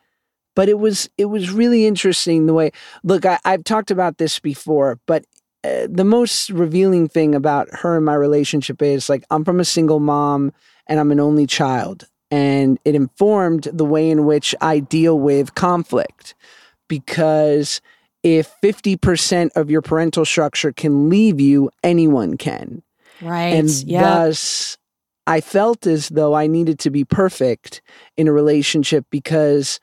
but 0.56 0.68
it 0.69 0.80
was 0.80 1.10
it 1.18 1.26
was 1.26 1.52
really 1.52 1.85
interesting 1.85 2.45
the 2.45 2.53
way 2.53 2.72
look, 3.03 3.26
I, 3.26 3.40
I've 3.45 3.64
talked 3.64 3.91
about 3.91 4.18
this 4.18 4.40
before, 4.40 4.99
but 5.07 5.26
the 5.64 6.03
most 6.06 6.49
revealing 6.49 7.07
thing 7.07 7.34
about 7.34 7.69
her 7.72 7.95
and 7.98 8.06
my 8.06 8.15
relationship 8.15 8.81
is 8.81 9.10
like 9.10 9.23
I'm 9.30 9.45
from 9.45 9.60
a 9.60 9.65
single 9.65 9.99
mom 9.99 10.52
and 10.88 10.99
I'm 10.99 11.11
an 11.11 11.19
only 11.19 11.48
child. 11.48 12.07
And 12.31 12.80
it 12.84 12.95
informed 12.95 13.64
the 13.72 13.85
way 13.85 14.10
in 14.10 14.26
which 14.26 14.56
I 14.60 14.80
deal 14.80 15.19
with 15.19 15.56
conflict 15.56 16.34
because 16.88 17.80
if 18.23 18.53
50% 18.61 19.52
of 19.56 19.69
your 19.69 19.81
parental 19.81 20.26
structure 20.26 20.72
can 20.72 21.10
leave 21.10 21.40
you, 21.40 21.69
anyone 21.84 22.38
can. 22.38 22.81
right. 23.22 23.53
And 23.53 23.69
yeah. 23.84 24.02
thus, 24.02 24.77
I 25.27 25.41
felt 25.41 25.85
as 25.85 26.10
though 26.10 26.34
I 26.34 26.48
needed 26.48 26.80
to 26.80 26.90
be 26.90 27.06
perfect 27.06 27.81
in 28.18 28.27
a 28.27 28.34
relationship 28.34 29.06
because 29.10 29.80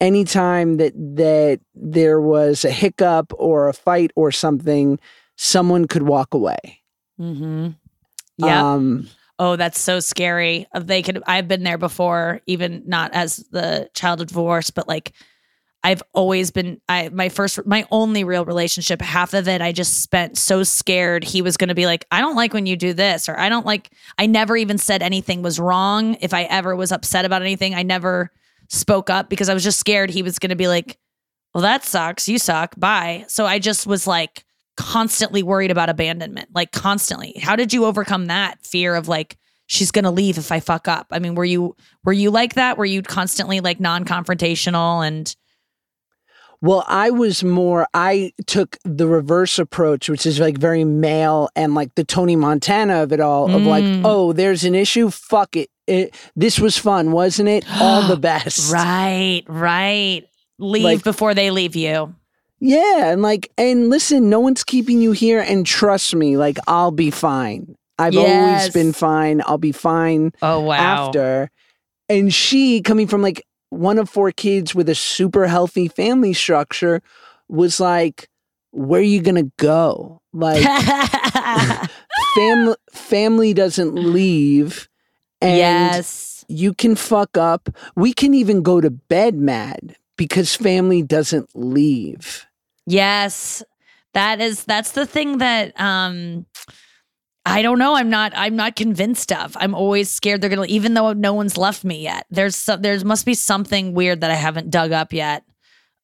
anytime 0.00 0.76
that 0.78 0.92
that 1.16 1.60
there 1.74 2.20
was 2.20 2.64
a 2.64 2.70
hiccup 2.70 3.32
or 3.36 3.68
a 3.68 3.72
fight 3.74 4.10
or 4.16 4.30
something, 4.32 4.98
someone 5.36 5.86
could 5.86 6.02
walk 6.02 6.34
away. 6.34 6.80
mm-hmm. 7.20 7.68
Yeah. 8.38 8.74
Um, 8.74 9.08
Oh, 9.38 9.56
that's 9.56 9.78
so 9.78 10.00
scary. 10.00 10.66
Uh, 10.72 10.80
They 10.80 11.02
could 11.02 11.22
I've 11.26 11.48
been 11.48 11.62
there 11.62 11.78
before, 11.78 12.40
even 12.46 12.82
not 12.86 13.12
as 13.12 13.36
the 13.50 13.90
child 13.94 14.20
of 14.20 14.28
divorce, 14.28 14.70
but 14.70 14.88
like 14.88 15.12
I've 15.84 16.02
always 16.14 16.50
been 16.50 16.80
I 16.88 17.10
my 17.10 17.28
first 17.28 17.64
my 17.66 17.86
only 17.90 18.24
real 18.24 18.44
relationship, 18.44 19.00
half 19.02 19.34
of 19.34 19.46
it 19.46 19.60
I 19.60 19.72
just 19.72 20.02
spent 20.02 20.36
so 20.38 20.62
scared 20.62 21.22
he 21.22 21.42
was 21.42 21.56
going 21.56 21.68
to 21.68 21.74
be 21.74 21.86
like, 21.86 22.06
"I 22.10 22.20
don't 22.20 22.34
like 22.34 22.54
when 22.54 22.66
you 22.66 22.76
do 22.76 22.92
this," 22.94 23.28
or 23.28 23.38
"I 23.38 23.48
don't 23.48 23.66
like 23.66 23.90
I 24.18 24.26
never 24.26 24.56
even 24.56 24.78
said 24.78 25.02
anything 25.02 25.42
was 25.42 25.60
wrong. 25.60 26.16
If 26.20 26.32
I 26.34 26.44
ever 26.44 26.74
was 26.74 26.90
upset 26.90 27.24
about 27.26 27.42
anything, 27.42 27.74
I 27.74 27.82
never 27.82 28.32
spoke 28.68 29.10
up 29.10 29.28
because 29.28 29.48
I 29.48 29.54
was 29.54 29.64
just 29.64 29.78
scared 29.78 30.10
he 30.10 30.22
was 30.22 30.38
going 30.38 30.50
to 30.50 30.56
be 30.56 30.68
like, 30.68 30.98
"Well, 31.54 31.62
that 31.62 31.84
sucks. 31.84 32.28
You 32.28 32.38
suck. 32.38 32.74
Bye." 32.78 33.24
So 33.28 33.46
I 33.46 33.58
just 33.58 33.86
was 33.86 34.06
like 34.06 34.44
constantly 34.76 35.42
worried 35.42 35.70
about 35.70 35.88
abandonment, 35.88 36.50
like 36.54 36.72
constantly. 36.72 37.34
How 37.42 37.56
did 37.56 37.72
you 37.72 37.84
overcome 37.84 38.26
that 38.26 38.64
fear 38.64 38.94
of 38.94 39.08
like 39.08 39.36
she's 39.66 39.90
going 39.90 40.04
to 40.04 40.10
leave 40.10 40.38
if 40.38 40.52
I 40.52 40.60
fuck 40.60 40.88
up? 40.88 41.06
I 41.10 41.18
mean, 41.18 41.34
were 41.34 41.44
you 41.44 41.76
were 42.04 42.12
you 42.12 42.30
like 42.30 42.54
that? 42.54 42.78
Were 42.78 42.84
you 42.84 43.02
constantly 43.02 43.60
like 43.60 43.80
non-confrontational 43.80 45.06
and 45.06 45.34
Well, 46.62 46.84
I 46.88 47.10
was 47.10 47.44
more, 47.44 47.86
I 47.94 48.32
took 48.46 48.78
the 48.84 49.06
reverse 49.06 49.58
approach, 49.58 50.08
which 50.08 50.26
is 50.26 50.40
like 50.40 50.58
very 50.58 50.84
male 50.84 51.48
and 51.54 51.74
like 51.74 51.94
the 51.94 52.04
Tony 52.04 52.34
Montana 52.36 53.02
of 53.02 53.12
it 53.12 53.20
all 53.20 53.54
of 53.54 53.62
like, 53.62 53.84
Mm. 53.84 54.02
oh, 54.04 54.32
there's 54.32 54.64
an 54.64 54.74
issue. 54.74 55.10
Fuck 55.10 55.56
it. 55.56 55.68
it 55.86 56.14
this 56.34 56.58
was 56.58 56.76
fun, 56.78 57.12
wasn't 57.12 57.48
it? 57.48 57.64
All 57.80 58.08
the 58.08 58.16
best. 58.30 58.72
Right, 58.72 59.42
right. 59.46 60.22
Leave 60.58 60.82
Like- 60.84 61.04
before 61.04 61.34
they 61.34 61.50
leave 61.50 61.76
you. 61.76 62.14
Yeah. 62.58 63.12
And 63.12 63.20
like, 63.22 63.52
and 63.58 63.90
listen, 63.90 64.30
no 64.30 64.40
one's 64.40 64.64
keeping 64.64 65.00
you 65.02 65.12
here. 65.12 65.40
And 65.40 65.66
trust 65.66 66.14
me, 66.14 66.36
like, 66.38 66.56
I'll 66.66 66.90
be 66.90 67.10
fine. 67.10 67.76
I've 67.98 68.16
always 68.16 68.70
been 68.70 68.92
fine. 68.92 69.42
I'll 69.46 69.58
be 69.58 69.72
fine 69.72 70.32
Oh 70.42 70.60
wow. 70.60 71.06
after. 71.08 71.50
And 72.08 72.32
she, 72.32 72.80
coming 72.82 73.06
from 73.08 73.20
like 73.22 73.45
one 73.70 73.98
of 73.98 74.08
four 74.08 74.32
kids 74.32 74.74
with 74.74 74.88
a 74.88 74.94
super 74.94 75.46
healthy 75.46 75.88
family 75.88 76.32
structure, 76.32 77.02
was 77.48 77.80
like, 77.80 78.28
where 78.72 79.00
are 79.00 79.04
you 79.04 79.22
going 79.22 79.42
to 79.42 79.52
go? 79.56 80.20
Like, 80.32 80.62
fam- 82.34 82.74
family 82.92 83.54
doesn't 83.54 83.94
leave. 83.94 84.88
And 85.40 85.58
yes. 85.58 86.44
you 86.48 86.74
can 86.74 86.96
fuck 86.96 87.36
up. 87.36 87.68
We 87.94 88.12
can 88.12 88.34
even 88.34 88.62
go 88.62 88.80
to 88.80 88.90
bed 88.90 89.36
mad 89.36 89.96
because 90.16 90.54
family 90.54 91.02
doesn't 91.02 91.50
leave. 91.54 92.46
Yes. 92.86 93.62
That 94.14 94.40
is 94.40 94.64
that's 94.64 94.92
the 94.92 95.04
thing 95.04 95.38
that 95.38 95.78
um 95.78 96.46
I 97.46 97.62
don't 97.62 97.78
know. 97.78 97.94
I'm 97.94 98.10
not 98.10 98.32
I'm 98.34 98.56
not 98.56 98.76
convinced 98.76 99.32
of. 99.32 99.56
I'm 99.60 99.74
always 99.74 100.10
scared 100.10 100.40
they're 100.40 100.50
going 100.50 100.66
to 100.66 100.72
even 100.74 100.94
though 100.94 101.12
no 101.12 101.32
one's 101.32 101.56
left 101.56 101.84
me 101.84 102.02
yet. 102.02 102.26
There's 102.28 102.56
some, 102.56 102.82
there's 102.82 103.04
must 103.04 103.24
be 103.24 103.34
something 103.34 103.94
weird 103.94 104.20
that 104.22 104.30
I 104.30 104.34
haven't 104.34 104.70
dug 104.70 104.92
up 104.92 105.12
yet. 105.12 105.44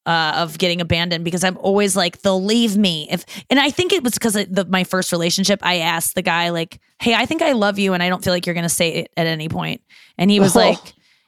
Uh, 0.05 0.33
of 0.35 0.57
getting 0.57 0.81
abandoned 0.81 1.23
because 1.23 1.45
I'm 1.45 1.55
always 1.59 1.95
like 1.95 2.21
they'll 2.23 2.43
leave 2.43 2.75
me 2.75 3.07
if 3.09 3.23
and 3.49 3.57
I 3.57 3.69
think 3.69 3.93
it 3.93 4.03
was 4.03 4.11
because 4.11 4.33
the 4.33 4.65
my 4.67 4.83
first 4.83 5.13
relationship 5.13 5.61
I 5.63 5.77
asked 5.77 6.15
the 6.15 6.21
guy 6.21 6.49
like 6.49 6.81
hey 6.99 7.13
I 7.13 7.25
think 7.25 7.41
I 7.41 7.53
love 7.53 7.79
you 7.79 7.93
and 7.93 8.03
I 8.03 8.09
don't 8.09 8.21
feel 8.21 8.33
like 8.33 8.45
you're 8.45 8.53
gonna 8.53 8.67
say 8.67 8.95
it 8.95 9.13
at 9.15 9.27
any 9.27 9.47
point." 9.47 9.81
and 10.17 10.29
he 10.29 10.41
was 10.41 10.57
Oh. 10.57 10.59
like 10.59 10.79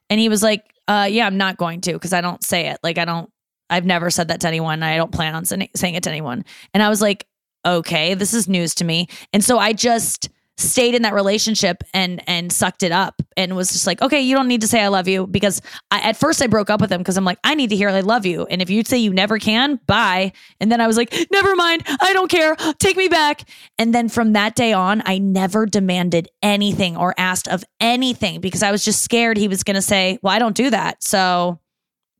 and 0.09 0.19
he 0.19 0.27
was 0.27 0.43
like 0.43 0.65
uh 0.89 1.07
yeah 1.09 1.25
I'm 1.25 1.37
not 1.37 1.55
going 1.55 1.79
to 1.81 1.93
because 1.93 2.11
I 2.11 2.19
don't 2.19 2.43
say 2.43 2.67
it 2.67 2.77
like 2.83 2.97
I 2.97 3.05
don't 3.05 3.31
I've 3.69 3.85
never 3.85 4.09
said 4.09 4.27
that 4.27 4.41
to 4.41 4.47
anyone. 4.49 4.83
I 4.83 4.97
don't 4.97 5.11
plan 5.11 5.35
on 5.35 5.45
saying 5.45 5.69
it 5.95 6.03
to 6.03 6.09
anyone. 6.11 6.43
And 6.73 6.83
I 6.83 6.89
was 6.89 7.01
like, 7.01 7.25
okay, 7.65 8.13
this 8.13 8.33
is 8.33 8.47
news 8.47 8.75
to 8.75 8.85
me. 8.85 9.07
And 9.33 9.43
so 9.43 9.57
I 9.57 9.73
just 9.73 10.29
stayed 10.57 10.95
in 10.95 11.01
that 11.01 11.13
relationship 11.13 11.83
and 11.93 12.21
and 12.29 12.51
sucked 12.51 12.81
it 12.81 12.91
up 12.91 13.21
and 13.35 13.55
was 13.55 13.71
just 13.71 13.85
like, 13.85 14.01
okay, 14.01 14.21
you 14.21 14.33
don't 14.33 14.47
need 14.47 14.61
to 14.61 14.67
say 14.67 14.81
I 14.81 14.87
love 14.87 15.07
you 15.07 15.27
because 15.27 15.61
I, 15.91 15.99
at 16.01 16.15
first 16.15 16.41
I 16.41 16.47
broke 16.47 16.69
up 16.69 16.79
with 16.79 16.91
him 16.91 16.99
because 16.99 17.17
I'm 17.17 17.25
like, 17.25 17.39
I 17.43 17.55
need 17.55 17.69
to 17.71 17.75
hear 17.75 17.89
I 17.89 17.99
love 17.99 18.25
you. 18.25 18.45
And 18.45 18.61
if 18.61 18.69
you 18.69 18.83
say 18.83 18.97
you 18.97 19.13
never 19.13 19.37
can, 19.37 19.79
bye. 19.85 20.31
And 20.61 20.71
then 20.71 20.79
I 20.79 20.87
was 20.87 20.95
like, 20.95 21.13
never 21.31 21.55
mind, 21.55 21.83
I 22.01 22.13
don't 22.13 22.31
care, 22.31 22.55
take 22.79 22.95
me 22.95 23.07
back. 23.09 23.41
And 23.77 23.93
then 23.93 24.07
from 24.07 24.33
that 24.33 24.55
day 24.55 24.71
on, 24.71 25.03
I 25.05 25.17
never 25.17 25.65
demanded 25.65 26.29
anything 26.41 26.95
or 26.95 27.13
asked 27.17 27.49
of 27.49 27.65
anything 27.81 28.39
because 28.39 28.63
I 28.63 28.71
was 28.71 28.85
just 28.85 29.03
scared 29.03 29.37
he 29.37 29.47
was 29.49 29.63
gonna 29.63 29.81
say, 29.81 30.19
well, 30.21 30.33
I 30.33 30.39
don't 30.39 30.55
do 30.55 30.69
that, 30.69 31.03
so 31.03 31.59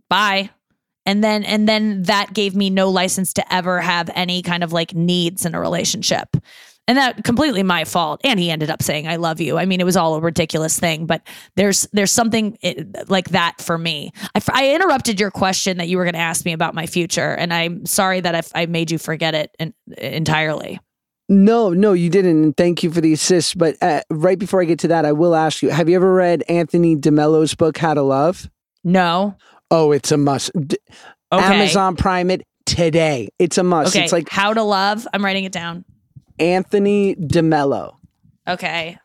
bye 0.09 0.49
and 1.05 1.23
then 1.23 1.43
and 1.43 1.67
then 1.67 2.03
that 2.03 2.33
gave 2.33 2.55
me 2.55 2.69
no 2.69 2.89
license 2.89 3.33
to 3.33 3.53
ever 3.53 3.81
have 3.81 4.09
any 4.15 4.41
kind 4.41 4.63
of 4.63 4.73
like 4.73 4.93
needs 4.93 5.45
in 5.45 5.55
a 5.55 5.59
relationship 5.59 6.37
and 6.87 6.97
that 6.97 7.23
completely 7.23 7.63
my 7.63 7.83
fault 7.83 8.21
and 8.23 8.39
he 8.39 8.51
ended 8.51 8.69
up 8.69 8.81
saying 8.81 9.07
i 9.07 9.15
love 9.15 9.39
you 9.39 9.57
i 9.57 9.65
mean 9.65 9.79
it 9.79 9.85
was 9.85 9.97
all 9.97 10.15
a 10.15 10.21
ridiculous 10.21 10.79
thing 10.79 11.05
but 11.05 11.21
there's 11.55 11.87
there's 11.93 12.11
something 12.11 12.57
it, 12.61 13.09
like 13.09 13.29
that 13.29 13.59
for 13.61 13.77
me 13.77 14.11
I, 14.35 14.41
I 14.51 14.75
interrupted 14.75 15.19
your 15.19 15.31
question 15.31 15.77
that 15.77 15.87
you 15.87 15.97
were 15.97 16.03
going 16.03 16.13
to 16.13 16.19
ask 16.19 16.45
me 16.45 16.53
about 16.53 16.75
my 16.75 16.85
future 16.85 17.33
and 17.33 17.53
i'm 17.53 17.85
sorry 17.85 18.19
that 18.21 18.35
i, 18.35 18.63
I 18.63 18.65
made 18.65 18.91
you 18.91 18.97
forget 18.97 19.35
it 19.35 19.55
en- 19.59 19.73
entirely 19.97 20.79
No, 21.27 21.73
no, 21.73 21.93
you 21.93 22.11
didn't. 22.11 22.43
And 22.43 22.55
thank 22.55 22.83
you 22.83 22.91
for 22.91 23.01
the 23.01 23.11
assist. 23.11 23.57
But 23.57 23.81
uh, 23.81 24.01
right 24.11 24.37
before 24.37 24.61
I 24.61 24.65
get 24.65 24.77
to 24.81 24.89
that, 24.89 25.05
I 25.05 25.11
will 25.11 25.33
ask 25.33 25.63
you 25.63 25.71
have 25.71 25.89
you 25.89 25.95
ever 25.95 26.13
read 26.13 26.43
Anthony 26.47 26.95
DeMello's 26.95 27.55
book, 27.55 27.79
How 27.79 27.95
to 27.95 28.03
Love? 28.03 28.47
no 28.83 29.35
Oh, 29.71 29.91
it's 29.91 30.11
a 30.11 30.17
must. 30.17 30.51
D- 30.67 30.77
okay 31.31 31.43
Amazon 31.43 31.95
Prime 31.95 32.29
it 32.31 32.43
today. 32.65 33.29
It's 33.39 33.57
a 33.57 33.63
must. 33.63 33.95
okay 33.95 34.03
It's 34.03 34.13
like 34.13 34.29
how 34.29 34.53
to 34.53 34.63
love 34.63 35.07
i'm 35.13 35.23
writing 35.23 35.43
it 35.45 35.51
down 35.51 35.85
Anthony 36.39 37.15
DeMello. 37.15 37.95
okay 38.47 38.97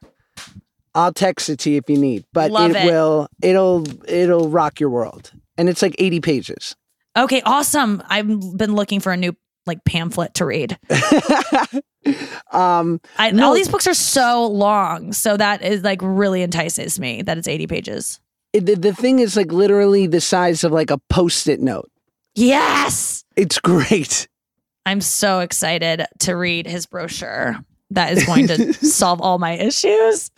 I'll 0.94 1.12
text 1.12 1.48
it 1.48 1.60
to 1.60 1.70
you 1.70 1.78
if 1.78 1.88
you 1.88 1.96
need, 1.98 2.24
but 2.32 2.50
Love 2.50 2.72
it, 2.72 2.76
it. 2.78 2.86
will 2.86 3.28
it'll 3.42 3.86
it'll 4.08 4.48
rock 4.48 4.80
your 4.80 4.90
world. 4.90 5.30
And 5.56 5.68
it's 5.68 5.82
like 5.82 5.94
80 5.98 6.20
pages. 6.20 6.76
okay 7.16 7.42
awesome 7.44 8.02
i've 8.08 8.26
been 8.56 8.74
looking 8.74 9.00
for 9.00 9.12
a 9.12 9.16
new 9.16 9.34
like 9.66 9.84
pamphlet 9.84 10.34
to 10.34 10.44
read 10.46 10.78
um 12.50 13.00
I, 13.18 13.30
No. 13.32 13.46
all 13.48 13.54
these 13.54 13.68
books 13.68 13.86
are 13.86 13.94
so 13.94 14.46
long, 14.46 15.12
so 15.12 15.36
that 15.36 15.62
is 15.62 15.82
like 15.82 16.00
really 16.02 16.42
entices 16.42 16.98
me 16.98 17.22
that 17.22 17.36
it's 17.38 17.46
eighty 17.48 17.66
pages. 17.66 18.20
It- 18.52 18.66
the, 18.66 18.74
the 18.76 18.94
thing 18.94 19.18
is 19.20 19.36
like 19.36 19.52
literally 19.52 20.06
the 20.06 20.20
size 20.20 20.64
of 20.64 20.72
like 20.72 20.90
a 20.90 20.98
post-it 21.08 21.60
note. 21.60 21.90
Yes, 22.34 23.24
It's 23.36 23.58
great. 23.58 24.28
I'm 24.86 25.00
so 25.00 25.40
excited 25.40 26.04
to 26.20 26.34
read 26.36 26.66
his 26.66 26.86
brochure. 26.86 27.56
That 27.92 28.12
is 28.16 28.24
going 28.24 28.46
to 28.46 28.72
solve 28.86 29.20
all 29.20 29.38
my 29.38 29.52
issues. 29.52 30.30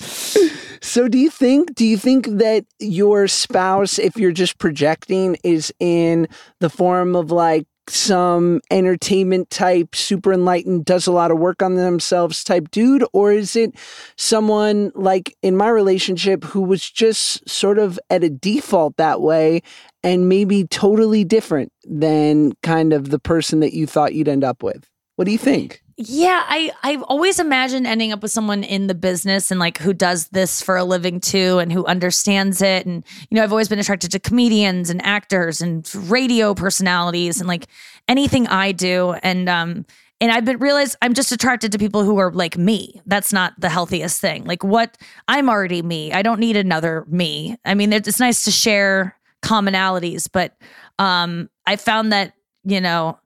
So 0.81 1.07
do 1.07 1.19
you 1.19 1.29
think 1.31 1.75
do 1.75 1.85
you 1.87 1.97
think 1.99 2.27
that 2.27 2.65
your 2.79 3.29
spouse 3.29 3.99
if 3.99 4.17
you're 4.17 4.33
just 4.33 4.59
projecting 4.59 5.37
is 5.45 5.73
in 5.79 6.29
the 6.61 6.71
form 6.71 7.15
of 7.15 7.31
like 7.31 7.67
some 7.89 8.61
entertainment 8.71 9.51
type 9.51 9.95
super 9.95 10.33
enlightened 10.33 10.85
does 10.85 11.07
a 11.07 11.13
lot 11.13 11.31
of 11.31 11.39
work 11.39 11.63
on 11.63 11.75
themselves 11.75 12.45
type 12.45 12.71
dude 12.71 13.05
or 13.13 13.33
is 13.33 13.57
it 13.57 13.75
someone 14.17 14.93
like 14.95 15.37
in 15.43 15.57
my 15.57 15.69
relationship 15.69 16.45
who 16.45 16.61
was 16.61 16.89
just 16.89 17.47
sort 17.49 17.79
of 17.79 17.99
at 18.09 18.23
a 18.23 18.31
default 18.31 18.97
that 18.97 19.21
way 19.21 19.63
and 20.05 20.29
maybe 20.29 20.65
totally 20.69 21.25
different 21.25 21.73
than 21.85 22.53
kind 22.63 22.93
of 22.93 23.11
the 23.11 23.19
person 23.19 23.61
that 23.61 23.73
you 23.73 23.87
thought 23.87 24.15
you'd 24.15 24.29
end 24.29 24.45
up 24.45 24.63
with? 24.63 24.89
What 25.17 25.25
do 25.25 25.33
you 25.33 25.39
think? 25.39 25.82
Yeah, 25.99 26.43
I 26.47 26.73
I've 26.83 27.03
always 27.03 27.39
imagined 27.39 27.87
ending 27.87 28.13
up 28.13 28.23
with 28.23 28.31
someone 28.33 28.65
in 28.65 28.87
the 28.87 28.95
business 28.95 29.51
and 29.51 29.61
like 29.61 29.79
who 29.79 29.93
does 29.93 30.29
this 30.29 30.63
for 30.63 30.77
a 30.77 30.85
living 30.85 31.21
too 31.21 31.59
and 31.59 31.71
who 31.73 31.85
understands 31.85 32.63
it 32.63 32.87
and 32.87 33.05
you 33.31 33.37
know 33.37 33.43
I've 33.43 33.53
always 33.53 33.69
been 33.69 33.79
attracted 33.79 34.11
to 34.13 34.19
comedians 34.19 34.89
and 34.89 35.05
actors 35.05 35.61
and 35.61 35.89
radio 36.11 36.55
personalities 36.55 37.41
and 37.41 37.49
like 37.49 37.67
anything 38.09 38.47
I 38.47 38.73
do 38.73 39.13
and 39.23 39.49
um 39.51 39.85
and 40.21 40.33
I've 40.33 40.47
been 40.47 40.59
realized 40.59 40.97
I'm 41.03 41.13
just 41.13 41.31
attracted 41.31 41.73
to 41.73 41.79
people 41.79 42.05
who 42.05 42.17
are 42.19 42.33
like 42.33 42.57
me. 42.57 43.01
That's 43.05 43.33
not 43.33 43.53
the 43.59 43.69
healthiest 43.69 44.19
thing. 44.21 44.45
Like 44.45 44.65
what 44.65 44.97
I'm 45.29 45.51
already 45.51 45.83
me. 45.83 46.13
I 46.13 46.23
don't 46.23 46.41
need 46.41 46.57
another 46.57 47.05
me. 47.09 47.57
I 47.67 47.75
mean 47.75 47.93
it's 47.93 48.19
nice 48.19 48.45
to 48.45 48.51
share 48.51 49.15
commonalities, 49.43 50.27
but 50.33 50.57
um 50.99 51.51
I 51.67 51.77
found 51.77 52.13
that, 52.13 52.33
you 52.65 52.81
know, 52.81 53.19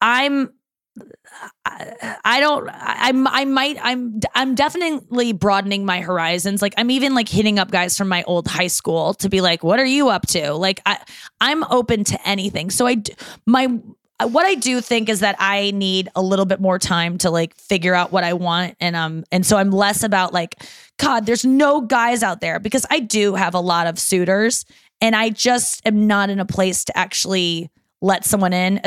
I'm 0.00 0.50
I, 1.64 2.16
I 2.24 2.40
don't 2.40 2.68
I'm 2.72 3.26
I 3.28 3.44
might 3.44 3.78
I'm 3.80 4.20
I'm 4.34 4.54
definitely 4.54 5.32
broadening 5.32 5.84
my 5.84 6.00
horizons. 6.00 6.60
Like 6.60 6.74
I'm 6.76 6.90
even 6.90 7.14
like 7.14 7.28
hitting 7.28 7.58
up 7.58 7.70
guys 7.70 7.96
from 7.96 8.08
my 8.08 8.22
old 8.24 8.48
high 8.48 8.66
school 8.66 9.14
to 9.14 9.28
be 9.28 9.40
like, 9.40 9.62
what 9.62 9.78
are 9.78 9.86
you 9.86 10.08
up 10.08 10.26
to? 10.28 10.52
Like 10.54 10.80
I 10.86 10.98
I'm 11.40 11.64
open 11.64 12.04
to 12.04 12.28
anything. 12.28 12.70
So 12.70 12.86
I 12.86 13.02
my 13.46 13.68
what 14.26 14.44
I 14.44 14.54
do 14.54 14.80
think 14.80 15.08
is 15.08 15.20
that 15.20 15.36
I 15.38 15.70
need 15.70 16.08
a 16.14 16.22
little 16.22 16.44
bit 16.44 16.60
more 16.60 16.78
time 16.78 17.18
to 17.18 17.30
like 17.30 17.54
figure 17.54 17.94
out 17.94 18.12
what 18.12 18.24
I 18.24 18.34
want 18.34 18.76
and 18.80 18.94
um 18.94 19.24
and 19.32 19.46
so 19.46 19.56
I'm 19.56 19.70
less 19.70 20.02
about 20.02 20.34
like 20.34 20.62
god 20.98 21.24
there's 21.24 21.44
no 21.44 21.80
guys 21.80 22.22
out 22.22 22.40
there 22.42 22.60
because 22.60 22.84
I 22.90 23.00
do 23.00 23.34
have 23.34 23.54
a 23.54 23.60
lot 23.60 23.86
of 23.86 23.98
suitors 23.98 24.66
and 25.00 25.16
I 25.16 25.30
just 25.30 25.80
am 25.86 26.06
not 26.06 26.28
in 26.28 26.38
a 26.38 26.44
place 26.44 26.84
to 26.84 26.98
actually 26.98 27.70
let 28.00 28.24
someone 28.24 28.52
in. 28.52 28.80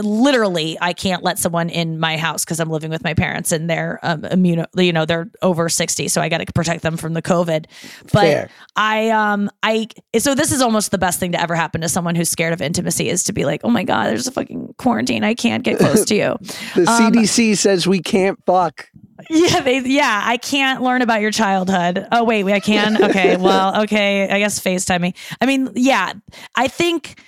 Literally, 0.00 0.76
I 0.80 0.92
can't 0.92 1.22
let 1.22 1.38
someone 1.38 1.68
in 1.68 1.98
my 1.98 2.16
house 2.16 2.44
because 2.44 2.58
I'm 2.60 2.68
living 2.70 2.90
with 2.90 3.04
my 3.04 3.14
parents 3.14 3.52
and 3.52 3.70
they're 3.70 3.98
um, 4.02 4.24
immune. 4.24 4.66
You 4.76 4.92
know, 4.92 5.04
they're 5.04 5.30
over 5.42 5.68
sixty, 5.68 6.08
so 6.08 6.20
I 6.20 6.28
got 6.28 6.38
to 6.38 6.52
protect 6.52 6.82
them 6.82 6.96
from 6.96 7.14
the 7.14 7.22
COVID. 7.22 7.66
But 8.12 8.20
Fair. 8.20 8.50
I, 8.74 9.10
um, 9.10 9.50
I 9.62 9.88
so 10.18 10.34
this 10.34 10.52
is 10.52 10.60
almost 10.60 10.90
the 10.90 10.98
best 10.98 11.20
thing 11.20 11.32
to 11.32 11.40
ever 11.40 11.54
happen 11.54 11.80
to 11.82 11.88
someone 11.88 12.14
who's 12.14 12.28
scared 12.28 12.52
of 12.52 12.60
intimacy 12.60 13.08
is 13.08 13.24
to 13.24 13.32
be 13.32 13.44
like, 13.44 13.60
oh 13.64 13.70
my 13.70 13.84
god, 13.84 14.08
there's 14.08 14.26
a 14.26 14.32
fucking 14.32 14.74
quarantine. 14.78 15.24
I 15.24 15.34
can't 15.34 15.62
get 15.62 15.78
close 15.78 16.04
to 16.06 16.14
you. 16.14 16.36
The 16.74 16.82
Um, 16.90 17.12
CDC 17.12 17.56
says 17.56 17.86
we 17.86 18.00
can't 18.00 18.38
fuck. 18.44 18.88
Yeah, 19.30 19.60
they, 19.60 19.78
yeah. 19.80 20.22
I 20.24 20.36
can't 20.36 20.82
learn 20.82 21.00
about 21.00 21.20
your 21.22 21.30
childhood. 21.30 22.06
Oh 22.12 22.24
wait, 22.24 22.44
wait, 22.44 22.54
I 22.54 22.60
can. 22.60 23.02
Okay, 23.02 23.36
well, 23.36 23.82
okay. 23.82 24.28
I 24.28 24.38
guess 24.38 24.60
Facetime 24.60 25.00
me. 25.00 25.14
I 25.40 25.46
mean, 25.46 25.70
yeah. 25.74 26.12
I 26.54 26.68
think, 26.68 27.18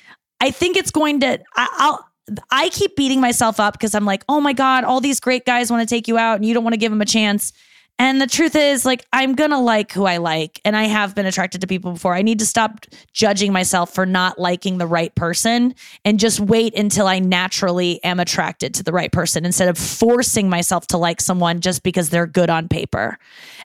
I 0.41 0.51
think 0.51 0.77
it's 0.77 0.91
going 0.91 1.21
to. 1.21 1.39
I, 1.57 1.69
I'll. 1.79 2.05
I 2.51 2.69
keep 2.69 2.95
beating 2.95 3.23
myself 3.23 3.59
up 3.59 3.73
because 3.73 3.95
I'm 3.95 4.05
like, 4.05 4.23
oh 4.29 4.39
my 4.39 4.53
god, 4.53 4.85
all 4.85 5.01
these 5.01 5.19
great 5.19 5.47
guys 5.47 5.71
want 5.71 5.89
to 5.89 5.95
take 5.95 6.07
you 6.07 6.19
out, 6.19 6.37
and 6.37 6.45
you 6.45 6.53
don't 6.53 6.63
want 6.63 6.75
to 6.75 6.79
give 6.79 6.93
them 6.93 7.01
a 7.01 7.07
chance. 7.07 7.53
And 8.01 8.21
the 8.21 8.27
truth 8.29 8.55
is, 8.55 8.85
like, 8.85 9.05
I'm 9.13 9.35
to 9.35 9.59
like 9.59 9.93
who 9.93 10.05
I 10.05 10.19
like. 10.19 10.61
And 10.65 10.77
I 10.77 10.85
have 10.85 11.15
been 11.15 11.27
attracted 11.27 11.61
to 11.63 11.67
people 11.67 11.93
before. 11.93 12.15
I 12.15 12.23
need 12.23 12.39
to 12.39 12.47
stop 12.47 12.87
judging 13.13 13.53
myself 13.53 13.93
for 13.93 14.07
not 14.07 14.39
liking 14.39 14.79
the 14.79 14.87
right 14.87 15.15
person 15.15 15.75
and 16.05 16.21
just 16.21 16.39
wait 16.39 16.77
until 16.77 17.07
I 17.07 17.19
naturally 17.19 18.03
am 18.05 18.21
attracted 18.21 18.75
to 18.75 18.83
the 18.83 18.93
right 18.93 19.11
person 19.11 19.45
instead 19.45 19.69
of 19.69 19.77
forcing 19.77 20.49
myself 20.49 20.87
to 20.89 20.99
like 20.99 21.21
someone 21.21 21.61
just 21.61 21.83
because 21.83 22.11
they're 22.11 22.27
good 22.27 22.51
on 22.51 22.69
paper. 22.69 23.19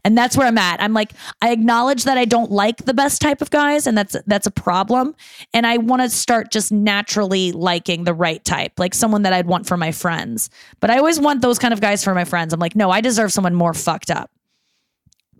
And 0.05 0.17
that's 0.17 0.35
where 0.35 0.47
I'm 0.47 0.57
at. 0.57 0.81
I'm 0.81 0.93
like, 0.93 1.13
I 1.41 1.51
acknowledge 1.51 2.03
that 2.03 2.17
I 2.17 2.25
don't 2.25 2.51
like 2.51 2.77
the 2.85 2.93
best 2.93 3.21
type 3.21 3.41
of 3.41 3.49
guys, 3.49 3.87
and 3.87 3.97
that's 3.97 4.17
that's 4.27 4.45
a 4.45 4.51
problem. 4.51 5.15
And 5.53 5.65
I 5.65 5.77
want 5.77 6.01
to 6.01 6.09
start 6.09 6.51
just 6.51 6.71
naturally 6.71 7.53
liking 7.53 8.03
the 8.03 8.13
right 8.13 8.43
type, 8.43 8.73
like 8.77 8.93
someone 8.93 9.21
that 9.21 9.31
I'd 9.31 9.47
want 9.47 9.65
for 9.65 9.77
my 9.77 9.91
friends. 9.93 10.49
But 10.81 10.89
I 10.89 10.97
always 10.97 11.19
want 11.19 11.41
those 11.41 11.57
kind 11.57 11.73
of 11.73 11.79
guys 11.79 12.03
for 12.03 12.13
my 12.13 12.25
friends. 12.25 12.53
I'm 12.53 12.59
like, 12.59 12.75
no, 12.75 12.91
I 12.91 12.99
deserve 12.99 13.31
someone 13.31 13.55
more 13.55 13.73
fucked 13.73 14.11
up. 14.11 14.22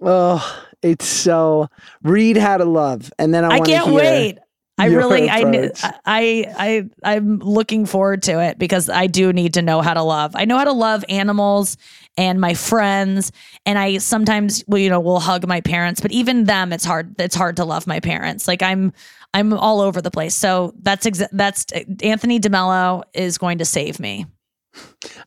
Oh, 0.06 0.66
it's 0.82 1.06
so 1.06 1.70
read 2.04 2.38
how 2.38 2.58
to 2.58 2.66
love, 2.66 3.12
and 3.18 3.34
then 3.34 3.46
I, 3.46 3.58
I 3.58 3.60
can't 3.62 3.94
wait. 3.94 4.40
I 4.78 4.88
really, 4.88 5.30
I, 5.30 5.72
I, 6.04 6.46
I, 6.58 6.90
I'm 7.04 7.38
looking 7.38 7.86
forward 7.86 8.24
to 8.24 8.42
it 8.42 8.58
because 8.58 8.90
I 8.90 9.06
do 9.06 9.32
need 9.32 9.54
to 9.54 9.62
know 9.62 9.82
how 9.82 9.94
to 9.94 10.02
love. 10.02 10.36
I 10.36 10.46
know 10.46 10.58
how 10.58 10.64
to 10.64 10.72
love 10.72 11.06
animals 11.10 11.78
and 12.18 12.42
my 12.42 12.56
friends, 12.56 13.32
and 13.68 13.78
I 13.78 14.00
sometimes, 14.00 14.64
well, 14.68 14.80
you 14.80 14.90
know, 14.90 15.00
will 15.00 15.20
hug 15.20 15.48
my 15.48 15.62
parents, 15.62 16.02
but 16.02 16.12
even 16.12 16.46
them, 16.46 16.74
it's 16.74 16.86
hard. 16.86 17.20
It's 17.22 17.36
hard 17.36 17.58
to 17.58 17.66
love 17.66 17.86
my 17.86 18.00
parents. 18.00 18.48
Like 18.48 18.64
I'm, 18.64 18.94
I'm 19.36 19.54
all 19.54 19.80
over 19.80 20.02
the 20.02 20.12
place. 20.12 20.34
So 20.34 20.74
that's 20.82 21.06
exa- 21.06 21.30
that's 21.32 21.66
Anthony 22.02 22.40
DeMello 22.40 23.04
is 23.14 23.38
going 23.38 23.60
to 23.60 23.66
save 23.66 24.00
me. 24.00 24.26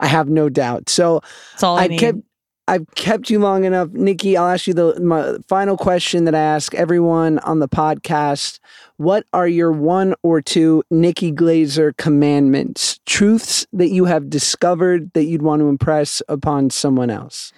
I 0.01 0.09
have 0.09 0.29
no 0.29 0.49
doubt. 0.49 0.89
So 0.89 1.21
That's 1.53 1.63
all 1.63 1.77
I, 1.77 1.85
I 1.85 1.87
need. 1.87 2.01
kept 2.01 2.19
I've 2.69 2.87
kept 2.97 3.31
you 3.31 3.39
long 3.39 3.65
enough, 3.65 3.91
Nikki. 3.93 4.37
I'll 4.37 4.49
ask 4.49 4.67
you 4.67 4.75
the 4.75 5.45
final 5.47 5.77
question 5.77 6.25
that 6.25 6.35
I 6.35 6.41
ask 6.41 6.75
everyone 6.75 7.39
on 7.41 7.61
the 7.61 7.69
podcast. 7.69 8.59
What 8.97 9.25
are 9.33 9.47
your 9.47 9.71
one 9.71 10.15
or 10.23 10.43
two 10.43 10.83
Nikki 10.91 11.31
Glaser 11.31 11.93
commandments, 11.93 12.99
truths 13.07 13.67
that 13.73 13.91
you 13.91 14.07
have 14.07 14.29
discovered 14.29 15.13
that 15.13 15.25
you'd 15.25 15.43
want 15.43 15.61
to 15.61 15.69
impress 15.69 16.21
upon 16.29 16.71
someone 16.71 17.09
else? 17.11 17.53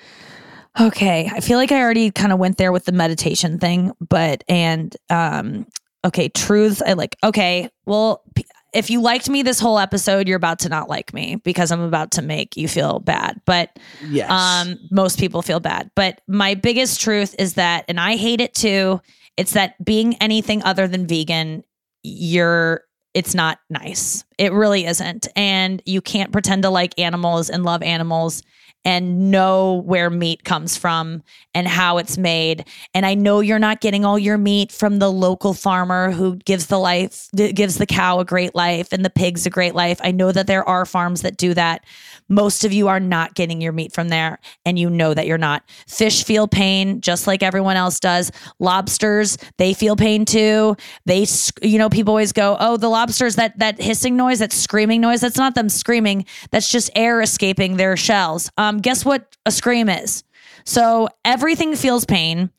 Okay. 0.78 1.30
I 1.32 1.40
feel 1.40 1.58
like 1.58 1.72
I 1.72 1.80
already 1.80 2.10
kind 2.10 2.32
of 2.32 2.38
went 2.38 2.58
there 2.58 2.70
with 2.70 2.84
the 2.84 2.92
meditation 2.92 3.58
thing, 3.58 3.92
but 4.06 4.44
and 4.48 4.94
um 5.10 5.66
okay, 6.04 6.28
truths 6.28 6.82
I 6.82 6.92
like 6.92 7.16
okay, 7.24 7.70
well 7.86 8.22
if 8.74 8.90
you 8.90 9.00
liked 9.00 9.28
me 9.28 9.42
this 9.42 9.58
whole 9.60 9.78
episode, 9.78 10.28
you're 10.28 10.36
about 10.36 10.58
to 10.60 10.68
not 10.68 10.88
like 10.88 11.14
me 11.14 11.36
because 11.36 11.70
I'm 11.72 11.80
about 11.80 12.10
to 12.12 12.22
make 12.22 12.56
you 12.56 12.68
feel 12.68 12.98
bad. 13.00 13.40
But 13.46 13.78
Yes. 14.08 14.30
um 14.30 14.76
most 14.90 15.18
people 15.18 15.42
feel 15.42 15.60
bad. 15.60 15.90
But 15.94 16.20
my 16.28 16.54
biggest 16.54 17.00
truth 17.00 17.34
is 17.38 17.54
that 17.54 17.84
and 17.88 17.98
I 17.98 18.16
hate 18.16 18.40
it 18.40 18.54
too, 18.54 19.00
it's 19.36 19.52
that 19.52 19.82
being 19.84 20.14
anything 20.16 20.62
other 20.64 20.86
than 20.88 21.06
vegan, 21.06 21.64
you're 22.02 22.82
it's 23.14 23.34
not 23.34 23.58
nice. 23.70 24.22
It 24.36 24.52
really 24.52 24.84
isn't. 24.84 25.26
And 25.34 25.82
you 25.86 26.00
can't 26.00 26.30
pretend 26.30 26.62
to 26.64 26.70
like 26.70 26.98
animals 27.00 27.48
and 27.50 27.64
love 27.64 27.82
animals 27.82 28.42
and 28.84 29.30
know 29.30 29.82
where 29.86 30.08
meat 30.08 30.44
comes 30.44 30.76
from 30.76 31.22
and 31.54 31.66
how 31.66 31.98
it's 31.98 32.16
made. 32.16 32.64
And 32.94 33.04
I 33.04 33.14
know 33.14 33.40
you're 33.40 33.58
not 33.58 33.80
getting 33.80 34.04
all 34.04 34.18
your 34.18 34.38
meat 34.38 34.70
from 34.72 34.98
the 34.98 35.10
local 35.10 35.52
farmer 35.52 36.10
who 36.10 36.36
gives 36.36 36.66
the 36.66 36.78
life 36.78 37.28
gives 37.34 37.78
the 37.78 37.86
cow 37.86 38.20
a 38.20 38.24
great 38.24 38.54
life 38.54 38.92
and 38.92 39.04
the 39.04 39.10
pigs 39.10 39.46
a 39.46 39.50
great 39.50 39.74
life. 39.74 39.98
I 40.02 40.12
know 40.12 40.32
that 40.32 40.46
there 40.46 40.66
are 40.68 40.86
farms 40.86 41.22
that 41.22 41.36
do 41.36 41.54
that. 41.54 41.84
Most 42.28 42.64
of 42.64 42.72
you 42.72 42.88
are 42.88 43.00
not 43.00 43.34
getting 43.34 43.60
your 43.60 43.72
meat 43.72 43.92
from 43.92 44.08
there 44.08 44.38
and 44.64 44.78
you 44.78 44.88
know 44.88 45.12
that 45.14 45.26
you're 45.26 45.38
not. 45.38 45.64
Fish 45.88 46.24
feel 46.24 46.46
pain 46.46 47.00
just 47.00 47.26
like 47.26 47.42
everyone 47.42 47.76
else 47.76 47.98
does. 47.98 48.30
Lobsters, 48.58 49.38
they 49.56 49.74
feel 49.74 49.96
pain 49.96 50.24
too. 50.24 50.76
They 51.04 51.26
you 51.62 51.78
know 51.78 51.88
people 51.88 52.12
always 52.12 52.32
go, 52.32 52.56
"Oh, 52.60 52.76
the 52.76 52.88
lobsters 52.88 53.36
that 53.36 53.58
that 53.58 53.80
hissing 53.80 54.16
noise, 54.16 54.38
that 54.38 54.52
screaming 54.52 55.00
noise, 55.00 55.20
that's 55.20 55.36
not 55.36 55.54
them 55.54 55.68
screaming. 55.68 56.24
That's 56.50 56.68
just 56.68 56.90
air 56.94 57.20
escaping 57.20 57.76
their 57.76 57.96
shells." 57.96 58.50
Um 58.56 58.67
guess 58.76 59.02
what 59.06 59.34
a 59.46 59.50
scream 59.50 59.88
is? 59.88 60.22
So 60.64 61.08
everything 61.24 61.74
feels 61.76 62.04
pain. 62.04 62.50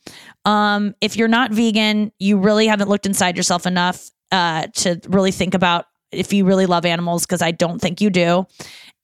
Um, 0.45 0.95
if 0.99 1.15
you're 1.15 1.27
not 1.27 1.52
vegan, 1.52 2.11
you 2.18 2.40
really 2.40 2.65
haven't 2.65 2.90
looked 2.90 3.06
inside 3.06 3.38
yourself 3.38 3.68
enough 3.68 4.10
uh, 4.31 4.65
to 4.77 4.99
really 5.07 5.31
think 5.31 5.53
about 5.53 5.86
if 6.11 6.34
you 6.34 6.44
really 6.44 6.65
love 6.65 6.86
animals, 6.86 7.26
because 7.26 7.44
I 7.44 7.52
don't 7.52 7.80
think 7.80 8.02
you 8.02 8.10
do. 8.10 8.48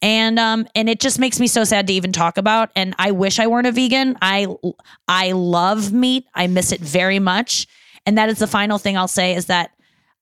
And 0.02 0.38
um, 0.38 0.66
and 0.74 0.88
it 0.88 0.98
just 0.98 1.18
makes 1.18 1.38
me 1.38 1.46
so 1.46 1.62
sad 1.62 1.86
to 1.86 1.92
even 1.92 2.12
talk 2.12 2.36
about. 2.36 2.70
And 2.74 2.94
I 2.98 3.12
wish 3.12 3.38
I 3.38 3.46
weren't 3.46 3.68
a 3.68 3.72
vegan. 3.72 4.18
I 4.20 4.48
I 5.06 5.32
love 5.32 5.92
meat. 5.92 6.26
I 6.34 6.48
miss 6.48 6.72
it 6.72 6.80
very 6.80 7.20
much. 7.20 7.68
And 8.04 8.18
that 8.18 8.28
is 8.28 8.38
the 8.38 8.46
final 8.46 8.78
thing 8.78 8.96
I'll 8.96 9.08
say 9.08 9.34
is 9.34 9.46
that 9.46 9.70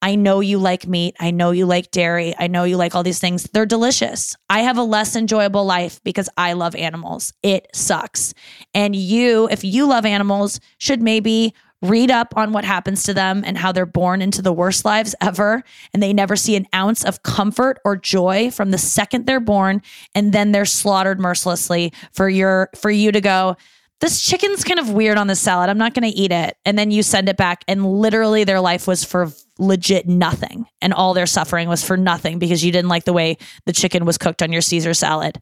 I 0.05 0.16
know 0.16 0.40
you 0.40 0.59
like 0.59 0.86
meat. 0.86 1.16
I 1.18 1.31
know 1.31 1.51
you 1.51 1.64
like 1.64 1.90
dairy. 1.90 2.35
I 2.39 2.47
know 2.47 2.64
you 2.64 2.76
like 2.76 2.94
all 2.94 3.02
these 3.02 3.20
things. 3.20 3.44
They're 3.44 3.64
delicious. 3.64 4.36
I 4.51 4.60
have 4.60 4.76
a 4.76 4.82
less 4.82 5.16
enjoyable 5.16 5.64
life 5.64 5.98
because 6.05 6.28
I 6.36 6.52
love 6.52 6.74
animals. 6.74 7.32
It 7.43 7.68
sucks. 7.72 8.35
And 8.74 8.94
you, 8.94 9.48
if 9.51 9.64
you 9.64 9.86
love 9.86 10.05
animals, 10.05 10.60
should 10.76 11.01
maybe 11.01 11.55
read 11.81 12.10
up 12.10 12.36
on 12.36 12.52
what 12.52 12.66
happens 12.66 13.05
to 13.05 13.14
them 13.14 13.44
and 13.47 13.56
how 13.56 13.72
they're 13.72 13.86
born 13.86 14.20
into 14.20 14.43
the 14.43 14.52
worst 14.52 14.85
lives 14.85 15.14
ever. 15.22 15.62
And 15.94 16.02
they 16.02 16.12
never 16.12 16.36
see 16.36 16.55
an 16.55 16.66
ounce 16.74 17.02
of 17.02 17.22
comfort 17.22 17.78
or 17.82 17.97
joy 17.97 18.51
from 18.51 18.72
the 18.72 18.78
second 18.78 19.24
they're 19.24 19.40
born. 19.40 19.81
And 20.14 20.35
then 20.35 20.52
they're 20.52 20.66
slaughtered 20.66 21.18
mercilessly 21.18 21.94
for 22.12 22.28
your, 22.28 22.68
for 22.76 22.90
you 22.90 23.10
to 23.10 23.22
go, 23.22 23.56
this 24.01 24.22
chicken's 24.22 24.64
kind 24.64 24.81
of 24.81 24.90
weird 24.90 25.16
on 25.16 25.28
the 25.28 25.36
salad. 25.36 25.70
I'm 25.70 25.78
not 25.78 25.94
going 25.94 26.10
to 26.10 26.14
eat 26.14 26.31
it. 26.31 26.59
And 26.66 26.78
then 26.78 26.90
you 26.90 27.02
send 27.02 27.31
it 27.31 27.39
back, 27.39 27.64
and 27.66 27.86
literally 27.86 28.44
their 28.44 28.60
life 28.60 28.86
was 28.86 29.02
for 29.02 29.31
legit 29.59 30.06
nothing. 30.09 30.66
And 30.81 30.93
all 30.93 31.14
their 31.14 31.26
suffering 31.26 31.68
was 31.68 31.85
for 31.85 31.97
nothing 31.97 32.39
because 32.39 32.64
you 32.64 32.72
didn't 32.72 32.89
like 32.89 33.05
the 33.05 33.12
way 33.12 33.36
the 33.66 33.72
chicken 33.72 34.05
was 34.05 34.18
cooked 34.18 34.43
on 34.43 34.52
your 34.52 34.62
Caesar 34.62 34.94
salad. 34.94 35.39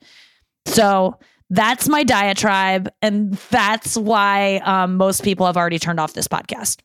So 0.67 1.19
that's 1.51 1.89
my 1.89 2.03
diatribe. 2.05 2.91
And 3.03 3.35
that's 3.51 3.97
why 3.97 4.57
um, 4.65 4.97
most 4.97 5.23
people 5.23 5.47
have 5.47 5.57
already 5.57 5.79
turned 5.79 6.01
off 6.01 6.15
this 6.15 6.29
podcast. 6.29 6.81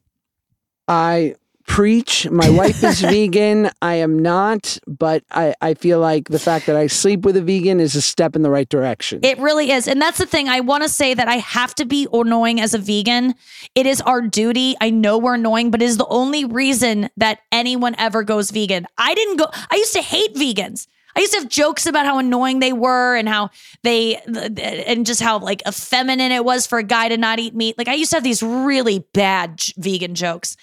I 0.88 1.36
preach. 1.68 2.28
My 2.32 2.50
wife 2.50 2.84
is 2.84 3.02
vegan. 3.02 3.70
I 3.82 3.96
am 3.96 4.18
not, 4.18 4.80
but 4.88 5.24
I, 5.30 5.54
I 5.62 5.76
feel 5.76 6.00
like 6.00 6.30
the 6.30 6.40
fact 6.40 6.66
that 6.66 6.76
I 6.76 6.88
sleep 6.88 7.22
with 7.22 7.38
a 7.38 7.42
vegan 7.42 7.80
is 7.80 7.96
a 7.96 8.02
step 8.02 8.36
in 8.36 8.42
the 8.42 8.50
right 8.50 8.68
direction. 8.68 9.20
It 9.22 9.38
really 9.38 9.72
is. 9.72 9.88
And 9.88 10.02
that's 10.02 10.18
the 10.18 10.26
thing. 10.26 10.50
I 10.50 10.62
want 10.62 10.84
to 10.84 10.90
say 10.90 11.14
that 11.14 11.28
I 11.28 11.36
have 11.36 11.76
to 11.76 11.86
be 11.86 12.08
annoying 12.12 12.60
as 12.60 12.74
a 12.74 12.80
vegan. 12.80 13.36
It 13.76 13.86
is 13.86 14.02
our 14.02 14.22
duty. 14.22 14.76
I 14.82 14.90
know 14.90 15.20
we're 15.20 15.36
annoying, 15.36 15.70
but 15.70 15.82
it 15.82 15.86
is 15.86 15.98
the 15.98 16.08
only 16.08 16.46
reason 16.46 17.10
that 17.18 17.42
anyone 17.52 17.96
ever 18.00 18.24
goes 18.24 18.50
vegan. 18.50 18.88
I 18.98 19.14
didn't 19.14 19.38
go, 19.38 19.48
I 19.70 19.76
used 19.76 19.94
to 19.94 20.02
hate 20.02 20.34
vegans. 20.34 20.88
I 21.16 21.22
used 21.22 21.34
to 21.34 21.40
have 21.40 21.50
jokes 21.50 21.88
about 21.88 22.06
how 22.06 22.20
annoying 22.20 22.60
they 22.60 22.74
were 22.74 23.16
and 23.16 23.28
how 23.28 23.50
they, 23.82 24.18
and 24.18 25.04
just 25.04 25.20
how 25.20 25.40
like 25.40 25.64
effeminate 25.68 26.32
it 26.32 26.46
was 26.46 26.68
for 26.68 26.78
a 26.78 26.84
guy 26.84 27.10
to 27.10 27.18
not 27.18 27.40
eat 27.40 27.56
meat. 27.56 27.76
Like 27.76 27.88
I 27.88 27.96
used 27.96 28.12
to 28.12 28.18
have 28.18 28.24
these 28.24 28.44
really 28.44 29.00
bad 29.14 29.64
vegan 29.78 30.14
jokes. 30.14 30.56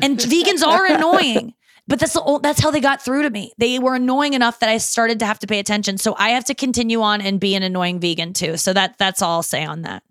And 0.00 0.18
vegans 0.18 0.66
are 0.66 0.86
annoying. 0.86 1.54
But 1.88 2.00
that's 2.00 2.12
the 2.12 2.40
that's 2.42 2.60
how 2.60 2.70
they 2.70 2.80
got 2.80 3.02
through 3.02 3.22
to 3.22 3.30
me. 3.30 3.52
They 3.56 3.78
were 3.78 3.94
annoying 3.94 4.34
enough 4.34 4.60
that 4.60 4.68
I 4.68 4.76
started 4.76 5.18
to 5.20 5.26
have 5.26 5.38
to 5.38 5.46
pay 5.46 5.58
attention. 5.58 5.96
So 5.96 6.14
I 6.18 6.30
have 6.30 6.44
to 6.44 6.54
continue 6.54 7.00
on 7.00 7.22
and 7.22 7.40
be 7.40 7.54
an 7.54 7.62
annoying 7.62 7.98
vegan 7.98 8.34
too. 8.34 8.58
So 8.58 8.74
that 8.74 8.98
that's 8.98 9.22
all 9.22 9.36
I'll 9.36 9.42
say 9.42 9.64
on 9.64 9.82
that. 9.82 10.02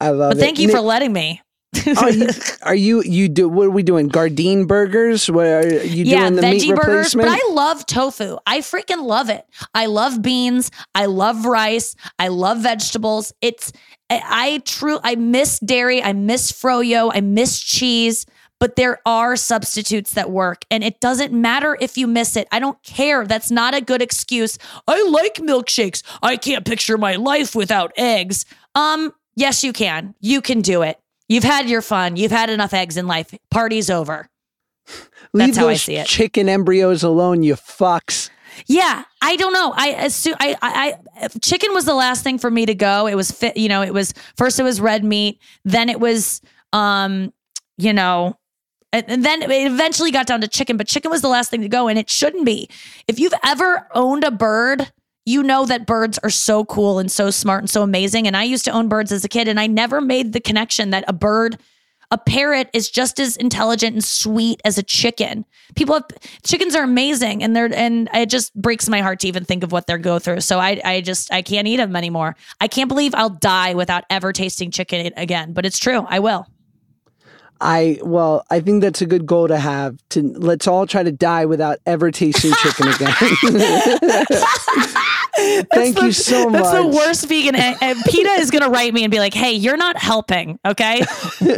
I 0.00 0.10
love 0.10 0.30
But 0.32 0.36
it. 0.36 0.40
thank 0.40 0.58
you 0.58 0.66
Nick, 0.66 0.76
for 0.76 0.82
letting 0.82 1.12
me. 1.12 1.40
are, 1.98 2.10
you, 2.10 2.28
are 2.62 2.74
you 2.74 3.02
you 3.02 3.28
do 3.28 3.48
what 3.48 3.66
are 3.66 3.70
we 3.70 3.82
doing? 3.82 4.10
Gardein 4.10 4.66
burgers? 4.66 5.30
What 5.30 5.46
are 5.46 5.84
you 5.84 6.04
yeah, 6.04 6.20
doing 6.20 6.36
the 6.36 6.42
meat 6.42 6.62
veggie 6.62 6.76
burgers. 6.76 7.14
But? 7.14 7.26
I 7.28 7.40
love 7.52 7.86
tofu. 7.86 8.36
I 8.46 8.60
freaking 8.60 9.04
love 9.04 9.30
it. 9.30 9.44
I 9.74 9.86
love 9.86 10.20
beans. 10.20 10.70
I 10.94 11.06
love 11.06 11.46
rice. 11.46 11.94
I 12.18 12.28
love 12.28 12.58
vegetables. 12.58 13.32
It's 13.40 13.72
I, 14.10 14.22
I 14.24 14.58
true. 14.64 14.98
I 15.02 15.14
miss 15.16 15.58
dairy. 15.58 16.02
I 16.02 16.12
miss 16.12 16.52
froyo. 16.52 17.10
I 17.14 17.20
miss 17.20 17.60
cheese. 17.60 18.26
But 18.60 18.76
there 18.76 19.00
are 19.06 19.36
substitutes 19.36 20.14
that 20.14 20.30
work, 20.30 20.64
and 20.70 20.82
it 20.82 21.00
doesn't 21.00 21.32
matter 21.32 21.76
if 21.80 21.96
you 21.96 22.06
miss 22.06 22.36
it. 22.36 22.48
I 22.50 22.58
don't 22.58 22.82
care. 22.82 23.24
That's 23.24 23.50
not 23.50 23.74
a 23.74 23.80
good 23.80 24.02
excuse. 24.02 24.58
I 24.88 25.00
like 25.08 25.34
milkshakes. 25.34 26.02
I 26.22 26.36
can't 26.36 26.64
picture 26.66 26.98
my 26.98 27.14
life 27.14 27.54
without 27.54 27.92
eggs. 27.96 28.44
Um, 28.74 29.14
yes, 29.36 29.62
you 29.62 29.72
can. 29.72 30.14
You 30.20 30.40
can 30.40 30.60
do 30.60 30.82
it. 30.82 30.98
You've 31.28 31.44
had 31.44 31.68
your 31.68 31.82
fun. 31.82 32.16
You've 32.16 32.32
had 32.32 32.50
enough 32.50 32.74
eggs 32.74 32.96
in 32.96 33.06
life. 33.06 33.32
Party's 33.50 33.90
over. 33.90 34.28
Leave 35.32 35.48
that's 35.48 35.58
how 35.58 35.68
I 35.68 35.74
see 35.74 35.96
it. 35.96 36.06
chicken 36.06 36.48
embryos 36.48 37.02
alone, 37.02 37.42
you 37.42 37.54
fucks. 37.54 38.30
Yeah, 38.66 39.04
I 39.22 39.36
don't 39.36 39.52
know. 39.52 39.72
I 39.76 39.88
assume 39.88 40.34
I, 40.40 40.56
I, 40.62 40.94
I 41.22 41.28
chicken 41.40 41.74
was 41.74 41.84
the 41.84 41.94
last 41.94 42.24
thing 42.24 42.38
for 42.38 42.50
me 42.50 42.66
to 42.66 42.74
go. 42.74 43.06
It 43.06 43.14
was 43.14 43.30
fit, 43.30 43.56
you 43.56 43.68
know, 43.68 43.82
it 43.82 43.92
was 43.92 44.14
first 44.36 44.58
it 44.58 44.62
was 44.62 44.80
red 44.80 45.04
meat, 45.04 45.40
then 45.64 45.88
it 45.88 46.00
was 46.00 46.40
um, 46.72 47.32
you 47.76 47.92
know, 47.92 48.37
and, 48.92 49.24
then 49.24 49.42
it 49.42 49.50
eventually 49.50 50.10
got 50.10 50.26
down 50.26 50.40
to 50.40 50.48
chicken, 50.48 50.76
but 50.76 50.86
chicken 50.86 51.10
was 51.10 51.20
the 51.20 51.28
last 51.28 51.50
thing 51.50 51.60
to 51.62 51.68
go 51.68 51.88
and 51.88 51.98
it 51.98 52.08
shouldn't 52.08 52.46
be. 52.46 52.68
If 53.06 53.18
you've 53.18 53.34
ever 53.44 53.86
owned 53.94 54.24
a 54.24 54.30
bird, 54.30 54.90
you 55.28 55.42
know 55.42 55.66
that 55.66 55.86
birds 55.86 56.18
are 56.22 56.30
so 56.30 56.64
cool 56.64 56.98
and 56.98 57.12
so 57.12 57.30
smart 57.30 57.60
and 57.62 57.68
so 57.68 57.82
amazing. 57.82 58.26
And 58.26 58.36
I 58.36 58.44
used 58.44 58.64
to 58.64 58.70
own 58.70 58.88
birds 58.88 59.12
as 59.12 59.24
a 59.24 59.28
kid, 59.28 59.46
and 59.46 59.60
I 59.60 59.66
never 59.66 60.00
made 60.00 60.32
the 60.32 60.40
connection 60.40 60.88
that 60.90 61.04
a 61.06 61.12
bird, 61.12 61.58
a 62.10 62.16
parrot, 62.16 62.70
is 62.72 62.88
just 62.88 63.20
as 63.20 63.36
intelligent 63.36 63.92
and 63.92 64.02
sweet 64.02 64.58
as 64.64 64.78
a 64.78 64.82
chicken. 64.82 65.44
People 65.74 65.96
have 65.96 66.06
chickens 66.44 66.74
are 66.74 66.82
amazing, 66.82 67.42
and 67.42 67.54
they're 67.54 67.72
and 67.74 68.08
it 68.14 68.30
just 68.30 68.54
breaks 68.54 68.88
my 68.88 69.02
heart 69.02 69.20
to 69.20 69.28
even 69.28 69.44
think 69.44 69.62
of 69.62 69.70
what 69.70 69.86
they're 69.86 69.98
go 69.98 70.18
through. 70.18 70.40
So 70.40 70.58
I 70.58 70.80
I 70.82 71.02
just 71.02 71.30
I 71.30 71.42
can't 71.42 71.68
eat 71.68 71.76
them 71.76 71.94
anymore. 71.94 72.34
I 72.58 72.68
can't 72.68 72.88
believe 72.88 73.14
I'll 73.14 73.28
die 73.28 73.74
without 73.74 74.04
ever 74.08 74.32
tasting 74.32 74.70
chicken 74.70 75.12
again. 75.18 75.52
But 75.52 75.66
it's 75.66 75.78
true, 75.78 76.06
I 76.08 76.20
will. 76.20 76.46
I 77.60 77.98
well, 78.02 78.44
I 78.50 78.60
think 78.60 78.82
that's 78.82 79.02
a 79.02 79.06
good 79.06 79.26
goal 79.26 79.48
to 79.48 79.58
have. 79.58 79.98
To 80.10 80.22
let's 80.22 80.66
all 80.66 80.86
try 80.86 81.02
to 81.02 81.10
die 81.10 81.46
without 81.46 81.78
ever 81.86 82.10
tasting 82.10 82.52
chicken 82.52 82.88
again. 82.94 83.12
Thank 85.72 85.96
the, 85.96 86.02
you 86.04 86.12
so 86.12 86.50
much. 86.50 86.62
That's 86.62 86.74
the 86.74 86.86
worst 86.86 87.28
vegan. 87.28 87.54
And, 87.54 87.76
and 87.80 87.98
PETA 88.04 88.30
is 88.40 88.50
going 88.50 88.62
to 88.62 88.70
write 88.70 88.94
me 88.94 89.04
and 89.04 89.10
be 89.10 89.18
like, 89.18 89.34
"Hey, 89.34 89.52
you're 89.52 89.76
not 89.76 89.96
helping. 89.96 90.58
Okay, 90.64 91.02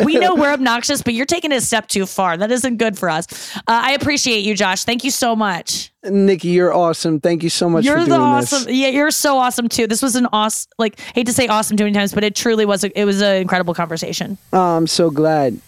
we 0.05 0.17
know 0.19 0.35
we're 0.35 0.53
obnoxious, 0.53 1.03
but 1.03 1.15
you're 1.15 1.27
taking 1.27 1.53
it 1.53 1.57
a 1.57 1.61
step 1.61 1.89
too 1.89 2.07
far. 2.07 2.37
That 2.37 2.51
isn't 2.51 2.79
good 2.79 2.99
for 2.99 3.11
us." 3.11 3.27
Uh, 3.57 3.61
I 3.67 3.93
appreciate 3.93 4.41
you, 4.41 4.55
Josh. 4.55 4.85
Thank 4.85 5.05
you 5.05 5.11
so 5.11 5.37
much. 5.37 5.91
Nikki, 6.03 6.49
you're 6.49 6.73
awesome. 6.73 7.21
Thank 7.21 7.43
you 7.43 7.51
so 7.51 7.69
much. 7.69 7.85
You're 7.85 8.05
the 8.07 8.17
awesome. 8.17 8.65
This. 8.65 8.75
Yeah, 8.75 8.89
you're 8.89 9.11
so 9.11 9.37
awesome 9.37 9.69
too. 9.69 9.87
This 9.87 10.01
was 10.01 10.17
an 10.17 10.29
awesome. 10.33 10.71
Like, 10.79 10.99
hate 11.15 11.27
to 11.27 11.33
say 11.33 11.47
awesome 11.47 11.77
too 11.77 11.85
many 11.85 11.95
times, 11.95 12.15
but 12.15 12.25
it 12.25 12.35
truly 12.35 12.65
was. 12.65 12.85
A, 12.85 12.99
it 12.99 13.05
was 13.05 13.21
an 13.21 13.37
incredible 13.37 13.75
conversation. 13.75 14.39
Oh, 14.53 14.77
I'm 14.77 14.87
so 14.87 15.11
glad. 15.11 15.61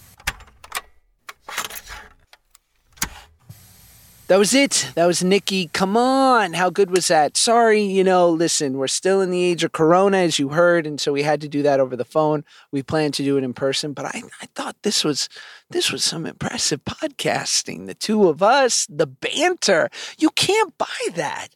That 4.29 4.39
was 4.39 4.55
it. 4.55 4.89
That 4.95 5.07
was 5.07 5.23
Nikki. 5.23 5.69
Come 5.69 5.97
on. 5.97 6.55
How 6.55 6.71
good 6.71 6.91
was 6.91 7.09
that? 7.09 7.37
Sorry, 7.37 7.83
you 7.83 8.03
know, 8.03 8.31
listen, 8.31 8.79
we're 8.79 8.87
still 8.87 9.21
in 9.21 9.31
the 9.31 9.43
age 9.43 9.63
of 9.65 9.73
Corona, 9.73 10.19
as 10.19 10.39
you 10.39 10.51
heard, 10.51 10.87
and 10.87 11.01
so 11.01 11.13
we 11.13 11.23
had 11.23 11.41
to 11.43 11.49
do 11.49 11.63
that 11.63 11.81
over 11.81 11.97
the 11.97 12.05
phone. 12.05 12.45
We 12.71 12.83
planned 12.83 13.15
to 13.15 13.25
do 13.25 13.37
it 13.37 13.45
in 13.45 13.53
person, 13.53 13.93
but 13.93 14.07
I, 14.07 14.23
I 14.41 14.47
thought 14.55 14.77
this 14.83 15.05
was 15.05 15.29
this 15.71 15.91
was 15.91 16.05
some 16.05 16.25
impressive 16.25 16.85
podcasting. 16.85 17.87
The 17.87 17.95
two 17.95 18.29
of 18.29 18.43
us, 18.43 18.87
the 18.89 19.07
banter. 19.07 19.91
You 20.19 20.31
can't 20.31 20.79
buy 20.79 20.87
that. 21.15 21.49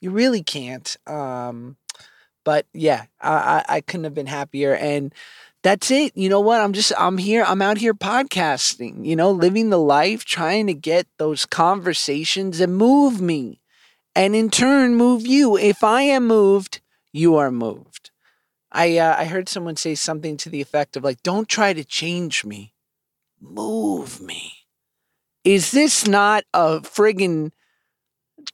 You 0.00 0.10
really 0.10 0.42
can't. 0.42 0.96
Um, 1.06 1.76
but 2.44 2.66
yeah, 2.72 3.04
I, 3.20 3.32
I, 3.32 3.64
I 3.76 3.80
couldn't 3.80 4.04
have 4.04 4.14
been 4.14 4.26
happier. 4.26 4.74
And 4.74 5.14
that's 5.62 5.90
it. 5.90 6.16
You 6.16 6.28
know 6.28 6.40
what? 6.40 6.60
I'm 6.60 6.72
just, 6.72 6.92
I'm 6.98 7.18
here, 7.18 7.44
I'm 7.44 7.62
out 7.62 7.78
here 7.78 7.94
podcasting, 7.94 9.04
you 9.04 9.16
know, 9.16 9.30
living 9.30 9.70
the 9.70 9.78
life, 9.78 10.24
trying 10.24 10.66
to 10.68 10.74
get 10.74 11.06
those 11.18 11.46
conversations 11.46 12.58
that 12.58 12.68
move 12.68 13.20
me 13.20 13.60
and 14.14 14.34
in 14.34 14.50
turn 14.50 14.94
move 14.94 15.26
you. 15.26 15.56
If 15.56 15.82
I 15.82 16.02
am 16.02 16.26
moved, 16.26 16.80
you 17.12 17.36
are 17.36 17.50
moved. 17.50 18.10
I, 18.70 18.98
uh, 18.98 19.16
I 19.18 19.24
heard 19.24 19.48
someone 19.48 19.76
say 19.76 19.94
something 19.94 20.36
to 20.38 20.50
the 20.50 20.60
effect 20.60 20.96
of 20.96 21.04
like, 21.04 21.22
don't 21.22 21.48
try 21.48 21.72
to 21.72 21.84
change 21.84 22.44
me, 22.44 22.74
move 23.40 24.20
me. 24.20 24.52
Is 25.44 25.70
this 25.70 26.06
not 26.06 26.44
a 26.52 26.80
friggin' 26.80 27.52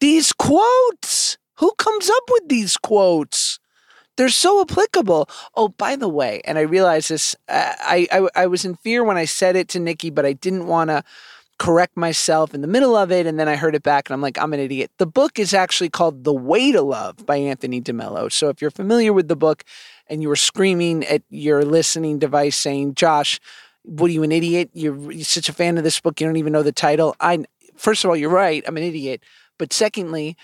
these 0.01 0.33
quotes? 0.33 1.37
Who 1.59 1.73
comes 1.79 2.09
up 2.09 2.23
with 2.31 2.49
these 2.49 2.77
quotes? 2.77 3.59
They're 4.17 4.29
so 4.29 4.61
applicable. 4.61 5.29
Oh, 5.55 5.69
by 5.69 5.97
the 5.97 6.09
way, 6.09 6.41
and 6.45 6.59
I 6.59 6.63
realized 6.63 7.11
this, 7.11 7.35
uh, 7.49 7.73
I, 7.81 8.07
I 8.13 8.29
I 8.43 8.47
was 8.47 8.65
in 8.65 8.77
fear 8.77 9.05
when 9.05 9.17
I 9.17 9.25
said 9.25 9.57
it 9.57 9.69
to 9.71 9.81
Nikki, 9.81 10.11
but 10.11 10.27
I 10.27 10.33
didn't 10.33 10.67
want 10.67 10.91
to 10.91 11.03
correct 11.59 11.97
myself 11.97 12.53
in 12.53 12.61
the 12.61 12.67
middle 12.69 12.97
of 12.97 13.13
it, 13.13 13.27
and 13.27 13.39
then 13.39 13.49
I 13.49 13.57
heard 13.57 13.75
it 13.75 13.83
back, 13.83 14.09
and 14.09 14.15
I'm 14.15 14.21
like, 14.21 14.39
I'm 14.39 14.53
an 14.53 14.61
idiot. 14.61 14.91
The 14.99 15.07
book 15.07 15.39
is 15.39 15.55
actually 15.55 15.89
called 15.89 16.25
The 16.25 16.35
Way 16.35 16.73
to 16.73 16.83
Love 16.83 17.25
by 17.27 17.37
Anthony 17.37 17.81
DeMello. 17.81 18.31
So 18.31 18.49
if 18.49 18.61
you're 18.61 18.71
familiar 18.71 19.13
with 19.13 19.29
the 19.29 19.37
book, 19.37 19.65
and 20.09 20.21
you 20.23 20.29
were 20.29 20.37
screaming 20.37 21.05
at 21.05 21.23
your 21.31 21.65
listening 21.65 22.19
device 22.19 22.57
saying, 22.57 22.95
"Josh, 22.95 23.41
what 23.83 24.11
are 24.11 24.15
you 24.15 24.23
an 24.23 24.33
idiot? 24.33 24.71
You're, 24.75 25.13
you're 25.13 25.25
such 25.25 25.49
a 25.49 25.53
fan 25.53 25.79
of 25.79 25.85
this 25.85 26.01
book, 26.01 26.21
you 26.21 26.27
don't 26.27 26.37
even 26.37 26.53
know 26.53 26.63
the 26.63 26.73
title." 26.73 27.17
I 27.21 27.45
first 27.77 28.05
of 28.05 28.11
all, 28.11 28.17
you're 28.17 28.31
right. 28.31 28.63
I'm 28.67 28.77
an 28.77 28.83
idiot, 28.85 29.23
but 29.59 29.73
secondly 29.73 30.37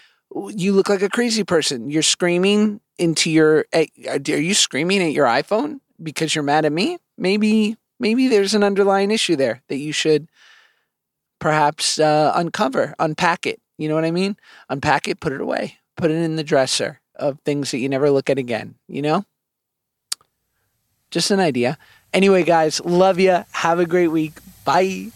you 0.49 0.73
look 0.73 0.89
like 0.89 1.03
a 1.03 1.09
crazy 1.09 1.45
person. 1.45 1.91
You're 1.91 2.03
screaming 2.03 2.81
into 3.01 3.31
your. 3.31 3.67
Uh, 3.73 3.85
are 4.09 4.19
you 4.19 4.55
screaming 4.55 5.03
at 5.03 5.13
your 5.13 5.27
iPhone 5.27 5.81
because 6.03 6.35
you're 6.35 6.45
mad 6.45 6.65
at 6.65 6.73
me? 6.73 6.99
Maybe, 7.19 7.77
maybe 7.99 8.29
there's 8.29 8.55
an 8.55 8.63
underlying 8.63 9.11
issue 9.11 9.37
there 9.37 9.63
that 9.69 9.77
you 9.77 9.93
should 9.93 10.29
perhaps 11.39 11.99
uh, 11.99 12.33
uncover, 12.35 12.95
unpack 12.99 13.47
it. 13.47 13.61
You 13.79 13.89
know 13.89 13.95
what 13.95 14.05
I 14.05 14.11
mean? 14.11 14.37
Unpack 14.69 15.09
it, 15.09 15.21
put 15.21 15.33
it 15.33 15.41
away, 15.41 15.79
put 15.97 16.11
it 16.11 16.15
in 16.15 16.37
the 16.37 16.45
dresser 16.45 17.01
of 17.17 17.39
things 17.41 17.71
that 17.71 17.79
you 17.79 17.89
never 17.89 18.11
look 18.11 18.31
at 18.31 18.39
again. 18.39 18.77
You 18.89 19.03
know? 19.03 19.25
Just 21.11 21.31
an 21.31 21.41
idea. 21.41 21.77
Anyway, 22.13 22.45
guys, 22.45 22.81
love 22.85 23.19
you. 23.19 23.45
Have 23.53 23.79
a 23.79 23.87
great 23.87 24.09
week. 24.09 24.35
Bye. 24.65 25.11